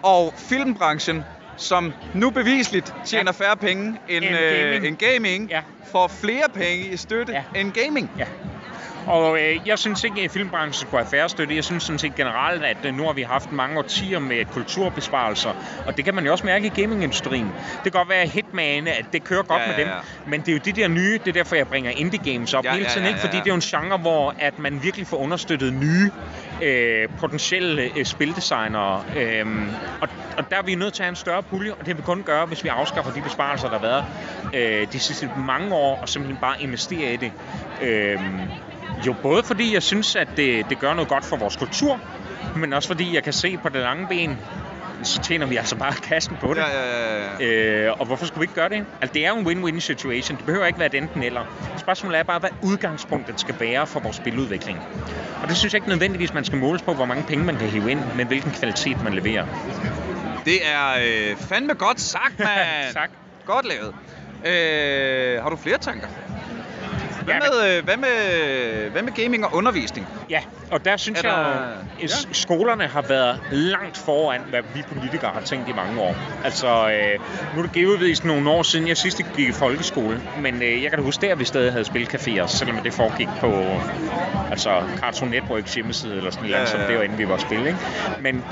Og 0.03 0.35
filmbranchen, 0.49 1.25
som 1.57 1.95
nu 2.14 2.31
bevisligt 2.31 2.95
tjener 3.07 3.33
færre 3.33 3.57
penge 3.57 3.99
end, 4.09 4.25
End 4.25 4.37
øh, 4.37 4.61
gaming. 4.73 4.87
end 4.87 4.97
gaming, 4.97 5.51
Ja. 5.51 5.62
får 5.93 6.09
flere 6.09 6.45
penge 6.55 6.85
i 6.87 6.97
støtte 6.97 7.33
Ja. 7.33 7.61
end 7.61 7.73
gaming. 7.73 8.11
Ja. 8.19 8.25
Og 9.07 9.39
øh, 9.41 9.57
jeg 9.69 9.79
synes 9.79 10.05
ikke, 10.05 10.21
at 10.23 10.31
filmbranchen 10.31 10.73
skulle 10.73 11.05
have 11.05 11.11
færre 11.11 11.29
støtte. 11.29 11.57
Jeg 11.57 11.65
synes 11.65 11.83
sådan 11.83 11.99
set 11.99 12.15
generelt, 12.15 12.65
at 12.65 12.77
øh, 12.85 12.95
nu 12.95 13.05
har 13.07 13.13
vi 13.13 13.23
haft 13.23 13.53
mange 13.53 13.79
årtier 13.79 14.19
med 14.19 14.45
kulturbesparelser. 14.45 15.51
Og 15.87 15.97
det 15.97 16.05
kan 16.05 16.15
man 16.15 16.25
jo 16.27 16.33
også 16.33 16.47
mærke 16.47 16.67
i 16.67 16.69
gamingindustrien. 16.81 17.47
Det 17.85 17.93
kan 17.93 17.93
godt 17.93 18.09
være 18.09 18.27
Hitman, 18.27 18.87
at 18.89 19.05
det 19.13 19.25
kører 19.25 19.43
godt 19.43 19.63
Ja, 19.63 19.67
med 19.67 19.75
ja, 19.77 19.81
dem. 19.83 19.89
ja. 19.89 19.95
Men 20.27 20.41
det 20.41 20.49
er 20.49 20.53
jo 20.53 20.59
de 20.65 20.73
der 20.73 20.89
nye, 20.89 21.13
det 21.19 21.29
er 21.29 21.33
derfor, 21.33 21.57
jeg 21.57 21.67
bringer 21.69 21.91
indie 21.91 22.33
games 22.33 22.55
op 22.55 22.65
Ja, 22.65 22.73
hele 22.73 22.85
ja, 22.85 22.91
tiden. 22.91 23.03
ja, 23.03 23.09
ikke? 23.09 23.21
ja, 23.21 23.25
Fordi 23.27 23.37
ja. 23.37 23.43
det 23.43 23.49
er 23.49 23.53
jo 23.53 23.55
en 23.55 23.61
genre, 23.61 23.99
hvor 23.99 24.35
at 24.39 24.59
man 24.59 24.83
virkelig 24.83 25.07
får 25.07 25.17
understøttet 25.17 25.73
nye 25.73 26.11
øh, 26.63 27.09
potentielle 27.19 27.91
øh, 27.97 28.05
spildesignere. 28.05 29.05
Øhm, 29.17 29.69
og, 30.01 30.09
og 30.39 30.51
der 30.51 30.57
er 30.57 30.63
vi 30.63 30.75
nødt 30.75 30.95
til 30.95 31.03
at 31.03 31.05
have 31.05 31.11
en 31.11 31.17
større 31.17 31.43
pulje, 31.43 31.73
og 31.73 31.79
det 31.79 31.87
kan 31.87 31.97
vi 31.97 32.03
kun 32.03 32.23
gøre, 32.23 32.47
hvis 32.47 32.65
vi 32.65 32.69
afskaffer 32.69 33.13
de 33.13 33.21
besparelser, 33.23 33.69
der 33.69 33.79
har 33.79 33.87
været 33.87 34.05
øh, 34.55 34.93
de 34.93 34.99
sidste 34.99 35.31
mange 35.47 35.75
år, 35.75 35.99
og 36.03 36.09
simpelthen 36.09 36.39
bare 36.41 36.63
investere 36.63 37.13
i 37.13 37.17
det. 37.17 37.33
Øhm, 37.83 38.41
jo, 39.07 39.15
både 39.23 39.43
fordi 39.43 39.75
jeg 39.75 39.83
synes, 39.83 40.17
at 40.17 40.29
det, 40.37 40.71
det 40.71 40.79
gør 40.79 40.95
noget 40.95 41.09
godt 41.09 41.25
for 41.25 41.37
vores 41.37 41.57
kultur, 41.57 42.01
men 42.57 42.73
også 42.73 42.89
fordi 42.89 43.15
jeg 43.15 43.23
kan 43.23 43.33
se 43.33 43.57
på 43.57 43.69
det 43.69 43.81
lange 43.81 44.07
ben, 44.07 44.39
så 45.03 45.21
tjener 45.21 45.47
vi 45.47 45.57
altså 45.57 45.77
bare 45.77 45.93
kassen 45.93 46.37
på 46.41 46.55
det. 46.55 46.61
Ja, 46.61 46.69
ja, 46.69 47.19
ja, 47.19 47.37
ja. 47.41 47.87
Øh, 47.87 48.01
og 48.01 48.07
hvorfor 48.07 48.27
skulle 48.27 48.41
vi 48.41 48.45
ikke 48.45 48.55
gøre 48.55 48.69
det? 48.69 48.85
Altså, 49.01 49.15
det 49.15 49.27
er 49.27 49.29
jo 49.29 49.37
en 49.37 49.47
win-win 49.47 49.81
situation. 49.81 50.37
Det 50.37 50.47
behøver 50.47 50.67
ikke 50.67 50.79
være 50.79 50.89
et 50.89 50.95
enten 50.95 51.23
eller. 51.23 51.41
Spørgsmålet 51.77 52.19
er 52.19 52.23
bare, 52.23 52.39
hvad 52.39 52.51
udgangspunktet 52.63 53.41
skal 53.41 53.55
være 53.61 53.87
for 53.87 54.01
vores 54.01 54.17
spiludvikling. 54.17 54.79
Og 55.43 55.49
det 55.49 55.57
synes 55.57 55.75
jeg 55.75 55.79
ikke 55.79 55.89
nødvendigvis, 55.89 56.35
man 56.35 56.45
skal 56.45 56.59
måles 56.59 56.83
på, 56.83 56.95
hvor 56.95 57.05
mange 57.05 57.23
penge 57.23 57.45
man 57.45 57.57
kan 57.57 57.69
hive 57.69 57.91
ind, 57.91 58.01
men 58.17 58.27
hvilken 58.27 58.51
kvalitet 58.51 59.05
man 59.05 59.15
leverer. 59.15 59.47
Det 60.45 60.67
er 60.67 60.89
øh, 61.31 61.37
fandme 61.37 61.75
godt 61.75 62.01
sagt, 62.01 62.39
mand. 62.39 62.93
tak. 62.93 63.11
Godt 63.47 63.67
lavet. 63.67 63.95
Øh, 64.47 65.43
har 65.43 65.51
du 65.51 65.57
flere 65.57 65.79
tanker? 65.79 66.09
Hvad, 67.38 67.49
Ja, 67.49 67.51
med, 67.51 67.79
øh, 67.79 67.85
hvad, 67.85 67.97
med, 67.97 68.90
hvad 68.90 69.03
med 69.03 69.12
gaming 69.12 69.45
og 69.45 69.55
undervisning? 69.55 70.09
Ja, 70.31 70.40
og 70.71 70.85
der 70.85 70.97
synes 70.97 71.21
Er 71.21 71.29
jeg, 71.29 71.37
der- 71.37 72.03
jo, 72.03 72.05
at 72.31 72.37
skolerne 72.37 72.87
har 72.87 73.03
været 73.03 73.38
langt 73.51 73.97
foran, 73.97 74.40
hvad 74.51 74.62
vi 74.75 74.83
politikere 74.88 75.31
har 75.33 75.40
tænkt 75.40 75.69
i 75.69 75.73
mange 75.73 76.01
år. 76.01 76.16
Altså, 76.45 76.66
øh, 76.90 77.19
nu 77.55 77.59
er 77.59 77.62
det 77.62 77.73
givetvis 77.73 78.25
nogle 78.25 78.51
år 78.51 78.62
siden, 78.62 78.88
jeg 78.88 78.97
sidst 78.97 79.19
gik 79.37 79.49
i 79.49 79.53
folkeskole, 79.53 80.21
men 80.37 80.62
øh, 80.62 80.83
jeg 80.83 80.90
kan 80.90 80.99
da 80.99 81.03
huske, 81.05 81.27
der 81.27 81.35
vi 81.35 81.45
stadig 81.45 81.73
havde 81.73 81.85
spilcaféer, 81.85 82.47
selvom 82.47 82.79
det 82.79 82.93
foregik 82.95 83.29
på 83.40 83.81
altså 84.51 84.83
Cartoon 84.97 85.31
Networks 85.31 85.75
hjemmeside 85.75 86.16
eller 86.16 86.31
sådan 86.31 86.49
noget, 86.49 86.55
Ja, 86.55 86.61
ja, 86.61 86.66
som 86.66 86.81
det 86.81 86.97
var 86.99 87.03
inden 87.03 87.19
vi 87.19 87.29
var 87.29 87.37
spil, 87.37 87.66
ikke? 87.66 87.79
Men 88.21 88.45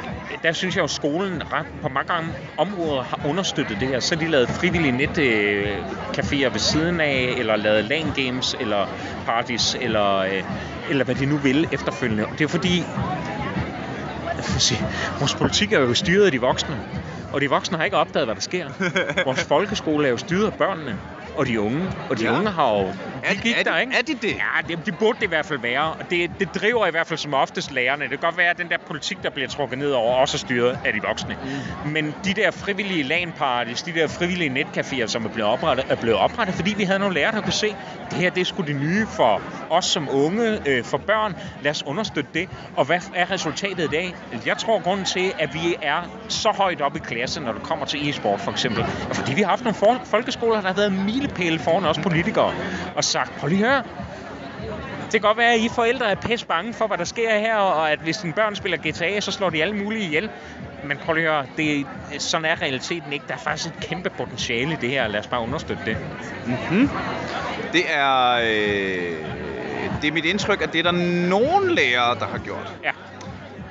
der 0.43 0.53
synes 0.53 0.75
jeg 0.75 0.81
jo, 0.81 0.85
at 0.85 0.91
skolen 0.91 1.53
ret, 1.53 1.67
på 1.83 1.89
mange 1.89 2.13
gange 2.15 2.33
områder 2.57 3.03
har 3.03 3.21
understøttet 3.25 3.81
det 3.81 3.89
her. 3.89 4.01
Så 4.01 4.15
de 4.17 4.27
lavet 4.27 4.49
frivillige 4.51 4.93
netcaféer 4.93 6.49
ved 6.51 6.59
siden 6.59 7.01
af, 7.01 7.35
eller 7.39 7.57
lavet 7.57 7.85
LAN 7.85 8.13
games, 8.13 8.57
eller 8.61 8.87
parties, 9.27 9.77
eller, 9.81 10.17
øh, 10.17 10.43
eller 10.89 11.05
hvad 11.05 11.15
de 11.15 11.27
nu 11.27 11.39
vil 11.39 11.68
efterfølgende. 11.71 12.27
Og 12.27 12.39
det 12.39 12.45
er 12.45 12.49
fordi, 12.49 12.87
sige, 14.41 14.87
vores 15.19 15.35
politik 15.35 15.73
er 15.73 15.81
jo 15.81 15.95
styret 15.95 16.27
af 16.27 16.33
de 16.33 16.41
voksne, 16.41 16.83
og 17.33 17.41
de 17.41 17.51
voksne 17.51 17.77
har 17.77 17.85
ikke 17.85 17.97
opdaget, 17.97 18.27
hvad 18.27 18.35
der 18.35 18.41
sker. 18.41 18.71
Vores 19.29 19.45
folkeskole 19.45 20.07
er 20.07 20.11
jo 20.11 20.17
styret 20.17 20.47
af 20.47 20.55
børnene 20.55 20.99
og 21.39 21.47
de 21.47 21.61
unge, 21.61 21.93
og 22.11 22.19
de 22.19 22.25
Ja. 22.25 22.37
unge 22.39 22.51
har 22.51 22.71
jo... 22.75 22.87
De 22.87 22.95
Er- 23.23 23.35
gik 23.35 23.53
er 23.59 23.63
de- 23.63 23.71
der, 23.71 23.79
ikke? 23.79 23.93
er 23.99 24.03
de 24.03 24.15
det? 24.23 24.35
Ja, 24.37 24.63
det, 24.69 24.87
det 24.87 24.99
burde 24.99 25.19
det 25.19 25.27
i 25.27 25.29
hvert 25.29 25.47
fald 25.47 25.59
være, 25.59 25.83
og 25.95 26.11
det, 26.11 26.31
det 26.41 26.55
driver 26.55 26.87
i 26.87 26.91
hvert 26.91 27.07
fald 27.07 27.19
som 27.19 27.35
oftest 27.35 27.71
lærerne. 27.73 28.03
Det 28.03 28.11
kan 28.11 28.19
godt 28.19 28.37
være, 28.37 28.51
at 28.51 28.59
den 28.59 28.69
der 28.69 28.77
politik, 28.87 29.23
der 29.23 29.31
bliver 29.31 29.49
trukket 29.49 29.79
ned 29.79 29.91
over, 29.91 30.17
også 30.17 30.37
er 30.37 30.39
styret 30.39 30.79
af 30.85 30.93
de 30.93 31.01
voksne. 31.03 31.37
Mm. 31.85 31.91
Men 31.91 32.15
de 32.25 32.35
der 32.35 32.51
frivillige 32.51 33.03
LAN-parties, 33.03 33.83
de 33.83 33.93
der 33.95 34.07
frivillige 34.09 34.63
netcaféer, 34.63 35.07
som 35.07 35.25
er 35.25 35.29
blevet 35.29 35.51
oprettet, 35.51 35.87
er 35.89 35.95
blevet 35.95 36.19
oprettet, 36.19 36.55
fordi 36.57 36.75
vi 36.75 36.85
havde 36.85 36.99
nogle 36.99 37.15
lærere, 37.15 37.33
der 37.33 37.41
kunne 37.41 37.53
se, 37.53 37.75
det 38.11 38.19
her 38.19 38.31
det 38.31 38.41
er 38.41 38.45
sgu 38.45 38.63
det 38.63 38.77
nye 38.77 39.07
for 39.07 39.43
os 39.71 39.85
som 39.85 40.09
unge, 40.13 40.59
øh, 40.67 40.85
for 40.85 40.99
børn. 40.99 41.35
Lad 41.63 41.71
os 41.71 41.83
understøtte 41.87 42.31
det. 42.35 42.49
Og 42.77 42.85
hvad 42.85 43.01
er 43.15 43.31
resultatet 43.31 43.85
i 43.85 43.89
dag? 43.89 44.15
Jeg 44.47 44.59
tror, 44.59 44.81
grunden 44.83 45.05
til, 45.07 45.33
at 45.39 45.55
vi 45.55 45.75
er 45.83 46.03
så 46.29 46.49
højt 46.57 46.81
oppe 46.81 46.99
i 46.99 47.03
klassen, 47.05 47.43
når 47.43 47.53
det 47.53 47.63
kommer 47.63 47.87
til 47.87 48.11
e-sport 48.11 48.41
for 48.41 48.51
eksempel, 48.51 48.81
er 48.83 49.15
fordi 49.15 49.35
vi 49.35 49.43
har 49.43 49.49
haft 49.49 49.65
nogle 49.65 50.01
folkeskoler, 50.05 50.61
der 50.61 50.67
har 50.69 50.75
været 50.75 50.93
milepæle 51.29 51.59
foran 51.59 51.85
os 51.85 51.99
politikere, 51.99 52.55
og 52.97 53.05
sagt, 53.05 53.37
prøv 53.39 53.49
lige 53.49 53.67
at 53.67 53.71
høre, 53.71 53.83
det 55.05 55.13
kan 55.13 55.21
godt 55.21 55.39
være, 55.39 55.55
at 55.55 55.61
I 55.61 55.69
forældre 55.75 56.11
er 56.11 56.15
pisse 56.15 56.47
bange 56.47 56.75
for, 56.75 56.87
hvad 56.87 56.99
der 56.99 57.05
sker 57.05 57.39
her, 57.39 57.57
og 57.57 57.93
at 57.93 57.99
hvis 57.99 58.17
dine 58.17 58.33
børn 58.33 58.57
spiller 58.57 58.79
GTA, 58.79 59.21
så 59.21 59.33
slår 59.33 59.51
de 59.51 59.63
alle 59.63 59.77
mulige 59.77 60.05
ihjel. 60.05 60.31
Men 60.85 60.97
prøv 60.97 61.15
lige 61.15 61.29
at 61.29 61.35
høre, 61.35 61.47
det, 61.57 61.87
sådan 62.23 62.45
er 62.45 62.63
realiteten 62.63 63.13
ikke. 63.13 63.25
Der 63.29 63.35
er 63.35 63.39
faktisk 63.39 63.67
et 63.75 63.81
kæmpe 63.81 64.11
potentiale 64.11 64.73
i 64.73 64.77
det 64.81 64.91
her. 64.91 65.09
Lad 65.09 65.21
os 65.21 65.27
bare 65.27 65.41
understøtte 65.41 65.83
det. 65.87 65.97
Det 67.73 67.83
er, 67.89 68.33
øh, 68.33 69.17
det 70.03 70.09
er 70.09 70.13
mit 70.13 70.25
indtryk, 70.25 70.63
at 70.63 70.73
det 70.73 70.79
er 70.79 70.83
der 70.83 70.99
nogen 71.29 71.71
lærere, 71.71 72.19
der 72.19 72.27
har 72.27 72.39
gjort. 72.39 72.77
Ja, 72.85 72.91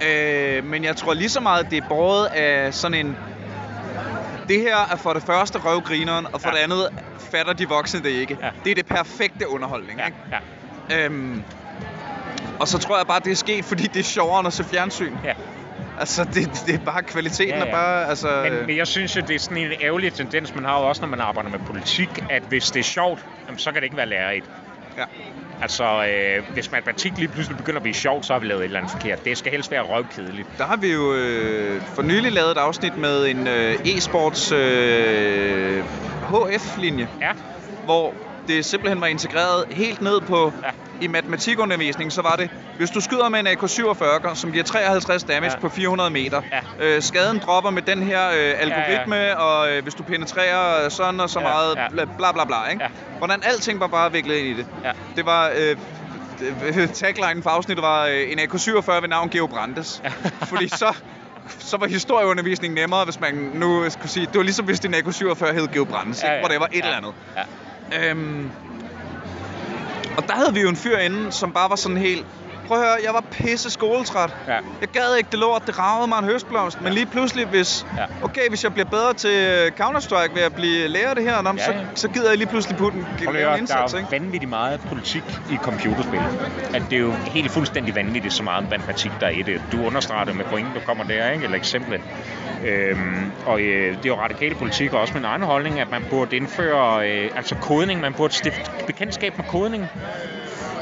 Øh, 0.01 0.63
men 0.63 0.83
jeg 0.83 0.95
tror 0.95 1.13
lige 1.13 1.29
så 1.29 1.39
meget, 1.39 1.71
det 1.71 1.77
er 1.77 1.87
båret 1.89 2.25
af 2.25 2.73
sådan 2.73 3.05
en... 3.05 3.17
Det 4.47 4.61
her 4.61 4.77
er 4.91 4.95
for 4.95 5.13
det 5.13 5.23
første 5.23 5.59
røvgrineren, 5.59 6.27
og 6.33 6.41
for 6.41 6.49
Ja. 6.49 6.55
det 6.55 6.59
andet 6.63 6.89
fatter 7.31 7.53
de 7.53 7.69
voksne 7.69 8.03
det 8.03 8.09
ikke. 8.09 8.37
Ja. 8.41 8.49
Det 8.63 8.71
er 8.71 8.75
det 8.75 8.85
perfekte 8.85 9.49
underholdning, 9.49 9.99
ja, 9.99 10.05
ikke? 10.05 10.17
ja. 10.89 11.05
Øhm, 11.05 11.43
og 12.59 12.67
så 12.67 12.77
tror 12.77 12.97
jeg 12.97 13.07
bare, 13.07 13.19
det 13.19 13.31
er 13.31 13.35
sket, 13.35 13.65
fordi 13.65 13.83
det 13.83 13.99
er 13.99 14.03
sjovere 14.03 14.39
end 14.39 14.47
at 14.47 14.53
se 14.53 14.63
fjernsyn. 14.63 15.13
ja. 15.23 15.33
Altså, 15.99 16.23
det, 16.23 16.63
det 16.65 16.75
er 16.75 16.79
bare 16.79 17.03
kvaliteten 17.03 17.53
Ja, 17.53 17.59
er 17.61 17.65
ja. 17.65 17.71
bare... 17.71 18.07
Altså, 18.09 18.41
Men, 18.51 18.65
men 18.67 18.77
jeg 18.77 18.87
synes, 18.87 19.17
at 19.17 19.27
det 19.27 19.35
er 19.35 19.39
sådan 19.39 19.57
en 19.57 19.71
ærgerlig 19.81 20.13
tendens, 20.13 20.55
man 20.55 20.65
har 20.65 20.79
jo 20.79 20.87
også, 20.87 21.01
når 21.01 21.07
man 21.09 21.21
arbejder 21.21 21.49
med 21.49 21.59
politik, 21.59 22.09
at 22.29 22.43
hvis 22.43 22.71
det 22.71 22.79
er 22.79 22.83
sjovt, 22.83 23.25
jamen, 23.47 23.59
så 23.59 23.71
kan 23.71 23.75
det 23.75 23.83
ikke 23.83 23.97
være 23.97 24.05
lærerigt. 24.05 24.45
Ja. 24.97 25.03
Altså, 25.61 26.05
øh, 26.05 26.53
hvis 26.53 26.71
matematik 26.71 27.17
lige 27.17 27.27
pludselig 27.27 27.57
begynder 27.57 27.77
at 27.77 27.83
blive 27.83 27.93
sjovt, 27.93 28.25
så 28.25 28.33
har 28.33 28.39
vi 28.39 28.45
lavet 28.47 28.59
et 28.61 28.65
eller 28.65 28.79
andet 28.79 28.91
forkert. 28.91 29.25
Det 29.25 29.37
skal 29.37 29.51
helst 29.51 29.71
være 29.71 29.81
røvkedeligt. 29.81 30.47
Der 30.57 30.65
har 30.65 30.77
vi 30.77 30.93
jo 30.93 31.13
øh, 31.13 31.81
for 31.81 32.01
nylig 32.01 32.31
lavet 32.31 32.51
et 32.51 32.57
afsnit 32.57 32.97
med 32.97 33.27
en 33.27 33.47
øh, 33.47 33.73
e-sports 33.73 34.55
øh, 34.55 35.83
HF-linje, 36.29 37.07
Ja, 37.21 37.31
hvor 37.85 38.13
det 38.47 38.65
simpelthen 38.65 39.01
var 39.01 39.07
integreret 39.07 39.65
helt 39.71 40.01
ned 40.01 40.21
på... 40.21 40.53
Ja. 40.63 40.69
I 41.01 41.07
matematikundervisning, 41.07 42.11
så 42.11 42.21
var 42.21 42.35
det, 42.35 42.49
hvis 42.77 42.89
du 42.89 43.01
skyder 43.01 43.29
med 43.29 43.39
en 43.39 43.47
AK-47, 43.47 44.35
som 44.35 44.51
giver 44.51 44.63
53 44.63 45.23
damage 45.23 45.51
Ja. 45.53 45.59
på 45.59 45.69
400 45.69 46.09
meter, 46.09 46.41
Ja. 46.79 46.85
øh, 46.95 47.01
skaden 47.01 47.39
dropper 47.45 47.69
med 47.69 47.81
den 47.81 48.03
her 48.03 48.27
øh, 48.27 48.53
algoritme, 48.61 49.15
ja, 49.15 49.27
ja. 49.27 49.35
og 49.35 49.71
øh, 49.71 49.83
hvis 49.83 49.93
du 49.93 50.03
penetrerer 50.03 50.89
sådan 50.89 51.19
og 51.19 51.29
så 51.29 51.39
Ja, 51.39 51.45
meget, 51.45 51.75
ja. 51.75 52.05
bla 52.17 52.31
bla 52.31 52.45
bla, 52.45 52.69
ikke? 52.71 52.83
Ja. 52.83 52.89
Hvordan 53.17 53.39
alting 53.43 53.79
var 53.79 53.87
bare 53.87 54.11
viklet 54.11 54.35
ind 54.35 54.47
i 54.47 54.53
det. 54.53 54.65
Ja. 54.83 54.91
Det 55.15 55.25
var... 55.25 55.51
Øh, 55.57 55.75
taglinen 56.93 57.43
for 57.43 57.49
afsnittet 57.49 57.83
var 57.83 58.05
øh, 58.05 58.31
en 58.31 58.39
AK-47 58.39 58.91
ved 59.01 59.07
navn 59.07 59.29
Geo 59.29 59.47
Brandes. 59.47 60.01
Fordi 60.49 60.67
så, 60.67 60.95
så 61.59 61.77
var 61.77 61.87
historieundervisningen 61.87 62.75
nemmere, 62.75 63.03
hvis 63.05 63.19
man 63.19 63.51
nu 63.53 63.89
skulle 63.89 64.09
sige... 64.09 64.25
Det 64.25 64.35
var 64.37 64.43
ligesom 64.43 64.65
hvis 64.65 64.79
din 64.79 64.93
AK-47 64.95 65.53
hed 65.53 65.67
Geo 65.67 65.83
Brandes, 65.85 66.23
Ja, 66.23 66.27
ja, 66.27 66.33
ja. 66.33 66.37
ja. 66.37 66.41
hvor 66.41 66.47
det 66.49 66.59
var 66.59 66.65
et 66.71 66.73
Ja. 66.75 66.79
eller 66.79 66.97
andet. 66.97 67.13
Ja. 67.91 68.09
Øhm, 68.09 68.49
og 70.17 70.27
der 70.27 70.33
havde 70.33 70.53
vi 70.53 70.61
jo 70.61 70.69
en 70.69 70.75
fyr 70.75 70.97
inde, 70.97 71.31
som 71.31 71.53
bare 71.53 71.69
var 71.69 71.75
sådan 71.75 71.97
helt... 71.97 72.25
Prøv 72.67 72.77
at 72.77 72.83
høre, 72.87 72.97
jeg 73.03 73.13
var 73.13 73.23
pisse 73.31 73.69
skoletræt. 73.69 74.35
Ja. 74.47 74.53
Jeg 74.81 74.89
gad 74.93 75.15
ikke 75.17 75.29
det 75.31 75.39
lort, 75.39 75.67
det 75.67 75.79
ragede 75.79 76.07
mig 76.07 76.19
en 76.19 76.25
høstblomst. 76.25 76.81
Men 76.81 76.93
lige 76.93 77.05
pludselig, 77.05 77.45
hvis... 77.45 77.85
Ja. 77.97 78.05
Okay, 78.21 78.49
hvis 78.49 78.63
jeg 78.63 78.73
bliver 78.73 78.85
bedre 78.85 79.13
til 79.13 79.67
Counter-Strike 79.81 80.33
ved 80.35 80.41
at 80.41 80.53
blive 80.55 80.87
lærer 80.87 81.13
det 81.13 81.23
her, 81.23 81.53
Ja, 81.57 81.65
så, 81.65 81.71
ja. 81.71 81.77
så 81.95 82.07
gider 82.07 82.29
jeg 82.29 82.37
lige 82.37 82.47
pludselig 82.47 82.77
putte 82.77 82.97
en, 82.97 83.05
Prøv 83.25 83.35
en 83.35 83.59
indsats, 83.59 83.91
der 83.91 83.99
er 83.99 84.01
ikke? 84.01 84.11
vanvittigt 84.11 84.49
meget 84.49 84.79
politik 84.79 85.23
i 85.49 85.57
computerspil. 85.57 86.19
At 86.73 86.83
det 86.89 86.95
er 86.95 86.99
jo 87.01 87.11
helt 87.11 87.51
fuldstændig 87.51 87.95
vanvittigt, 87.95 88.33
så 88.33 88.43
meget 88.43 88.69
matematik 88.69 89.11
der 89.19 89.27
er 89.27 89.31
i 89.31 89.41
det. 89.41 89.61
Du 89.71 89.85
understreger 89.85 90.25
det 90.25 90.35
med 90.35 90.45
point, 90.45 90.67
du 90.75 90.79
kommer 90.85 91.03
der, 91.03 91.31
ikke? 91.31 91.43
Eller 91.43 91.57
eksemplet. 91.57 92.01
Øhm, 92.65 93.31
og 93.45 93.61
øh, 93.61 93.97
det 93.97 94.05
er 94.05 94.09
jo 94.09 94.15
radikale 94.15 94.55
politik 94.55 94.93
og 94.93 95.01
også 95.01 95.13
min 95.13 95.25
egen 95.25 95.41
holdning, 95.41 95.79
at 95.79 95.91
man 95.91 96.05
burde 96.09 96.35
indføre 96.35 97.09
øh, 97.09 97.31
altså 97.35 97.55
kodning, 97.55 98.01
man 98.01 98.13
burde 98.13 98.33
stifte 98.33 98.71
bekendtskab 98.87 99.37
med 99.37 99.45
kodning. 99.45 99.89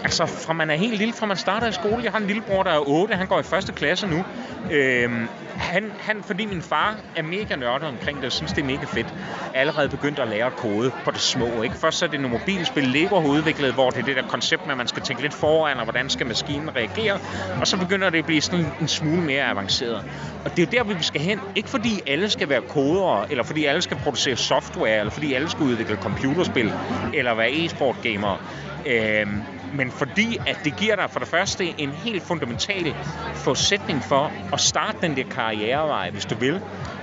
Altså, 0.04 0.26
fra 0.26 0.54
man 0.54 0.70
er 0.70 0.76
helt 0.76 0.98
lille, 0.98 1.14
fra 1.14 1.26
man 1.26 1.38
starter 1.38 1.68
i 1.68 1.72
skole. 1.72 2.04
Jeg 2.04 2.12
har 2.12 2.20
en 2.20 2.28
lillebror, 2.28 2.64
der 2.64 2.72
er 2.72 2.90
8, 2.90 3.16
han 3.16 3.28
går 3.28 3.40
i 3.40 3.44
første 3.44 3.74
klasse 3.74 4.08
nu. 4.08 4.26
Øhm, 4.72 5.28
han, 5.56 5.92
han, 6.00 6.24
fordi 6.24 6.46
min 6.46 6.62
far 6.62 6.96
er 7.16 7.24
mega 7.24 7.56
nørdet 7.56 7.88
omkring 7.88 8.18
det, 8.18 8.26
og 8.26 8.32
synes, 8.32 8.54
det 8.54 8.62
er 8.62 8.66
mega 8.66 8.86
fedt, 8.86 9.14
allerede 9.54 9.90
begyndt 9.90 10.20
at 10.20 10.28
lære 10.28 10.46
at 10.46 10.56
kode 10.56 10.92
på 11.06 11.12
det 11.12 11.20
små. 11.20 11.62
Ikke? 11.62 11.76
Først 11.76 11.98
så 11.98 12.06
er 12.06 12.10
det 12.10 12.20
nogle 12.20 12.38
mobilspil, 12.38 12.84
Lego 12.84 13.20
har 13.20 13.28
udviklet, 13.28 13.74
hvor 13.74 13.90
det 13.90 14.00
er 14.00 14.04
det 14.04 14.16
der 14.16 14.28
koncept 14.28 14.66
med, 14.66 14.72
at 14.72 14.78
man 14.78 14.88
skal 14.88 15.04
tænke 15.04 15.22
lidt 15.22 15.34
foran, 15.34 15.78
og 15.78 15.84
hvordan 15.84 16.10
skal 16.10 16.28
maskinen 16.28 16.76
reagere. 16.76 17.20
Og 17.60 17.68
så 17.68 17.78
begynder 17.78 18.10
det 18.10 18.18
at 18.18 18.26
blive 18.26 18.42
sådan 18.42 18.66
en 18.82 18.88
smule 18.88 19.22
mere 19.22 19.44
avanceret. 19.44 20.04
Og 20.46 20.58
det 20.58 20.74
er 20.74 20.80
jo 20.80 20.86
der, 20.90 20.94
vi 20.96 21.04
skal 21.04 21.22
hen. 21.22 21.40
Ikke 21.56 21.70
fordi 21.70 22.02
alle 22.08 22.30
skal 22.30 22.50
være 22.50 22.62
kodere, 22.62 23.32
eller 23.32 23.44
fordi 23.44 23.66
alle 23.66 23.82
skal 23.82 23.98
producere 23.98 24.36
software, 24.36 25.00
eller 25.00 25.12
fordi 25.12 25.34
alle 25.34 25.50
skal 25.50 25.64
udvikle 25.64 25.96
computerspil, 25.96 26.74
eller 27.14 27.36
være 27.36 27.54
e-sport 27.54 28.02
gamere. 28.02 28.40
Øhm, 28.86 29.44
men 29.76 29.92
fordi 29.92 30.38
at 30.46 30.58
det 30.64 30.76
giver 30.76 30.96
dig 30.96 31.10
for 31.10 31.20
det 31.20 31.28
første 31.28 31.82
en 31.82 31.92
helt 31.92 32.24
fundamental 32.24 32.96
forudsætning 33.34 34.04
for 34.04 34.34
at 34.54 34.60
starte 34.60 34.98
den 35.02 35.18
der 35.18 35.24
karrierevej, 35.24 36.10
hvis 36.12 36.26
du 36.26 36.36
vil. 36.36 36.62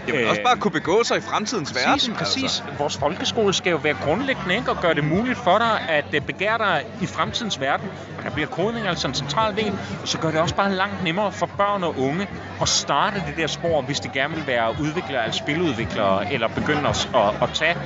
Jamen, 0.09 0.27
også 0.27 0.43
bare 0.45 0.57
kunne 0.57 0.71
begå 0.71 1.03
sig 1.05 1.17
i 1.17 1.21
fremtidens 1.21 1.73
præcis, 1.73 1.87
verden. 1.87 2.15
Præcis, 2.19 2.43
Altså. 2.43 2.63
Vores 2.79 2.97
folkeskole 2.97 3.53
skal 3.55 3.71
jo 3.71 3.77
være 3.77 3.95
grundlæggende 3.95 4.57
ikke? 4.57 4.71
og 4.71 4.81
gøre 4.81 4.95
det 4.95 5.05
muligt 5.05 5.39
for 5.39 5.59
dig 5.59 5.89
at 5.89 6.05
øh, 6.13 6.21
begære 6.21 6.59
dig 6.59 6.85
i 7.01 7.07
fremtidens 7.07 7.61
verden. 7.61 7.91
Og 8.19 8.25
der 8.25 8.31
bliver 8.31 8.49
kodning 8.49 8.87
altså 8.87 9.09
en 9.09 9.15
central 9.15 9.57
del, 9.57 9.73
og 10.03 10.09
så 10.09 10.19
gør 10.19 10.31
det 10.31 10.41
også 10.41 10.55
bare 10.55 10.73
langt 10.73 11.05
nemmere 11.05 11.33
for 11.33 11.47
børn 11.47 11.85
og 11.85 11.99
unge 11.99 12.27
at 12.63 12.69
starte 12.69 13.23
det 13.27 13.37
der 13.37 13.47
spor, 13.47 13.83
hvis 13.83 14.01
de 14.01 14.09
gerne 14.09 14.35
vil 14.35 14.47
være 14.47 14.75
udviklere 14.81 15.23
eller 15.23 15.33
spiludviklere, 15.33 16.33
eller 16.33 16.49
begynde 16.49 16.89
at, 16.89 17.09
at, 17.15 17.43
at 17.43 17.51
tage 17.55 17.77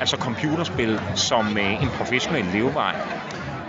altså 0.00 0.16
computerspil 0.16 1.00
som 1.14 1.58
øh, 1.58 1.82
en 1.82 1.88
professionel 1.88 2.44
levevej. 2.44 2.94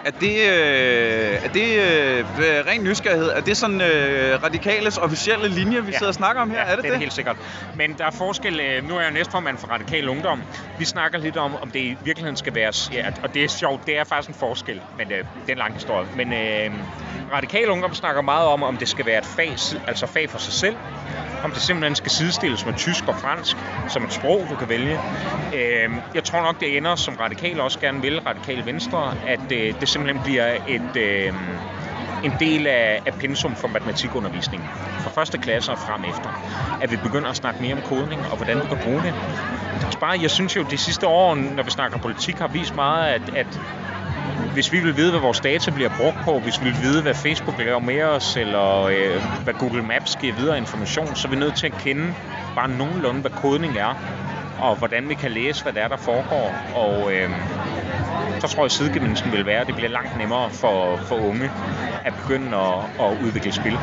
Er 0.06 0.12
det, 0.12 0.36
øh, 0.38 1.46
er 1.46 1.48
det 1.54 1.80
øh, 1.80 2.26
ren 2.68 2.84
nysgerrighed? 2.84 3.28
Er 3.30 3.42
det 3.42 3.58
sådan 3.58 3.82
øh, 3.82 4.44
radikales 4.44 4.98
officielle 4.98 5.48
linje, 5.48 5.86
vi 5.86 5.92
Ja. 5.92 5.98
sidder 5.98 6.08
og 6.12 6.14
snakker 6.16 6.42
om 6.42 6.50
her? 6.50 6.58
Ja, 6.60 6.64
er 6.66 6.70
det 6.70 6.78
det 6.78 6.84
det? 6.84 6.96
er 6.96 7.00
helt 7.00 7.14
sikkert. 7.14 7.36
Men 7.76 7.96
der 7.98 8.06
er 8.06 8.12
forskel. 8.12 8.60
øh, 8.60 8.88
Nu 8.90 8.96
er 8.98 9.02
jeg 9.02 9.12
næstformand 9.12 9.58
for 9.58 9.68
Radikal 9.68 10.10
Ungdom. 10.10 10.42
Vi 10.80 10.86
snakker 10.86 11.20
lidt 11.20 11.38
om, 11.38 11.56
om 11.62 11.72
det 11.72 11.80
i 11.80 11.98
virkeligheden 12.04 12.38
skal 12.38 12.56
være... 12.56 12.72
Ja, 12.94 13.06
og 13.24 13.34
det 13.34 13.44
er 13.44 13.48
sjovt. 13.50 13.88
Det 13.88 13.98
er 13.98 14.04
faktisk 14.04 14.30
en 14.30 14.36
forskel, 14.40 14.82
men 14.98 15.12
øh, 15.12 15.18
det 15.18 15.26
er 15.48 15.52
en 15.52 15.58
lang 15.58 15.74
historie. 15.74 16.08
Men 16.16 16.34
øh, 16.34 16.72
Radikal 17.34 17.70
Ungdom 17.70 17.94
snakker 17.94 18.22
meget 18.22 18.48
om, 18.48 18.64
om 18.64 18.78
det 18.78 18.90
skal 18.90 19.06
være 19.06 19.18
et 19.20 19.26
fag, 19.26 19.52
altså 19.88 20.08
fag 20.08 20.30
for 20.30 20.40
sig 20.40 20.54
selv. 20.54 20.76
Om 21.44 21.52
det 21.52 21.62
simpelthen 21.62 21.96
skal 21.96 22.12
sidestilles 22.12 22.66
med 22.66 22.74
tysk 22.74 23.08
og 23.08 23.16
fransk 23.20 23.58
som 23.88 24.04
et 24.04 24.14
sprog, 24.14 24.48
du 24.50 24.56
kan 24.56 24.70
vælge. 24.70 25.00
Øh, 25.56 25.90
jeg 26.16 26.24
tror 26.24 26.42
nok, 26.42 26.60
det 26.60 26.78
ender, 26.78 26.96
som 26.96 27.16
radikal 27.16 27.60
også 27.60 27.80
gerne 27.80 28.02
vil, 28.02 28.20
radikal 28.20 28.66
venstre, 28.66 29.14
at 29.28 29.52
øh, 29.52 29.74
det 29.80 29.90
simpelthen 29.96 30.24
bliver 30.24 30.58
et... 30.68 30.96
Øh, 30.96 31.34
en 32.24 32.34
del 32.40 32.68
af, 32.68 33.02
af 33.06 33.14
pensum 33.14 33.56
for 33.56 33.68
matematikundervisningen. 33.68 34.68
Fra 35.00 35.10
første 35.10 35.38
klasse 35.38 35.72
og 35.72 35.78
frem 35.78 36.04
efter. 36.04 36.30
At 36.82 36.92
vi 36.92 36.98
begynder 36.98 37.30
at 37.30 37.36
snakke 37.36 37.62
mere 37.62 37.74
om 37.74 37.82
kodning 37.82 38.22
og 38.32 38.36
hvordan 38.38 38.58
vi 38.58 38.68
kan 38.68 38.78
bruge 38.78 39.02
det. 39.04 39.14
Bare, 40.00 40.20
jeg 40.22 40.32
synes 40.32 40.56
jo, 40.56 40.64
de 40.64 40.78
sidste 40.78 41.08
år, 41.08 41.36
når 41.36 41.64
vi 41.64 41.72
snakker 41.72 41.98
politik, 41.98 42.36
har 42.36 42.48
vist 42.48 42.76
meget, 42.76 43.14
at, 43.14 43.22
at 43.36 43.60
hvis 44.54 44.72
vi 44.72 44.80
vil 44.80 44.98
vide, 44.98 45.12
hvad 45.12 45.22
vores 45.22 45.40
data 45.40 45.72
bliver 45.72 45.90
brugt 45.98 46.18
på, 46.26 46.40
hvis 46.40 46.60
vi 46.62 46.66
vil 46.66 46.82
vide, 46.82 47.02
hvad 47.02 47.14
Facebook 47.14 47.60
laver 47.60 47.80
med 47.80 48.04
os, 48.04 48.38
eller 48.38 48.84
øh, 48.84 49.22
hvad 49.44 49.54
Google 49.54 49.84
Maps 49.84 50.16
giver 50.16 50.36
videre 50.36 50.58
information, 50.58 51.16
så 51.16 51.28
er 51.28 51.30
vi 51.30 51.36
nødt 51.36 51.56
til 51.56 51.68
at 51.68 51.74
kende 51.74 52.16
bare 52.56 52.70
nogenlunde, 52.70 53.22
hvad 53.22 53.32
kodning 53.32 53.78
er, 53.78 53.96
og 54.60 54.76
hvordan 54.76 55.10
vi 55.10 55.14
kan 55.14 55.32
læse, 55.32 55.64
hvad 55.64 55.74
der 55.74 55.82
er, 55.82 55.88
der 55.88 55.98
foregår. 55.98 56.56
Og 56.76 57.14
øh, 57.14 57.30
så 58.40 58.48
tror 58.48 58.62
jeg, 58.62 58.66
at 58.66 58.72
sidegevinsten 58.72 59.32
vil 59.32 59.46
være, 59.46 59.62
at 59.62 59.68
det 59.68 59.76
bliver 59.76 59.90
langt 59.90 60.18
nemmere 60.18 60.50
for, 60.52 60.98
for 60.98 61.16
unge 61.16 61.52
at 62.06 62.14
begynde 62.22 62.58
at, 62.58 62.84
at 63.00 63.18
udvikle 63.26 63.52
spil. 63.52 63.78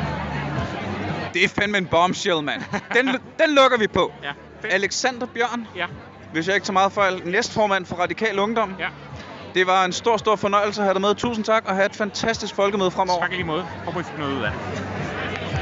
Det 1.34 1.44
er 1.44 1.48
fandme 1.48 1.78
en 1.78 1.86
bombshell, 1.86 2.42
mand. 2.42 2.62
Den, 2.94 3.06
den 3.08 3.54
lukker 3.54 3.78
vi 3.78 3.86
på. 3.86 4.12
Ja, 4.22 4.32
fedt. 4.60 4.72
Alexander 4.72 5.26
Bjørn, 5.26 5.66
Ja, 5.76 5.86
hvis 6.32 6.46
jeg 6.46 6.54
ikke 6.54 6.64
tager 6.64 6.72
meget 6.72 6.92
fejl, 6.92 7.22
næstformand 7.24 7.86
for 7.86 7.96
Radikal 7.96 8.38
Ungdom. 8.38 8.74
ja. 8.78 8.88
Det 9.54 9.66
var 9.66 9.84
en 9.84 9.92
stor, 9.92 10.16
stor 10.16 10.36
fornøjelse 10.36 10.80
at 10.80 10.84
have 10.84 10.94
dig 10.94 11.00
med. 11.00 11.14
Tusind 11.14 11.44
tak, 11.44 11.64
og 11.66 11.74
have 11.74 11.86
et 11.86 11.96
fantastisk 11.96 12.54
folkemøde 12.54 12.90
fremover. 12.90 13.20
Tak 13.20 13.32
i 13.32 13.34
lige 13.34 13.44
måde. 13.44 13.62
Håber, 13.84 14.00
I 14.00 14.02
fik 14.02 14.18
noget 14.18 14.36
ud 14.38 14.42
af 14.42 14.50
det. 14.52 14.60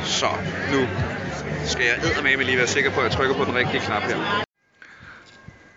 Så, 0.06 0.26
nu 0.72 0.86
skal 1.64 1.84
jeg 1.84 1.94
eddermame 2.10 2.42
lige 2.42 2.56
være 2.58 2.66
sikker 2.66 2.90
på, 2.90 3.00
at 3.00 3.04
jeg 3.04 3.12
trykker 3.12 3.36
på 3.36 3.44
den 3.44 3.54
rigtige 3.54 3.80
knap 3.80 4.02
her. 4.02 4.16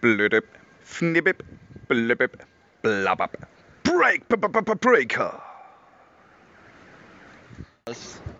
Blødøb. 0.01 0.43
Fnibbeb. 0.85 1.41
Bløbeb. 1.89 2.31
Blabab. 2.83 3.29
Break. 3.83 4.21
Breaker. 4.81 5.43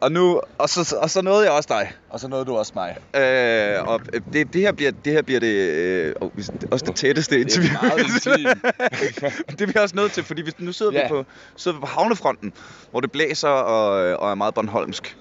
Og 0.02 0.12
nu, 0.12 0.42
og 0.58 0.70
så, 0.70 0.96
og 1.02 1.10
så 1.10 1.22
nåede 1.22 1.44
jeg 1.44 1.52
også 1.52 1.68
dig. 1.70 1.92
Og 2.10 2.20
så 2.20 2.28
nåede 2.28 2.46
du 2.46 2.56
også 2.56 2.72
mig. 2.76 2.98
Øh, 3.22 3.88
og 3.88 4.02
det, 4.34 4.54
det, 4.54 4.62
her 4.62 4.72
bliver, 4.72 4.92
det 5.06 5.14
her 5.14 5.22
bliver 5.22 5.40
det, 5.40 5.54
øh, 5.70 6.16
hvis- 6.34 6.50
også 6.72 6.86
det 6.86 6.96
tætteste 6.96 7.40
interview. 7.42 7.72
meget 7.82 7.98
det 9.60 9.62
er 9.62 9.66
vi 9.66 9.74
også 9.80 9.96
nødt 9.96 10.12
til, 10.12 10.24
fordi 10.24 10.42
vi, 10.42 10.52
nu 10.58 10.72
sidder, 10.72 10.92
Ja. 10.92 11.04
vi 11.04 11.08
på, 11.10 11.26
sidder 11.56 11.78
vi 11.78 11.82
på 11.82 11.86
havnefronten, 11.88 12.54
hvor 12.92 13.00
det 13.00 13.12
blæser 13.12 13.48
og, 13.50 14.18
og 14.18 14.32
er 14.32 14.36
meget 14.36 14.54
Bornholmsk. 14.54 15.18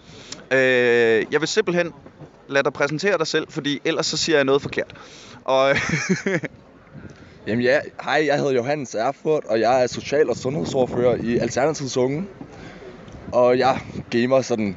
Øh, 0.51 0.59
jeg 1.33 1.41
vil 1.41 1.49
simpelthen 1.49 1.93
lade 2.49 2.65
dig 2.65 2.73
præsentere 2.73 3.19
dig 3.19 3.27
selv, 3.27 3.47
fordi 3.51 3.81
ellers 3.85 4.07
så 4.07 4.17
siger 4.17 4.37
jeg 4.39 4.45
noget 4.45 4.63
forkert. 4.63 4.95
Og 5.45 5.71
Jamen 7.47 7.65
ja, 7.65 7.81
hej, 8.05 8.25
jeg 8.27 8.37
hedder 8.39 8.53
Johannes 8.53 8.95
Erfurt, 8.95 9.45
og 9.45 9.61
jeg 9.61 9.83
er 9.83 9.87
social- 9.87 10.31
og 10.31 10.37
sundhedsordfører 10.37 11.17
i 11.17 11.39
Alternativets 11.39 11.97
Unge. 11.97 12.25
Og 13.33 13.59
jeg 13.59 13.77
gamer 14.11 14.41
sådan 14.41 14.77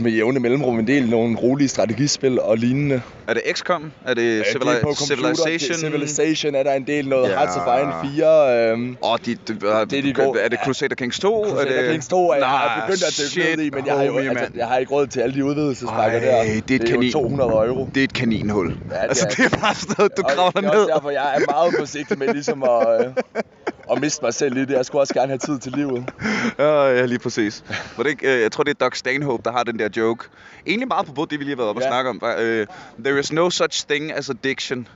med 0.00 0.12
jævne 0.12 0.40
mellemrum 0.40 0.78
en 0.78 0.86
del 0.86 1.08
nogle 1.10 1.36
rolige 1.36 1.68
strategispil 1.68 2.40
og 2.40 2.56
lignende. 2.58 3.02
er 3.28 3.34
det 3.34 3.42
XCOM? 3.52 3.92
Er 4.06 4.14
det, 4.14 4.38
Ja, 4.38 4.42
Civili- 4.42 4.70
det 4.70 4.82
er. 4.82 4.94
Civilization? 5.06 5.70
Det, 5.70 5.80
Civilization 5.80 6.54
er 6.54 6.62
der 6.62 6.72
en 6.72 6.86
del 6.86 7.08
noget. 7.08 7.28
Ja. 7.30 7.36
Hearts 7.38 7.56
of 7.56 7.62
Iron 7.66 7.92
4. 8.14 8.70
Øhm, 8.72 8.96
Åh, 9.02 9.18
de, 9.26 9.34
de, 9.34 9.54
det 9.54 9.98
er 9.98 10.02
de 10.02 10.12
gode. 10.14 10.40
Er 10.40 10.48
det 10.48 10.58
Crusader 10.64 10.94
Kings 10.94 11.18
2? 11.20 11.44
Crusader 11.48 11.76
er 11.78 11.82
det... 11.82 11.90
Kings 11.90 12.08
2 12.08 12.30
er 12.30 12.34
jeg 12.36 12.46
har 12.46 12.84
begyndt 12.86 13.02
at 13.04 13.20
dykke 13.36 13.56
ned 13.56 13.64
i, 13.64 13.70
men 13.70 13.86
jeg 13.86 13.94
har, 13.94 14.02
jo, 14.04 14.12
homie, 14.12 14.28
altså, 14.30 14.44
jeg 14.56 14.66
har 14.66 14.76
ikke 14.78 14.92
råd 14.92 15.06
til 15.06 15.20
alle 15.20 15.34
de 15.34 15.44
udvidelsespakker 15.44 16.18
Ej, 16.18 16.24
der. 16.24 16.42
det 16.42 16.50
er 16.52 16.58
et 16.58 16.68
det 16.68 16.82
er 16.82 16.86
kanin. 16.86 17.02
jo 17.02 17.12
200 17.12 17.50
euro. 17.50 17.88
Det 17.94 18.00
er 18.00 18.04
et 18.04 18.12
kaninhul. 18.12 18.68
Ja, 18.68 18.94
det 18.94 19.02
altså, 19.02 19.26
er 19.30 19.34
det 19.34 19.44
er 19.52 19.58
bare 19.58 19.74
sådan 19.74 19.94
noget, 19.98 20.12
du 20.16 20.22
kravler 20.22 20.50
det 20.60 20.68
er 20.68 20.72
ned. 20.72 20.80
også 20.80 20.92
derfor, 20.94 21.10
jeg 21.10 21.34
er 21.36 21.40
meget 21.52 21.74
forsigtig 21.78 22.18
med 22.18 22.28
ligesom 22.32 22.62
at, 22.62 23.00
øh, 23.00 23.06
at 23.92 24.00
miste 24.00 24.22
mig 24.24 24.34
selv 24.34 24.56
i 24.56 24.60
det. 24.60 24.70
Jeg 24.70 24.86
skulle 24.86 25.02
også 25.02 25.14
gerne 25.14 25.28
have 25.28 25.38
tid 25.38 25.58
til 25.58 25.72
livet. 25.72 26.04
Ja, 26.58 26.86
ja, 26.86 27.04
lige 27.06 27.18
præcis. 27.18 27.64
Var 27.96 28.02
det 28.02 28.10
ikke, 28.10 28.34
øh, 28.34 28.40
jeg 28.42 28.52
tror, 28.52 28.64
det 28.64 28.70
er 28.80 28.84
Doc 28.84 28.96
Stanhope, 28.96 29.42
der 29.44 29.52
har 29.52 29.62
den 29.62 29.78
der 29.78 29.88
joke. 29.96 30.24
Egentlig 30.66 30.88
meget 30.88 31.06
på 31.14 31.26
det, 31.30 31.38
vi 31.38 31.44
lige 31.44 31.50
har 31.50 31.56
været 31.56 31.68
oppe 31.68 31.78
og 31.78 31.82
Ja. 31.82 31.88
snakke 31.88 32.10
om. 32.10 32.22
Øh, 32.40 32.66
There 33.04 33.20
is 33.20 33.32
no 33.32 33.50
such 33.50 33.86
thing 33.88 34.12
as 34.12 34.30
addiction. 34.30 34.88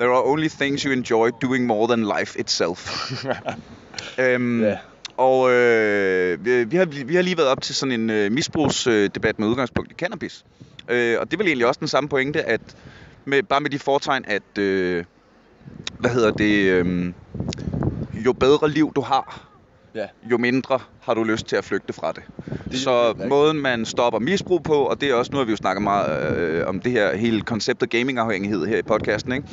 There 0.00 0.10
are 0.10 0.22
only 0.24 0.48
things 0.48 0.82
you 0.82 0.92
enjoy 0.92 1.30
doing 1.42 1.66
more 1.66 1.86
than 1.96 2.06
life 2.18 2.40
itself. 2.40 3.12
øhm, 4.18 4.62
Ja. 4.62 4.78
Og 5.16 5.50
øh, 5.52 6.44
vi, 6.44 6.64
vi, 6.64 6.76
har, 6.76 6.84
vi 6.84 7.14
har 7.14 7.22
lige 7.22 7.36
været 7.36 7.48
op 7.48 7.60
til 7.62 7.74
sådan 7.74 8.00
en 8.00 8.10
øh, 8.10 8.32
misbrugsdebat 8.32 9.38
med 9.38 9.48
udgangspunkt 9.48 9.92
i 9.92 9.94
cannabis. 9.94 10.44
Øh, 10.90 11.16
og 11.20 11.26
det 11.26 11.32
er 11.34 11.38
vel 11.38 11.46
egentlig 11.46 11.66
også 11.66 11.78
den 11.80 11.88
samme 11.88 12.08
pointe, 12.08 12.42
at 12.42 12.60
med, 13.24 13.42
bare 13.42 13.60
med 13.60 13.70
de 13.70 13.78
fortegn, 13.78 14.24
at 14.26 14.58
øh, 14.58 15.04
hvad 15.98 16.10
hedder 16.10 16.30
det, 16.30 16.64
øh, 16.64 17.12
jo 18.24 18.32
bedre 18.32 18.70
liv 18.70 18.92
du 18.96 19.00
har, 19.00 19.50
Ja. 19.94 20.06
jo 20.30 20.38
mindre 20.38 20.78
har 21.02 21.14
du 21.14 21.24
lyst 21.24 21.46
til 21.46 21.56
at 21.56 21.64
flygte 21.64 21.92
fra 21.92 22.12
det. 22.12 22.22
Det 22.70 22.78
så 22.80 23.08
rigtigt. 23.08 23.28
måden 23.28 23.60
man 23.60 23.84
stopper 23.84 24.18
misbrug 24.20 24.62
på, 24.62 24.74
og 24.74 25.00
det 25.00 25.10
er 25.10 25.14
også, 25.14 25.30
nu 25.32 25.38
har 25.38 25.44
vi 25.44 25.50
jo 25.50 25.56
snakket 25.56 25.82
meget 25.82 26.36
øh, 26.36 26.66
om 26.66 26.80
det 26.80 26.92
her 26.92 27.16
hele 27.16 27.40
konceptet 27.40 27.90
gamingafhængighed 27.90 28.66
her 28.66 28.78
i 28.78 28.82
podcasten, 28.82 29.32
ikke? 29.32 29.48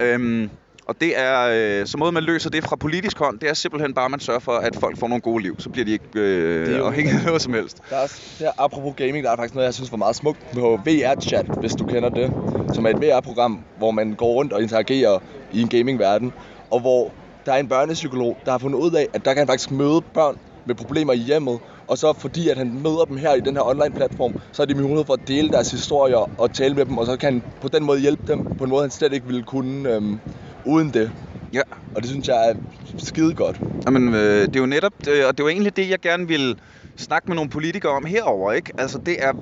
Øhm, 0.00 0.50
og 0.86 1.00
det 1.00 1.18
er, 1.18 1.80
øh, 1.80 1.86
så 1.86 1.98
måden 1.98 2.14
man 2.14 2.22
løser 2.22 2.50
det 2.50 2.64
fra 2.64 2.76
politisk 2.76 3.18
hånd, 3.18 3.38
det 3.40 3.48
er 3.48 3.54
simpelthen 3.54 3.94
bare, 3.94 4.04
at 4.04 4.10
man 4.10 4.20
sørger 4.20 4.40
for, 4.40 4.52
at 4.52 4.76
folk 4.76 4.98
får 4.98 5.08
nogle 5.08 5.22
gode 5.22 5.42
liv. 5.42 5.56
Så 5.58 5.70
bliver 5.70 5.84
de 5.84 5.92
ikke 5.92 6.04
øh, 6.14 6.66
Det 6.66 6.80
afhængige 6.80 7.18
af 7.18 7.24
noget 7.26 7.42
som 7.42 7.52
helst. 7.54 7.78
Der 7.90 7.96
er 7.96 8.06
der, 8.38 8.50
apropos 8.58 8.94
gaming, 8.96 9.24
der 9.24 9.30
er 9.30 9.36
faktisk 9.36 9.54
noget, 9.54 9.66
jeg 9.66 9.74
synes 9.74 9.90
var 9.90 9.96
meget 9.96 10.16
smukt 10.16 10.38
på 10.54 10.80
VR-chat, 10.84 11.46
hvis 11.60 11.74
du 11.74 11.84
kender 11.84 12.08
det. 12.08 12.32
Som 12.72 12.86
er 12.86 12.90
et 12.90 13.00
VR-program, 13.02 13.64
hvor 13.78 13.90
man 13.90 14.12
går 14.14 14.32
rundt 14.34 14.52
og 14.52 14.62
interagerer 14.62 15.18
i 15.52 15.60
en 15.60 15.68
gaming-verden. 15.68 16.32
Og 16.70 16.80
hvor 16.80 17.12
der 17.48 17.54
er 17.54 17.58
en 17.58 17.68
børnepsykolog, 17.68 18.38
der 18.44 18.50
har 18.50 18.58
fundet 18.58 18.78
ud 18.78 18.92
af, 18.92 19.08
at 19.12 19.24
der 19.24 19.30
kan 19.34 19.38
han 19.38 19.46
faktisk 19.48 19.70
møde 19.70 20.02
børn 20.14 20.36
med 20.66 20.74
problemer 20.74 21.12
i 21.12 21.16
hjemmet. 21.16 21.58
Og 21.86 21.98
så 21.98 22.12
fordi, 22.12 22.48
at 22.48 22.56
han 22.56 22.82
møder 22.82 23.04
dem 23.04 23.16
her 23.16 23.34
i 23.34 23.40
den 23.40 23.56
her 23.56 23.62
online-platform, 23.62 24.34
så 24.52 24.62
er 24.62 24.66
de 24.66 24.74
mulighed 24.74 25.04
for 25.06 25.14
at 25.14 25.28
dele 25.28 25.50
deres 25.50 25.70
historier 25.70 26.40
og 26.40 26.52
tale 26.52 26.74
med 26.74 26.86
dem. 26.86 26.98
Og 26.98 27.06
så 27.06 27.16
kan 27.16 27.32
han 27.32 27.42
på 27.60 27.68
den 27.68 27.84
måde 27.84 28.00
hjælpe 28.00 28.22
dem 28.28 28.46
på 28.58 28.64
en 28.64 28.70
måde, 28.70 28.82
han 28.82 28.90
slet 28.90 29.12
ikke 29.12 29.26
ville 29.26 29.42
kunne 29.42 29.94
øhm, 29.94 30.20
uden 30.64 30.94
det. 30.94 31.10
Ja. 31.52 31.60
Og 31.94 32.02
det 32.02 32.10
synes 32.10 32.28
jeg 32.28 32.50
er 32.50 32.54
skide 32.96 33.34
godt. 33.34 33.60
Jamen, 33.86 34.14
øh, 34.14 34.42
det 34.42 34.56
er 34.56 34.60
jo 34.60 34.66
netop, 34.66 34.92
øh, 35.08 35.26
og 35.26 35.38
det 35.38 35.44
var 35.44 35.50
egentlig 35.50 35.76
det, 35.76 35.90
jeg 35.90 35.98
gerne 35.98 36.28
ville 36.28 36.56
snakke 36.98 37.28
med 37.28 37.34
nogle 37.36 37.50
politikere 37.50 37.92
om 37.92 38.04
herover, 38.04 38.52
ikke? 38.52 38.72
Altså, 38.78 38.98
det 38.98 39.24
er... 39.24 39.32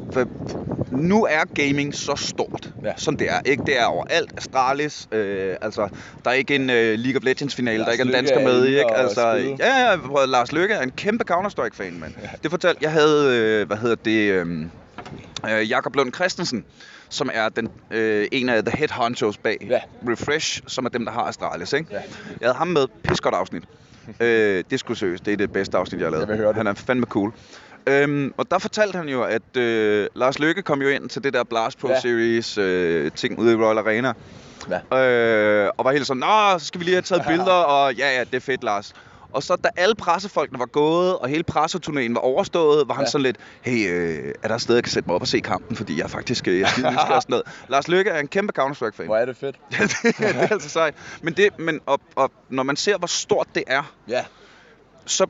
Nu 0.91 1.25
er 1.25 1.45
gaming 1.55 1.95
så 1.95 2.17
stort, 2.17 2.73
Ja. 2.85 2.93
som 2.97 3.17
det 3.17 3.31
er, 3.31 3.41
ikke? 3.45 3.63
Det 3.67 3.81
er 3.81 3.85
overalt. 3.85 4.33
Astralis, 4.37 5.09
øh, 5.13 5.57
altså, 5.61 5.89
der 6.25 6.31
er 6.31 6.35
ikke 6.35 6.55
en 6.55 6.71
øh, 6.71 6.99
League 6.99 7.17
of 7.21 7.25
Legends-finale, 7.25 7.79
der 7.79 7.85
Lars 7.85 7.93
ikke 7.93 8.03
er 8.03 8.07
en 8.07 8.13
dansker 8.13 8.39
er 8.39 8.45
med 8.45 8.67
i, 8.67 8.69
ikke? 8.69 8.95
Altså, 8.95 9.29
ja, 9.59 9.91
ja, 9.91 9.97
prøv, 9.97 10.29
Lars 10.29 10.53
Løkke 10.53 10.75
er 10.75 10.83
en 10.83 10.91
kæmpe 10.91 11.25
Counter-Strike-fan, 11.33 11.93
mand. 12.01 12.15
Ja. 12.23 12.29
Det 12.43 12.51
fortalte, 12.51 12.79
jeg 12.83 12.93
havde, 12.93 13.37
øh, 13.39 13.67
hvad 13.67 13.77
hedder 13.77 13.97
det, 13.97 14.31
øh, 14.33 14.63
øh, 15.51 15.71
Jakob 15.71 15.97
Lund 15.97 16.13
Christensen, 16.13 16.65
som 17.09 17.31
er 17.35 17.49
den, 17.49 17.69
øh, 17.91 18.27
en 18.33 18.49
af 18.49 18.65
the 18.65 18.79
head 18.79 18.89
honchos 18.91 19.37
bag 19.39 19.67
Ja. 19.71 19.81
Refresh, 20.13 20.63
som 20.67 20.85
er 20.85 20.89
dem, 20.89 21.05
der 21.05 21.13
har 21.13 21.23
Astralis, 21.23 21.73
ikke? 21.73 21.87
Ja. 21.91 21.97
Jeg 22.41 22.49
havde 22.49 22.55
ham 22.55 22.69
med, 22.69 22.87
pis 23.03 23.21
godt 23.21 23.35
afsnit. 23.35 23.63
øh, 24.21 24.65
det 24.71 24.81
skulle 24.81 24.99
seriøst, 24.99 25.27
det 25.27 25.33
er 25.33 25.37
det 25.37 25.53
bedste 25.53 25.77
afsnit, 25.77 26.01
jeg 26.01 26.07
har 26.07 26.11
lavet. 26.11 26.21
Jeg 26.21 26.29
vil 26.29 26.37
høre 26.37 26.49
det. 26.49 26.57
Han 26.57 26.67
er 26.67 26.75
fandme 26.75 27.07
cool. 27.07 27.33
Øhm, 27.89 28.35
og 28.37 28.51
der 28.51 28.59
fortalte 28.59 28.97
han 28.97 29.09
jo, 29.09 29.23
at 29.23 29.57
øh, 29.57 30.07
Lars 30.15 30.39
Løkke 30.39 30.63
kom 30.63 30.83
jo 30.83 30.89
ind 30.89 31.09
til 31.09 31.25
det 31.25 31.33
der 31.33 31.45
Blast 31.45 31.79
Pro 31.79 31.89
Ja. 31.89 32.01
Series 32.01 32.59
øh, 32.59 33.11
ting 33.13 33.39
ude 33.39 33.53
i 33.53 33.57
Royal 33.57 33.79
Arena. 33.79 34.13
Ja. 34.93 34.99
Øh, 34.99 35.71
og 35.77 35.85
var 35.85 35.93
helt 35.93 36.07
sådan, 36.07 36.21
Nå, 36.21 36.59
så 36.59 36.67
skal 36.67 36.81
vi 36.81 36.85
lige 36.85 36.95
have 36.95 37.03
taget 37.03 37.23
billeder, 37.31 37.53
og 37.53 37.95
ja, 37.95 38.19
ja, 38.19 38.25
det 38.25 38.35
er 38.35 38.41
fedt, 38.41 38.65
Lars. 38.65 38.95
Og 39.37 39.43
så 39.43 39.57
da 39.57 39.69
alle 39.77 39.95
pressefolkene 39.95 40.59
var 40.59 40.67
gået, 40.67 41.19
og 41.19 41.29
hele 41.29 41.45
presseturnéen 41.51 42.13
var 42.15 42.19
overstået, 42.21 42.89
var 42.89 42.95
han 42.95 43.05
Ja. 43.05 43.11
sådan 43.11 43.23
lidt, 43.23 43.37
hey, 43.63 43.91
øh, 43.91 44.35
er 44.43 44.49
der 44.49 44.55
et 44.55 44.61
sted, 44.63 44.75
jeg 44.75 44.85
kan 44.85 44.93
sætte 44.93 45.07
mig 45.09 45.15
op 45.15 45.21
og 45.21 45.29
se 45.29 45.41
kampen, 45.41 45.77
fordi 45.77 45.97
jeg 45.99 46.05
er 46.05 46.09
faktisk 46.09 46.49
øh, 46.49 46.61
jeg 46.61 46.69
nysgerrig 46.77 47.15
og 47.15 47.23
sådan 47.23 47.33
noget. 47.33 47.47
Lars 47.69 47.89
Løkke 47.89 48.11
er 48.11 48.21
en 48.21 48.29
kæmpe 48.29 48.53
Counter-Strike-fan. 48.61 49.05
Hvor 49.07 49.17
er 49.17 49.25
det 49.25 49.37
fedt. 49.37 49.57
Ja, 49.79 49.83
det, 49.85 50.19
det 50.19 50.37
er 50.37 50.47
altså 50.53 50.69
sejt. 50.69 50.95
Men, 51.23 51.35
det, 51.35 51.59
men 51.59 51.81
og, 51.87 52.01
og, 52.15 52.31
når 52.49 52.63
man 52.63 52.77
ser, 52.77 52.99
hvor 52.99 53.07
stort 53.07 53.47
det 53.55 53.65
er, 53.67 53.93
Ja. 54.09 54.25
så 55.07 55.27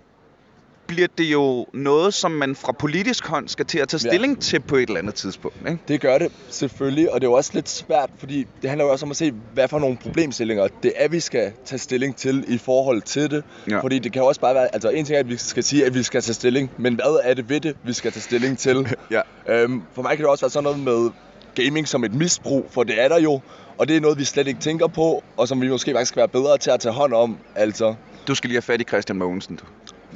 bliver 0.86 1.08
det 1.18 1.24
jo 1.24 1.66
noget, 1.72 2.14
som 2.14 2.30
man 2.30 2.56
fra 2.56 2.72
politisk 2.72 3.26
hånd 3.26 3.48
skal 3.48 3.66
til 3.66 3.78
at 3.78 3.88
tage 3.88 4.00
Ja. 4.04 4.10
stilling 4.10 4.40
til 4.42 4.60
på 4.60 4.76
et 4.76 4.82
eller 4.88 4.98
andet 5.00 5.14
tidspunkt. 5.14 5.56
Ikke? 5.68 5.78
Det 5.88 6.00
gør 6.00 6.18
det 6.18 6.32
selvfølgelig, 6.50 7.12
og 7.12 7.20
det 7.20 7.26
er 7.26 7.30
jo 7.30 7.34
også 7.34 7.50
lidt 7.54 7.68
svært, 7.68 8.10
fordi 8.18 8.46
det 8.62 8.70
handler 8.70 8.84
jo 8.86 8.92
også 8.92 9.06
om 9.06 9.10
at 9.10 9.16
se, 9.16 9.32
hvad 9.54 9.68
for 9.68 9.78
nogle 9.78 9.96
problemstillinger 9.96 10.68
det 10.82 10.92
er, 10.96 11.08
vi 11.08 11.20
skal 11.20 11.52
tage 11.64 11.78
stilling 11.78 12.16
til 12.16 12.44
i 12.48 12.58
forhold 12.58 13.02
til 13.02 13.30
det. 13.30 13.44
Ja. 13.70 13.80
Fordi 13.80 13.98
det 13.98 14.12
kan 14.12 14.22
jo 14.22 14.28
også 14.28 14.40
bare 14.40 14.54
være, 14.54 14.74
altså 14.74 14.88
en 14.90 15.04
ting 15.04 15.16
er, 15.16 15.20
at 15.20 15.28
vi 15.28 15.36
skal 15.36 15.64
sige, 15.64 15.86
at 15.86 15.94
vi 15.94 16.02
skal 16.02 16.22
tage 16.22 16.34
stilling, 16.34 16.70
men 16.78 16.94
hvad 16.94 17.20
er 17.22 17.34
det 17.34 17.48
ved 17.48 17.60
det, 17.60 17.76
vi 17.84 17.92
skal 17.92 18.12
tage 18.12 18.22
stilling 18.22 18.58
til? 18.58 18.76
Ja. 19.10 19.20
øhm, 19.48 19.82
for 19.94 20.02
mig 20.02 20.10
kan 20.10 20.18
det 20.18 20.26
også 20.30 20.44
være 20.44 20.50
sådan 20.50 20.64
noget 20.64 20.78
med 20.78 21.10
gaming 21.54 21.88
som 21.88 22.04
et 22.04 22.14
misbrug, 22.14 22.66
for 22.70 22.82
det 22.84 23.02
er 23.02 23.08
der 23.08 23.20
jo, 23.20 23.40
og 23.78 23.88
det 23.88 23.96
er 23.96 24.00
noget, 24.00 24.18
vi 24.18 24.24
slet 24.24 24.46
ikke 24.46 24.60
tænker 24.60 24.86
på, 24.86 25.24
og 25.36 25.48
som 25.48 25.60
vi 25.60 25.68
måske 25.68 25.92
faktisk 25.94 26.08
skal 26.08 26.20
være 26.20 26.28
bedre 26.28 26.58
til 26.58 26.70
at 26.70 26.80
tage 26.80 26.92
hånd 26.92 27.12
om. 27.14 27.38
Altså, 27.54 27.94
Du 28.28 28.34
skal 28.34 28.48
lige 28.48 28.56
have 28.56 28.62
fat 28.62 28.80
i 28.80 28.84
Christian 28.84 29.18
Mogensen. 29.18 29.56
Du. 29.56 29.64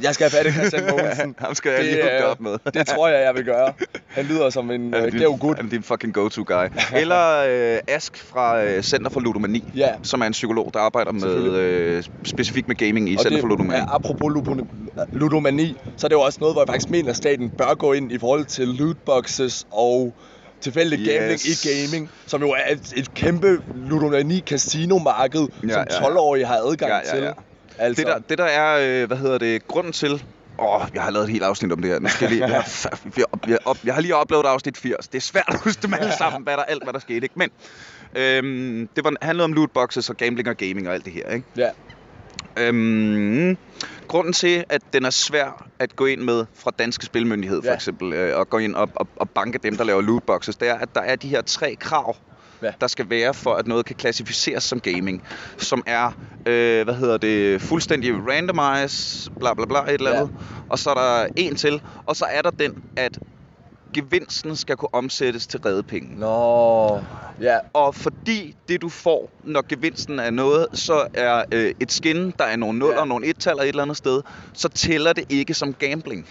Jeg 0.03 0.14
skal 0.14 0.30
have 0.30 0.44
fat 0.44 0.46
i 0.46 0.53
Christian 0.57 0.82
Mogensen. 0.90 1.34
Ham 1.38 1.55
skal 1.55 1.72
jeg 1.72 1.84
lige 1.84 2.03
hooke 2.03 2.26
op 2.26 2.40
med. 2.40 2.57
det 2.74 2.86
tror 2.86 3.09
jeg, 3.09 3.22
jeg 3.24 3.34
vil 3.34 3.44
gøre. 3.44 3.72
Han 4.07 4.24
lyder 4.24 4.51
som 4.51 4.70
en 4.70 4.92
din- 4.92 5.11
gæv 5.18 5.36
gut. 5.38 5.57
Han 5.57 5.66
er 5.66 5.70
din 5.70 5.82
fucking 5.82 6.14
go-to 6.14 6.44
guy. 6.46 6.64
Eller 6.96 7.44
øh, 7.48 7.78
Ask 7.88 8.16
fra 8.24 8.62
øh, 8.64 8.82
Center 8.82 9.11
for 9.11 9.20
Ludomani, 9.20 9.70
Ja. 9.74 9.88
som 10.03 10.20
er 10.20 10.26
en 10.26 10.32
psykolog, 10.32 10.70
der 10.74 10.80
arbejder 10.80 11.12
med 11.12 11.36
øh, 11.53 12.03
specifikt 12.24 12.68
med 12.68 12.76
gaming 12.76 13.09
i 13.11 13.14
Og 13.16 13.20
Center 13.22 13.36
det 13.36 13.40
for 13.42 13.48
Ludomani. 13.48 13.80
er 13.80 13.94
apropos 13.94 14.32
ludomani, 15.12 15.76
så 15.96 16.07
er 16.07 16.09
det 16.09 16.14
jo 16.16 16.20
også 16.20 16.38
noget, 16.40 16.55
hvor 16.55 16.62
jeg 16.62 16.68
faktisk 16.68 16.90
mener, 16.90 17.11
at 17.11 17.16
staten 17.16 17.51
bør 17.59 17.74
gå 17.74 17.92
ind 17.92 18.12
i 18.12 18.18
forhold 18.18 18.44
til 18.44 18.68
lootboxes 18.68 19.64
og 19.70 20.14
tilfældig 20.61 20.98
Yes. 20.98 21.09
gambling 21.09 21.40
i 21.46 21.68
gaming, 21.68 22.11
som 22.26 22.40
jo 22.42 22.51
er 22.51 22.72
et, 22.72 22.92
et 22.96 23.14
kæmpe 23.14 23.59
ludomani 23.74 24.42
casino-marked, 24.51 25.40
Ja, 25.62 25.68
som 25.68 25.84
ja, 25.90 25.96
ja. 26.01 26.09
12-årige 26.09 26.44
har 26.46 26.57
adgang 26.57 26.90
Ja, 26.92 27.16
ja, 27.16 27.22
ja. 27.24 27.26
til. 27.26 27.34
Altså, 27.81 28.01
Det, 28.03 28.07
der, 28.07 28.18
det 28.18 28.39
der 28.39 28.45
er, 28.45 29.03
øh, 29.03 29.07
hvad 29.07 29.16
hedder 29.16 29.39
det, 29.39 29.66
grunden 29.68 29.93
til... 29.93 30.24
Åh, 30.59 30.83
jeg 30.95 31.03
har 31.03 31.11
lavet 31.11 31.24
et 31.24 31.31
helt 31.31 31.45
afsnit 31.45 31.72
om 31.72 31.83
det 31.83 31.91
her. 31.91 31.99
Nu 32.01 32.09
skal 32.09 32.24
jeg, 32.24 32.31
lige, 32.31 32.47
jeg, 32.49 32.62
har, 32.62 32.91
jeg, 33.16 33.24
jeg, 33.49 33.59
jeg, 33.66 33.76
jeg 33.85 33.95
har 33.95 34.01
lige 34.01 34.16
oplevet 34.16 34.45
afsnit 34.47 34.76
80. 34.76 35.09
Det 35.09 35.18
er 35.18 35.20
svært 35.22 35.45
at 35.49 35.61
huske 35.64 35.83
dem 35.83 35.95
alle 35.95 36.12
sammen, 36.18 36.43
hvad 36.43 36.57
der, 36.57 36.62
alt 36.62 36.83
hvad 36.85 36.93
der 36.93 36.99
skete. 36.99 37.16
Ikke? 37.22 37.35
Men 37.37 37.51
øhm, 38.16 38.89
det 38.97 39.05
var, 39.05 39.12
handlede 39.22 39.45
om 39.45 39.53
lootboxes 39.53 40.11
og 40.11 40.16
gambling 40.16 40.49
og 40.49 40.57
gaming 40.57 40.89
og 40.89 40.95
alt 40.95 41.05
det 41.05 41.12
her. 41.12 41.28
Ikke? 41.31 41.47
Ja, 41.57 41.68
Øhm, 42.57 43.57
grunden 44.09 44.33
til, 44.33 44.64
at 44.68 44.83
den 44.93 45.05
er 45.05 45.11
svær 45.11 45.66
at 45.78 45.97
gå 45.97 46.07
ind 46.07 46.20
med 46.20 46.47
fra 46.55 46.70
danske 46.78 47.07
spilmyndighed 47.07 47.62
for 47.62 47.68
Ja. 47.68 47.74
eksempel, 47.74 48.12
øh, 48.12 48.39
og 48.39 48.51
gå 48.51 48.59
ind 48.59 48.74
og, 48.74 48.89
og, 48.95 49.09
og 49.16 49.31
banke 49.31 49.59
dem, 49.59 49.76
der 49.76 49.85
laver 49.85 50.01
lootboxes, 50.01 50.57
det 50.57 50.68
er, 50.68 50.74
at 50.74 50.89
der 50.95 51.01
er 51.01 51.16
de 51.16 51.28
her 51.28 51.43
tre 51.43 51.74
krav, 51.81 52.16
Ja. 52.63 52.73
der 52.81 52.87
skal 52.87 53.11
være 53.11 53.35
for, 53.35 53.55
at 53.55 53.67
noget 53.67 53.87
kan 53.87 53.97
klassificeres 53.97 54.65
som 54.65 54.81
gaming, 54.81 55.23
som 55.59 55.83
er, 55.87 56.11
øh, 56.47 56.85
hvad 56.85 56.95
hedder 56.95 57.19
det, 57.19 57.63
fuldstændig 57.63 58.13
randomize, 58.29 59.31
bla 59.41 59.55
bla 59.55 59.65
bla, 59.67 59.79
et 59.83 59.89
eller 59.95 60.11
Ja. 60.11 60.17
andet, 60.17 60.31
og 60.69 60.79
så 60.79 60.91
er 60.91 60.95
der 60.95 61.27
en 61.37 61.57
til, 61.57 61.83
og 62.07 62.17
så 62.17 62.25
er 62.25 62.43
der 62.43 62.51
den, 62.51 62.73
at 62.97 63.19
gevinsten 63.95 64.57
skal 64.57 64.77
kunne 64.77 64.95
omsættes 64.95 65.47
til 65.47 65.61
redepenge. 65.61 66.19
Nå, 66.19 67.01
ja, 67.41 67.59
Og 67.73 67.95
fordi 67.95 68.55
det 68.69 68.83
du 68.83 68.89
får, 68.89 69.31
når 69.45 69.65
gevinsten 69.69 70.19
er 70.19 70.31
noget, 70.31 70.67
så 70.75 71.07
er 71.15 71.45
øh, 71.53 71.73
et 71.81 71.93
skin, 71.93 72.31
der 72.39 72.45
er 72.45 72.57
nogle 72.57 72.79
nuller, 72.79 72.95
Ja. 72.95 73.01
ja. 73.01 73.05
nogle 73.09 73.27
et-taller 73.27 73.63
et 73.63 73.69
eller 73.69 73.83
andet 73.83 73.97
sted, 73.97 74.23
så 74.55 74.69
tæller 74.69 75.13
det 75.13 75.25
ikke 75.29 75.55
som 75.55 75.75
gambling. 75.75 76.27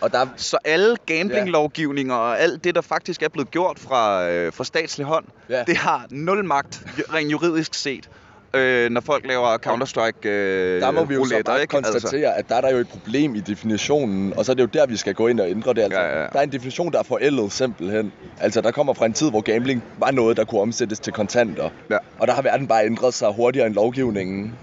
Og 0.00 0.12
der, 0.12 0.26
Så 0.36 0.58
alle 0.64 0.96
gambling-lovgivninger 1.06 2.14
og 2.14 2.40
alt 2.40 2.64
det, 2.64 2.74
der 2.74 2.80
faktisk 2.80 3.22
er 3.22 3.28
blevet 3.28 3.50
gjort 3.50 3.78
fra, 3.78 4.28
øh, 4.30 4.52
fra 4.52 4.64
statslig 4.64 5.06
hånd, 5.06 5.24
Ja. 5.50 5.62
det 5.66 5.76
har 5.76 6.06
nul 6.10 6.44
magt, 6.44 6.82
rent 7.14 7.30
juridisk 7.32 7.74
set, 7.74 8.08
øh, 8.54 8.90
når 8.90 9.00
folk 9.00 9.26
laver 9.26 9.58
Counter-Strike 9.58 10.28
øh, 10.28 10.80
der 10.80 10.90
må 10.90 11.04
vi 11.04 11.14
jo 11.14 11.24
så 11.24 11.42
bare 11.46 11.62
ikke? 11.62 11.76
Altså, 11.76 11.92
konstatere, 11.92 12.34
at 12.38 12.48
der 12.48 12.54
er 12.54 12.60
der 12.60 12.70
jo 12.70 12.76
et 12.76 12.88
problem 12.88 13.34
i 13.34 13.40
definitionen, 13.40 14.32
og 14.36 14.44
så 14.44 14.52
er 14.52 14.54
det 14.56 14.62
jo 14.62 14.68
der, 14.72 14.86
vi 14.86 14.96
skal 14.96 15.14
gå 15.14 15.26
ind 15.26 15.40
og 15.40 15.50
ændre 15.50 15.74
det. 15.74 15.82
Altså, 15.82 16.00
ja, 16.00 16.20
ja. 16.20 16.26
Der 16.32 16.38
er 16.38 16.42
en 16.42 16.52
definition, 16.52 16.92
der 16.92 16.98
er 16.98 17.02
forældet 17.02 17.52
simpelthen. 17.52 18.12
Altså, 18.40 18.60
der 18.60 18.70
kommer 18.70 18.94
fra 18.94 19.06
en 19.06 19.12
tid, 19.12 19.30
hvor 19.30 19.40
gambling 19.40 19.82
var 19.98 20.10
noget, 20.10 20.36
der 20.36 20.44
kunne 20.44 20.60
omsættes 20.60 21.00
til 21.00 21.12
kontanter. 21.12 21.70
Ja. 21.90 21.96
Og 22.18 22.26
der 22.26 22.34
har 22.34 22.42
verden 22.42 22.66
bare 22.66 22.84
ændret 22.86 23.14
sig 23.14 23.32
hurtigere 23.32 23.66
end 23.66 23.74
lovgivningen. 23.74 24.54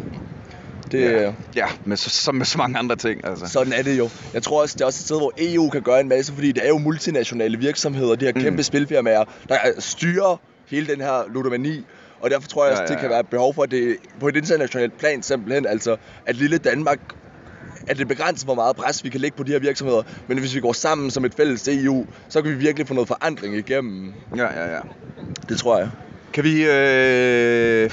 Det, 0.94 1.02
ja, 1.02 1.22
ja. 1.22 1.34
ja 1.56 1.66
men 1.86 1.98
så, 1.98 2.10
som 2.10 2.36
med 2.36 2.46
så 2.46 2.58
mange 2.58 2.78
andre 2.80 2.96
ting. 2.96 3.26
Altså. 3.28 3.48
Sådan 3.48 3.74
er 3.74 3.82
det 3.84 3.98
jo. 3.98 4.10
Jeg 4.34 4.44
tror 4.44 4.62
også, 4.62 4.74
det 4.74 4.82
er 4.82 4.86
også 4.86 4.98
et 5.02 5.06
sted, 5.06 5.18
hvor 5.18 5.34
EU 5.38 5.70
kan 5.70 5.82
gøre 5.82 6.00
en 6.00 6.10
masse, 6.10 6.34
fordi 6.34 6.52
det 6.52 6.64
er 6.64 6.68
jo 6.70 6.78
multinationale 6.78 7.58
virksomheder, 7.58 8.16
de 8.16 8.26
her 8.26 8.32
kæmpe 8.32 8.58
Mm. 8.58 8.64
spilfirmaer, 8.64 9.24
der 9.50 9.56
styrer 9.80 10.42
hele 10.68 10.88
den 10.88 11.02
her 11.02 11.24
ludomani. 11.34 11.86
Og 12.22 12.30
derfor 12.30 12.48
tror 12.48 12.64
jeg 12.66 12.72
også, 12.72 12.82
Ja, 12.84 12.88
det 12.88 12.94
ja, 12.96 13.00
kan 13.00 13.10
ja. 13.10 13.16
være 13.16 13.24
behov 13.24 13.54
for, 13.54 13.64
at 13.64 13.72
det 13.72 13.98
på 14.20 14.28
et 14.28 14.36
internationalt 14.36 14.98
plan 14.98 15.24
simpelthen, 15.24 15.66
altså 15.66 15.98
at 16.26 16.36
lille 16.36 16.58
Danmark 16.58 17.00
at 17.88 17.98
det 17.98 18.08
begrænser, 18.08 18.46
hvor 18.46 18.56
meget 18.56 18.76
pres 18.76 19.04
vi 19.04 19.10
kan 19.10 19.22
lægge 19.22 19.38
på 19.38 19.44
de 19.44 19.52
her 19.52 19.60
virksomheder. 19.60 20.02
Men 20.28 20.38
hvis 20.38 20.56
vi 20.56 20.60
går 20.60 20.74
sammen 20.74 21.12
som 21.12 21.26
et 21.26 21.34
fælles 21.34 21.68
EU, 21.68 22.06
så 22.30 22.42
kan 22.42 22.52
vi 22.52 22.56
virkelig 22.56 22.88
få 22.88 22.94
noget 22.94 23.08
forandring 23.08 23.56
igennem. 23.56 24.14
Ja, 24.38 24.44
ja, 24.44 24.76
ja. 24.76 24.80
Det 25.50 25.58
tror 25.58 25.78
jeg. 25.78 25.90
Kan 26.34 26.44
vi, 26.44 26.64
øh, 26.66 27.90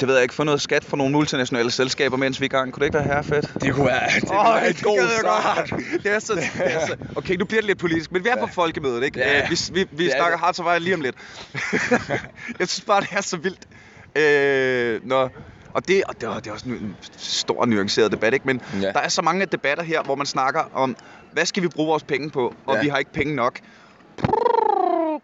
det 0.00 0.08
ved 0.08 0.14
jeg 0.14 0.22
ikke, 0.22 0.34
få 0.34 0.44
noget 0.44 0.60
skat 0.60 0.84
fra 0.84 0.96
nogle 0.96 1.12
multinationale 1.12 1.70
selskaber, 1.70 2.16
mens 2.16 2.40
vi 2.40 2.44
er 2.44 2.46
i 2.46 2.48
gang? 2.48 2.72
Kunne 2.72 2.80
det 2.80 2.86
ikke 2.86 2.98
være 2.98 3.06
her 3.06 3.22
fedt? 3.22 3.50
Det 3.62 3.74
kunne 3.74 3.86
være, 3.86 4.08
det 4.14 4.28
kunne 4.28 4.38
Åh, 4.40 4.54
være 4.54 4.68
det 4.68 4.82
god 4.82 4.98
start. 5.20 5.72
Det 6.02 6.12
er 6.14 6.18
så, 6.18 6.34
det 6.34 6.42
er 6.74 6.86
så, 6.86 6.96
okay, 7.14 7.34
nu 7.36 7.44
bliver 7.44 7.60
det 7.60 7.66
lidt 7.66 7.78
politisk, 7.78 8.12
men 8.12 8.24
vi 8.24 8.28
er 8.28 8.36
på 8.36 8.46
folkemødet, 8.54 9.04
ikke? 9.04 9.18
Ja. 9.18 9.42
Øh, 9.42 9.50
vi 9.50 9.58
vi, 9.72 9.86
vi 9.92 10.08
er 10.10 10.16
snakker 10.16 10.38
of 10.42 10.58
Iron 10.58 10.82
lige 10.82 10.94
om 10.94 11.00
lidt. 11.00 11.16
jeg 12.60 12.68
synes 12.68 12.84
bare, 12.86 13.00
det 13.00 13.08
er 13.12 13.20
så 13.20 13.36
vildt. 13.36 13.66
Øh, 14.18 15.00
når, 15.08 15.30
og 15.74 15.88
det, 15.88 16.02
og 16.08 16.20
det, 16.20 16.28
er- 16.28 16.34
det 16.40 16.46
er 16.46 16.52
også 16.52 16.68
en, 16.68 16.96
stor 17.18 17.66
nuanceret 17.66 18.12
debat, 18.12 18.34
ikke? 18.34 18.46
Men 18.46 18.60
Ja. 18.82 18.86
der 18.92 19.00
er 19.00 19.08
så 19.08 19.22
mange 19.22 19.46
debatter 19.46 19.84
her, 19.84 20.02
hvor 20.02 20.14
man 20.14 20.26
snakker 20.26 20.60
om, 20.74 20.96
hvad 21.32 21.46
skal 21.46 21.62
vi 21.62 21.68
bruge 21.68 21.88
vores 21.88 22.02
penge 22.04 22.30
på? 22.30 22.54
Og 22.66 22.74
Ja. 22.76 22.82
vi 22.82 22.88
har 22.88 22.98
ikke 22.98 23.12
penge 23.12 23.34
nok. 23.36 23.58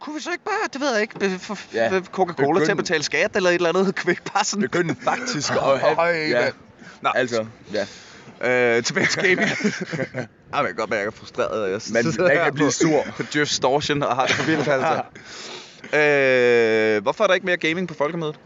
Kunne 0.01 0.15
vi 0.15 0.21
så 0.21 0.31
ikke 0.33 0.45
bare, 0.45 0.55
det 0.73 0.81
ved 0.81 0.93
jeg 0.93 1.03
ikke, 1.03 1.39
få 1.39 1.57
Ja. 1.75 1.95
ja. 1.95 2.01
Coca-Cola 2.01 2.65
til 2.65 2.71
at 2.71 2.77
Begynd- 2.77 2.77
betale 2.77 3.03
skat 3.03 3.37
eller 3.37 3.51
et 3.51 3.55
eller 3.55 3.69
andet? 3.69 3.85
Kunne 3.97 4.07
vi 4.07 4.11
ikke 4.11 4.31
bare 4.35 4.45
sådan... 4.45 4.63
Begynde 4.63 4.97
faktisk 5.05 5.53
at 5.53 5.81
have... 5.81 6.11
Ja. 6.29 6.51
Nå, 7.03 7.11
Altså, 7.15 7.47
ja. 7.73 7.87
Øh, 8.77 8.83
tilbage 8.83 9.07
til 9.07 9.23
gaming. 9.23 9.41
Ej, 10.53 10.61
jeg 10.61 10.67
kan 10.67 10.75
godt 10.77 10.91
mærke, 10.91 11.01
at 11.01 11.05
jeg 11.05 11.07
er 11.07 11.11
frustreret. 11.11 11.71
Jeg 11.71 11.83
sidder 11.83 12.29
man 12.35 12.45
kan 12.45 12.55
blive 12.55 12.71
sur. 12.73 13.05
På 13.17 13.23
Distortion 13.33 14.03
og 14.03 14.17
har 14.17 14.27
det 14.27 14.35
for 14.35 14.43
vildt, 14.45 14.69
altså. 14.69 15.03
øh, 15.99 17.03
hvorfor 17.03 17.25
er 17.25 17.29
der 17.29 17.35
ikke 17.35 17.47
mere 17.47 17.57
gaming 17.57 17.89
på 17.89 17.95
folkemødet? 17.95 18.39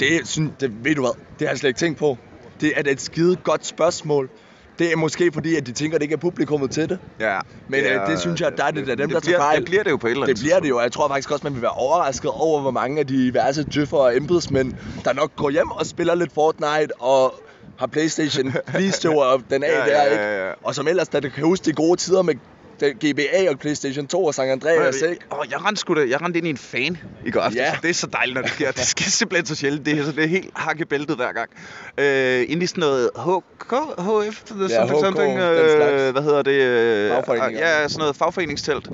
Det, 0.00 0.28
synes, 0.28 0.52
det 0.60 0.84
ved 0.84 0.94
du 0.94 1.00
hvad, 1.00 1.10
det 1.38 1.46
har 1.46 1.52
jeg 1.52 1.58
slet 1.58 1.68
ikke 1.70 1.78
tænkt 1.78 1.98
på. 1.98 2.18
Det 2.60 2.72
er 2.76 2.82
et 2.86 3.00
skide 3.00 3.36
godt 3.36 3.66
spørgsmål. 3.66 4.30
Det 4.78 4.92
er 4.92 4.96
måske 4.96 5.30
fordi, 5.32 5.56
at 5.56 5.66
de 5.66 5.72
tænker, 5.72 5.94
at 5.94 6.00
det 6.00 6.04
ikke 6.04 6.12
er 6.12 6.16
publikummet 6.18 6.70
til 6.70 6.88
det. 6.88 6.98
Ja. 7.20 7.38
Men, 7.68 7.84
øh, 7.84 8.06
det 8.10 8.20
synes 8.20 8.40
jeg, 8.40 8.52
der 8.56 8.64
er 8.64 8.70
det 8.70 8.86
da 8.86 8.94
dem, 8.94 9.08
det 9.08 9.14
der 9.14 9.20
bliver, 9.20 9.20
tager 9.20 9.38
fejl. 9.38 9.56
Det 9.58 9.64
bliver 9.64 9.82
det 9.82 9.90
jo 9.90 9.96
på 9.96 10.06
et 10.06 10.10
eller 10.10 10.22
andet 10.22 10.36
Det 10.36 10.42
bliver 10.44 10.60
det 10.60 10.68
jo, 10.68 10.76
og 10.76 10.82
jeg 10.82 10.92
tror 10.92 11.08
faktisk 11.08 11.30
også, 11.30 11.46
man 11.46 11.54
vil 11.54 11.62
være 11.62 11.70
overrasket 11.70 12.30
over, 12.30 12.60
hvor 12.60 12.70
mange 12.70 13.00
af 13.00 13.06
de 13.06 13.14
diverse 13.26 13.64
djøffer 13.64 13.96
og 13.96 14.16
embedsmænd, 14.16 14.72
der 15.04 15.12
nok 15.12 15.36
går 15.36 15.50
hjem 15.50 15.70
og 15.70 15.86
spiller 15.86 16.14
lidt 16.14 16.32
Fortnite 16.34 17.00
og 17.00 17.34
har 17.78 17.86
Playstation 17.86 18.54
lige 18.78 18.92
støver 18.92 19.38
den 19.50 19.62
af 19.62 19.68
Ja, 19.68 19.74
der, 19.74 20.02
ja, 20.02 20.10
ikke? 20.10 20.24
ja, 20.24 20.46
ja. 20.46 20.52
Og 20.64 20.74
som 20.74 20.88
ellers, 20.88 21.08
da 21.08 21.20
du 21.20 21.28
kan 21.28 21.44
huske 21.44 21.64
de 21.64 21.72
gode 21.72 21.96
tider 21.96 22.22
med 22.22 22.34
GBA 22.80 23.50
og 23.50 23.58
Playstation 23.58 24.06
2 24.06 24.24
og 24.24 24.34
San 24.34 24.48
Andreas, 24.48 25.02
ikke? 25.02 25.24
Åh, 25.32 25.46
jeg 25.50 25.64
rendte, 25.64 25.80
sgu 25.80 25.94
da, 25.94 26.08
jeg 26.08 26.22
rendte 26.22 26.38
ind 26.38 26.46
i 26.46 26.50
en 26.50 26.56
fan 26.56 26.98
i 27.26 27.30
går 27.30 27.40
aftes. 27.40 27.60
Ja. 27.60 27.72
Det 27.82 27.90
er 27.90 27.94
så 27.94 28.06
dejligt, 28.06 28.34
når 28.34 28.42
det 28.42 28.50
sker. 28.50 28.70
Det 28.70 28.86
sker 28.86 29.04
simpelthen 29.04 29.46
så 29.46 29.54
sjældent. 29.54 29.86
Det 29.86 29.98
er, 29.98 30.04
så 30.04 30.12
det 30.12 30.24
er 30.24 30.28
helt 30.28 30.50
hakkebæltet 30.54 31.16
hver 31.16 31.32
gang. 31.32 31.50
Øh, 31.98 32.44
ind 32.48 32.62
i 32.62 32.66
sådan 32.66 32.80
noget 32.80 33.10
HK, 33.16 33.74
HF, 33.98 34.42
Ja, 34.70 34.86
something, 34.88 34.98
HK, 34.98 35.00
something, 35.00 35.40
øh, 35.40 36.12
hvad 36.12 36.22
hedder 36.22 36.42
det? 36.42 36.52
Øh. 36.52 37.10
Ja, 37.52 37.88
sådan 37.88 37.98
noget 37.98 38.16
fagforeningstelt. 38.16 38.88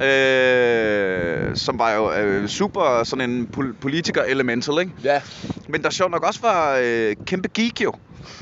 Øh, 0.00 1.56
som 1.56 1.78
var 1.78 1.92
jo 1.92 2.12
øh, 2.12 2.48
super 2.48 3.04
sådan 3.04 3.30
en 3.30 3.48
pol- 3.56 3.76
politiker-elemental, 3.80 4.78
ikke? 4.80 4.92
Ja, 5.04 5.22
Men 5.68 5.82
der 5.82 5.90
sjovt 5.90 6.10
nok 6.10 6.24
også 6.24 6.40
var 6.42 6.78
øh, 6.82 7.16
kæmpe 7.26 7.48
geek 7.54 7.80
jo. 7.80 7.92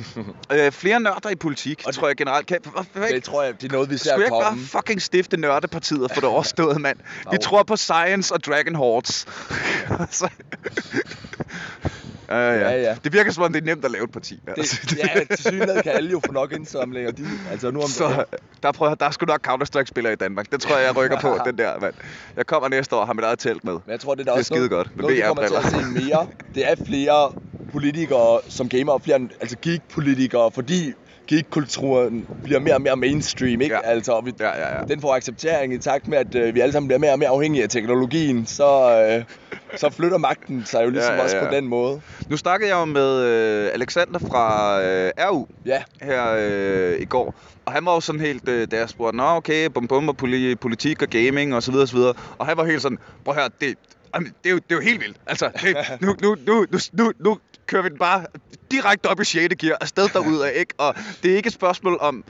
øh, 0.52 0.72
flere 0.72 1.00
nørder 1.00 1.30
i 1.30 1.34
politik, 1.34 1.82
Og 1.86 1.94
tror 1.94 2.06
jeg 2.06 2.16
generelt. 2.16 2.46
Kan, 2.46 2.58
hvad, 2.92 3.08
det 3.08 3.24
tror 3.24 3.42
jeg, 3.42 3.60
det 3.62 3.68
er 3.68 3.72
noget, 3.72 3.90
vi 3.90 3.96
ser 3.96 4.10
skulle 4.10 4.14
jeg 4.14 4.26
ikke 4.26 4.44
bare 4.44 4.58
fucking 4.80 5.02
stifte 5.02 5.36
nørdepartiet 5.36 6.10
få 6.14 6.20
det 6.20 6.28
overstået, 6.28 6.80
mand? 6.80 6.98
Vi 7.32 7.36
tror 7.42 7.62
på 7.62 7.76
science 7.76 8.34
og 8.34 8.44
Dragon 8.44 8.74
Hordes. 8.74 9.26
Ja, 12.28 12.52
ja. 12.52 12.70
Ja, 12.70 12.82
ja. 12.82 12.96
Det 13.04 13.12
virker 13.12 13.32
som 13.32 13.42
om, 13.42 13.52
det 13.52 13.60
er 13.60 13.66
nemt 13.66 13.84
at 13.84 13.90
lave 13.90 14.04
et 14.04 14.10
parti. 14.10 14.40
Altså. 14.46 14.80
Det, 14.90 14.98
ja, 14.98 15.24
til 15.34 15.44
synligheden 15.44 15.82
kan 15.82 15.92
alle 15.92 16.10
jo 16.10 16.20
få 16.26 16.32
nok 16.32 16.52
indsamlinger. 16.52 17.10
De, 17.10 17.24
altså 17.50 17.70
nu 17.70 17.80
om 17.80 17.88
Så 17.88 18.24
der, 18.62 18.72
prøver, 18.72 18.94
der 18.94 19.06
er 19.06 19.10
sgu 19.10 19.26
nok 19.26 19.46
Counter-Strike-spillere 19.46 20.12
i 20.12 20.16
Danmark. 20.16 20.52
Det 20.52 20.60
tror 20.60 20.76
jeg, 20.76 20.86
jeg 20.86 20.96
rykker 20.96 21.20
på, 21.20 21.38
den 21.46 21.58
der, 21.58 21.80
mand. 21.80 21.94
Jeg 22.36 22.46
kommer 22.46 22.68
næste 22.68 22.96
år 22.96 23.00
og 23.00 23.06
har 23.06 23.14
mit 23.14 23.24
eget 23.24 23.38
telt 23.38 23.64
med. 23.64 23.72
Men 23.72 23.82
jeg 23.88 24.00
tror, 24.00 24.14
det 24.14 24.20
er 24.20 24.24
Det 24.24 24.30
er 24.30 24.34
noget, 24.34 24.46
skide 24.46 24.68
godt. 24.68 24.96
Med 24.96 25.02
noget 25.02 25.16
vi 25.16 25.22
kommer 25.22 25.46
til 25.46 25.54
at 25.54 25.64
se 25.64 26.04
mere. 26.04 26.26
Det 26.54 26.70
er 26.70 26.74
flere 26.86 27.32
politikere 27.72 28.40
som 28.48 28.68
gamer, 28.68 28.92
og 28.92 29.02
flere 29.02 29.20
altså 29.40 29.56
geek-politikere, 29.62 30.50
fordi 30.54 30.92
geek-kulturen 31.28 32.26
bliver 32.44 32.58
mere 32.60 32.74
og 32.74 32.82
mere 32.82 32.96
mainstream, 32.96 33.60
ikke? 33.60 33.74
Ja. 33.74 33.80
Altså, 33.90 34.20
vi, 34.24 34.32
Ja, 34.40 34.48
ja, 34.48 34.76
ja. 34.76 34.82
den 34.88 35.00
får 35.00 35.14
acceptering 35.14 35.74
i 35.74 35.78
takt 35.78 36.08
med, 36.08 36.18
at 36.18 36.34
øh, 36.34 36.54
vi 36.54 36.60
alle 36.60 36.72
sammen 36.72 36.88
bliver 36.88 36.98
mere 36.98 37.12
og 37.12 37.18
mere 37.18 37.28
afhængige 37.28 37.62
af 37.62 37.68
teknologien, 37.68 38.46
så, 38.46 39.00
øh, 39.18 39.24
så 39.76 39.90
flytter 39.90 40.18
magten 40.18 40.64
sig 40.66 40.84
jo 40.84 40.90
ligesom 40.90 41.10
Ja, 41.12 41.16
ja, 41.18 41.22
også 41.22 41.36
ja. 41.36 41.44
på 41.48 41.54
den 41.54 41.66
måde. 41.66 42.00
Nu 42.28 42.36
snakkede 42.36 42.70
jeg 42.70 42.76
jo 42.76 42.84
med 42.84 43.20
øh, 43.22 43.70
Alexander 43.74 44.18
fra 44.18 44.80
øh, 44.82 45.10
RU 45.18 45.46
Ja, 45.66 45.82
her 46.02 46.36
øh, 46.38 47.00
i 47.00 47.04
går. 47.04 47.34
Og 47.66 47.72
han 47.72 47.86
var 47.86 47.94
jo 47.94 48.00
sådan 48.00 48.20
helt, 48.20 48.48
øh, 48.48 48.68
da 48.70 48.76
jeg 48.76 48.88
spurgte, 48.88 49.16
Nå 49.16 49.24
okay, 49.24 49.66
bum 49.66 49.88
bum 49.88 50.08
og 50.08 50.16
poli- 50.22 50.54
politik 50.54 51.02
og 51.02 51.08
gaming 51.08 51.54
og 51.54 51.62
så 51.62 51.72
videre, 51.72 51.86
så 51.86 51.96
videre. 51.96 52.14
Og 52.38 52.46
han 52.46 52.56
var 52.56 52.64
helt 52.64 52.82
sådan, 52.82 52.98
prøv 53.24 53.34
her, 53.34 53.48
det, 53.60 53.74
jamen, 54.14 54.32
det, 54.44 54.48
er 54.50 54.50
jo, 54.50 54.56
det 54.56 54.72
er 54.72 54.74
jo 54.76 54.80
helt 54.80 55.00
vildt. 55.00 55.16
Altså, 55.26 55.50
det, 55.62 55.76
nu, 56.00 56.14
nu, 56.22 56.36
nu, 56.46 56.66
nu, 56.70 56.78
nu, 56.92 57.12
nu 57.20 57.38
kører 57.66 57.82
vi 57.82 57.88
den 57.88 57.98
bare 57.98 58.24
direkte 58.70 59.06
op 59.06 59.20
i 59.20 59.24
6. 59.24 59.54
gear, 59.58 59.76
afsted 59.80 60.08
derudad, 60.08 60.52
ikke? 60.52 60.74
Og 60.78 60.94
det 61.22 61.32
er 61.32 61.36
ikke 61.36 61.46
et 61.46 61.52
spørgsmål 61.52 61.98
om, 62.00 62.24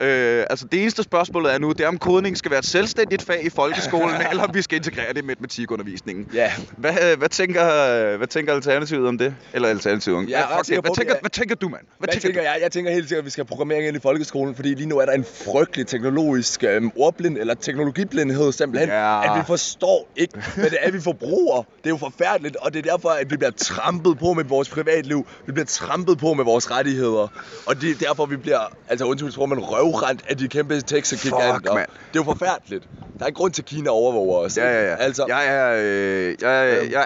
Øh, 0.00 0.44
altså 0.50 0.66
det 0.72 0.80
eneste 0.82 1.02
spørgsmål 1.02 1.46
er 1.46 1.58
nu, 1.58 1.72
det 1.72 1.80
er 1.80 1.88
om 1.88 1.98
kodning 1.98 2.36
skal 2.38 2.50
være 2.50 2.58
et 2.58 2.66
selvstændigt 2.66 3.22
fag 3.22 3.44
i 3.46 3.50
folkeskolen, 3.50 4.16
eller 4.30 4.42
om 4.44 4.54
vi 4.54 4.62
skal 4.62 4.76
integrere 4.76 5.08
det 5.12 5.18
i 5.22 5.24
matematikundervisningen. 5.24 6.26
ja. 6.34 6.52
Hvad, 6.76 6.90
øh, 7.12 7.18
hvad, 7.18 7.28
tænker, 7.28 8.16
hvad 8.16 8.26
tænker 8.26 8.54
Alternativet 8.54 9.08
om 9.08 9.18
det? 9.18 9.34
Eller 9.52 9.68
Alternativet? 9.68 10.18
Er 10.18 10.24
Hvad- 10.24 10.58
ret 10.58 10.66
sikker 10.66 10.82
hvad, 10.82 10.96
tænker, 10.96 11.14
er- 11.14 11.20
hvad 11.20 11.30
tænker 11.30 11.54
du, 11.54 11.68
mand? 11.68 11.80
Hvad, 11.98 12.08
Hvad 12.08 12.20
tænker 12.20 12.40
du? 12.40 12.44
jeg? 12.44 12.58
Jeg 12.62 12.72
tænker 12.72 12.90
helt 12.92 13.08
sikkert, 13.08 13.18
at 13.22 13.24
vi 13.24 13.30
skal 13.30 13.42
have 13.42 13.48
programmering 13.48 13.86
ind 13.88 13.96
i 13.96 14.00
folkeskolen, 14.00 14.54
fordi 14.54 14.68
lige 14.74 14.86
nu 14.86 14.98
er 14.98 15.04
der 15.06 15.12
en 15.12 15.24
frygtelig 15.24 15.86
teknologisk 15.86 16.64
øhm, 16.64 16.90
ordblind, 16.96 17.38
eller 17.38 17.54
teknologiblindhed 17.54 18.52
simpelthen, 18.52 18.88
Ja. 18.88 19.32
at 19.32 19.38
vi 19.40 19.44
forstår 19.46 20.08
ikke, 20.16 20.38
hvad 20.56 20.70
det 20.70 20.78
er, 20.80 20.90
vi 20.90 21.00
forbruger. 21.00 21.62
Det 21.62 21.86
er 21.86 21.90
jo 21.90 21.96
forfærdeligt, 21.96 22.56
og 22.56 22.74
det 22.74 22.86
er 22.86 22.90
derfor, 22.92 23.08
at 23.08 23.30
vi 23.30 23.36
bliver 23.36 23.50
trampet 23.50 24.18
på 24.18 24.32
med 24.32 24.44
vores 24.44 24.68
privatliv. 24.68 25.26
Vi 25.46 25.52
bliver 25.52 25.66
trampet 25.66 26.18
på 26.18 26.34
med 26.34 26.44
vores 26.44 26.70
rettigheder. 26.70 27.28
Og 27.66 27.80
det 27.80 27.90
er 27.90 27.94
derfor, 28.08 28.26
vi 28.26 28.36
bliver, 28.36 28.60
altså 28.88 29.04
undskyld, 29.04 29.32
tror 29.32 29.46
man 29.46 29.58
røvrendt 29.82 30.24
af 30.28 30.36
de 30.36 30.48
kæmpe 30.48 30.80
tekstgiganter. 30.80 31.74
mand. 31.74 31.86
Det 31.88 32.20
er 32.20 32.20
jo 32.20 32.22
forfærdeligt. 32.24 32.84
Der 33.18 33.24
er 33.26 33.28
en 33.28 33.34
grund 33.34 33.52
til, 33.52 33.62
at 33.62 33.66
Kina 33.66 33.90
overvåger 33.90 34.38
os. 34.38 34.56
Ja, 34.56 34.68
ikke? 34.68 34.80
ja, 34.80 34.88
ja. 34.90 34.94
Altså, 34.96 35.24
Jeg 35.28 35.46
er, 35.46 35.74
øh, 35.78 36.34
jeg, 36.40 36.78
Øhm. 36.82 36.92
jeg 36.92 37.04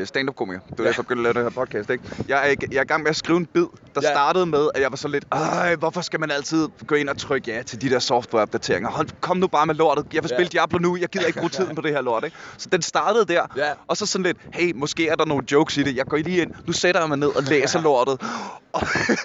er 0.00 0.04
stand-up-komiker. 0.04 0.60
Det 0.60 0.78
var 0.78 0.84
Ja. 0.84 0.88
derfor, 0.88 1.02
jeg 1.02 1.06
begyndte 1.06 1.28
at 1.28 1.34
lave 1.34 1.44
det 1.44 1.52
her 1.54 1.60
podcast, 1.60 1.90
ikke? 1.90 2.04
Jeg 2.28 2.50
er, 2.50 2.54
jeg 2.72 2.78
er 2.78 2.82
i 2.82 2.84
gang 2.84 3.02
med 3.02 3.10
at 3.10 3.16
skrive 3.16 3.38
en 3.38 3.46
bid, 3.46 3.64
der 3.94 4.00
Ja. 4.02 4.10
startede 4.10 4.46
med, 4.46 4.68
at 4.74 4.82
jeg 4.82 4.90
var 4.90 4.96
så 4.96 5.08
lidt, 5.08 5.24
Ej, 5.32 5.74
hvorfor 5.74 6.00
skal 6.00 6.20
man 6.20 6.30
altid 6.30 6.68
gå 6.86 6.94
ind 6.94 7.08
og 7.08 7.18
trykke 7.18 7.50
ja 7.52 7.62
til 7.62 7.80
de 7.82 7.90
der 7.90 7.98
software-opdateringer? 7.98 8.90
Hold, 8.90 9.08
kom 9.20 9.36
nu 9.36 9.46
bare 9.46 9.66
med 9.66 9.74
lortet. 9.74 10.06
Jeg 10.14 10.22
vil 10.22 10.28
Ja. 10.30 10.36
spille 10.36 10.48
Diablo 10.50 10.78
nu. 10.78 10.96
Jeg 10.96 11.08
gider 11.08 11.26
ikke 11.26 11.38
bruge 11.38 11.50
tiden 11.58 11.74
på 11.74 11.82
det 11.82 11.90
her 11.92 12.00
lort, 12.02 12.24
ikke? 12.24 12.36
Så 12.58 12.68
den 12.72 12.82
startede 12.82 13.24
der. 13.24 13.42
Ja. 13.56 13.70
Og 13.88 13.96
så 13.96 14.06
sådan 14.06 14.22
lidt, 14.22 14.36
hey, 14.52 14.72
måske 14.74 15.08
er 15.08 15.14
der 15.14 15.24
nogle 15.24 15.44
jokes 15.52 15.76
i 15.76 15.82
det. 15.82 15.96
Jeg 15.96 16.06
går 16.06 16.16
lige 16.16 16.42
ind. 16.42 16.50
Nu 16.66 16.72
sætter 16.72 17.00
jeg 17.00 17.08
mig 17.08 17.18
ned 17.18 17.36
og 17.36 17.42
læser 17.42 17.80
lortet. 17.82 18.20
Og, 18.72 18.80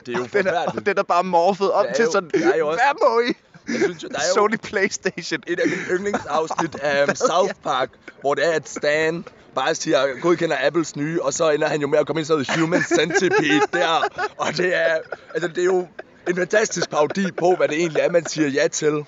Det 0.06 0.16
er 0.16 0.20
jo 0.20 0.26
den, 0.40 0.48
er, 0.48 0.66
den 0.86 0.98
er 0.98 1.04
bare 1.04 1.24
morfet 1.24 1.72
op 1.72 1.86
er 1.90 1.94
til 1.94 2.08
sådan, 2.12 2.30
er 2.34 2.58
jo 2.58 2.68
også- 2.68 2.80
hvad 2.86 2.93
må 3.02 3.20
I? 3.20 3.34
jeg 3.68 3.82
synes 3.84 4.04
jo, 4.04 4.08
der 4.08 4.18
er 4.18 4.28
jo... 4.28 4.34
Sony 4.34 4.58
Playstation. 4.64 5.44
et 5.48 5.60
af 5.60 5.68
mine 5.68 5.82
yndlingsafsnit 5.92 6.76
af 6.76 7.04
um, 7.04 7.16
South 7.30 7.54
Park, 7.64 7.90
hvor 8.22 8.34
det 8.34 8.48
er, 8.48 8.52
at 8.52 8.70
Stan 8.70 9.26
bare 9.56 9.76
siger, 9.76 10.20
godkender 10.22 10.58
Apples 10.66 10.96
nye, 10.96 11.22
og 11.22 11.34
så 11.34 11.50
ender 11.50 11.68
han 11.68 11.82
jo 11.82 11.88
med 11.88 12.00
at 12.00 12.08
komme 12.08 12.20
ind 12.20 12.26
i 12.26 12.28
sådan 12.28 12.46
noget 12.50 12.60
human 12.60 12.84
centipede 12.84 13.62
der. 13.74 14.08
Og 14.38 14.58
det 14.58 14.76
er, 14.76 14.98
altså 15.34 15.48
det 15.48 15.58
er 15.58 15.66
jo 15.66 15.88
en 16.30 16.36
fantastisk 16.36 16.90
parodi 16.90 17.32
på, 17.32 17.56
hvad 17.56 17.68
det 17.68 17.78
egentlig 17.78 18.02
er, 18.02 18.12
man 18.12 18.26
siger 18.26 18.48
ja 18.48 18.68
til. 18.68 19.06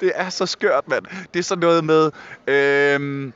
Det 0.00 0.12
er 0.14 0.30
så 0.30 0.46
skørt, 0.46 0.88
mand. 0.88 1.04
Det 1.34 1.38
er 1.38 1.44
sådan 1.44 1.60
noget 1.60 1.84
med... 1.84 2.10
Øhm, 2.46 3.32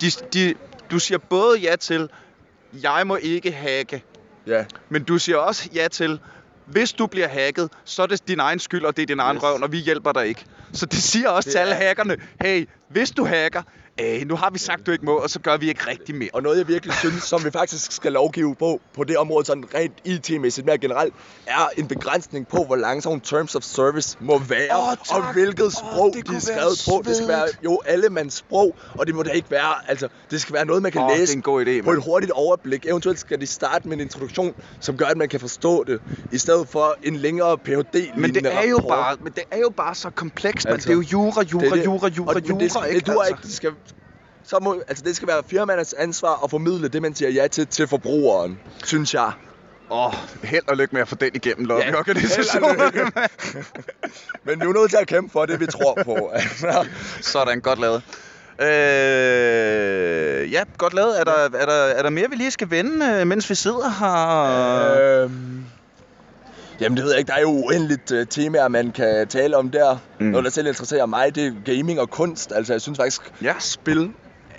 de, 0.00 0.10
de, 0.32 0.54
du 0.90 0.98
siger 0.98 1.18
både 1.18 1.58
ja 1.58 1.76
til, 1.76 2.10
jeg 2.82 3.06
må 3.06 3.16
ikke 3.16 3.52
hacke, 3.52 4.04
Ja, 4.46 4.64
men 4.88 5.04
du 5.04 5.18
siger 5.18 5.36
også 5.36 5.68
ja 5.74 5.88
til, 5.88 6.20
hvis 6.66 6.92
du 6.92 7.06
bliver 7.06 7.28
hacket, 7.28 7.70
så 7.84 8.02
er 8.02 8.06
det 8.06 8.28
din 8.28 8.40
egen 8.40 8.58
skyld, 8.58 8.84
og 8.84 8.96
det 8.96 9.02
er 9.02 9.06
din 9.06 9.20
egen 9.20 9.36
Yes. 9.36 9.42
røv, 9.42 9.58
og 9.62 9.72
vi 9.72 9.78
hjælper 9.78 10.12
dig 10.12 10.26
ikke. 10.26 10.44
Så 10.72 10.86
det 10.86 10.98
siger 11.02 11.28
også 11.28 11.46
Det 11.46 11.52
til 11.52 11.58
alle 11.58 11.74
er- 11.74 11.86
hackerne, 11.88 12.16
hey, 12.42 12.68
hvis 12.90 13.10
du 13.10 13.24
hacker, 13.24 13.62
øh, 14.00 14.22
nu 14.28 14.36
har 14.36 14.50
vi 14.50 14.58
sagt, 14.58 14.86
du 14.86 14.90
ikke 14.92 15.04
må, 15.04 15.12
og 15.12 15.30
så 15.30 15.40
gør 15.40 15.56
vi 15.56 15.68
ikke 15.68 15.86
rigtig 15.90 16.14
mere. 16.14 16.28
og 16.32 16.42
noget 16.42 16.58
jeg 16.58 16.68
virkelig 16.68 16.94
synes, 16.94 17.22
som 17.22 17.44
vi 17.44 17.50
faktisk 17.50 17.92
skal 17.92 18.12
lovgive 18.12 18.54
på, 18.54 18.80
på 18.94 19.04
det 19.04 19.16
område 19.18 19.46
sådan 19.46 19.64
rent 19.74 19.92
IT-mæssigt 20.04 20.66
mere 20.66 20.78
generelt, 20.78 21.14
er 21.46 21.68
en 21.76 21.86
begrænsning 21.88 22.48
på, 22.48 22.64
hvor 22.64 22.76
lang 22.76 23.02
sådan 23.02 23.08
nogle 23.10 23.20
terms 23.24 23.54
of 23.54 23.62
service 23.62 24.16
må 24.20 24.38
være, 24.38 24.68
tak. 24.68 24.98
og 25.10 25.32
hvilket 25.32 25.72
sprog 25.72 26.12
det 26.14 26.28
de 26.28 26.36
er 26.36 26.40
skrevet 26.40 26.82
på. 26.88 27.02
Det 27.08 27.16
skal 27.16 27.28
være 27.28 27.46
jo 27.64 27.80
allemands 27.86 28.34
sprog, 28.34 28.76
og 28.98 29.06
det 29.06 29.14
må 29.14 29.22
da 29.22 29.30
ikke 29.30 29.50
være, 29.50 29.74
altså, 29.90 30.08
det 30.30 30.40
skal 30.40 30.54
være 30.54 30.64
noget, 30.64 30.82
man 30.82 30.92
kan 30.92 31.00
Åh, 31.00 31.08
det 31.08 31.14
er 31.14 31.18
læse 31.18 31.34
en 31.36 31.42
god 31.42 31.66
idé, 31.66 31.82
på 31.82 31.90
et 31.92 32.02
hurtigt 32.04 32.32
overblik. 32.32 32.86
Eventuelt 32.86 33.18
skal 33.18 33.40
de 33.40 33.46
starte 33.46 33.88
med 33.88 33.96
en 33.96 34.00
introduktion, 34.00 34.54
som 34.80 34.96
gør, 34.96 35.06
at 35.06 35.16
man 35.16 35.28
kan 35.28 35.40
forstå 35.40 35.84
det, 35.84 36.00
i 36.32 36.38
stedet 36.38 36.68
for 36.68 36.96
en 37.02 37.16
længere 37.16 37.58
phd 37.58 38.16
Men 38.16 38.34
det 38.34 38.46
er 38.46 38.62
jo 38.68 38.76
rapport. 38.76 38.88
bare, 38.88 39.16
men 39.22 39.32
det 39.32 39.42
er 39.50 39.58
jo 39.58 39.70
bare 39.76 39.94
så 39.94 40.10
komplekst, 40.10 40.66
altså, 40.66 40.74
Altså, 40.76 40.88
det 40.88 40.92
er 40.92 40.96
jo 40.96 41.02
jura, 41.24 41.42
jura, 41.42 41.64
Det 41.64 41.70
er 41.72 41.76
det. 41.76 41.84
jura, 41.84 42.08
jura, 42.08 42.34
men 42.34 42.44
jura, 42.44 42.68
skal- 42.68 42.88
ikke? 42.88 42.98
Det 43.00 43.06
duer 43.06 43.22
altså. 43.22 43.34
ikke. 43.34 43.42
Det 43.42 43.52
skal, 43.54 43.70
så 44.46 44.58
må, 44.62 44.82
altså 44.88 45.04
det 45.04 45.16
skal 45.16 45.28
være 45.28 45.42
firmaernes 45.50 45.92
ansvar 45.92 46.40
at 46.44 46.50
formidle 46.50 46.88
det, 46.88 47.02
man 47.02 47.14
siger 47.14 47.30
ja 47.30 47.46
til, 47.46 47.66
til 47.66 47.86
forbrugeren, 47.88 48.58
synes 48.84 49.14
jeg. 49.14 49.32
Åh, 49.90 50.06
oh, 50.06 50.12
held 50.42 50.68
og 50.68 50.76
lykke 50.76 50.94
med 50.94 51.02
at 51.02 51.08
få 51.08 51.14
den 51.14 51.30
igennem 51.34 51.70
Ja, 51.70 51.74
lobbyorganisationen. 51.90 52.80
held 52.80 53.00
og 53.16 53.22
Men 54.44 54.60
vi 54.60 54.64
er 54.66 54.80
nødt 54.80 54.90
til 54.90 54.96
at 55.00 55.06
kæmpe 55.06 55.32
for 55.32 55.46
det, 55.46 55.60
vi 55.60 55.66
tror 55.66 55.98
på. 56.04 56.30
Altså, 56.32 56.86
Sådan, 57.20 57.60
godt 57.60 57.80
lavet. 57.80 58.02
Øh, 58.60 60.52
ja, 60.52 60.62
godt 60.78 60.94
lavet. 60.94 61.20
Er 61.20 61.24
der, 61.24 61.32
er, 61.32 61.66
der, 61.66 61.72
er 61.72 62.02
der 62.02 62.10
mere, 62.10 62.30
vi 62.30 62.36
lige 62.36 62.50
skal 62.50 62.70
vende, 62.70 63.06
øh, 63.20 63.26
mens 63.26 63.50
vi 63.50 63.54
sidder 63.54 63.90
her? 64.00 65.22
øhm, 65.22 65.64
jamen 66.80 66.96
det 66.96 67.04
ved 67.04 67.10
jeg 67.12 67.18
ikke, 67.18 67.28
der 67.28 67.34
er 67.34 67.40
jo 67.40 67.48
uendeligt 67.50 68.10
uh, 68.10 68.18
temaer, 68.30 68.68
man 68.68 68.92
kan 68.92 69.28
tale 69.28 69.56
om 69.56 69.70
der. 69.70 69.96
Mm. 70.20 70.26
Noget, 70.26 70.44
der 70.44 70.50
selv 70.50 70.66
interesserer 70.66 71.06
mig, 71.06 71.34
det 71.34 71.46
er 71.46 71.52
gaming 71.76 72.00
og 72.00 72.10
kunst. 72.10 72.52
Altså 72.52 72.72
jeg 72.72 72.80
synes 72.80 72.98
faktisk, 72.98 73.20
Ja. 73.42 73.54
spil 73.58 74.12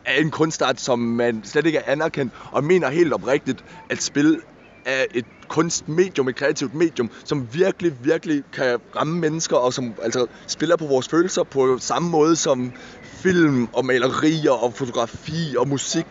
er 0.07 0.21
en 0.21 0.31
kunstart, 0.31 0.81
som 0.81 0.99
man 0.99 1.43
slet 1.43 1.65
ikke 1.65 1.77
er 1.79 1.91
anerkendt, 1.91 2.33
og 2.51 2.63
mener 2.63 2.89
helt 2.89 3.13
oprigtigt, 3.13 3.63
at 3.89 4.01
spil 4.03 4.39
er 4.85 5.05
et 5.11 5.25
kunstmedium, 5.47 6.27
et 6.27 6.35
kreativt 6.35 6.73
medium, 6.73 7.11
som 7.25 7.53
virkelig, 7.53 7.91
virkelig 8.03 8.43
kan 8.53 8.79
ramme 8.95 9.19
mennesker, 9.19 9.57
og 9.57 9.73
som 9.73 9.97
altså 10.03 10.27
spiller 10.47 10.75
på 10.75 10.85
vores 10.87 11.07
følelser 11.07 11.43
på 11.43 11.77
samme 11.79 12.09
måde 12.09 12.35
som 12.35 12.73
film 13.03 13.67
og 13.73 13.85
malerier 13.85 14.51
og 14.51 14.73
fotografi 14.73 15.55
og 15.57 15.67
musik. 15.67 16.05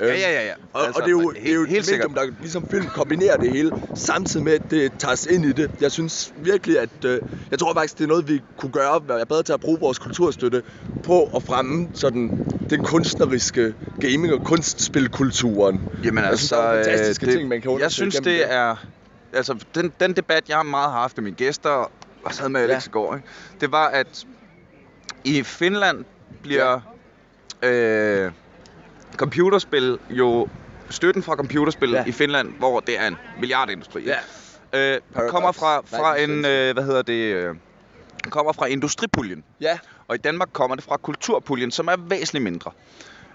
Ja, 0.00 0.06
ja, 0.06 0.14
ja, 0.32 0.46
ja. 0.46 0.52
Og, 0.72 0.86
Altså, 0.86 1.00
og 1.00 1.06
det 1.08 1.14
er 1.16 1.20
jo, 1.22 1.30
helt- 1.30 1.44
det 1.44 1.50
er 1.50 1.54
jo 1.54 1.62
et 1.62 1.68
helt 1.68 1.90
medium, 1.90 2.14
der 2.14 2.22
ligesom 2.40 2.64
film 2.70 2.88
kombinerer 2.88 3.36
det 3.36 3.50
hele, 3.50 3.72
samtidig 3.94 4.44
med, 4.44 4.52
at 4.52 4.70
det 4.70 4.92
tages 4.98 5.26
ind 5.26 5.44
i 5.44 5.52
det. 5.52 5.70
Jeg 5.80 5.92
synes 5.92 6.32
virkelig, 6.36 6.78
at 6.80 7.04
øh, 7.04 7.20
jeg 7.50 7.58
tror 7.58 7.74
faktisk, 7.74 7.98
det 7.98 8.04
er 8.04 8.08
noget, 8.08 8.28
vi 8.28 8.40
kunne 8.56 8.72
gøre, 8.72 9.00
være 9.08 9.26
bedre 9.26 9.42
til 9.42 9.52
at 9.52 9.60
bruge 9.60 9.80
vores 9.80 9.98
kulturstøtte 9.98 10.62
på 11.02 11.24
at 11.36 11.42
fremme 11.42 11.90
sådan, 11.94 12.32
den 12.70 12.82
kunstneriske 12.82 13.74
gaming- 14.00 14.32
og 14.32 14.42
kunstspilkulturen. 14.42 15.82
Jamen 16.04 16.18
Jeg 16.24 16.30
altså, 16.30 16.46
synes, 16.46 16.50
der 16.50 16.58
er 16.68 16.84
fantastiske 16.84 17.26
det, 17.26 17.34
ting, 17.34 17.48
man 17.48 17.60
kan 17.60 17.80
Jeg 17.80 17.92
synes, 17.92 18.14
det 18.14 18.24
det. 18.24 18.52
er... 18.52 18.76
Altså, 19.32 19.64
den, 19.74 19.92
den 20.00 20.12
debat, 20.16 20.48
jeg 20.48 20.66
meget 20.66 20.90
har 20.92 21.00
haft 21.00 21.16
med 21.16 21.24
mine 21.24 21.36
gæster, 21.36 21.90
og 22.24 22.34
sad 22.34 22.48
med 22.48 22.60
Alex 22.60 22.84
Ja. 22.84 22.88
i 22.88 22.90
går, 22.90 23.14
ikke? 23.14 23.28
det 23.60 23.72
var, 23.72 23.86
at 23.88 24.24
i 25.24 25.42
Finland 25.42 26.04
bliver 26.42 26.80
øh, 27.62 28.30
computerspil 29.16 29.98
jo... 30.10 30.48
Støtten 30.90 31.22
fra 31.22 31.36
computerspil 31.36 31.90
Ja. 31.90 32.04
i 32.06 32.12
Finland, 32.12 32.52
hvor 32.58 32.80
det 32.80 32.98
er 33.00 33.06
en 33.06 33.16
milliardindustri, 33.38 34.02
Ja. 34.02 34.14
øh, 34.14 35.00
Paradox. 35.14 35.30
kommer 35.30 35.52
fra, 35.52 35.76
fra 35.80 36.16
en, 36.20 36.22
1920. 36.44 36.68
øh, 36.68 36.74
hvad 36.74 36.84
hedder 36.84 37.02
det, 37.02 37.12
øh, 37.34 37.54
kommer 38.30 38.52
fra 38.52 38.66
industripuljen. 38.66 39.44
Ja, 39.60 39.78
Og 40.08 40.14
i 40.14 40.18
Danmark 40.18 40.48
kommer 40.52 40.76
det 40.76 40.84
fra 40.84 40.96
kulturpuljen, 40.96 41.70
som 41.70 41.88
er 41.88 41.96
væsentligt 41.98 42.42
mindre 42.42 42.70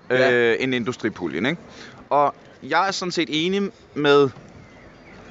Ja. 0.10 0.32
øh, 0.32 0.56
end 0.60 0.76
industripuljen. 0.76 1.46
Ikke? 1.46 1.62
Og 2.10 2.36
jeg 2.64 2.88
er 2.88 2.92
sådan 2.92 3.12
set 3.12 3.28
enig 3.32 3.70
med 3.94 4.30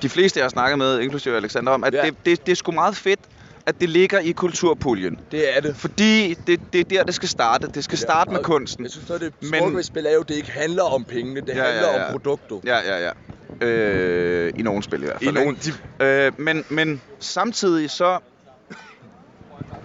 de 0.02 0.08
fleste, 0.08 0.38
jeg 0.38 0.44
har 0.44 0.50
snakket 0.50 0.78
med, 0.78 1.00
inklusive 1.00 1.36
Alexander, 1.36 1.72
om, 1.72 1.84
at 1.84 1.94
Ja. 1.94 2.02
det, 2.06 2.14
det, 2.26 2.46
det 2.46 2.52
er 2.52 2.56
sgu 2.56 2.72
meget 2.72 2.96
fedt, 2.96 3.20
at 3.66 3.80
det 3.80 3.88
ligger 3.88 4.18
i 4.18 4.32
kulturpuljen. 4.32 5.16
det 5.30 5.56
er 5.56 5.60
det. 5.60 5.76
Fordi 5.76 6.34
det, 6.46 6.60
det 6.72 6.80
er 6.80 6.84
der, 6.84 7.04
det 7.04 7.14
skal 7.14 7.28
starte. 7.28 7.68
Det 7.68 7.84
skal 7.84 7.98
starte 7.98 8.30
med 8.32 8.40
kunsten. 8.44 8.84
Jeg 8.84 8.90
synes, 8.92 9.08
noget 9.08 9.22
af 9.22 9.30
det 9.30 9.50
Men- 9.50 9.58
smukke 9.60 9.76
ved 9.76 9.82
spil 9.82 10.06
er 10.06 10.12
jo, 10.14 10.22
det 10.22 10.34
ikke 10.34 10.50
handler 10.50 10.82
om 10.82 11.04
pengene. 11.04 11.40
Det 11.40 11.48
Ja, 11.48 11.56
ja, 11.56 11.64
handler 11.72 11.88
ja. 11.94 12.04
om 12.06 12.10
produktet. 12.12 12.60
Ja, 12.64 12.78
ja, 12.78 13.04
ja. 13.06 13.66
Øh, 13.66 14.52
I 14.56 14.62
nogle 14.62 14.82
spil 14.82 15.02
i 15.02 15.04
hvert 15.04 15.22
I 15.22 15.24
fald. 15.24 15.34
nogle, 15.34 15.50
ikke? 15.50 15.72
de, 16.00 16.06
Øh, 16.06 16.32
men, 16.38 16.64
men 16.68 17.02
samtidig 17.20 17.90
så 17.90 18.18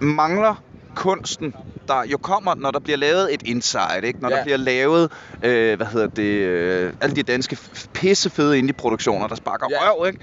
mangler 0.00 0.54
kunsten, 0.96 1.54
der 1.88 2.02
jo 2.04 2.16
kommer, 2.18 2.54
når 2.54 2.70
der 2.70 2.80
bliver 2.80 2.96
lavet 2.96 3.34
et 3.34 3.42
insight, 3.44 4.04
ikke? 4.04 4.22
Når 4.22 4.30
Ja. 4.30 4.36
der 4.36 4.42
bliver 4.44 4.56
lavet, 4.56 5.12
øh, 5.42 5.76
hvad 5.76 5.86
hedder 5.86 6.06
det, 6.06 6.22
øh, 6.22 6.92
alle 7.00 7.16
de 7.16 7.22
danske 7.22 7.58
pissefede 7.94 8.58
indie-produktioner, 8.58 9.26
der 9.26 9.34
sparker 9.34 9.66
Ja. 9.70 9.90
røv, 9.92 10.06
ikke? 10.06 10.18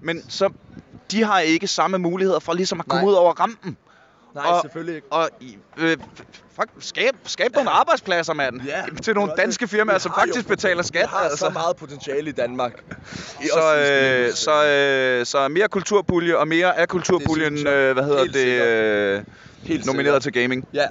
Men 0.00 0.22
så, 0.28 0.50
de 1.10 1.24
har 1.24 1.40
ikke 1.40 1.66
samme 1.66 1.98
muligheder 1.98 2.38
for 2.38 2.52
ligesom 2.52 2.80
at 2.80 2.86
komme 2.88 3.02
Nej. 3.04 3.10
ud 3.10 3.14
over 3.14 3.32
rampen. 3.32 3.76
nej, 4.34 4.44
Og- 4.46 4.60
selvfølgelig 4.62 4.94
ikke. 4.96 5.06
Og 5.12 5.28
øh, 5.78 5.96
fuck, 6.56 6.68
skab, 6.78 7.14
skab 7.24 7.54
nogle 7.54 7.70
arbejdspladser, 7.70 8.32
mand. 8.34 8.60
Ja, 8.66 8.82
til 9.02 9.14
nogle 9.14 9.32
danske 9.36 9.68
firmaer, 9.68 9.98
som 9.98 10.12
jo 10.16 10.20
faktisk 10.20 10.48
betaler 10.48 10.82
skat. 10.82 11.02
Vi 11.02 11.06
har 11.10 11.18
altså. 11.18 11.36
så 11.36 11.50
meget 11.50 11.76
potentiale 11.76 12.28
i 12.30 12.32
Danmark. 12.32 12.72
I 13.44 13.46
Så, 13.52 13.76
øh, 13.76 14.32
så, 14.32 14.66
øh, 14.66 15.26
så 15.26 15.48
mere 15.48 15.68
kulturpulje 15.68 16.36
og 16.36 16.48
mere 16.48 16.78
af 16.78 16.88
kulturpuljen, 16.88 17.66
øh, 17.66 17.92
hvad 17.92 18.04
hedder 18.04 18.20
helt 18.22 18.34
det, 18.34 18.46
øh, 18.46 19.22
Helt 19.62 19.86
nomineret 19.86 20.22
sikkert. 20.22 20.34
til 20.34 20.42
gaming. 20.42 20.68
Ja, 20.74 20.86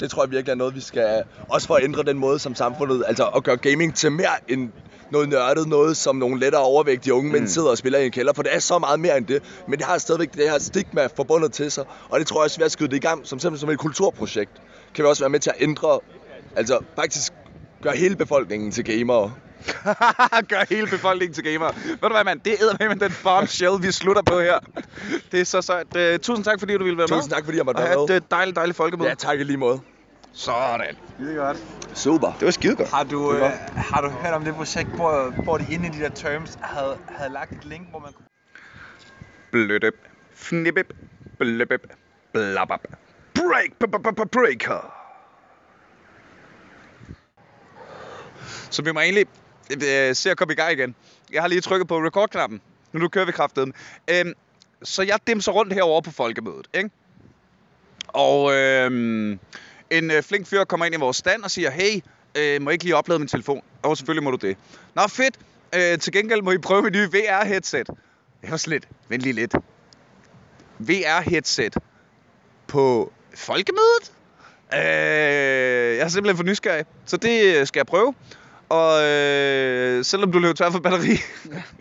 det 0.00 0.10
tror 0.10 0.22
jeg 0.24 0.30
virkelig 0.30 0.52
er 0.52 0.56
noget, 0.56 0.74
vi 0.74 0.80
skal... 0.80 1.22
Også 1.48 1.66
for 1.66 1.74
at 1.74 1.84
ændre 1.84 2.02
den 2.02 2.18
måde 2.18 2.38
som 2.38 2.54
samfundet... 2.54 3.04
Altså 3.08 3.26
at 3.26 3.44
gøre 3.44 3.56
gaming 3.56 3.96
til 3.96 4.12
mere 4.12 4.30
end 4.48 4.70
noget 5.12 5.28
nørdet, 5.28 5.68
noget 5.68 5.96
som 5.96 6.16
nogle 6.16 6.40
lettere 6.40 6.62
overvægtige 6.62 7.14
unge 7.14 7.26
mm. 7.26 7.32
mænd 7.32 7.48
sidder 7.48 7.68
og 7.68 7.78
spiller 7.78 7.98
i 7.98 8.06
en 8.06 8.12
kælder, 8.12 8.32
for 8.32 8.42
det 8.42 8.54
er 8.54 8.58
så 8.58 8.78
meget 8.78 9.00
mere 9.00 9.16
end 9.16 9.26
det. 9.26 9.42
Men 9.68 9.78
det 9.78 9.86
har 9.86 9.98
stadigvæk 9.98 10.32
det 10.34 10.50
her 10.50 10.58
stigma 10.58 11.06
forbundet 11.16 11.52
til 11.52 11.70
sig, 11.70 11.84
og 12.08 12.18
det 12.18 12.26
tror 12.26 12.40
jeg 12.40 12.44
også, 12.44 12.56
vi 12.56 12.62
har 12.62 12.68
skyde 12.68 12.88
det 12.88 12.96
i 12.96 13.00
gang, 13.00 13.26
som 13.26 13.38
simpelthen 13.38 13.60
som 13.66 13.70
et 13.70 13.78
kulturprojekt. 13.78 14.52
Kan 14.94 15.04
vi 15.04 15.08
også 15.08 15.22
være 15.22 15.30
med 15.30 15.40
til 15.40 15.50
at 15.50 15.56
ændre, 15.62 16.00
altså 16.56 16.78
faktisk 16.96 17.32
gøre 17.82 17.96
hele 17.96 18.16
befolkningen 18.16 18.70
til 18.70 18.84
gamere. 18.84 19.32
Gør 20.50 20.74
hele 20.74 20.86
befolkningen 20.86 21.34
til 21.34 21.44
gamer. 21.44 21.72
Ved 21.86 21.96
du 22.02 22.08
hvad, 22.08 22.24
mand? 22.24 22.40
Det 22.40 22.52
er 22.52 22.88
med 22.88 22.96
den 22.96 23.12
bombshell, 23.22 23.72
vi 23.82 23.92
slutter 23.92 24.22
på 24.22 24.40
her. 24.40 24.58
Det 25.32 25.40
er 25.40 25.44
så 25.44 25.62
sejt. 25.62 25.86
Uh, 25.96 26.20
tusind 26.20 26.44
tak, 26.44 26.60
fordi 26.60 26.72
du 26.72 26.84
ville 26.84 26.98
være 26.98 27.06
med. 27.10 27.16
Tusind 27.16 27.32
tak, 27.32 27.44
fordi 27.44 27.56
jeg 27.56 27.64
måtte 27.64 27.78
Og 27.78 27.84
være 27.84 27.96
med. 27.96 28.16
et 28.16 28.22
uh, 28.22 28.26
dejligt, 28.30 28.56
dejligt 28.56 28.76
folkemøde. 28.76 29.08
Ja, 29.08 29.14
tak 29.14 29.40
i 29.40 29.42
lige 29.42 29.56
måde. 29.56 29.80
Sådan. 30.32 30.96
Super. 31.94 32.32
Det 32.32 32.44
var 32.46 32.50
skide 32.50 32.76
godt. 32.76 32.90
Har 32.90 33.04
du, 33.04 33.32
Det 33.34 33.42
er 33.42 33.46
øh, 33.46 33.52
har 33.76 34.00
du 34.00 34.08
hørt 34.08 34.34
om 34.34 34.44
det 34.44 34.54
projekt, 34.54 34.88
hvor, 34.96 35.34
hvor 35.44 35.58
de 35.58 35.64
inde 35.70 35.86
i 35.86 35.90
de 35.90 35.98
der 36.00 36.08
terms 36.08 36.58
havde, 36.60 36.98
havde 37.08 37.30
lagt 37.32 37.56
et 37.56 37.64
link, 37.64 37.90
hvor 37.90 37.98
man 37.98 38.12
kunne... 38.12 38.26
Blødøb. 39.52 39.94
Fnibbeb. 40.34 40.90
Bløbeb. 41.38 41.84
Blabab. 42.32 42.80
Break. 43.34 43.70
b- 43.80 43.84
b- 43.84 44.16
b- 44.16 44.30
Breaker. 44.32 44.96
Så 48.70 48.82
vi 48.82 48.92
må 48.92 49.00
egentlig 49.00 49.26
øh, 49.72 50.14
se 50.14 50.30
at 50.30 50.36
komme 50.36 50.52
i 50.52 50.56
gang 50.56 50.72
igen. 50.72 50.94
Jeg 51.32 51.42
har 51.42 51.48
lige 51.48 51.60
trykket 51.60 51.88
på 51.88 51.98
record-knappen. 51.98 52.60
Nu 52.92 53.08
kører 53.08 53.24
vi 53.24 53.32
kraftedet. 53.32 53.74
Øhm, 54.10 54.32
så 54.82 55.02
jeg 55.02 55.18
dimser 55.26 55.52
rundt 55.52 55.72
herovre 55.72 56.02
på 56.02 56.10
folkemødet, 56.10 56.66
ikke? 56.74 56.90
Og 58.08 58.52
øhm, 58.54 59.40
en 59.90 60.10
øh, 60.10 60.22
flink 60.22 60.46
fyr 60.46 60.64
kommer 60.64 60.86
ind 60.86 60.94
i 60.94 60.98
vores 60.98 61.16
stand 61.16 61.42
og 61.42 61.50
siger, 61.50 61.70
hey, 61.70 62.00
øh, 62.34 62.62
må 62.62 62.70
jeg 62.70 62.72
ikke 62.72 62.84
lige 62.84 62.96
oplade 62.96 63.18
min 63.18 63.28
telefon? 63.28 63.62
Og 63.82 63.96
selvfølgelig 63.96 64.24
må 64.24 64.30
du 64.30 64.36
det. 64.36 64.56
Nå, 64.94 65.02
fedt. 65.08 65.38
Øh, 65.74 65.98
til 65.98 66.12
gengæld 66.12 66.42
må 66.42 66.50
I 66.50 66.58
prøve 66.58 66.82
mit 66.82 66.92
nye 66.92 67.08
VR-headset. 67.08 67.88
Jeg 68.42 68.50
var 68.50 68.56
slet, 68.56 68.88
vent 69.08 69.22
lige 69.22 69.32
lidt. 69.32 69.54
VR-headset 70.78 71.74
på 72.66 73.12
folkemødet? 73.34 74.12
Øh, 74.74 74.80
jeg 75.96 76.04
er 76.04 76.08
simpelthen 76.08 76.36
for 76.36 76.44
nysgerrig, 76.44 76.84
så 77.06 77.16
det 77.16 77.56
øh, 77.56 77.66
skal 77.66 77.78
jeg 77.78 77.86
prøve. 77.86 78.14
Og 78.68 79.02
øh, 79.02 80.04
selvom 80.04 80.32
du 80.32 80.38
løber 80.38 80.54
tør 80.54 80.70
for 80.70 80.78
batteri, 80.78 81.16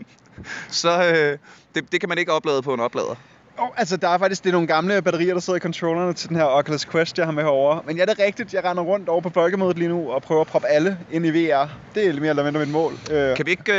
så 0.81 1.03
øh, 1.03 1.37
det, 1.75 1.91
det 1.91 1.99
kan 1.99 2.09
man 2.09 2.17
ikke 2.17 2.31
oplade 2.31 2.61
på 2.61 2.73
en 2.73 2.79
oplader. 2.79 3.15
Oh, 3.61 3.69
altså, 3.77 3.97
der 3.97 4.09
er 4.09 4.17
faktisk 4.17 4.43
det 4.43 4.49
er 4.49 4.53
nogle 4.53 4.67
gamle 4.67 5.01
batterier, 5.01 5.33
der 5.33 5.41
sidder 5.41 5.57
i 5.57 5.61
controllerne 5.61 6.13
til 6.13 6.29
den 6.29 6.37
her 6.37 6.43
Oculus 6.45 6.85
Quest, 6.85 7.17
jeg 7.17 7.25
har 7.27 7.31
med 7.31 7.43
herovre. 7.43 7.81
Men 7.85 7.97
ja, 7.97 8.05
det 8.05 8.19
er 8.19 8.25
rigtigt. 8.25 8.53
Jeg 8.53 8.63
render 8.63 8.83
rundt 8.83 9.09
over 9.09 9.21
på 9.21 9.29
folkemødet 9.29 9.77
lige 9.77 9.87
nu 9.89 10.11
og 10.11 10.21
prøver 10.21 10.41
at 10.41 10.47
proppe 10.47 10.67
alle 10.67 10.97
ind 11.11 11.25
i 11.25 11.29
VR. 11.29 11.65
Det 11.95 12.03
er 12.07 12.11
lidt 12.11 12.21
mere 12.21 12.29
eller 12.29 12.43
mindre 12.43 12.59
mit 12.59 12.69
mål. 12.69 12.93
Øh, 13.11 13.35
Kan 13.37 13.45
vi 13.45 13.51
ikke... 13.51 13.73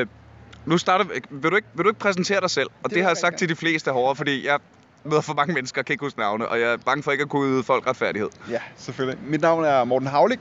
Øh, 0.00 0.06
nu 0.66 0.78
starter 0.78 1.04
vi- 1.04 1.20
vil 1.30 1.50
du, 1.50 1.56
ikke, 1.56 1.68
vil 1.74 1.84
du 1.84 1.88
ikke 1.90 2.00
præsentere 2.00 2.40
dig 2.40 2.50
selv? 2.50 2.68
Og 2.82 2.90
det, 2.90 2.94
det 2.96 3.02
har 3.02 3.10
jeg 3.10 3.16
sagt 3.16 3.38
til 3.38 3.48
de 3.48 3.56
fleste 3.56 3.90
herovre, 3.92 4.16
fordi 4.16 4.46
jeg 4.46 4.58
møder 5.04 5.20
for 5.20 5.34
mange 5.34 5.54
mennesker, 5.54 5.82
kan 5.82 5.92
ikke 5.92 6.04
huske 6.04 6.18
navne, 6.18 6.48
og 6.48 6.60
jeg 6.60 6.72
er 6.72 6.76
bange 6.76 7.02
for 7.02 7.10
ikke 7.10 7.22
at 7.22 7.28
kunne 7.28 7.54
yde 7.54 7.62
folk 7.62 7.86
retfærdighed. 7.86 8.28
Ja, 8.50 8.58
selvfølgelig. 8.76 9.18
Mit 9.26 9.40
navn 9.40 9.64
er 9.64 9.84
Morten 9.84 10.08
Havlik, 10.08 10.38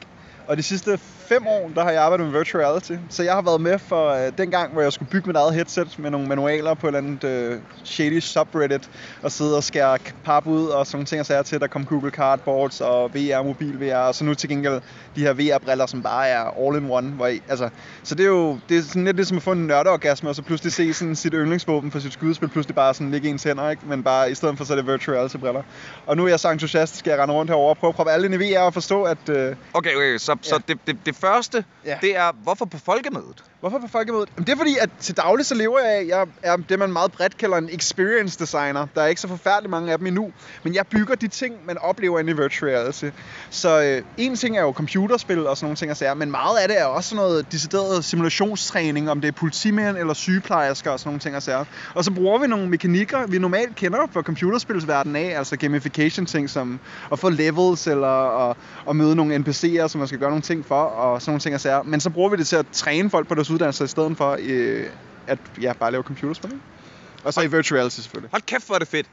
og 0.50 0.58
de 0.58 0.64
sidste 0.64 1.00
fem 1.30 1.48
år, 1.48 1.72
der 1.76 1.84
har 1.84 1.92
jeg 1.92 2.04
arbejdet 2.04 2.28
med 2.28 2.38
virtual 2.38 2.64
reality. 2.64 2.94
Så 3.10 3.24
jeg 3.24 3.34
har 3.34 3.42
været 3.42 3.62
med 3.62 3.80
for 3.80 4.10
øh, 4.10 4.32
den 4.38 4.52
gang, 4.52 4.74
hvor 4.74 4.82
jeg 4.82 4.94
skulle 4.94 5.10
bygge 5.10 5.28
mit 5.28 5.36
eget 5.36 5.54
headset 5.54 6.00
med 6.00 6.12
nogle 6.12 6.28
manualer 6.28 6.74
på 6.74 6.88
et 6.88 6.96
eller 6.96 7.08
andet 7.08 7.24
øh, 7.24 7.60
shady 7.84 8.20
subreddit, 8.20 8.90
og 9.24 9.32
sidde 9.32 9.58
og 9.58 9.64
skære 9.64 9.98
pap 10.24 10.48
ud 10.48 10.66
og 10.66 10.88
sådan 10.88 10.98
nogle 10.98 11.06
ting 11.06 11.20
og 11.20 11.26
sager 11.26 11.42
til. 11.42 11.60
Der 11.60 11.68
kom 11.68 11.86
Google 11.86 12.12
Cardboards 12.12 12.82
og 12.82 13.14
VR, 13.14 13.44
mobil 13.44 13.80
VR, 13.80 13.96
og 13.96 14.16
så 14.16 14.24
nu 14.24 14.34
til 14.34 14.50
gengæld 14.50 14.82
de 15.16 15.22
her 15.22 15.34
VR-briller, 15.34 15.86
som 15.86 16.04
bare 16.04 16.28
er 16.28 16.68
all 16.68 16.84
in 16.84 16.92
one. 16.92 17.10
Hvor 17.10 17.28
I, 17.28 17.42
altså, 17.50 17.70
så 18.04 18.16
det 18.16 18.24
er 18.24 18.30
jo 18.30 18.60
det 18.70 18.78
er 18.78 18.82
sådan 18.82 19.06
lidt 19.06 19.16
ligesom 19.16 19.38
at 19.38 19.44
få 19.44 19.52
en 19.52 19.68
nørdeorgasme, 19.68 20.30
og 20.30 20.36
så 20.36 20.42
pludselig 20.42 20.74
se 20.74 20.94
sådan 20.94 21.16
sit 21.16 21.34
yndlingsvåben 21.34 21.92
for 21.92 22.00
sit 22.00 22.14
skydespil, 22.14 22.50
pludselig 22.50 22.76
bare 22.76 22.94
sådan 22.94 23.12
ligge 23.12 23.28
i 23.28 23.32
ens 23.32 23.44
hænder, 23.44 23.70
ikke? 23.70 23.82
men 23.86 24.04
bare 24.04 24.32
i 24.32 24.36
stedet 24.36 24.58
for 24.58 24.66
så 24.66 24.74
er 24.74 24.78
det 24.78 24.88
virtual 24.88 25.16
reality-briller. 25.18 25.62
Og 26.06 26.18
nu 26.18 26.26
er 26.26 26.30
jeg 26.30 26.40
så 26.40 26.52
entusiastisk, 26.52 27.08
at 27.08 27.12
jeg 27.12 27.20
render 27.20 27.36
rundt 27.36 27.52
herovre 27.52 27.70
og 27.70 27.78
prøver 27.78 27.92
at 27.92 27.96
proppe 27.96 28.12
alle 28.12 28.26
ind 28.26 28.44
i 28.44 28.54
VR 28.54 28.60
og 28.60 28.74
forstå, 28.74 29.04
at 29.04 29.30
øh, 29.30 29.56
Okay, 29.74 29.96
okay, 29.96 30.18
så, 30.18 30.36
ja. 30.44 30.50
så 30.50 30.62
det, 30.68 30.78
det, 30.88 30.98
det 31.06 31.16
første, 31.16 31.66
Ja. 31.86 31.98
det 32.02 32.18
er, 32.18 32.32
hvorfor 32.44 32.66
på 32.66 32.78
folkemødet? 32.78 33.44
Hvorfor 33.60 33.80
på 33.80 33.88
folkemødet? 33.88 34.30
Jamen, 34.36 34.48
det 34.48 34.54
er 34.54 34.58
fordi, 34.58 34.78
at 34.82 34.90
til 35.00 35.18
daglig 35.18 35.46
så 35.46 35.56
lever 35.56 35.80
jeg 35.80 35.90
af, 35.90 36.06
jeg 36.08 36.28
er 36.44 36.56
det, 36.56 36.80
man 36.80 36.92
meget 36.92 37.12
bredt 37.12 37.38
kalder 37.38 37.58
en 37.58 37.70
experience 37.72 38.40
designer. 38.40 38.88
Der 38.96 39.02
er 39.02 39.08
ikke 39.08 39.22
så 39.22 39.28
forfærdeligt 39.28 39.70
mange 39.70 39.92
af 39.92 39.98
dem 39.98 40.08
endnu. 40.08 40.32
Men 40.64 40.76
jeg 40.76 40.88
bygger 40.88 41.16
de 41.16 41.28
ting, 41.28 41.56
man 41.66 41.78
oplever 41.78 42.20
inde 42.20 42.32
i 42.32 42.36
virtual 42.36 42.72
reality. 42.72 43.06
Så 43.50 43.82
øh, 43.82 44.04
en 44.18 44.36
ting 44.36 44.58
er 44.58 44.62
jo 44.62 44.72
computerspil 44.72 45.48
og 45.48 45.58
sådan 45.58 45.66
nogle 45.66 45.76
ting 45.76 45.92
at 45.92 45.98
sige, 45.98 46.16
men 46.16 46.32
meget 46.32 46.58
af 46.58 46.68
det 46.68 46.82
er 46.82 46.86
også 46.86 47.10
sådan 47.10 47.24
noget 47.24 47.52
decideret 47.52 48.06
simulationstræning, 48.06 49.12
om 49.12 49.22
det 49.22 49.28
er 49.28 49.32
politimænd 49.32 49.98
eller 49.98 50.14
sygeplejersker 50.14 50.92
og 50.92 51.00
sådan 51.00 51.08
nogle 51.10 51.20
ting 51.20 51.36
at 51.36 51.44
sige. 51.44 51.66
Og 51.96 52.04
så 52.04 52.12
bruger 52.12 52.40
vi 52.40 52.48
nogle 52.48 52.70
mekanikker, 52.70 53.28
vi 53.28 53.40
normalt 53.40 53.76
kender 53.76 54.08
fra 54.14 54.22
computerspilsverdenen 54.22 55.16
af, 55.16 55.38
altså 55.38 55.58
gamification 55.58 56.26
ting 56.26 56.50
som 56.50 56.80
at 57.12 57.20
få 57.20 57.30
levels 57.30 57.88
eller 57.88 58.50
at, 58.50 58.58
at 58.90 58.96
møde 58.96 59.16
nogle 59.16 59.36
NPC'er, 59.36 59.88
som 59.88 60.00
man 60.00 60.08
skal 60.08 60.20
gøre 60.20 60.29
nogle 60.30 60.42
ting 60.42 60.66
for 60.66 60.82
og 60.84 61.22
sådan 61.22 61.32
nogle 61.32 61.40
ting 61.40 61.56
at 61.56 61.62
sige. 61.62 61.84
Men 61.84 62.00
så 62.00 62.10
bruger 62.10 62.30
vi 62.30 62.38
det 62.38 62.48
til 62.48 62.56
at 62.56 62.66
træne 62.72 63.10
folk 63.10 63.28
på 63.28 63.36
deres 63.36 63.50
uddannelse 63.50 63.84
i 63.84 63.88
stedet 63.88 64.18
for 64.18 64.38
øh, 64.42 64.86
at 65.28 65.40
ja, 65.62 65.74
bare 65.74 65.92
lave 65.92 66.04
computerspil. 66.04 66.52
ikke? 66.52 66.79
Og 67.24 67.34
så 67.34 67.42
i 67.42 67.48
virtual 67.48 67.78
reality 67.78 68.00
selvfølgelig. 68.00 68.30
Hold 68.32 68.42
kæft, 68.42 68.66
hvor 68.66 68.76
er 68.76 68.80
det 68.80 68.88
fedt. 68.88 69.08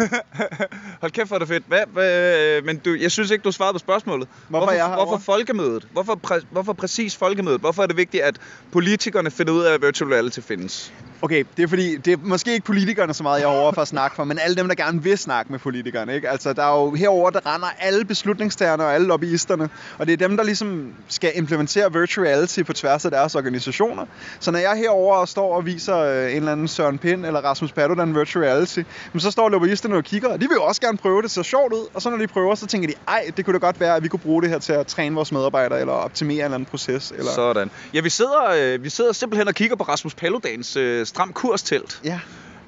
Hold 1.02 1.12
kæft, 1.12 1.28
hvor 1.28 1.36
er 1.36 1.38
det 1.38 1.48
fedt. 1.48 1.64
Hvad, 1.68 1.80
hvad, 1.92 2.62
men 2.62 2.78
du, 2.78 2.94
jeg 2.94 3.10
synes 3.10 3.30
ikke, 3.30 3.42
du 3.42 3.52
svarede 3.52 3.74
på 3.74 3.78
spørgsmålet. 3.78 4.28
Hvorfor 4.48 4.66
hvorfor, 4.66 4.72
jeg 4.72 4.94
hvorfor 4.94 5.18
folkemødet? 5.18 5.88
Hvorfor, 5.92 6.14
præ, 6.14 6.40
hvorfor 6.50 6.72
præcis 6.72 7.16
folkemødet? 7.16 7.60
Hvorfor 7.60 7.82
er 7.82 7.86
det 7.86 7.96
vigtigt, 7.96 8.22
at 8.22 8.36
politikerne 8.72 9.30
finder 9.30 9.52
ud 9.52 9.62
af, 9.62 9.74
at 9.74 9.82
virtual 9.82 10.10
reality 10.10 10.40
findes? 10.40 10.92
Okay, 11.22 11.44
det 11.56 11.62
er 11.62 11.66
fordi, 11.66 11.96
det 11.96 12.12
er 12.12 12.16
måske 12.22 12.52
ikke 12.52 12.66
politikerne 12.66 13.14
så 13.14 13.22
meget, 13.22 13.40
jeg 13.40 13.46
er 13.46 13.60
over 13.60 13.72
for 13.72 13.82
at 13.82 13.88
snakke 13.88 14.16
for, 14.16 14.24
men 14.24 14.38
alle 14.38 14.56
dem, 14.56 14.68
der 14.68 14.74
gerne 14.74 15.02
vil 15.02 15.18
snakke 15.18 15.52
med 15.52 15.58
politikerne. 15.58 16.14
Ikke? 16.14 16.28
Altså, 16.28 16.52
der 16.52 16.62
er 16.62 16.80
jo 16.80 16.94
herover 16.94 17.30
der 17.30 17.54
render 17.54 17.68
alle 17.78 18.04
beslutningstagerne 18.04 18.84
og 18.84 18.94
alle 18.94 19.06
lobbyisterne, 19.06 19.68
og 19.98 20.06
det 20.06 20.12
er 20.12 20.28
dem, 20.28 20.36
der 20.36 20.44
ligesom 20.44 20.94
skal 21.08 21.32
implementere 21.34 21.92
virtual 21.92 22.26
reality 22.26 22.62
på 22.62 22.72
tværs 22.72 23.04
af 23.04 23.10
deres 23.10 23.34
organisationer. 23.34 24.06
Så 24.40 24.50
når 24.50 24.58
jeg 24.58 24.76
herover 24.76 25.24
står 25.24 25.56
og 25.56 25.66
viser 25.66 25.96
øh, 25.96 26.30
en 26.30 26.36
eller 26.36 26.52
anden 26.52 26.68
Søren 26.68 26.98
Pind 26.98 27.21
eller 27.24 27.40
Rasmus 27.40 27.72
Paludan 27.72 28.14
virtual 28.14 28.44
reality, 28.44 28.80
men 29.12 29.20
så 29.20 29.30
står 29.30 29.48
lobbyisterne 29.48 29.96
og 29.96 30.04
kigger, 30.04 30.28
og 30.28 30.40
de 30.40 30.48
vil 30.48 30.54
jo 30.54 30.62
også 30.62 30.80
gerne 30.80 30.98
prøve 30.98 31.22
det, 31.22 31.30
så 31.30 31.42
sjovt 31.42 31.72
ud, 31.72 31.86
og 31.94 32.02
så 32.02 32.10
når 32.10 32.16
de 32.16 32.26
prøver, 32.26 32.54
så 32.54 32.66
tænker 32.66 32.88
de, 32.88 32.94
ej, 33.08 33.30
det 33.36 33.44
kunne 33.44 33.54
da 33.54 33.58
godt 33.58 33.80
være, 33.80 33.96
at 33.96 34.02
vi 34.02 34.08
kunne 34.08 34.20
bruge 34.20 34.42
det 34.42 34.50
her 34.50 34.58
til 34.58 34.72
at 34.72 34.86
træne 34.86 35.14
vores 35.14 35.32
medarbejdere, 35.32 35.80
eller 35.80 35.92
optimere 35.92 36.34
en 36.34 36.44
eller 36.44 36.54
anden 36.54 36.66
proces. 36.66 37.12
Eller... 37.18 37.32
Sådan. 37.32 37.70
Ja, 37.94 38.00
vi 38.00 38.10
sidder, 38.10 38.42
øh, 38.56 38.84
vi 38.84 38.90
sidder 38.90 39.12
simpelthen 39.12 39.48
og 39.48 39.54
kigger 39.54 39.76
på 39.76 39.84
Rasmus 39.84 40.14
Paludans 40.14 40.76
øh, 40.76 41.06
stram 41.06 41.32
kurstelt. 41.32 42.00
Ja, 42.04 42.20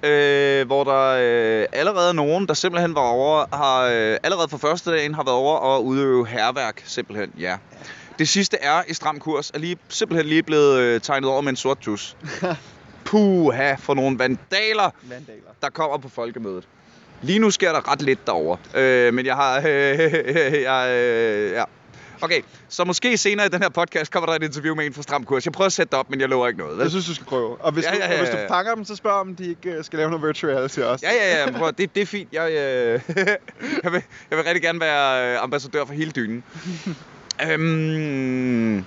øh, 0.05 0.67
hvor 0.67 0.85
der 0.85 1.17
øh, 1.21 1.67
allerede 1.73 2.09
er 2.09 2.13
nogen, 2.13 2.49
der 2.49 2.55
simpelthen 2.55 2.95
var 2.95 3.01
over, 3.01 3.57
har 3.57 3.83
øh, 3.83 4.17
allerede 4.23 4.49
fra 4.49 4.57
første 4.57 4.91
dagen 4.91 5.15
har 5.15 5.25
været 5.25 5.37
over 5.37 5.57
og 5.57 5.85
udøve 5.85 6.27
herværk, 6.27 6.83
simpelthen, 6.85 7.33
ja. 7.39 7.57
Det 8.19 8.29
sidste 8.29 8.57
er 8.57 8.83
i 8.89 8.95
stram 8.95 9.19
kurs, 9.19 9.51
er 9.55 9.59
lige, 9.59 9.77
simpelthen 9.89 10.27
lige 10.27 10.43
blevet 10.43 10.79
øh, 10.79 11.01
tegnet 11.01 11.31
over 11.31 11.41
med 11.41 11.51
en 11.51 11.57
sort 11.57 11.79
tus. 11.79 12.17
Puha, 13.15 13.75
for 13.75 13.95
nogle 13.95 14.19
vandaler, 14.19 14.91
vandaler. 15.03 15.51
der 15.63 15.71
kommer 15.71 15.99
på 15.99 16.09
folkemødet. 16.09 16.69
Lige 17.23 17.39
nu 17.39 17.51
sker 17.51 17.73
der 17.73 17.93
ret 17.93 18.03
lidt 18.03 18.27
derovre. 18.27 18.81
Øh, 18.81 19.15
men 19.15 19.27
jeg 19.27 19.35
har... 19.35 19.59
Øh, 19.59 19.65
jeg, 20.69 20.89
øh, 20.91 21.53
ja. 21.53 21.65
Okay, 22.21 22.41
så 22.69 22.85
måske 22.85 23.17
senere 23.17 23.47
i 23.47 23.49
den 23.49 23.63
her 23.63 23.69
podcast 23.69 24.13
kommer 24.13 24.27
der 24.27 24.35
et 24.35 24.43
interview 24.43 24.75
med 24.75 24.87
en 24.87 24.95
fra 24.95 25.03
Stram 25.03 25.25
Kurs. 25.25 25.45
Jeg 25.45 25.53
prøver 25.53 25.67
at 25.67 25.73
sætte 25.73 25.91
det 25.91 25.99
op, 25.99 26.11
men 26.11 26.21
jeg 26.21 26.29
lover 26.29 26.47
ikke 26.47 26.59
noget. 26.59 26.77
Vel? 26.77 26.83
Jeg 26.83 26.91
synes, 26.91 27.07
du 27.07 27.15
skal 27.15 27.27
prøve. 27.27 27.57
Og 27.61 27.73
hvis, 27.73 27.85
Ja, 27.85 27.91
du, 27.91 27.97
ja, 27.97 28.07
ja, 28.07 28.13
og 28.13 28.19
hvis 28.19 28.29
du 28.31 28.37
ja. 28.37 28.47
fanger 28.49 28.75
dem, 28.75 28.85
så 28.85 28.97
spørg 28.97 29.13
om 29.13 29.37
de 29.37 29.49
ikke 29.49 29.71
øh, 29.71 29.85
skal 29.85 29.97
lave 29.97 30.11
noget 30.11 30.27
virtual 30.27 30.53
reality 30.53 30.79
også. 30.79 31.07
Ja, 31.07 31.13
ja, 31.13 31.45
ja. 31.45 31.59
Prøv, 31.59 31.73
det, 31.79 31.95
det 31.95 32.03
er 32.03 32.07
fint. 32.07 32.29
Jeg, 32.33 32.51
øh, 32.51 33.01
jeg, 33.85 33.93
vil, 33.93 34.03
jeg 34.31 34.39
vil 34.39 34.45
rigtig 34.45 34.63
gerne 34.63 34.81
være 34.81 35.35
øh, 35.35 35.43
ambassadør 35.43 35.85
for 35.85 35.95
hele 35.95 36.11
dynen. 36.11 36.45
øhm, 37.51 38.85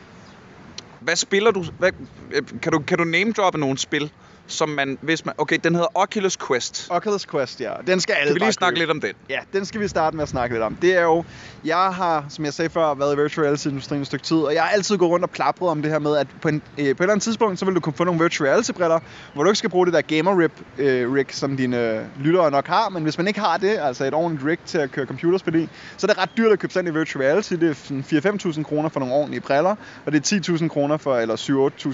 hvad 1.02 1.16
spiller 1.16 1.52
du? 1.52 1.66
Hvad, 1.78 1.91
øh, 2.32 2.43
kan 2.62 2.72
du? 2.72 2.80
Kan 2.80 2.98
du 2.98 3.04
name 3.04 3.32
droppe 3.32 3.60
nogle 3.60 3.78
spil, 3.78 4.12
som 4.48 4.70
man... 4.70 4.98
Hvis 5.02 5.26
man 5.26 5.36
okay, 5.38 5.58
den 5.64 5.76
hedder 5.76 5.88
Oculus 5.98 6.38
Quest. 6.48 6.88
Oculus 6.89 7.26
Quest, 7.26 7.62
ja. 7.62 7.72
Den 7.88 8.00
skal 8.00 8.14
alle 8.14 8.28
Kan 8.28 8.36
vi 8.36 8.39
lige 8.39 8.52
snakke 8.54 8.76
købe. 8.76 8.80
lidt 8.80 8.91
om 8.91 9.02
den? 9.02 9.14
Ja, 9.30 9.39
den 9.54 9.66
skal 9.66 9.82
vi 9.82 9.88
starte 9.88 10.16
med 10.16 10.24
at 10.24 10.30
snakke 10.30 10.56
lidt 10.56 10.64
om. 10.64 10.76
Det 10.76 10.98
er 10.98 11.02
jo, 11.02 11.24
jeg 11.66 11.78
har, 11.93 12.26
som 12.30 12.45
jeg 12.45 12.54
sagde 12.54 12.70
før, 12.70 12.93
været 12.93 13.16
i 13.16 13.22
virtual 13.22 13.43
reality-industrien 13.43 14.02
et 14.02 14.08
stykke 14.08 14.26
tid, 14.26 14.38
og 14.38 14.54
jeg 14.54 14.64
har 14.64 14.70
altid 14.70 14.98
gået 14.98 15.12
rundt 15.12 15.24
og 15.24 15.30
plapret 15.30 15.70
om 15.70 15.82
det 15.82 15.91
her 15.91 16.00
med, 16.00 16.18
at 16.18 16.28
på, 16.41 16.48
en, 16.48 16.56
øh, 16.56 16.62
på 16.78 16.82
et 16.82 16.88
eller 16.89 17.12
andet 17.12 17.24
tidspunkt, 17.24 17.60
så 17.60 17.66
vil 17.66 17.76
du 17.76 17.80
kunne 17.80 17.93
få 17.93 18.04
nogle 18.04 18.22
virtual 18.22 18.50
reality-briller, 18.50 19.00
hvor 19.34 19.43
du 19.43 19.50
ikke 19.50 19.58
skal 19.58 19.70
bruge 19.70 19.86
det 19.86 19.93
der 19.93 20.02
gamer 20.02 20.39
rig, 20.39 20.50
øh, 20.78 21.26
som 21.30 21.58
dine 21.58 21.91
øh, 21.91 22.02
lyttere 22.20 22.52
nok 22.52 22.68
har, 22.68 22.89
men 22.89 23.04
hvis 23.04 23.18
man 23.18 23.28
ikke 23.28 23.39
har 23.39 23.58
det, 23.58 23.78
altså 23.82 24.06
et 24.06 24.14
ordentligt 24.14 24.48
rig 24.48 24.60
til 24.66 24.78
at 24.78 24.91
køre 24.91 25.06
computerspil 25.06 25.56
i, 25.56 25.70
så 25.98 26.08
er 26.08 26.14
det 26.14 26.18
ret 26.18 26.30
dyrt 26.38 26.52
at 26.52 26.60
købe 26.60 26.74
sådan 26.74 26.88
i 26.95 26.98
virtual 26.98 27.26
reality. 27.26 27.54
Det 27.54 27.70
er 27.70 27.74
sådan 27.74 28.06
4-5.000 28.54 28.64
kroner 28.64 28.89
for 28.89 29.00
nogle 29.00 29.16
ordentlige 29.16 29.41
briller, 29.41 29.76
og 30.06 30.12
det 30.12 30.32
er 30.32 30.54
10.000 30.58 30.68
kroner 30.68 30.98
for, 30.98 31.18
eller 31.18 31.36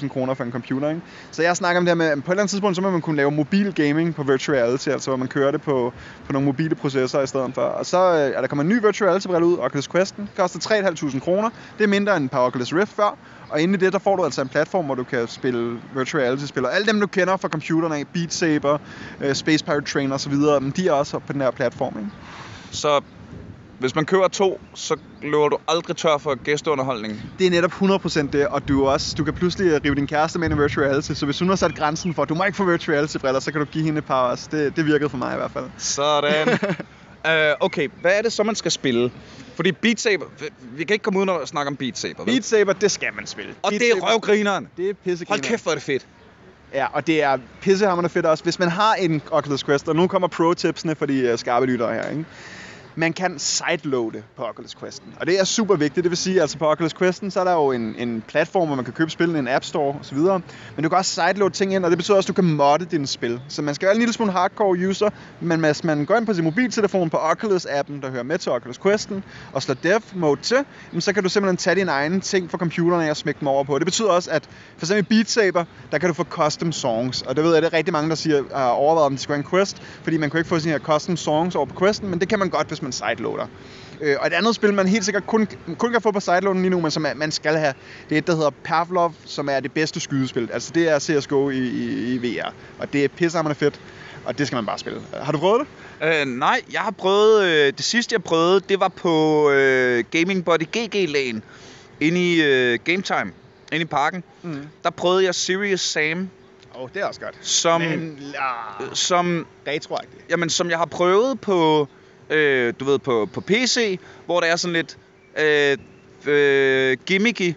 7-8.000 0.01 0.07
kroner 0.07 0.33
for 0.33 0.43
en 0.43 0.51
computer, 0.51 0.89
ikke? 0.89 1.01
Så 1.31 1.41
jeg 1.41 1.57
snakker 1.57 1.79
om 1.79 1.85
det 1.85 1.89
her 1.89 1.95
med, 1.95 2.05
at 2.05 2.23
på 2.23 2.33
andet 2.43 2.49
tidspunkt, 2.49 2.75
så 2.75 2.81
må 2.81 2.89
man 2.89 3.01
kunne 3.01 3.15
lave 3.15 3.31
mobil 3.31 3.73
gaming 3.73 4.15
på 4.15 4.23
virtual 4.23 4.57
reality, 4.57 4.89
altså 4.89 5.09
hvor 5.09 5.17
man 5.17 5.27
kører 5.27 5.51
det 5.51 5.61
på, 5.61 5.93
på 6.25 6.33
nogle 6.33 6.45
mobile 6.45 6.75
processorer 6.75 7.23
i 7.23 7.27
stedet 7.27 7.53
for. 7.53 7.61
Og 7.61 7.85
så 7.85 7.97
øh, 7.97 8.37
er 8.37 8.41
der 8.41 8.47
kommet 8.47 8.63
en 8.63 8.69
ny 8.69 8.81
virtual 8.81 9.07
reality 9.07 9.27
brille 9.27 9.45
ud, 9.45 9.57
Oculus 9.57 9.87
Questen, 9.87 10.29
koster 10.37 10.59
3.500 10.59 11.19
kroner. 11.19 11.49
Det 11.77 11.83
er 11.83 11.87
mindre 11.87 12.15
end 12.15 12.23
en 12.23 12.29
par 12.29 12.39
Oculus 12.39 12.73
Rift 12.73 12.95
før. 12.95 13.17
Og 13.49 13.61
inde 13.61 13.73
i 13.73 13.77
det, 13.77 13.93
der 13.93 13.99
får 13.99 14.15
du 14.15 14.23
altså 14.23 14.41
en 14.41 14.49
platform, 14.49 14.85
hvor 14.85 14.95
du 14.95 15.03
kan 15.03 15.27
spille 15.27 15.79
virtual 15.95 16.23
reality-spil. 16.23 16.65
Og 16.65 16.75
alle 16.75 16.87
dem, 16.87 16.99
du 16.99 17.07
kender 17.07 17.37
fra 17.37 17.47
computerne, 17.47 18.05
Beat 18.13 18.33
Saber, 18.33 18.77
øh, 19.21 19.35
Space 19.35 19.65
Pirate 19.65 19.85
Trainer 19.85 20.15
osv., 20.15 20.33
men 20.61 20.73
de 20.75 20.87
er 20.87 20.91
også 20.91 21.19
på 21.19 21.33
den 21.33 21.41
her 21.41 21.51
platform. 21.51 21.95
Ikke? 21.99 22.11
Så 22.71 23.01
hvis 23.83 23.95
man 23.95 24.05
køber 24.05 24.27
to, 24.27 24.61
så 24.75 24.97
løber 25.21 25.49
du 25.49 25.57
aldrig 25.67 25.95
tør 25.97 26.17
for 26.17 26.43
gæsteunderholdning. 26.43 27.21
Det 27.39 27.47
er 27.47 27.51
netop 27.51 27.71
100% 27.71 28.29
det, 28.31 28.47
og 28.47 28.67
du, 28.67 28.87
også, 28.87 29.15
du 29.17 29.23
kan 29.23 29.33
pludselig 29.33 29.85
rive 29.85 29.95
din 29.95 30.07
kæreste 30.07 30.39
med 30.39 30.49
ind 30.49 30.59
i 30.59 30.61
virtual 30.61 30.87
reality. 30.87 31.11
Så 31.13 31.25
hvis 31.25 31.39
hun 31.39 31.49
har 31.49 31.55
sat 31.55 31.75
grænsen 31.75 32.13
for, 32.13 32.21
at 32.21 32.29
du 32.29 32.35
må 32.35 32.43
ikke 32.43 32.55
få 32.55 32.63
virtual 32.63 32.95
reality-briller, 32.95 33.39
så 33.39 33.51
kan 33.51 33.61
du 33.61 33.65
give 33.65 33.83
hende 33.83 33.97
et 33.97 34.05
par 34.05 34.29
også. 34.29 34.47
Det, 34.51 34.75
det 34.75 34.85
virkede 34.85 35.09
for 35.09 35.17
mig 35.17 35.33
i 35.33 35.37
hvert 35.37 35.51
fald. 35.51 35.65
Sådan. 35.77 36.47
uh, 36.49 37.55
okay, 37.67 37.89
hvad 38.01 38.17
er 38.17 38.21
det 38.21 38.33
så, 38.33 38.43
man 38.43 38.55
skal 38.55 38.71
spille? 38.71 39.11
Fordi 39.55 39.71
Beat 39.71 39.99
Saber... 39.99 40.25
Vi 40.61 40.83
kan 40.83 40.93
ikke 40.93 41.03
komme 41.03 41.19
uden 41.19 41.29
at 41.29 41.47
snakke 41.47 41.69
om 41.69 41.75
Beat 41.75 41.97
Saber, 41.97 42.23
vel? 42.23 42.33
Beat 42.33 42.45
Saber, 42.45 42.73
det 42.73 42.91
skal 42.91 43.13
man 43.15 43.27
spille. 43.27 43.55
Og 43.61 43.69
Beat 43.69 43.81
det 43.81 43.89
er 43.89 43.93
Saber, 43.93 44.11
røvgrineren. 44.11 44.67
Det 44.77 44.89
er 44.89 44.93
pisse 44.93 45.25
Hold 45.27 45.39
kæft, 45.39 45.63
hvor 45.63 45.71
er 45.71 45.75
det 45.75 45.83
fedt. 45.83 46.07
Ja, 46.73 46.87
og 46.93 47.07
det 47.07 47.23
er 47.23 47.37
pissehammerende 47.61 48.09
fedt 48.09 48.25
også. 48.25 48.43
Hvis 48.43 48.59
man 48.59 48.69
har 48.69 48.93
en 48.93 49.21
Oculus 49.31 49.63
Quest, 49.63 49.89
og 49.89 49.95
nu 49.95 50.07
kommer 50.07 50.27
pro-tipsene 50.27 50.95
for 50.95 51.05
de 51.05 51.31
uh, 51.33 51.39
skarpe 51.39 51.65
lyttere 51.65 51.93
her, 51.93 52.09
ikke? 52.09 52.25
Man 52.95 53.13
kan 53.13 53.39
sideloade 53.39 54.23
på 54.37 54.43
Oculus 54.43 54.75
Questen, 54.75 55.13
og 55.19 55.27
det 55.27 55.39
er 55.39 55.43
super 55.43 55.75
vigtigt. 55.75 56.03
Det 56.03 56.09
vil 56.09 56.17
sige, 56.17 56.41
altså 56.41 56.57
på 56.57 56.71
Oculus 56.71 56.93
Questen, 56.93 57.31
så 57.31 57.39
er 57.39 57.43
der 57.43 57.53
jo 57.53 57.71
en, 57.71 57.95
en 57.97 58.23
platform, 58.27 58.67
hvor 58.67 58.75
man 58.75 58.85
kan 58.85 58.93
købe 58.93 59.11
spil, 59.11 59.35
en 59.35 59.47
App 59.47 59.65
Store 59.65 59.95
osv. 59.99 60.17
Men 60.17 60.83
du 60.83 60.89
kan 60.89 60.97
også 60.97 61.11
sideloade 61.11 61.53
ting 61.53 61.73
ind, 61.73 61.85
og 61.85 61.91
det 61.91 61.97
betyder 61.97 62.17
også, 62.17 62.31
at 62.31 62.37
du 62.37 62.41
kan 62.41 62.53
modde 62.53 62.85
dine 62.85 63.07
spil. 63.07 63.41
Så 63.47 63.61
man 63.61 63.75
skal 63.75 63.85
være 63.85 63.95
en 63.95 63.99
lille 63.99 64.13
smule 64.13 64.31
hardcore 64.31 64.87
user, 64.89 65.09
men 65.39 65.59
hvis 65.59 65.83
man 65.83 66.05
går 66.05 66.15
ind 66.15 66.25
på 66.25 66.33
sin 66.33 66.43
mobiltelefon 66.43 67.09
på 67.09 67.17
Oculus-appen, 67.17 68.01
der 68.01 68.11
hører 68.11 68.23
med 68.23 68.37
til 68.37 68.51
Oculus 68.51 68.77
Questen, 68.77 69.23
og 69.53 69.63
slår 69.63 69.75
Dev 69.83 70.01
Mode 70.15 70.41
til, 70.41 70.57
så 70.99 71.13
kan 71.13 71.23
du 71.23 71.29
simpelthen 71.29 71.57
tage 71.57 71.75
dine 71.75 71.91
egne 71.91 72.19
ting 72.19 72.51
fra 72.51 72.57
computeren 72.57 73.09
og 73.09 73.17
smække 73.17 73.39
dem 73.39 73.47
over 73.47 73.63
på. 73.63 73.79
Det 73.79 73.85
betyder 73.85 74.09
også, 74.09 74.31
at 74.31 74.49
for 74.77 74.85
eksempel 74.85 75.05
i 75.05 75.15
Beat 75.15 75.29
Saber, 75.29 75.65
der 75.91 75.97
kan 75.97 76.09
du 76.09 76.13
få 76.13 76.23
custom 76.23 76.71
songs, 76.71 77.21
og 77.21 77.35
det 77.35 77.43
ved 77.43 77.53
jeg, 77.53 77.61
det 77.61 77.73
er 77.73 77.77
rigtig 77.77 77.91
mange, 77.91 78.09
der 78.09 78.15
siger, 78.15 78.43
har 78.55 78.69
overvejet, 78.69 79.05
om 79.05 79.15
de 79.15 79.21
skal 79.21 79.33
have 79.33 79.43
en 79.45 79.49
quest, 79.49 79.81
fordi 80.03 80.17
man 80.17 80.29
kan 80.29 80.37
ikke 80.37 80.49
få 80.49 80.59
sine 80.59 80.71
her 80.71 80.79
custom 80.79 81.17
songs 81.17 81.55
over 81.55 81.65
på 81.65 81.79
questen, 81.79 82.09
men 82.09 82.19
det 82.19 82.29
kan 82.29 82.39
man 82.39 82.49
godt, 82.49 82.67
hvis 82.67 82.81
man 82.83 82.91
sideloader. 82.91 83.47
Øh, 84.01 84.15
og 84.19 84.27
et 84.27 84.33
andet 84.33 84.55
spil, 84.55 84.73
man 84.73 84.87
helt 84.87 85.05
sikkert 85.05 85.27
kun, 85.27 85.47
kun 85.77 85.91
kan 85.91 86.01
få 86.01 86.11
på 86.11 86.19
sideloaden 86.19 86.61
lige 86.61 86.69
nu, 86.69 86.81
men 86.81 86.91
som 86.91 87.05
er, 87.05 87.13
man 87.13 87.31
skal 87.31 87.57
have, 87.57 87.73
det 88.09 88.15
er 88.15 88.19
et, 88.19 88.27
der 88.27 88.35
hedder 88.35 88.49
Pavlov, 88.63 89.13
som 89.25 89.49
er 89.49 89.59
det 89.59 89.71
bedste 89.71 89.99
skydespil. 89.99 90.49
Altså 90.53 90.71
det 90.75 90.89
er 90.89 90.99
CSGO 90.99 91.49
i, 91.49 91.57
i, 91.57 92.13
i 92.13 92.17
VR, 92.17 92.53
og 92.79 92.93
det 92.93 93.03
er 93.03 93.07
pissehammerende 93.07 93.59
fedt, 93.59 93.79
og 94.25 94.37
det 94.37 94.47
skal 94.47 94.55
man 94.55 94.65
bare 94.65 94.79
spille. 94.79 95.01
Har 95.21 95.31
du 95.31 95.37
prøvet 95.37 95.67
det? 96.01 96.21
Uh, 96.21 96.27
nej, 96.27 96.61
jeg 96.71 96.81
har 96.81 96.91
prøvet... 96.91 97.43
Øh, 97.43 97.73
det 97.77 97.85
sidste, 97.85 98.13
jeg 98.13 98.23
prøvede, 98.23 98.59
det 98.69 98.79
var 98.79 98.87
på 98.87 99.49
øh, 99.49 100.03
Gaming 100.11 100.45
Body 100.45 100.63
GG-lagen. 100.77 101.43
Inde 101.99 102.33
i 102.33 102.41
øh, 102.41 102.79
Game 102.83 103.01
Time. 103.01 103.31
Inde 103.71 103.81
i 103.81 103.85
parken. 103.85 104.23
Mm. 104.41 104.67
Der 104.83 104.89
prøvede 104.89 105.25
jeg 105.25 105.35
Serious 105.35 105.81
Sam, 105.81 106.29
Åh, 106.75 106.81
oh, 106.81 106.89
det 106.93 107.01
er 107.01 107.05
også 107.05 107.21
godt. 107.21 107.35
som... 107.41 107.81
Men, 107.81 108.33
ah, 108.37 108.85
som 108.93 109.47
retroagtigt. 109.67 110.25
jamen, 110.29 110.49
som 110.49 110.69
jeg 110.69 110.77
har 110.77 110.85
prøvet 110.85 111.41
på, 111.41 111.87
øh, 112.33 112.73
du 112.79 112.85
ved, 112.85 112.99
på, 112.99 113.29
på 113.33 113.41
PC, 113.41 113.99
hvor 114.25 114.39
det 114.39 114.49
er 114.49 114.55
sådan 114.55 114.73
lidt 114.73 114.97
øh, 115.39 115.77
øh, 116.33 116.97
gimmicky 117.05 117.53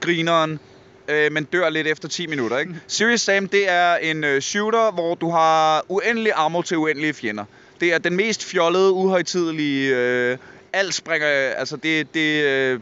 grineren, 0.00 0.60
øh, 1.08 1.32
men 1.32 1.44
dør 1.44 1.68
lidt 1.68 1.86
efter 1.86 2.08
10 2.08 2.26
minutter, 2.26 2.58
ikke? 2.58 2.74
Serious 2.86 3.20
Sam, 3.20 3.48
det 3.48 3.70
er 3.70 3.96
en 3.96 4.24
øh, 4.24 4.40
shooter, 4.40 4.92
hvor 4.92 5.14
du 5.14 5.30
har 5.30 5.84
uendelig 5.88 6.32
ammo 6.34 6.62
til 6.62 6.76
uendelige 6.76 7.12
fjender. 7.14 7.44
Det 7.80 7.94
er 7.94 7.98
den 7.98 8.16
mest 8.16 8.44
fjollede, 8.44 8.92
uhøjtidelige, 8.92 9.96
øh, 9.96 10.38
alt 10.72 10.94
springer, 10.94 11.26
altså 11.28 11.76
det, 11.76 12.14
det, 12.14 12.44
øh, 12.44 12.80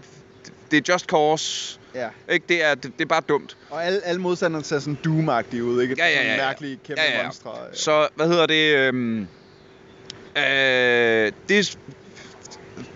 det 0.71 0.89
er 0.89 0.93
just 0.93 1.07
cause, 1.07 1.79
Ja. 1.95 2.09
ikke? 2.31 2.45
Det 2.49 2.65
er, 2.65 2.75
det, 2.75 2.93
det 2.99 3.05
er 3.05 3.09
bare 3.09 3.23
dumt. 3.29 3.57
Og 3.71 3.87
alle, 3.87 4.01
alle 4.05 4.21
modstanderne 4.21 4.65
ser 4.65 4.79
sådan 4.79 4.99
doom 5.05 5.29
ud, 5.63 5.83
ikke? 5.83 5.95
Ja, 5.99 6.07
ja, 6.09 6.23
ja, 6.23 6.31
ja. 6.31 6.37
Mærkelige 6.37 6.79
kæmpe 6.87 7.03
Ja, 7.03 7.11
ja, 7.13 7.19
ja. 7.19 7.23
monstre. 7.25 7.51
øh. 7.51 7.77
Så, 7.77 8.09
hvad 8.15 8.29
hedder 8.29 8.47
det? 8.47 8.75
Øhm, 8.77 9.27
øh, 10.37 11.33
det 11.49 11.79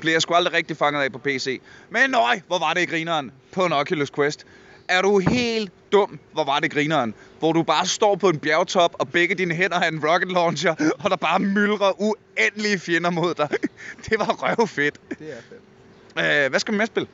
blev 0.00 0.12
jeg 0.12 0.22
sgu 0.22 0.34
aldrig 0.34 0.54
rigtig 0.54 0.76
fanget 0.76 1.02
af 1.02 1.12
på 1.12 1.18
PC. 1.18 1.60
Men 1.90 2.10
nøj, 2.10 2.40
hvor 2.46 2.58
var 2.58 2.74
det 2.74 2.88
grineren 2.88 3.32
på 3.52 3.66
en 3.66 3.72
Oculus 3.72 4.10
Quest. 4.10 4.46
Er 4.88 5.02
du 5.02 5.18
helt 5.18 5.72
dum, 5.92 6.18
hvor 6.32 6.44
var 6.44 6.60
det 6.60 6.70
grineren? 6.70 7.14
Hvor 7.38 7.52
du 7.52 7.62
bare 7.62 7.86
står 7.86 8.16
på 8.16 8.28
en 8.28 8.38
bjergtop, 8.38 8.96
og 8.98 9.08
begge 9.08 9.34
dine 9.34 9.54
hænder 9.54 9.78
har 9.78 9.88
en 9.88 10.06
rocket 10.06 10.32
launcher, 10.32 10.74
og 10.98 11.10
der 11.10 11.16
bare 11.16 11.38
myldrer 11.38 12.00
uendelige 12.00 12.78
fjender 12.78 13.10
mod 13.10 13.34
dig. 13.34 13.48
Det 14.08 14.18
var 14.18 14.58
røvfedt. 14.58 15.00
Det 15.08 15.32
er 15.32 15.42
fedt. 15.48 16.44
Øh, 16.44 16.50
hvad 16.50 16.60
skal 16.60 16.72
man 16.72 16.78
med 16.78 16.86
spille? 16.86 17.08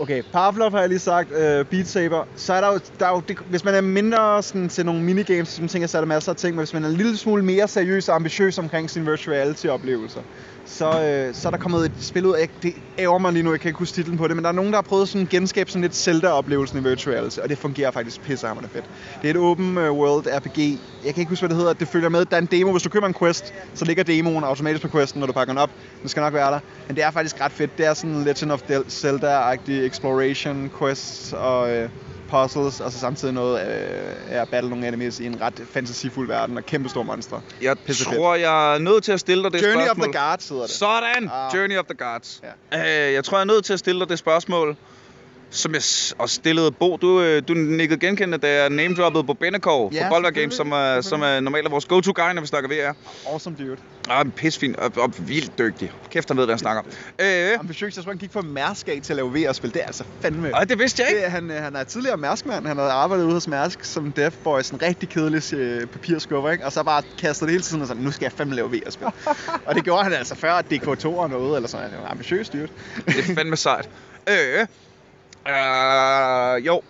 Okay, 0.00 0.22
Pavlov 0.32 0.70
har 0.70 0.80
jeg 0.80 0.88
lige 0.88 0.98
sagt, 0.98 1.32
øh, 1.32 1.64
Beat 1.64 1.86
Saber. 1.88 2.24
Så 2.36 2.52
er 2.52 2.60
der 2.60 2.72
jo, 2.72 2.80
der 3.00 3.06
er 3.06 3.10
jo 3.10 3.22
det, 3.28 3.38
hvis 3.46 3.64
man 3.64 3.74
er 3.74 3.80
mindre 3.80 4.42
sådan, 4.42 4.68
til 4.68 4.86
nogle 4.86 5.02
minigames, 5.02 5.48
så 5.48 5.60
tænker 5.60 5.80
jeg, 5.80 5.90
så 5.90 5.98
er 5.98 6.00
der 6.00 6.06
masser 6.06 6.32
af 6.32 6.36
ting, 6.36 6.54
men 6.54 6.60
hvis 6.60 6.72
man 6.72 6.84
er 6.84 6.88
en 6.88 6.94
lille 6.94 7.16
smule 7.16 7.44
mere 7.44 7.68
seriøs 7.68 8.08
og 8.08 8.14
ambitiøs 8.14 8.58
omkring 8.58 8.90
sin 8.90 9.06
virtual 9.06 9.36
reality-oplevelser, 9.36 10.22
så, 10.64 11.02
øh, 11.02 11.34
så 11.34 11.48
er 11.48 11.50
der 11.50 11.58
kommet 11.58 11.84
et 11.84 11.92
spil 12.00 12.26
ud 12.26 12.34
af, 12.34 12.48
det 12.62 12.74
ærger 12.98 13.18
mig 13.18 13.32
lige 13.32 13.42
nu, 13.42 13.50
jeg 13.50 13.60
kan 13.60 13.68
ikke 13.68 13.78
huske 13.78 13.94
titlen 13.94 14.18
på 14.18 14.28
det, 14.28 14.36
men 14.36 14.42
der 14.44 14.48
er 14.48 14.54
nogen, 14.54 14.72
der 14.72 14.76
har 14.76 14.82
prøvet 14.82 15.08
sådan 15.08 15.22
at 15.22 15.28
genskabe 15.28 15.70
sådan 15.70 15.82
lidt 15.82 15.96
Zelda-oplevelsen 15.96 16.78
i 16.78 16.82
virtual 16.82 17.14
reality, 17.14 17.38
og 17.38 17.48
det 17.48 17.58
fungerer 17.58 17.90
faktisk 17.90 18.20
pissehammerende 18.22 18.70
fedt. 18.72 18.84
Det 19.22 19.30
er 19.30 19.34
et 19.34 19.40
open 19.40 19.78
øh, 19.78 19.92
world 19.92 20.26
RPG. 20.26 20.58
Jeg 21.04 21.14
kan 21.14 21.20
ikke 21.20 21.30
huske, 21.30 21.42
hvad 21.42 21.48
det 21.48 21.56
hedder. 21.56 21.72
Det 21.72 21.88
følger 21.88 22.08
med. 22.08 22.24
Der 22.24 22.36
er 22.36 22.40
en 22.40 22.48
demo. 22.50 22.70
Hvis 22.70 22.82
du 22.82 22.88
køber 22.88 23.06
en 23.06 23.14
quest, 23.14 23.54
så 23.74 23.84
ligger 23.84 24.04
demoen 24.04 24.44
automatisk 24.44 24.82
på 24.82 24.88
questen, 24.88 25.20
når 25.20 25.26
du 25.26 25.32
pakker 25.32 25.52
den 25.52 25.58
op. 25.58 25.70
Den 26.00 26.08
skal 26.08 26.20
nok 26.20 26.34
være 26.34 26.52
der. 26.52 26.60
Men 26.86 26.96
det 26.96 27.04
er 27.04 27.10
faktisk 27.10 27.40
ret 27.40 27.52
fedt. 27.52 27.78
Det 27.78 27.86
er 27.86 27.94
sådan 27.94 28.24
Legend 28.24 28.52
of 28.52 28.60
Zelda-agtig 28.88 29.86
exploration 29.86 30.70
quests 30.78 31.32
og 31.32 31.70
øh, 31.70 31.88
puzzles, 32.30 32.80
og 32.80 32.92
så 32.92 32.98
samtidig 32.98 33.34
noget 33.34 33.60
øh, 33.66 34.12
er 34.36 34.42
at 34.42 34.48
battle 34.48 34.70
nogle 34.70 34.88
enemies 34.88 35.20
i 35.20 35.26
en 35.26 35.40
ret 35.40 35.62
fantasifuld 35.72 36.28
verden 36.28 36.56
og 36.56 36.66
kæmpe 36.66 36.88
store 36.88 37.04
monstre. 37.04 37.40
Jeg 37.62 37.76
Pissefedt. 37.78 38.16
tror, 38.16 38.34
jeg 38.34 38.74
er 38.74 38.78
nødt 38.78 39.04
til 39.04 39.12
at 39.12 39.20
stille 39.20 39.44
dig 39.44 39.52
det 39.52 39.62
Journey 39.62 39.84
spørgsmål. 39.84 40.06
of 40.08 40.12
the 40.12 40.20
Guards 40.20 40.48
hedder 40.48 40.62
det. 40.62 40.70
Sådan! 40.72 41.30
Ah. 41.32 41.54
Journey 41.56 41.78
of 41.78 41.84
the 41.84 41.94
Gods. 41.94 42.42
Ja. 42.72 43.06
Øh, 43.08 43.12
jeg 43.14 43.24
tror, 43.24 43.36
jeg 43.38 43.42
er 43.42 43.46
nødt 43.46 43.64
til 43.64 43.72
at 43.72 43.78
stille 43.78 44.00
dig 44.00 44.08
det 44.08 44.18
spørgsmål, 44.18 44.76
som 45.50 45.74
jeg 45.74 45.82
også 46.18 46.34
stillede 46.34 46.72
Bo. 46.72 46.96
Du, 46.96 47.20
øh, 47.20 47.42
du 47.48 47.54
nikkede 47.54 48.00
genkendende, 48.00 48.38
da 48.38 48.62
jeg 48.62 48.70
name-droppede 48.70 49.24
på 49.24 49.34
Bennekov 49.34 49.92
Ja, 49.92 50.04
fra 50.04 50.08
Boulder 50.08 50.30
Games, 50.30 50.54
som 50.54 50.72
er, 50.72 51.00
som 51.00 51.22
er 51.22 51.40
normalt 51.40 51.66
er 51.66 51.70
vores 51.70 51.84
go-to 51.84 52.12
guy, 52.14 52.34
når 52.34 52.40
vi 52.40 52.46
snakker 52.46 52.68
VR. 52.68 52.94
Awesome 53.32 53.56
dude. 53.56 53.76
Ah, 54.08 54.26
pissefin 54.36 54.74
og, 54.78 54.92
og 54.96 55.12
vildt 55.18 55.58
dygtig. 55.58 55.92
Kæft, 56.10 56.28
han 56.28 56.36
ved, 56.36 56.44
hvad 56.44 56.54
han 56.54 56.58
snakker 56.58 56.82
om. 56.82 56.88
Øh, 57.18 57.58
Ambitiøs, 57.60 57.96
jeg 57.96 58.04
tror, 58.04 58.12
han 58.12 58.18
gik 58.18 58.32
fra 58.32 58.42
Mærsk 58.42 58.88
af 58.88 59.00
til 59.02 59.12
at 59.12 59.16
lave 59.16 59.32
VR-spil. 59.32 59.74
Det 59.74 59.82
er 59.82 59.86
altså 59.86 60.04
fandme... 60.22 60.54
og 60.54 60.68
det 60.68 60.78
vidste 60.78 61.02
jeg 61.02 61.10
ikke. 61.10 61.22
Det, 61.22 61.30
han, 61.30 61.50
øh, 61.50 61.62
han 61.62 61.76
er 61.76 61.84
tidligere 61.84 62.16
Mærskmand. 62.16 62.66
Han 62.66 62.78
har 62.78 62.84
arbejdet 62.84 63.24
ude 63.24 63.32
hos 63.32 63.48
Mærsk 63.48 63.84
som 63.84 64.12
dev 64.12 64.30
boy. 64.30 64.60
Sådan 64.62 64.78
en 64.78 64.88
rigtig 64.88 65.08
kedelig 65.08 65.54
øh, 65.54 65.86
papirskubber, 65.86 66.50
ikke? 66.50 66.64
Og 66.64 66.72
så 66.72 66.82
bare 66.82 67.02
kastet 67.18 67.46
det 67.46 67.52
hele 67.52 67.62
tiden 67.62 67.82
og 67.82 67.88
sådan, 67.88 68.02
nu 68.02 68.10
skal 68.10 68.24
jeg 68.24 68.32
fandme 68.32 68.54
lave 68.54 68.70
VR-spil. 68.70 69.06
og 69.66 69.74
det 69.74 69.84
gjorde 69.84 70.02
han 70.04 70.12
altså 70.12 70.34
før 70.34 70.52
at 70.52 70.64
DK2 70.72 71.06
og 71.06 71.30
noget, 71.30 71.56
eller 71.56 71.68
sådan. 71.68 71.90
Han 71.90 72.00
en 72.00 72.06
ambitiøs 72.06 72.48
dude. 72.48 72.68
Det 73.06 73.18
er 73.18 73.34
fandme 73.34 73.56
sejt. 73.56 73.88
Øh, 74.28 74.66
øh, 75.48 76.66
jo. 76.66 76.82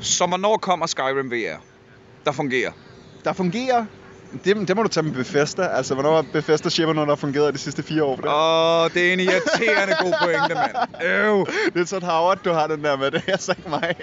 Så 0.00 0.26
hvornår 0.26 0.56
kommer 0.56 0.86
Skyrim 0.86 1.30
VR? 1.30 1.60
Der 2.24 2.32
fungerer. 2.32 2.70
Der 3.24 3.32
fungerer 3.32 3.84
det, 4.44 4.68
det 4.68 4.76
må 4.76 4.82
du 4.82 4.88
tage 4.88 5.04
med 5.04 5.12
Bethesda. 5.12 5.62
Altså, 5.66 5.94
hvornår 5.94 6.22
Bethesda 6.32 6.68
shipper 6.68 6.94
noget, 6.94 7.08
der 7.08 7.14
har 7.14 7.20
fungeret 7.20 7.54
de 7.54 7.58
sidste 7.58 7.82
fire 7.82 8.04
år? 8.04 8.20
Åh, 8.26 8.84
oh, 8.84 8.90
det 8.94 9.08
er 9.08 9.12
en 9.12 9.20
irriterende 9.20 9.94
god 10.00 10.14
pointe, 10.22 10.54
mand. 10.54 11.04
Øv. 11.04 11.46
Det 11.74 11.80
er 11.80 11.84
sådan 11.84 12.08
Howard, 12.08 12.38
du 12.44 12.52
har 12.52 12.66
den 12.66 12.84
der 12.84 12.96
med. 12.96 13.10
Det 13.10 13.22
er 13.26 13.32
altså 13.32 13.54
ikke 13.58 13.70
mig. 13.70 13.94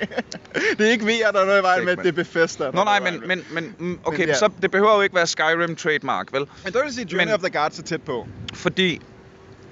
det 0.78 0.88
er 0.88 0.92
ikke 0.92 1.06
VR, 1.06 1.32
der 1.32 1.42
er 1.42 1.46
noget 1.46 1.60
i 1.60 1.64
vejen 1.64 1.86
med. 1.86 1.98
Det 1.98 2.08
er 2.08 2.12
Bethesda. 2.12 2.72
Nå 2.72 2.84
nej, 2.84 3.00
men, 3.00 3.24
men, 3.28 3.46
men 3.52 3.76
mm, 3.80 4.00
okay, 4.04 4.20
Men 4.20 4.28
ja. 4.28 4.34
så 4.36 4.50
det 4.62 4.72
behøver 4.72 4.96
jo 4.96 5.02
ikke 5.02 5.16
være 5.16 5.28
Skyrim 5.28 5.76
trademark, 5.76 6.34
vel? 6.34 6.46
Men 6.64 6.74
der 6.74 6.84
vil 6.84 6.94
sige, 6.94 7.08
Journey 7.12 7.26
men- 7.26 7.34
of 7.34 7.40
the 7.40 7.60
Gods 7.60 7.80
er 7.80 7.84
tæt 7.84 8.02
på. 8.02 8.28
Fordi 8.54 9.02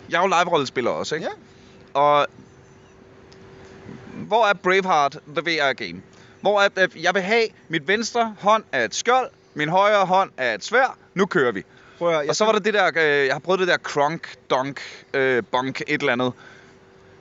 jeg 0.10 0.18
er 0.18 0.22
jo 0.22 0.28
live-rollespiller 0.28 0.91
også, 0.91 1.16
ikke? 1.16 1.28
Ja. 1.95 1.99
Og 1.99 2.28
hvor 4.32 4.45
er 4.45 4.53
Braveheart, 4.53 5.17
the 5.36 5.41
VR 5.45 5.73
game? 5.73 6.01
Hvor 6.41 6.61
er, 6.61 6.69
at 6.75 6.95
jeg 6.95 7.13
vil 7.13 7.21
have, 7.21 7.43
mit 7.69 7.88
venstre 7.88 8.36
hånd 8.39 8.63
er 8.71 8.86
et 8.86 8.95
skjold, 8.95 9.29
min 9.53 9.69
højre 9.69 10.05
hånd 10.05 10.32
er 10.38 10.53
et 10.53 10.63
svær. 10.63 10.97
Nu 11.13 11.25
kører 11.25 11.51
vi. 11.51 11.63
Prøv 11.97 12.19
at, 12.19 12.29
Og 12.29 12.36
så 12.36 12.45
var 12.45 12.51
der 12.51 12.59
det 12.59 12.73
der, 12.73 12.91
øh, 12.95 13.25
jeg 13.25 13.34
har 13.34 13.39
prøvet 13.39 13.59
det 13.59 13.67
der 13.67 13.77
crunk, 13.77 14.36
donk, 14.49 14.82
øh, 15.13 15.43
bonk, 15.51 15.82
et 15.88 16.01
eller 16.01 16.13
andet, 16.13 16.34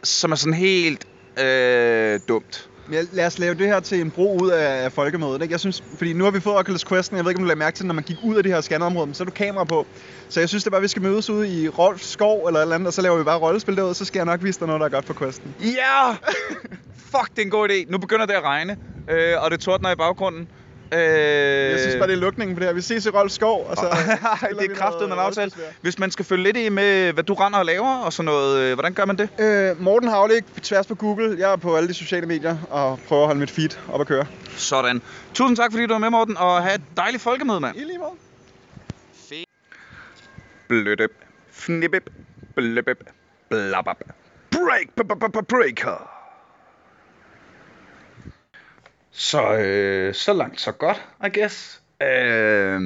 som 0.02 0.32
er 0.32 0.36
sådan 0.36 0.54
helt 0.54 1.06
øh, 1.38 2.20
dumt. 2.28 2.69
Ja, 2.92 3.02
lad 3.12 3.26
os 3.26 3.38
lave 3.38 3.54
det 3.54 3.66
her 3.66 3.80
til 3.80 4.00
en 4.00 4.10
bro 4.10 4.38
ud 4.42 4.50
af, 4.50 4.92
folkemødet. 4.92 5.42
Ikke? 5.42 5.52
Jeg 5.52 5.60
synes, 5.60 5.84
fordi 5.96 6.12
nu 6.12 6.24
har 6.24 6.30
vi 6.30 6.40
fået 6.40 6.56
Oculus 6.56 6.84
Quest, 6.84 7.12
jeg 7.12 7.24
ved 7.24 7.30
ikke, 7.30 7.38
om 7.38 7.44
du 7.44 7.48
lagde 7.48 7.58
mærke 7.58 7.76
til, 7.76 7.86
når 7.86 7.94
man 7.94 8.04
gik 8.04 8.16
ud 8.22 8.36
af 8.36 8.42
det 8.42 8.52
her 8.52 8.60
scannerområde, 8.60 9.06
men 9.06 9.14
så 9.14 9.22
er 9.22 9.24
du 9.24 9.30
kamera 9.30 9.64
på. 9.64 9.86
Så 10.28 10.40
jeg 10.40 10.48
synes, 10.48 10.64
det 10.64 10.68
er 10.68 10.70
bare, 10.70 10.80
vi 10.80 10.88
skal 10.88 11.02
mødes 11.02 11.30
ude 11.30 11.48
i 11.48 11.68
Rolf 11.68 12.00
Skov 12.00 12.46
eller 12.46 12.60
et 12.60 12.64
eller 12.64 12.74
andet, 12.74 12.86
og 12.86 12.92
så 12.92 13.02
laver 13.02 13.18
vi 13.18 13.24
bare 13.24 13.38
rollespil 13.38 13.76
derude, 13.76 13.94
så 13.94 14.04
skal 14.04 14.18
jeg 14.18 14.26
nok 14.26 14.44
vise 14.44 14.58
dig 14.60 14.66
noget, 14.66 14.80
der 14.80 14.86
er 14.86 14.90
godt 14.90 15.04
for 15.04 15.14
Questen. 15.14 15.54
Ja! 15.60 15.66
Yeah! 15.66 16.16
Fuck, 16.96 17.30
det 17.30 17.38
er 17.38 17.42
en 17.42 17.50
god 17.50 17.68
idé. 17.68 17.90
Nu 17.92 17.98
begynder 17.98 18.26
det 18.26 18.34
at 18.34 18.42
regne, 18.42 18.76
øh, 19.10 19.42
og 19.42 19.50
det 19.50 19.60
tordner 19.60 19.90
i 19.90 19.96
baggrunden. 19.96 20.48
Øh, 20.92 21.00
Jeg 21.70 21.80
synes 21.80 21.96
bare, 21.96 22.06
det 22.06 22.12
er 22.12 22.16
lukningen 22.18 22.56
på 22.56 22.60
det 22.60 22.68
her. 22.68 22.74
Vi 22.74 22.80
ses 22.80 23.06
i 23.06 23.10
Rolf 23.10 23.32
Skov, 23.32 23.66
og 23.66 23.76
så... 23.76 23.82
det 24.60 24.70
er 24.70 24.74
kraftet 24.74 25.08
med 25.08 25.16
en 25.16 25.22
aftale. 25.22 25.52
Hvis 25.80 25.98
man 25.98 26.10
skal 26.10 26.24
følge 26.24 26.42
lidt 26.44 26.56
i 26.56 26.68
med, 26.68 27.12
hvad 27.12 27.24
du 27.24 27.34
render 27.34 27.58
og 27.58 27.64
laver 27.66 27.96
og 27.96 28.12
sådan 28.12 28.24
noget, 28.24 28.58
øh, 28.60 28.74
hvordan 28.74 28.94
gør 28.94 29.04
man 29.04 29.18
det? 29.18 29.28
Øh, 29.38 29.82
Morten 29.82 30.08
Havlik, 30.08 30.44
tværs 30.62 30.86
på 30.86 30.94
Google. 30.94 31.36
Jeg 31.38 31.52
er 31.52 31.56
på 31.56 31.76
alle 31.76 31.88
de 31.88 31.94
sociale 31.94 32.26
medier 32.26 32.56
og 32.70 32.98
prøver 33.08 33.22
at 33.22 33.26
holde 33.26 33.40
mit 33.40 33.50
feed 33.50 33.70
op 33.92 34.00
at 34.00 34.06
køre. 34.06 34.26
Sådan. 34.56 35.02
Tusind 35.34 35.56
tak, 35.56 35.72
fordi 35.72 35.86
du 35.86 35.92
var 35.94 35.98
med, 35.98 36.10
Morten, 36.10 36.36
og 36.36 36.62
have 36.62 36.74
et 36.74 36.82
dejligt 36.96 37.22
folkemøde, 37.22 37.60
mand. 37.60 37.76
I 37.76 37.80
lige 37.80 37.98
måde. 37.98 38.10
Blødøb. 40.68 41.12
Fnibbeb. 41.52 42.08
Bløbeb. 42.56 43.00
Blabab. 43.48 43.96
Break. 44.50 45.08
Breaker. 45.48 46.19
Så, 49.12 49.56
øh, 49.56 50.14
så 50.14 50.32
langt, 50.32 50.60
så 50.60 50.72
godt, 50.72 51.02
I 51.26 51.38
guess. 51.38 51.80
Øh, 52.02 52.80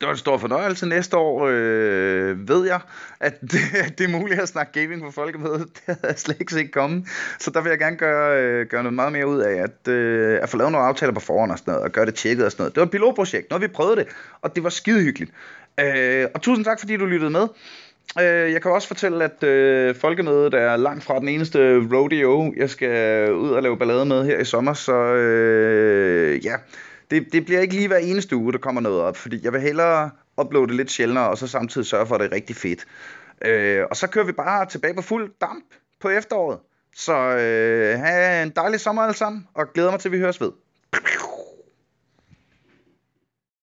det 0.00 0.06
var 0.06 0.12
en 0.12 0.18
stor 0.18 0.38
fornøjelse. 0.38 0.86
Næste 0.86 1.16
år 1.16 1.46
øh, 1.52 2.48
ved 2.48 2.66
jeg, 2.66 2.80
at 3.20 3.40
det, 3.52 3.58
at 3.84 3.98
det 3.98 4.04
er 4.04 4.18
muligt 4.18 4.40
at 4.40 4.48
snakke 4.48 4.80
gaming 4.80 5.02
på 5.02 5.10
folkemødet. 5.10 5.68
Det 5.74 5.82
havde 5.86 5.98
jeg 6.02 6.18
slet 6.18 6.40
ikke 6.40 6.52
set 6.52 6.72
komme. 6.72 7.06
Så 7.38 7.50
der 7.50 7.60
vil 7.60 7.70
jeg 7.70 7.78
gerne 7.78 7.96
gøre, 7.96 8.42
øh, 8.42 8.66
gøre 8.66 8.82
noget 8.82 8.94
meget 8.94 9.12
mere 9.12 9.26
ud 9.26 9.38
af, 9.38 9.62
at, 9.62 9.92
øh, 9.92 10.38
at 10.42 10.48
få 10.48 10.56
lavet 10.56 10.72
nogle 10.72 10.86
aftaler 10.86 11.12
på 11.12 11.20
forhånd 11.20 11.52
og 11.52 11.58
sådan 11.58 11.72
noget, 11.72 11.84
og 11.84 11.92
gøre 11.92 12.06
det 12.06 12.14
tjekket 12.14 12.44
og 12.44 12.52
sådan 12.52 12.62
noget. 12.62 12.74
Det 12.74 12.80
var 12.80 12.86
et 12.86 12.90
pilotprojekt. 12.90 13.50
når 13.50 13.58
vi 13.58 13.66
prøvede 13.66 13.96
det, 13.96 14.06
og 14.42 14.56
det 14.56 14.64
var 14.64 14.70
skide 14.70 15.00
hyggeligt. 15.00 15.32
Øh, 15.80 16.26
og 16.34 16.42
tusind 16.42 16.64
tak, 16.64 16.80
fordi 16.80 16.96
du 16.96 17.06
lyttede 17.06 17.30
med. 17.30 17.46
Øh, 18.20 18.52
jeg 18.52 18.62
kan 18.62 18.70
også 18.70 18.88
fortælle, 18.88 19.24
at 19.24 19.42
øh, 19.42 19.94
folkemødet 19.94 20.54
er 20.54 20.76
langt 20.76 21.04
fra 21.04 21.18
den 21.18 21.28
eneste 21.28 21.78
rodeo, 21.78 22.54
jeg 22.56 22.70
skal 22.70 23.32
ud 23.34 23.50
og 23.50 23.62
lave 23.62 23.78
ballade 23.78 24.04
med 24.04 24.24
her 24.24 24.38
i 24.38 24.44
sommer, 24.44 24.72
så 24.72 24.94
øh, 24.94 26.44
ja, 26.44 26.54
det, 27.10 27.32
det 27.32 27.44
bliver 27.44 27.60
ikke 27.60 27.74
lige 27.74 27.88
hver 27.88 27.96
eneste 27.96 28.36
uge, 28.36 28.52
der 28.52 28.58
kommer 28.58 28.80
noget 28.80 29.00
op, 29.00 29.16
fordi 29.16 29.40
jeg 29.44 29.52
vil 29.52 29.60
hellere 29.60 30.10
uploade 30.40 30.76
lidt 30.76 30.90
sjældnere, 30.90 31.28
og 31.28 31.38
så 31.38 31.46
samtidig 31.46 31.86
sørge 31.86 32.06
for, 32.06 32.14
at 32.14 32.20
det 32.20 32.26
er 32.30 32.34
rigtig 32.34 32.56
fedt. 32.56 32.86
Øh, 33.44 33.84
og 33.90 33.96
så 33.96 34.06
kører 34.06 34.24
vi 34.24 34.32
bare 34.32 34.66
tilbage 34.66 34.94
på 34.94 35.02
fuld 35.02 35.30
damp 35.40 35.64
på 36.00 36.08
efteråret. 36.08 36.58
Så 36.96 37.12
øh, 37.12 37.98
have 37.98 38.42
en 38.42 38.52
dejlig 38.56 38.80
sommer 38.80 39.02
alle 39.02 39.16
sammen, 39.16 39.46
og 39.54 39.72
glæder 39.72 39.90
mig 39.90 40.00
til, 40.00 40.08
at 40.08 40.12
vi 40.12 40.18
høres 40.18 40.40
ved. 40.40 40.52